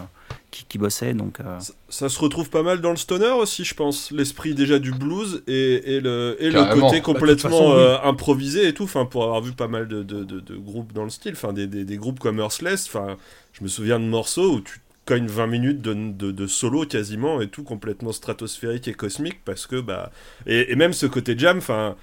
qui, 0.51 0.65
qui 0.65 0.79
bossait 0.79 1.13
donc 1.13 1.41
euh, 1.41 1.61
Ça, 1.61 1.75
ça 1.91 2.09
se 2.09 2.19
retrouve 2.19 2.49
pas 2.49 2.63
mal 2.63 2.81
dans 2.81 2.89
le 2.89 2.97
stoner 2.97 3.33
aussi, 3.33 3.65
je 3.65 3.75
pense. 3.75 4.11
L'esprit 4.13 4.55
déjà 4.55 4.79
du 4.79 4.91
blues 4.93 5.43
et, 5.47 5.97
et 5.97 6.01
le, 6.01 6.37
et 6.39 6.49
le 6.51 6.65
côté 6.73 6.97
Bah, 6.97 7.01
complètement 7.03 7.75
oui. 7.75 7.83
improvisé 8.05 8.67
et 8.69 8.73
tout. 8.73 8.85
Enfin, 8.85 9.05
pour 9.05 9.25
avoir 9.25 9.43
vu 9.43 9.53
pas 9.53 9.69
mal 9.69 9.89
de, 9.89 10.03
de, 10.03 10.25
de- 10.25 10.41
de 10.41 10.57
groupes 10.57 10.95
dans 10.95 11.05
le 11.05 11.11
style, 11.11 11.33
enfin, 11.33 11.53
des, 11.53 11.67
des, 11.67 11.85
des 11.85 11.97
groupes 11.99 12.21
comme 12.21 12.39
Earthless. 12.39 12.87
Enfin, 12.87 13.17
je 13.53 13.63
me 13.63 13.69
souviens 13.69 14.01
de 14.01 14.07
morceaux 14.07 14.55
où 14.55 14.61
tu 14.63 14.81
cognes 15.05 15.27
20 15.27 15.47
minutes 15.47 15.81
de 15.83 16.47
solo 16.47 16.87
quasiment 16.87 17.41
et 17.41 17.49
tout 17.49 17.65
complètement 17.65 18.13
stratosphérique 18.13 18.89
et 18.89 18.95
cosmique 18.95 19.45
parce 19.45 19.67
que 19.67 19.81
bah 19.81 20.11
et, 20.47 20.73
et 20.73 20.77
même 20.77 20.93
ce 20.93 21.07
côté 21.07 21.39
jam. 21.39 21.59
Enfin. 21.59 21.97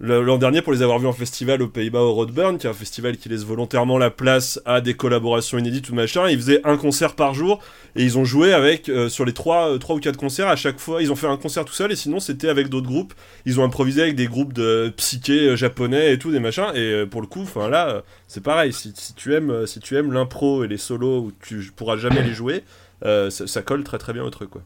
L'an 0.00 0.38
dernier, 0.38 0.62
pour 0.62 0.72
les 0.72 0.82
avoir 0.82 1.00
vus 1.00 1.08
en 1.08 1.12
festival 1.12 1.60
aux 1.60 1.66
Pays-Bas 1.66 1.98
au 1.98 2.12
Roadburn, 2.12 2.56
qui 2.56 2.68
est 2.68 2.70
un 2.70 2.74
festival 2.74 3.16
qui 3.16 3.28
laisse 3.28 3.42
volontairement 3.42 3.98
la 3.98 4.10
place 4.10 4.60
à 4.64 4.80
des 4.80 4.94
collaborations 4.94 5.58
inédites 5.58 5.90
ou 5.90 5.94
machin, 5.96 6.28
ils 6.28 6.36
faisaient 6.36 6.60
un 6.62 6.76
concert 6.76 7.16
par 7.16 7.34
jour 7.34 7.58
et 7.96 8.04
ils 8.04 8.16
ont 8.16 8.24
joué 8.24 8.52
avec, 8.52 8.88
euh, 8.88 9.08
sur 9.08 9.24
les 9.24 9.32
trois, 9.32 9.70
euh, 9.70 9.78
trois 9.78 9.96
ou 9.96 9.98
quatre 9.98 10.16
concerts, 10.16 10.46
à 10.46 10.54
chaque 10.54 10.78
fois, 10.78 11.02
ils 11.02 11.10
ont 11.10 11.16
fait 11.16 11.26
un 11.26 11.36
concert 11.36 11.64
tout 11.64 11.72
seul 11.72 11.90
et 11.90 11.96
sinon 11.96 12.20
c'était 12.20 12.48
avec 12.48 12.68
d'autres 12.68 12.86
groupes. 12.86 13.12
Ils 13.44 13.58
ont 13.58 13.64
improvisé 13.64 14.02
avec 14.02 14.14
des 14.14 14.28
groupes 14.28 14.52
de 14.52 14.92
psyché 14.96 15.48
euh, 15.48 15.56
japonais 15.56 16.12
et 16.12 16.18
tout, 16.20 16.30
des 16.30 16.38
machins. 16.38 16.70
Et 16.76 17.04
pour 17.10 17.20
le 17.20 17.26
coup, 17.26 17.42
enfin 17.42 17.68
là, 17.68 18.04
c'est 18.28 18.42
pareil. 18.42 18.72
Si, 18.72 18.92
tu 19.16 19.34
aimes, 19.34 19.66
si 19.66 19.80
tu 19.80 19.96
aimes 19.96 20.12
l'impro 20.12 20.62
et 20.62 20.68
les 20.68 20.78
solos 20.78 21.22
où 21.22 21.32
tu 21.42 21.72
pourras 21.74 21.96
jamais 21.96 22.22
les 22.22 22.34
jouer, 22.34 22.62
ça, 23.02 23.30
ça 23.30 23.62
colle 23.62 23.82
très 23.82 23.98
très 23.98 24.12
bien 24.12 24.22
au 24.22 24.30
truc 24.30 24.50
quoi. 24.50 24.62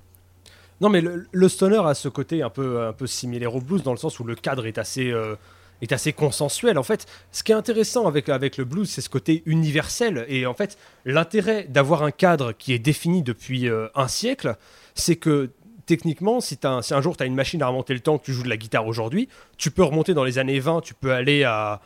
Non, 0.82 0.88
mais 0.88 1.00
le, 1.00 1.48
stoner 1.48 1.80
a 1.84 1.94
ce 1.94 2.08
côté 2.08 2.42
un 2.42 2.50
peu, 2.50 2.82
un 2.82 2.92
peu 2.92 3.06
similaire 3.06 3.54
au 3.54 3.60
blues 3.60 3.84
dans 3.84 3.92
le 3.92 3.98
sens 3.98 4.18
où 4.18 4.24
le 4.24 4.34
cadre 4.34 4.66
est 4.66 4.78
assez, 4.78 5.12
euh, 5.12 5.36
est 5.80 5.92
assez 5.92 6.12
consensuel. 6.12 6.76
En 6.76 6.82
fait, 6.82 7.06
ce 7.30 7.44
qui 7.44 7.52
est 7.52 7.54
intéressant 7.54 8.08
avec, 8.08 8.28
avec 8.28 8.56
le 8.56 8.64
blues, 8.64 8.90
c'est 8.90 9.00
ce 9.00 9.08
côté 9.08 9.44
universel. 9.46 10.26
Et 10.28 10.44
en 10.44 10.54
fait, 10.54 10.76
l'intérêt 11.04 11.68
d'avoir 11.68 12.02
un 12.02 12.10
cadre 12.10 12.50
qui 12.50 12.72
est 12.72 12.80
défini 12.80 13.22
depuis 13.22 13.68
euh, 13.68 13.86
un 13.94 14.08
siècle, 14.08 14.56
c'est 14.96 15.14
que 15.14 15.50
techniquement, 15.86 16.40
si, 16.40 16.56
t'as 16.56 16.70
un, 16.70 16.82
si 16.82 16.94
un 16.94 17.00
jour 17.00 17.16
tu 17.16 17.22
as 17.22 17.26
une 17.26 17.36
machine 17.36 17.62
à 17.62 17.68
remonter 17.68 17.94
le 17.94 18.00
temps, 18.00 18.18
que 18.18 18.24
tu 18.24 18.32
joues 18.32 18.42
de 18.42 18.48
la 18.48 18.56
guitare 18.56 18.88
aujourd'hui, 18.88 19.28
tu 19.58 19.70
peux 19.70 19.84
remonter 19.84 20.14
dans 20.14 20.24
les 20.24 20.38
années 20.38 20.58
20, 20.58 20.80
tu 20.80 20.94
peux 20.94 21.12
aller 21.12 21.44
à, 21.44 21.80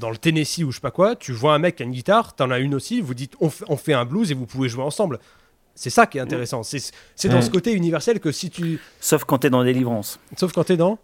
dans 0.00 0.10
le 0.10 0.16
Tennessee 0.16 0.64
ou 0.64 0.70
je 0.70 0.76
sais 0.76 0.80
pas 0.80 0.90
quoi, 0.90 1.14
tu 1.14 1.32
vois 1.32 1.54
un 1.54 1.58
mec 1.58 1.76
qui 1.76 1.82
a 1.82 1.86
une 1.86 1.92
guitare, 1.92 2.34
t'en 2.34 2.50
as 2.50 2.58
une 2.58 2.76
aussi, 2.76 3.00
vous 3.00 3.14
dites 3.14 3.34
on, 3.40 3.50
on 3.68 3.76
fait 3.76 3.92
un 3.92 4.04
blues 4.04 4.30
et 4.30 4.34
vous 4.34 4.46
pouvez 4.46 4.68
jouer 4.68 4.84
ensemble. 4.84 5.18
C'est 5.80 5.90
ça 5.90 6.06
qui 6.06 6.18
est 6.18 6.20
intéressant. 6.20 6.64
C'est 6.64 6.80
c'est 7.14 7.28
dans 7.28 7.40
ce 7.40 7.50
côté 7.50 7.72
universel 7.72 8.18
que 8.18 8.32
si 8.32 8.50
tu. 8.50 8.80
Sauf 9.00 9.22
quand 9.24 9.38
t'es 9.38 9.50
dans 9.50 9.62
Délivrance. 9.62 10.18
Sauf 10.36 10.52
quand 10.52 10.64
t'es 10.64 10.76
dans. 10.76 10.98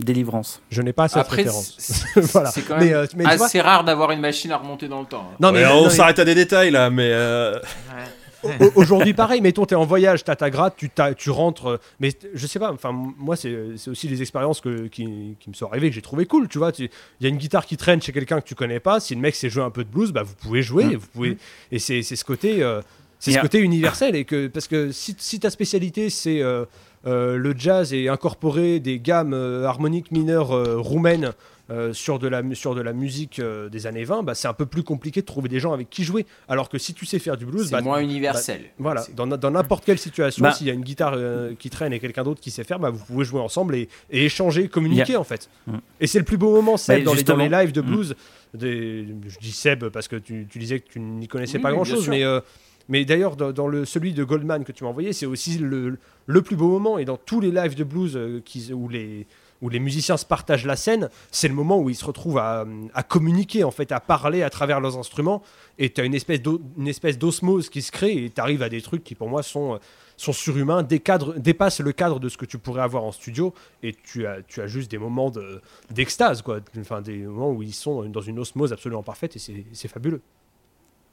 Délivrance. 0.00 0.60
Je 0.70 0.82
n'ai 0.82 0.92
pas 0.92 1.06
cette 1.08 1.18
Après, 1.18 1.36
référence. 1.42 1.76
c'est 1.78 2.20
voilà. 2.32 2.50
c'est 2.50 2.62
quand 2.62 2.76
Mais, 2.78 2.86
même 2.86 2.94
euh, 2.94 3.06
mais 3.16 3.24
tu 3.30 3.36
vois- 3.36 3.46
assez 3.46 3.60
rare 3.60 3.84
d'avoir 3.84 4.10
une 4.10 4.20
machine 4.20 4.50
à 4.50 4.56
remonter 4.58 4.88
dans 4.88 5.00
le 5.00 5.06
temps. 5.06 5.28
hein. 5.32 5.36
Non, 5.40 5.52
mais, 5.52 5.62
Ouais, 5.64 5.68
non, 5.70 5.82
on 5.82 5.84
mais- 5.84 5.90
s'arrête 5.90 6.18
à 6.18 6.24
des 6.24 6.34
détails 6.34 6.70
là, 6.72 6.90
mais. 6.90 7.08
euh, 7.12 7.58
Au- 8.60 8.72
Aujourd'hui, 8.74 9.14
pareil, 9.14 9.40
mettons, 9.40 9.64
t'es 9.64 9.74
en 9.76 9.86
voyage, 9.86 10.22
t'as 10.24 10.36
ta 10.36 10.50
gratte, 10.50 10.74
tu, 10.76 10.90
t'as- 10.90 11.14
tu 11.14 11.30
rentres. 11.30 11.66
euh, 11.68 11.76
Mais 12.00 12.12
je 12.34 12.46
sais 12.46 12.58
pas, 12.58 12.72
enfin, 12.72 12.92
moi, 12.92 13.36
c'est 13.36 13.56
c'est 13.78 13.88
aussi 13.88 14.06
les 14.08 14.20
expériences 14.20 14.60
que, 14.60 14.88
qui, 14.88 15.36
qui 15.40 15.48
me 15.48 15.54
sont 15.54 15.66
arrivées 15.68 15.88
que 15.88 15.94
j'ai 15.94 16.02
trouvé 16.02 16.26
cool, 16.26 16.48
tu 16.48 16.58
vois. 16.58 16.72
Il 16.78 16.90
y 17.22 17.26
a 17.26 17.28
une 17.28 17.38
guitare 17.38 17.64
qui 17.64 17.76
traîne 17.78 18.02
chez 18.02 18.12
quelqu'un 18.12 18.40
que 18.42 18.46
tu 18.46 18.54
connais 18.56 18.80
pas. 18.80 19.00
Si 19.00 19.14
le 19.14 19.20
mec 19.22 19.34
sait 19.36 19.48
jouer 19.48 19.62
un 19.62 19.70
peu 19.70 19.84
de 19.84 19.88
blues, 19.88 20.12
bah, 20.12 20.24
vous 20.24 20.34
pouvez 20.34 20.60
jouer. 20.62 20.84
Mm. 20.84 20.96
Vous 20.96 21.06
pouvez, 21.06 21.38
et 21.72 21.78
c'est 21.78 22.02
c'est 22.02 22.16
ce 22.16 22.24
côté. 22.24 22.62
euh, 22.62 22.82
c'est 23.24 23.32
ce 23.32 23.40
côté 23.40 23.58
universel 23.60 24.14
et 24.16 24.24
que 24.24 24.46
parce 24.48 24.68
que 24.68 24.92
si, 24.92 25.14
si 25.18 25.40
ta 25.40 25.50
spécialité 25.50 26.10
c'est 26.10 26.40
euh, 26.42 26.64
euh, 27.06 27.36
le 27.36 27.54
jazz 27.56 27.92
et 27.92 28.08
incorporer 28.08 28.80
des 28.80 28.98
gammes 28.98 29.34
euh, 29.34 29.64
harmoniques 29.66 30.10
mineures 30.10 30.52
euh, 30.52 30.76
roumaines 30.78 31.32
euh, 31.70 31.94
sur, 31.94 32.18
de 32.18 32.28
la, 32.28 32.42
sur 32.52 32.74
de 32.74 32.82
la 32.82 32.92
musique 32.92 33.38
euh, 33.38 33.70
des 33.70 33.86
années 33.86 34.04
20, 34.04 34.22
bah, 34.22 34.34
c'est 34.34 34.48
un 34.48 34.52
peu 34.52 34.66
plus 34.66 34.82
compliqué 34.82 35.22
de 35.22 35.26
trouver 35.26 35.48
des 35.48 35.60
gens 35.60 35.72
avec 35.72 35.88
qui 35.88 36.04
jouer. 36.04 36.26
Alors 36.46 36.68
que 36.68 36.76
si 36.76 36.92
tu 36.92 37.06
sais 37.06 37.18
faire 37.18 37.38
du 37.38 37.46
blues, 37.46 37.66
C'est 37.68 37.72
bah, 37.72 37.80
moins 37.80 38.00
universel. 38.00 38.64
voilà, 38.78 39.00
C'est- 39.00 39.14
dans, 39.14 39.26
dans 39.26 39.50
n'importe 39.50 39.82
quelle 39.86 39.98
situation, 39.98 40.42
Bah. 40.42 40.52
s'il 40.52 40.66
y 40.66 40.70
a 40.70 40.74
une 40.74 40.82
guitare 40.82 41.14
euh, 41.16 41.54
qui 41.58 41.70
traîne 41.70 41.94
et 41.94 42.00
quelqu'un 42.00 42.22
d'autre 42.22 42.40
qui 42.42 42.50
sait 42.50 42.64
faire, 42.64 42.78
bah, 42.78 42.90
vous 42.90 43.02
pouvez 43.06 43.24
jouer 43.24 43.40
ensemble 43.40 43.76
et, 43.76 43.88
et 44.10 44.26
échanger, 44.26 44.68
communiquer 44.68 45.16
en 45.16 45.24
fait. 45.24 45.48
Mm. 45.66 45.76
Et 46.00 46.06
c'est 46.06 46.18
le 46.18 46.26
plus 46.26 46.36
beau 46.36 46.52
moment, 46.54 46.76
Seb, 46.76 46.98
Bah, 46.98 47.04
dans, 47.06 47.14
les, 47.14 47.22
dans 47.22 47.36
les 47.36 47.48
lives 47.48 47.72
de 47.72 47.80
Mm. 47.80 47.86
blues. 47.86 48.14
Des, 48.52 49.06
je 49.28 49.38
dis 49.40 49.52
Seb 49.52 49.88
parce 49.88 50.06
que 50.06 50.16
tu, 50.16 50.46
tu 50.50 50.58
disais 50.58 50.80
que 50.80 50.88
tu 50.92 51.00
n'y 51.00 51.28
connaissais 51.28 51.56
Oui, 51.56 51.62
pas 51.62 51.72
grand 51.72 51.84
chose, 51.84 52.02
sûr. 52.02 52.10
mais, 52.10 52.24
euh, 52.24 52.40
mais 52.88 53.04
d'ailleurs, 53.04 53.36
dans, 53.36 53.66
le, 53.68 53.84
celui 53.84 54.12
de 54.12 54.24
Goldman 54.24 54.64
que 54.64 54.72
tu 54.72 54.84
m'as 54.84 54.90
envoyé, 54.90 55.12
c'est 55.12 55.26
aussi 55.26 55.58
le, 55.58 55.98
le 56.26 56.42
plus 56.42 56.56
beau 56.56 56.68
moment. 56.68 56.98
Et 56.98 57.04
dans 57.04 57.16
tous 57.16 57.40
les 57.40 57.50
lives 57.50 57.74
de 57.74 57.84
blues 57.84 58.16
euh, 58.16 58.42
où 58.72 58.88
les 58.88 59.26
où 59.62 59.70
les 59.70 59.78
musiciens 59.78 60.18
se 60.18 60.26
partagent 60.26 60.66
la 60.66 60.76
scène, 60.76 61.08
c'est 61.30 61.48
le 61.48 61.54
moment 61.54 61.78
où 61.80 61.88
ils 61.88 61.94
se 61.94 62.04
retrouvent 62.04 62.36
à, 62.36 62.66
à 62.92 63.02
communiquer, 63.02 63.64
en 63.64 63.70
fait, 63.70 63.92
à 63.92 64.00
parler 64.00 64.42
à 64.42 64.50
travers 64.50 64.78
leurs 64.78 64.98
instruments. 64.98 65.42
Et 65.78 65.88
tu 65.90 66.02
as 66.02 66.04
une 66.04 66.12
espèce 66.14 67.18
d'osmose 67.18 67.70
qui 67.70 67.80
se 67.80 67.90
crée 67.90 68.24
et 68.24 68.30
tu 68.30 68.40
arrives 68.42 68.62
à 68.62 68.68
des 68.68 68.82
trucs 68.82 69.04
qui, 69.04 69.14
pour 69.14 69.28
moi, 69.30 69.42
sont, 69.42 69.78
sont 70.18 70.34
surhumains, 70.34 70.82
dépassent 70.82 71.80
le 71.80 71.92
cadre 71.92 72.20
de 72.20 72.28
ce 72.28 72.36
que 72.36 72.44
tu 72.44 72.58
pourrais 72.58 72.82
avoir 72.82 73.04
en 73.04 73.12
studio. 73.12 73.54
Et 73.82 73.94
tu 73.94 74.26
as, 74.26 74.42
tu 74.42 74.60
as 74.60 74.66
juste 74.66 74.90
des 74.90 74.98
moments 74.98 75.30
de- 75.30 75.62
d'extase, 75.90 76.42
quoi. 76.42 76.58
Enfin, 76.78 77.00
des 77.00 77.18
moments 77.18 77.50
où 77.52 77.62
ils 77.62 77.72
sont 77.72 78.02
dans 78.10 78.20
une 78.20 78.40
osmose 78.40 78.70
absolument 78.70 79.04
parfaite 79.04 79.36
et 79.36 79.64
c'est 79.72 79.88
fabuleux. 79.88 80.20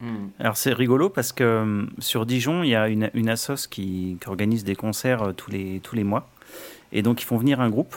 Hmm. 0.02 0.30
Alors 0.39 0.58
c'est 0.58 0.74
rigolo 0.74 1.10
parce 1.10 1.32
que 1.32 1.43
euh, 1.43 1.86
sur 1.99 2.26
Dijon, 2.26 2.64
il 2.64 2.70
y 2.70 2.76
a 2.76 2.88
une, 2.88 3.10
une 3.14 3.30
assoce 3.30 3.68
qui, 3.68 4.18
qui 4.20 4.28
organise 4.28 4.64
des 4.64 4.76
concerts 4.76 5.22
euh, 5.22 5.32
tous 5.34 5.52
les, 5.52 5.80
tous 5.84 5.95
les 5.95 6.04
mois. 6.04 6.28
Et 6.91 7.02
donc 7.04 7.22
ils 7.22 7.26
font 7.26 7.38
venir 7.38 7.62
un 7.62 7.70
groupe. 7.70 7.95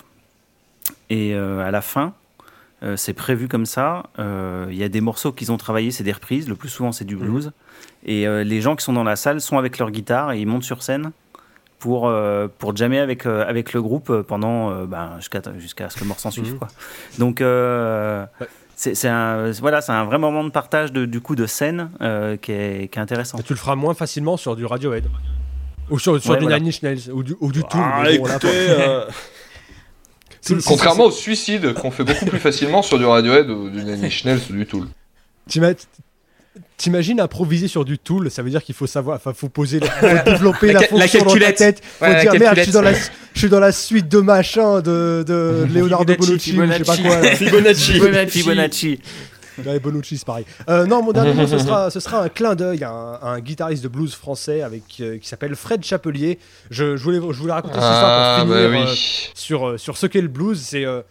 Et 1.09 1.35
euh, 1.35 1.67
à 1.67 1.71
la 1.71 1.81
fin, 1.81 2.13
euh, 2.83 2.97
c'est 2.97 3.15
prévu 3.15 3.49
comme 3.49 3.65
ça. 3.67 4.05
euh, 4.19 4.67
Il 4.71 4.77
y 4.77 4.85
a 4.85 4.89
des 4.89 5.01
morceaux 5.01 5.33
qu'ils 5.33 5.51
ont 5.51 5.57
travaillés, 5.57 5.91
c'est 5.91 6.05
des 6.05 6.13
reprises. 6.13 6.47
Le 6.49 6.55
plus 6.57 6.69
souvent, 6.69 6.93
c'est 6.93 7.07
du 7.07 7.17
blues. 7.17 7.53
Et 8.05 8.29
euh, 8.29 8.45
les 8.45 8.61
gens 8.61 8.77
qui 8.77 8.85
sont 8.85 8.93
dans 8.93 9.03
la 9.05 9.17
salle 9.17 9.41
sont 9.41 9.57
avec 9.57 9.79
leur 9.79 9.91
guitare 9.91 10.33
et 10.33 10.41
ils 10.41 10.47
montent 10.47 10.63
sur 10.65 10.83
scène 10.83 11.11
pour, 11.79 12.07
euh, 12.07 12.49
pour 12.59 12.77
jammer 12.77 12.99
avec, 12.99 13.25
euh, 13.27 13.47
avec 13.49 13.73
le 13.73 13.81
groupe 13.81 14.13
pendant 14.23 14.71
euh, 14.71 14.85
ben, 14.87 15.13
jusqu'à 15.19 15.41
jusqu'à 15.59 15.89
ce 15.89 15.97
que 15.97 16.01
le 16.03 16.09
morceau 16.09 16.29
en 16.29 16.31
suive. 16.31 16.57
Quoi. 16.59 16.69
Donc 17.19 17.41
euh, 17.41 18.27
Ouais. 18.41 18.47
C'est 18.77 18.95
c'est 18.95 19.09
un, 19.09 19.51
voilà, 19.53 19.81
c'est 19.81 19.93
un 19.93 20.05
vrai 20.05 20.19
moment 20.19 20.45
de 20.45 20.51
partage 20.51 20.93
de, 20.93 21.05
du 21.05 21.21
coup 21.21 21.37
de 21.37 21.47
scène 21.47 21.91
euh, 22.01 22.37
qui, 22.37 22.53
est, 22.53 22.89
qui 22.91 22.99
est 22.99 23.03
intéressant. 23.03 23.39
Mais 23.39 23.45
tu 23.45 23.53
le 23.53 23.59
feras 23.59 23.77
moins 23.77 23.95
facilement 23.95 24.37
sur 24.37 24.57
du 24.57 24.65
Radiohead. 24.65 25.07
Ou 25.91 25.99
sur, 25.99 26.21
sur 26.21 26.31
Ouais, 26.31 26.39
du 26.39 26.45
voilà. 26.45 26.59
Nine 26.59 26.69
Inch 26.69 26.83
Nails 26.83 27.11
ou 27.13 27.23
du, 27.23 27.37
ou 27.41 27.53
du 27.53 27.61
Tool. 27.61 27.81
Ah, 27.83 28.03
bon, 28.05 28.11
écoutez, 28.11 28.49
euh, 28.71 29.05
Contrairement 30.67 31.05
au 31.05 31.11
suicide 31.11 31.73
qu'on 31.75 31.91
fait 31.91 32.05
beaucoup 32.05 32.27
plus 32.27 32.39
facilement 32.39 32.83
sur 32.83 32.99
du 32.99 33.05
Radiohead 33.07 33.49
ou 33.49 33.71
du 33.71 33.83
Nine 33.83 34.05
Inch 34.05 34.25
Nails 34.25 34.41
ou 34.51 34.53
du 34.53 34.67
Tool. 34.67 34.89
T'ima- 36.77 36.95
T'imagines 36.99 37.21
improviser 37.21 37.69
sur 37.69 37.85
du 37.85 37.99
tool, 37.99 38.31
ça 38.31 38.43
veut 38.43 38.51
dire 38.51 38.63
qu'il 38.63 38.75
faut 38.75 38.87
savoir, 38.87 39.17
enfin, 39.17 39.33
faut 39.35 39.49
poser, 39.49 39.81
le- 39.81 39.87
faut 39.87 40.07
développer 40.31 40.69
La 40.73 40.81
la, 40.81 40.81
ca- 40.81 40.97
la 40.97 41.07
fonction 41.09 41.25
dans 41.25 41.39
ta 41.47 41.53
tête. 41.53 41.83
Faut 41.85 42.05
Ouais, 42.05 42.13
la 42.15 42.21
dire 42.23 42.35
merde, 42.41 42.57
je 42.59 42.63
suis, 42.63 42.73
dans 42.73 42.83
la, 42.83 42.93
je 42.95 43.39
suis 43.39 43.49
dans 43.49 43.61
la 43.61 43.73
suite 43.73 44.09
de 44.09 44.19
machin 44.19 44.81
de, 44.81 45.25
de 45.27 45.67
Leonardo 45.75 46.13
Fibonacci, 46.15 46.53
Bonucci, 46.53 46.59
ou 46.59 46.67
je 46.67 46.73
sais 46.73 46.85
pas 46.85 46.95
Fibonacci. 46.95 47.03
quoi. 47.03 47.21
là. 47.21 47.37
Fibonacci. 47.37 47.93
Fibonacci. 47.93 48.39
Fibonacci. 48.41 49.01
Ouais, 49.65 49.79
Bonucci, 49.79 50.19
c'est 50.19 50.27
pareil. 50.27 50.45
Euh, 50.69 50.85
non, 50.85 51.01
mon 51.01 51.13
dernier 51.13 51.33
mot, 51.33 51.47
ce 51.47 51.59
sera, 51.59 51.89
ce 51.93 52.01
sera 52.01 52.23
un 52.25 52.29
clin 52.29 52.57
d'œil 52.57 52.83
à 52.83 52.91
un, 52.91 53.13
à 53.15 53.27
un 53.35 53.41
guitariste 53.41 53.85
de 53.85 53.89
blues 53.89 54.13
français 54.13 54.63
avec, 54.63 54.83
euh, 55.01 55.19
qui 55.19 55.29
s'appelle 55.29 55.55
Fred 55.55 55.85
Chapelier. 55.85 56.41
Je, 56.71 56.97
je, 56.97 57.03
voulais, 57.05 57.19
je 57.19 57.39
voulais 57.39 57.53
raconter 57.53 57.75
cette 57.75 57.83
histoire 57.85 58.05
Ah, 58.05 58.39
pour 58.41 58.49
bah 58.53 58.65
finir 58.69 58.81
euh, 58.81 58.91
oui. 58.91 59.31
sur, 59.35 59.69
euh, 59.69 59.79
sur 59.79 59.97
ce 59.97 60.07
qu'est 60.09 60.21
le 60.23 60.27
blues. 60.29 60.61
C'est 60.61 60.85
euh, 60.85 61.03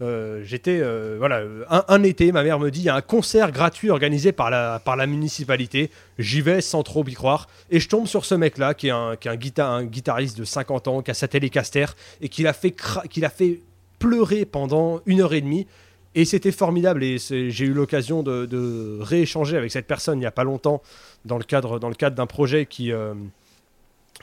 j'étais 0.00 0.78
euh, 0.80 1.16
voilà 1.18 1.38
euh, 1.38 1.64
un, 1.68 2.02
été, 2.04 2.30
ma 2.30 2.42
mère 2.44 2.60
me 2.60 2.70
dit 2.70 2.80
il 2.80 2.84
y 2.84 2.88
a 2.88 2.94
un 2.94 3.00
concert 3.00 3.50
gratuit 3.50 3.90
organisé 3.90 4.30
par 4.32 4.48
la 4.50 4.78
par 4.84 4.96
la 4.96 5.06
municipalité. 5.06 5.90
J'y 6.18 6.40
vais 6.40 6.60
sans 6.60 6.82
trop 6.84 7.04
y 7.06 7.14
croire 7.14 7.48
et 7.70 7.80
je 7.80 7.88
tombe 7.88 8.06
sur 8.06 8.24
ce 8.24 8.34
mec 8.36 8.58
là 8.58 8.74
qui 8.74 8.88
est 8.88 8.92
un 8.92 9.16
qui 9.16 9.28
est 9.28 9.30
un, 9.32 9.36
guita- 9.36 9.66
un 9.66 9.84
guitariste 9.84 10.38
de 10.38 10.44
50 10.44 10.86
ans 10.88 11.02
qui 11.02 11.10
a 11.10 11.14
sa 11.14 11.26
Telecaster 11.28 11.86
et 12.20 12.28
qui 12.28 12.42
l'a 12.44 12.52
fait 12.52 12.74
qui 13.10 13.20
l'a 13.20 13.30
fait 13.30 13.60
pleurer 13.98 14.44
pendant 14.44 15.00
une 15.06 15.20
heure 15.20 15.34
et 15.34 15.40
demie. 15.40 15.66
Et 16.14 16.24
c'était 16.24 16.52
formidable 16.52 17.04
et 17.04 17.18
j'ai 17.18 17.64
eu 17.64 17.72
l'occasion 17.72 18.22
de, 18.22 18.46
de 18.46 18.98
rééchanger 19.00 19.56
avec 19.56 19.70
cette 19.70 19.86
personne 19.86 20.18
il 20.18 20.20
n'y 20.20 20.26
a 20.26 20.30
pas 20.32 20.42
longtemps 20.44 20.82
dans 21.24 21.38
le 21.38 21.44
cadre, 21.44 21.78
dans 21.78 21.88
le 21.90 21.94
cadre 21.94 22.16
d'un 22.16 22.26
projet 22.26 22.66
qui, 22.66 22.92
euh, 22.92 23.14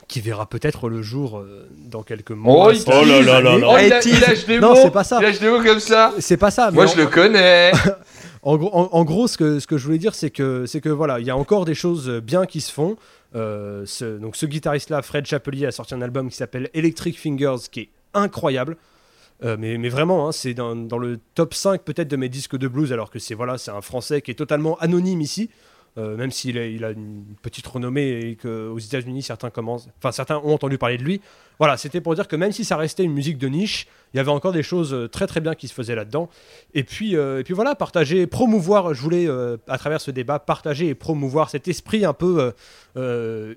qui 0.08 0.20
verra 0.20 0.46
peut-être 0.48 0.88
le 0.88 1.02
jour 1.02 1.38
euh, 1.38 1.68
dans 1.90 2.02
quelques 2.02 2.30
mois. 2.30 2.68
Oh, 2.68 2.70
il- 2.72 2.82
Oh 2.86 3.04
là 3.04 3.20
là 3.22 3.40
là 3.40 3.58
là. 3.58 3.66
Oh, 3.70 3.76
il, 3.80 3.88
lâche 4.20 4.46
des 4.46 4.60
Non, 4.60 4.70
mots. 4.70 4.76
c'est 4.80 4.90
pas 4.92 5.04
ça. 5.04 5.18
Il 5.20 5.24
lâche 5.24 5.40
des 5.40 5.48
mots 5.50 5.62
comme 5.62 5.80
ça. 5.80 6.12
C'est 6.20 6.36
pas 6.36 6.50
ça. 6.50 6.70
mais 6.70 6.76
Moi, 6.76 6.84
en- 6.84 6.88
je 6.88 6.96
le 6.98 7.06
connais. 7.06 7.72
En 8.42 8.56
gros, 8.58 8.70
en, 8.72 8.88
en 8.92 9.04
gros, 9.04 9.26
ce 9.26 9.36
que, 9.36 9.58
ce 9.58 9.66
que 9.66 9.76
je 9.76 9.84
voulais 9.84 9.98
dire, 9.98 10.14
c'est 10.14 10.30
que, 10.30 10.66
c'est 10.66 10.80
que 10.80 10.88
voilà, 10.88 11.18
il 11.18 11.26
y 11.26 11.30
a 11.30 11.36
encore 11.36 11.64
des 11.64 11.74
choses 11.74 12.08
bien 12.22 12.46
qui 12.46 12.60
se 12.60 12.70
font. 12.72 12.96
Euh, 13.34 13.82
ce, 13.86 14.18
donc, 14.18 14.36
ce 14.36 14.46
guitariste-là, 14.46 15.02
Fred 15.02 15.26
Chapelier, 15.26 15.66
a 15.66 15.72
sorti 15.72 15.94
un 15.94 16.00
album 16.00 16.30
qui 16.30 16.36
s'appelle 16.36 16.70
Electric 16.72 17.18
Fingers, 17.18 17.56
qui 17.72 17.80
est 17.80 17.88
incroyable. 18.14 18.76
Euh, 19.44 19.56
mais, 19.58 19.78
mais 19.78 19.88
vraiment, 19.88 20.28
hein, 20.28 20.32
c'est 20.32 20.54
dans, 20.54 20.76
dans 20.76 20.98
le 20.98 21.18
top 21.34 21.54
5 21.54 21.82
peut-être 21.82 22.06
de 22.06 22.16
mes 22.16 22.28
disques 22.28 22.56
de 22.56 22.68
blues, 22.68 22.92
alors 22.92 23.10
que 23.10 23.18
c'est 23.18 23.34
voilà, 23.34 23.58
c'est 23.58 23.72
un 23.72 23.80
Français 23.80 24.22
qui 24.22 24.30
est 24.30 24.34
totalement 24.34 24.76
anonyme 24.78 25.20
ici. 25.22 25.50
Euh, 25.98 26.14
même 26.16 26.30
s'il 26.30 26.58
a, 26.58 26.90
une 26.90 27.24
petite 27.40 27.66
renommée 27.66 28.18
et 28.18 28.36
qu'aux 28.36 28.78
États-Unis 28.78 29.22
certains 29.22 29.48
certains 30.12 30.36
ont 30.38 30.52
entendu 30.52 30.76
parler 30.76 30.98
de 30.98 31.02
lui. 31.02 31.22
Voilà, 31.58 31.76
c'était 31.76 32.00
pour 32.00 32.14
dire 32.14 32.28
que 32.28 32.36
même 32.36 32.52
si 32.52 32.64
ça 32.64 32.76
restait 32.76 33.04
une 33.04 33.12
musique 33.12 33.38
de 33.38 33.48
niche, 33.48 33.86
il 34.14 34.18
y 34.18 34.20
avait 34.20 34.30
encore 34.30 34.52
des 34.52 34.62
choses 34.62 34.94
euh, 34.94 35.08
très 35.08 35.26
très 35.26 35.40
bien 35.40 35.54
qui 35.54 35.68
se 35.68 35.74
faisaient 35.74 35.94
là-dedans. 35.94 36.28
Et 36.74 36.84
puis, 36.84 37.16
euh, 37.16 37.40
et 37.40 37.44
puis 37.44 37.54
voilà, 37.54 37.74
partager, 37.74 38.26
promouvoir, 38.26 38.94
je 38.94 39.00
voulais, 39.02 39.26
euh, 39.28 39.56
à 39.68 39.78
travers 39.78 40.00
ce 40.00 40.10
débat, 40.10 40.38
partager 40.38 40.88
et 40.88 40.94
promouvoir 40.94 41.50
cet 41.50 41.68
esprit 41.68 42.04
un 42.04 42.12
peu 42.12 42.52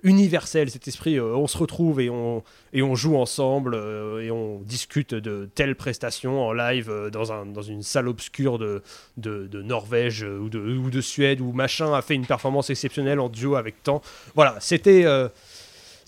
universel, 0.03 0.69
cet 0.69 0.89
esprit, 0.89 1.17
on 1.17 1.47
se 1.47 1.57
retrouve 1.57 2.01
et 2.01 2.09
on, 2.09 2.43
et 2.73 2.81
on 2.81 2.93
joue 2.95 3.15
ensemble 3.15 3.75
et 4.21 4.31
on 4.31 4.59
discute 4.59 5.13
de 5.13 5.49
telle 5.55 5.77
prestation 5.77 6.45
en 6.45 6.51
live 6.51 6.91
dans, 7.13 7.31
un, 7.31 7.45
dans 7.45 7.61
une 7.61 7.81
salle 7.81 8.09
obscure 8.09 8.59
de, 8.59 8.83
de, 9.15 9.61
Norvège 9.61 10.23
ou 10.23 10.49
de, 10.49 10.59
ou 10.59 10.89
de 10.89 10.99
Suède 10.99 11.39
où 11.39 11.53
machin 11.53 11.93
a 11.93 12.01
fait 12.01 12.15
une 12.15 12.25
performance 12.25 12.69
exceptionnelle 12.69 13.21
en 13.21 13.29
duo 13.29 13.55
avec 13.55 13.81
tant. 13.81 14.01
Voilà, 14.35 14.57
c'était... 14.59 15.05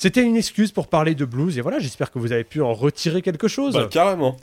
c'était 0.02 0.24
une 0.24 0.36
excuse 0.36 0.72
pour 0.72 0.88
parler 0.88 1.14
de 1.14 1.26
blues 1.26 1.60
et 1.60 1.62
voilà, 1.62 1.78
j'espère 1.78 2.10
que 2.10 2.18
vous 2.18 2.32
avez 2.32 2.44
pu 2.44 2.60
en 2.60 2.74
retirer 2.74 3.22
quelque 3.22 3.48
chose. 3.48 3.76
Bah, 3.76 3.88
carrément. 3.88 4.36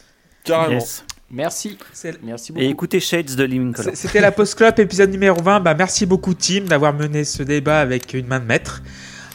Carrément. 0.45 0.75
Yes. 0.75 1.05
Merci. 1.33 1.77
Merci 2.23 2.53
beaucoup. 2.53 2.65
Et 2.65 2.69
écoutez 2.69 3.01
Shades 3.01 3.35
de 3.35 3.43
Living 3.43 3.75
C'était 3.95 4.21
la 4.21 4.31
Post 4.31 4.55
Club 4.55 4.79
épisode 4.79 5.11
numéro 5.11 5.43
20. 5.43 5.59
Bah, 5.59 5.75
merci 5.75 6.07
beaucoup 6.07 6.33
Tim 6.35 6.61
d'avoir 6.67 6.95
mené 6.95 7.25
ce 7.25 7.43
débat 7.43 7.81
avec 7.81 8.15
une 8.15 8.29
main 8.29 8.39
de 8.39 8.45
maître. 8.45 8.85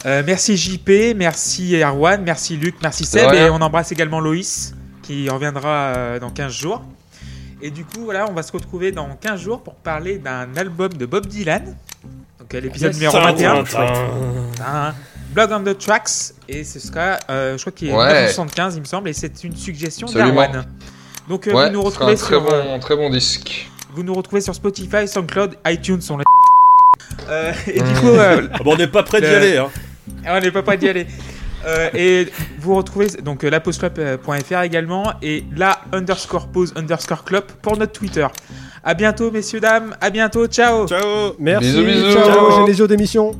Euh, 0.06 0.22
merci 0.24 0.56
JP, 0.56 1.14
merci 1.14 1.76
Erwan, 1.76 2.22
merci 2.24 2.56
Luc, 2.56 2.76
merci 2.82 3.04
Seb 3.04 3.30
et 3.34 3.50
on 3.50 3.60
embrasse 3.60 3.92
également 3.92 4.20
Loïs 4.20 4.74
qui 5.02 5.28
reviendra 5.28 5.68
euh, 5.94 6.18
dans 6.20 6.30
15 6.30 6.50
jours. 6.54 6.82
Et 7.60 7.70
du 7.70 7.84
coup 7.84 8.04
voilà, 8.04 8.30
on 8.30 8.32
va 8.32 8.42
se 8.42 8.52
retrouver 8.52 8.92
dans 8.92 9.14
15 9.14 9.42
jours 9.42 9.62
pour 9.62 9.74
parler 9.74 10.16
d'un 10.16 10.56
album 10.56 10.94
de 10.94 11.04
Bob 11.04 11.26
Dylan. 11.26 11.76
Donc 12.38 12.54
euh, 12.54 12.60
l'épisode 12.60 12.94
numéro 12.94 13.12
Tin, 13.12 13.62
21. 13.62 14.94
Blog 15.34 15.50
on 15.52 15.60
the 15.64 15.76
Tracks 15.76 16.32
et 16.48 16.62
ce 16.64 16.78
sera, 16.78 17.18
euh, 17.28 17.56
je 17.56 17.62
crois 17.62 17.72
qu'il 17.72 17.88
est 17.88 17.92
Ouais. 17.92 18.22
975 18.26 18.76
il 18.76 18.80
me 18.80 18.84
semble 18.84 19.08
et 19.08 19.12
c'est 19.12 19.42
une 19.44 19.56
suggestion 19.56 20.06
d'Erwan. 20.06 20.64
Donc 21.28 21.46
euh, 21.48 21.52
Ouais, 21.52 21.66
vous 21.66 21.72
nous 21.72 21.82
retrouvez 21.82 22.14
très 22.14 22.26
sur 22.28 22.46
euh, 22.52 22.78
très 22.78 22.94
bon 22.96 23.10
disque. 23.10 23.68
vous 23.94 24.02
nous 24.02 24.14
retrouvez 24.14 24.40
sur 24.40 24.54
Spotify, 24.54 25.08
SoundCloud, 25.08 25.56
iTunes 25.66 26.00
sont 26.00 26.18
les 26.18 26.24
euh, 27.28 27.52
et 27.66 27.80
du 27.80 27.92
coup 27.94 28.08
euh, 28.08 28.46
Ah 28.52 28.58
bon, 28.62 28.74
on 28.74 28.76
n'est 28.76 28.86
pas 28.86 29.02
prêt 29.02 29.20
d'y 29.20 29.26
Le- 29.26 29.36
aller. 29.36 29.56
Hein. 29.58 29.70
on 30.28 30.40
n'est 30.40 30.50
pas 30.52 30.62
prêt 30.62 30.76
d'y 30.76 30.88
aller. 30.88 31.06
Euh, 31.66 31.88
et 31.94 32.28
vous 32.58 32.74
retrouvez 32.74 33.06
donc 33.22 33.42
lapostclub.fr 33.42 34.60
également 34.62 35.14
et 35.22 35.44
la 35.56 35.80
underscore 35.92 36.48
pause 36.48 36.74
underscore 36.76 37.24
club 37.24 37.44
pour 37.62 37.78
notre 37.78 37.92
Twitter. 37.92 38.26
À 38.84 38.92
bientôt, 38.92 39.30
messieurs, 39.30 39.60
dames. 39.60 39.96
À 39.98 40.10
bientôt. 40.10 40.46
Ciao. 40.46 40.86
Ciao 40.86 41.32
Merci. 41.38 41.70
Bisous, 41.70 41.84
bisous. 41.84 42.12
Ciao, 42.12 42.50
Genesio 42.66 42.86
d'émission. 42.86 43.32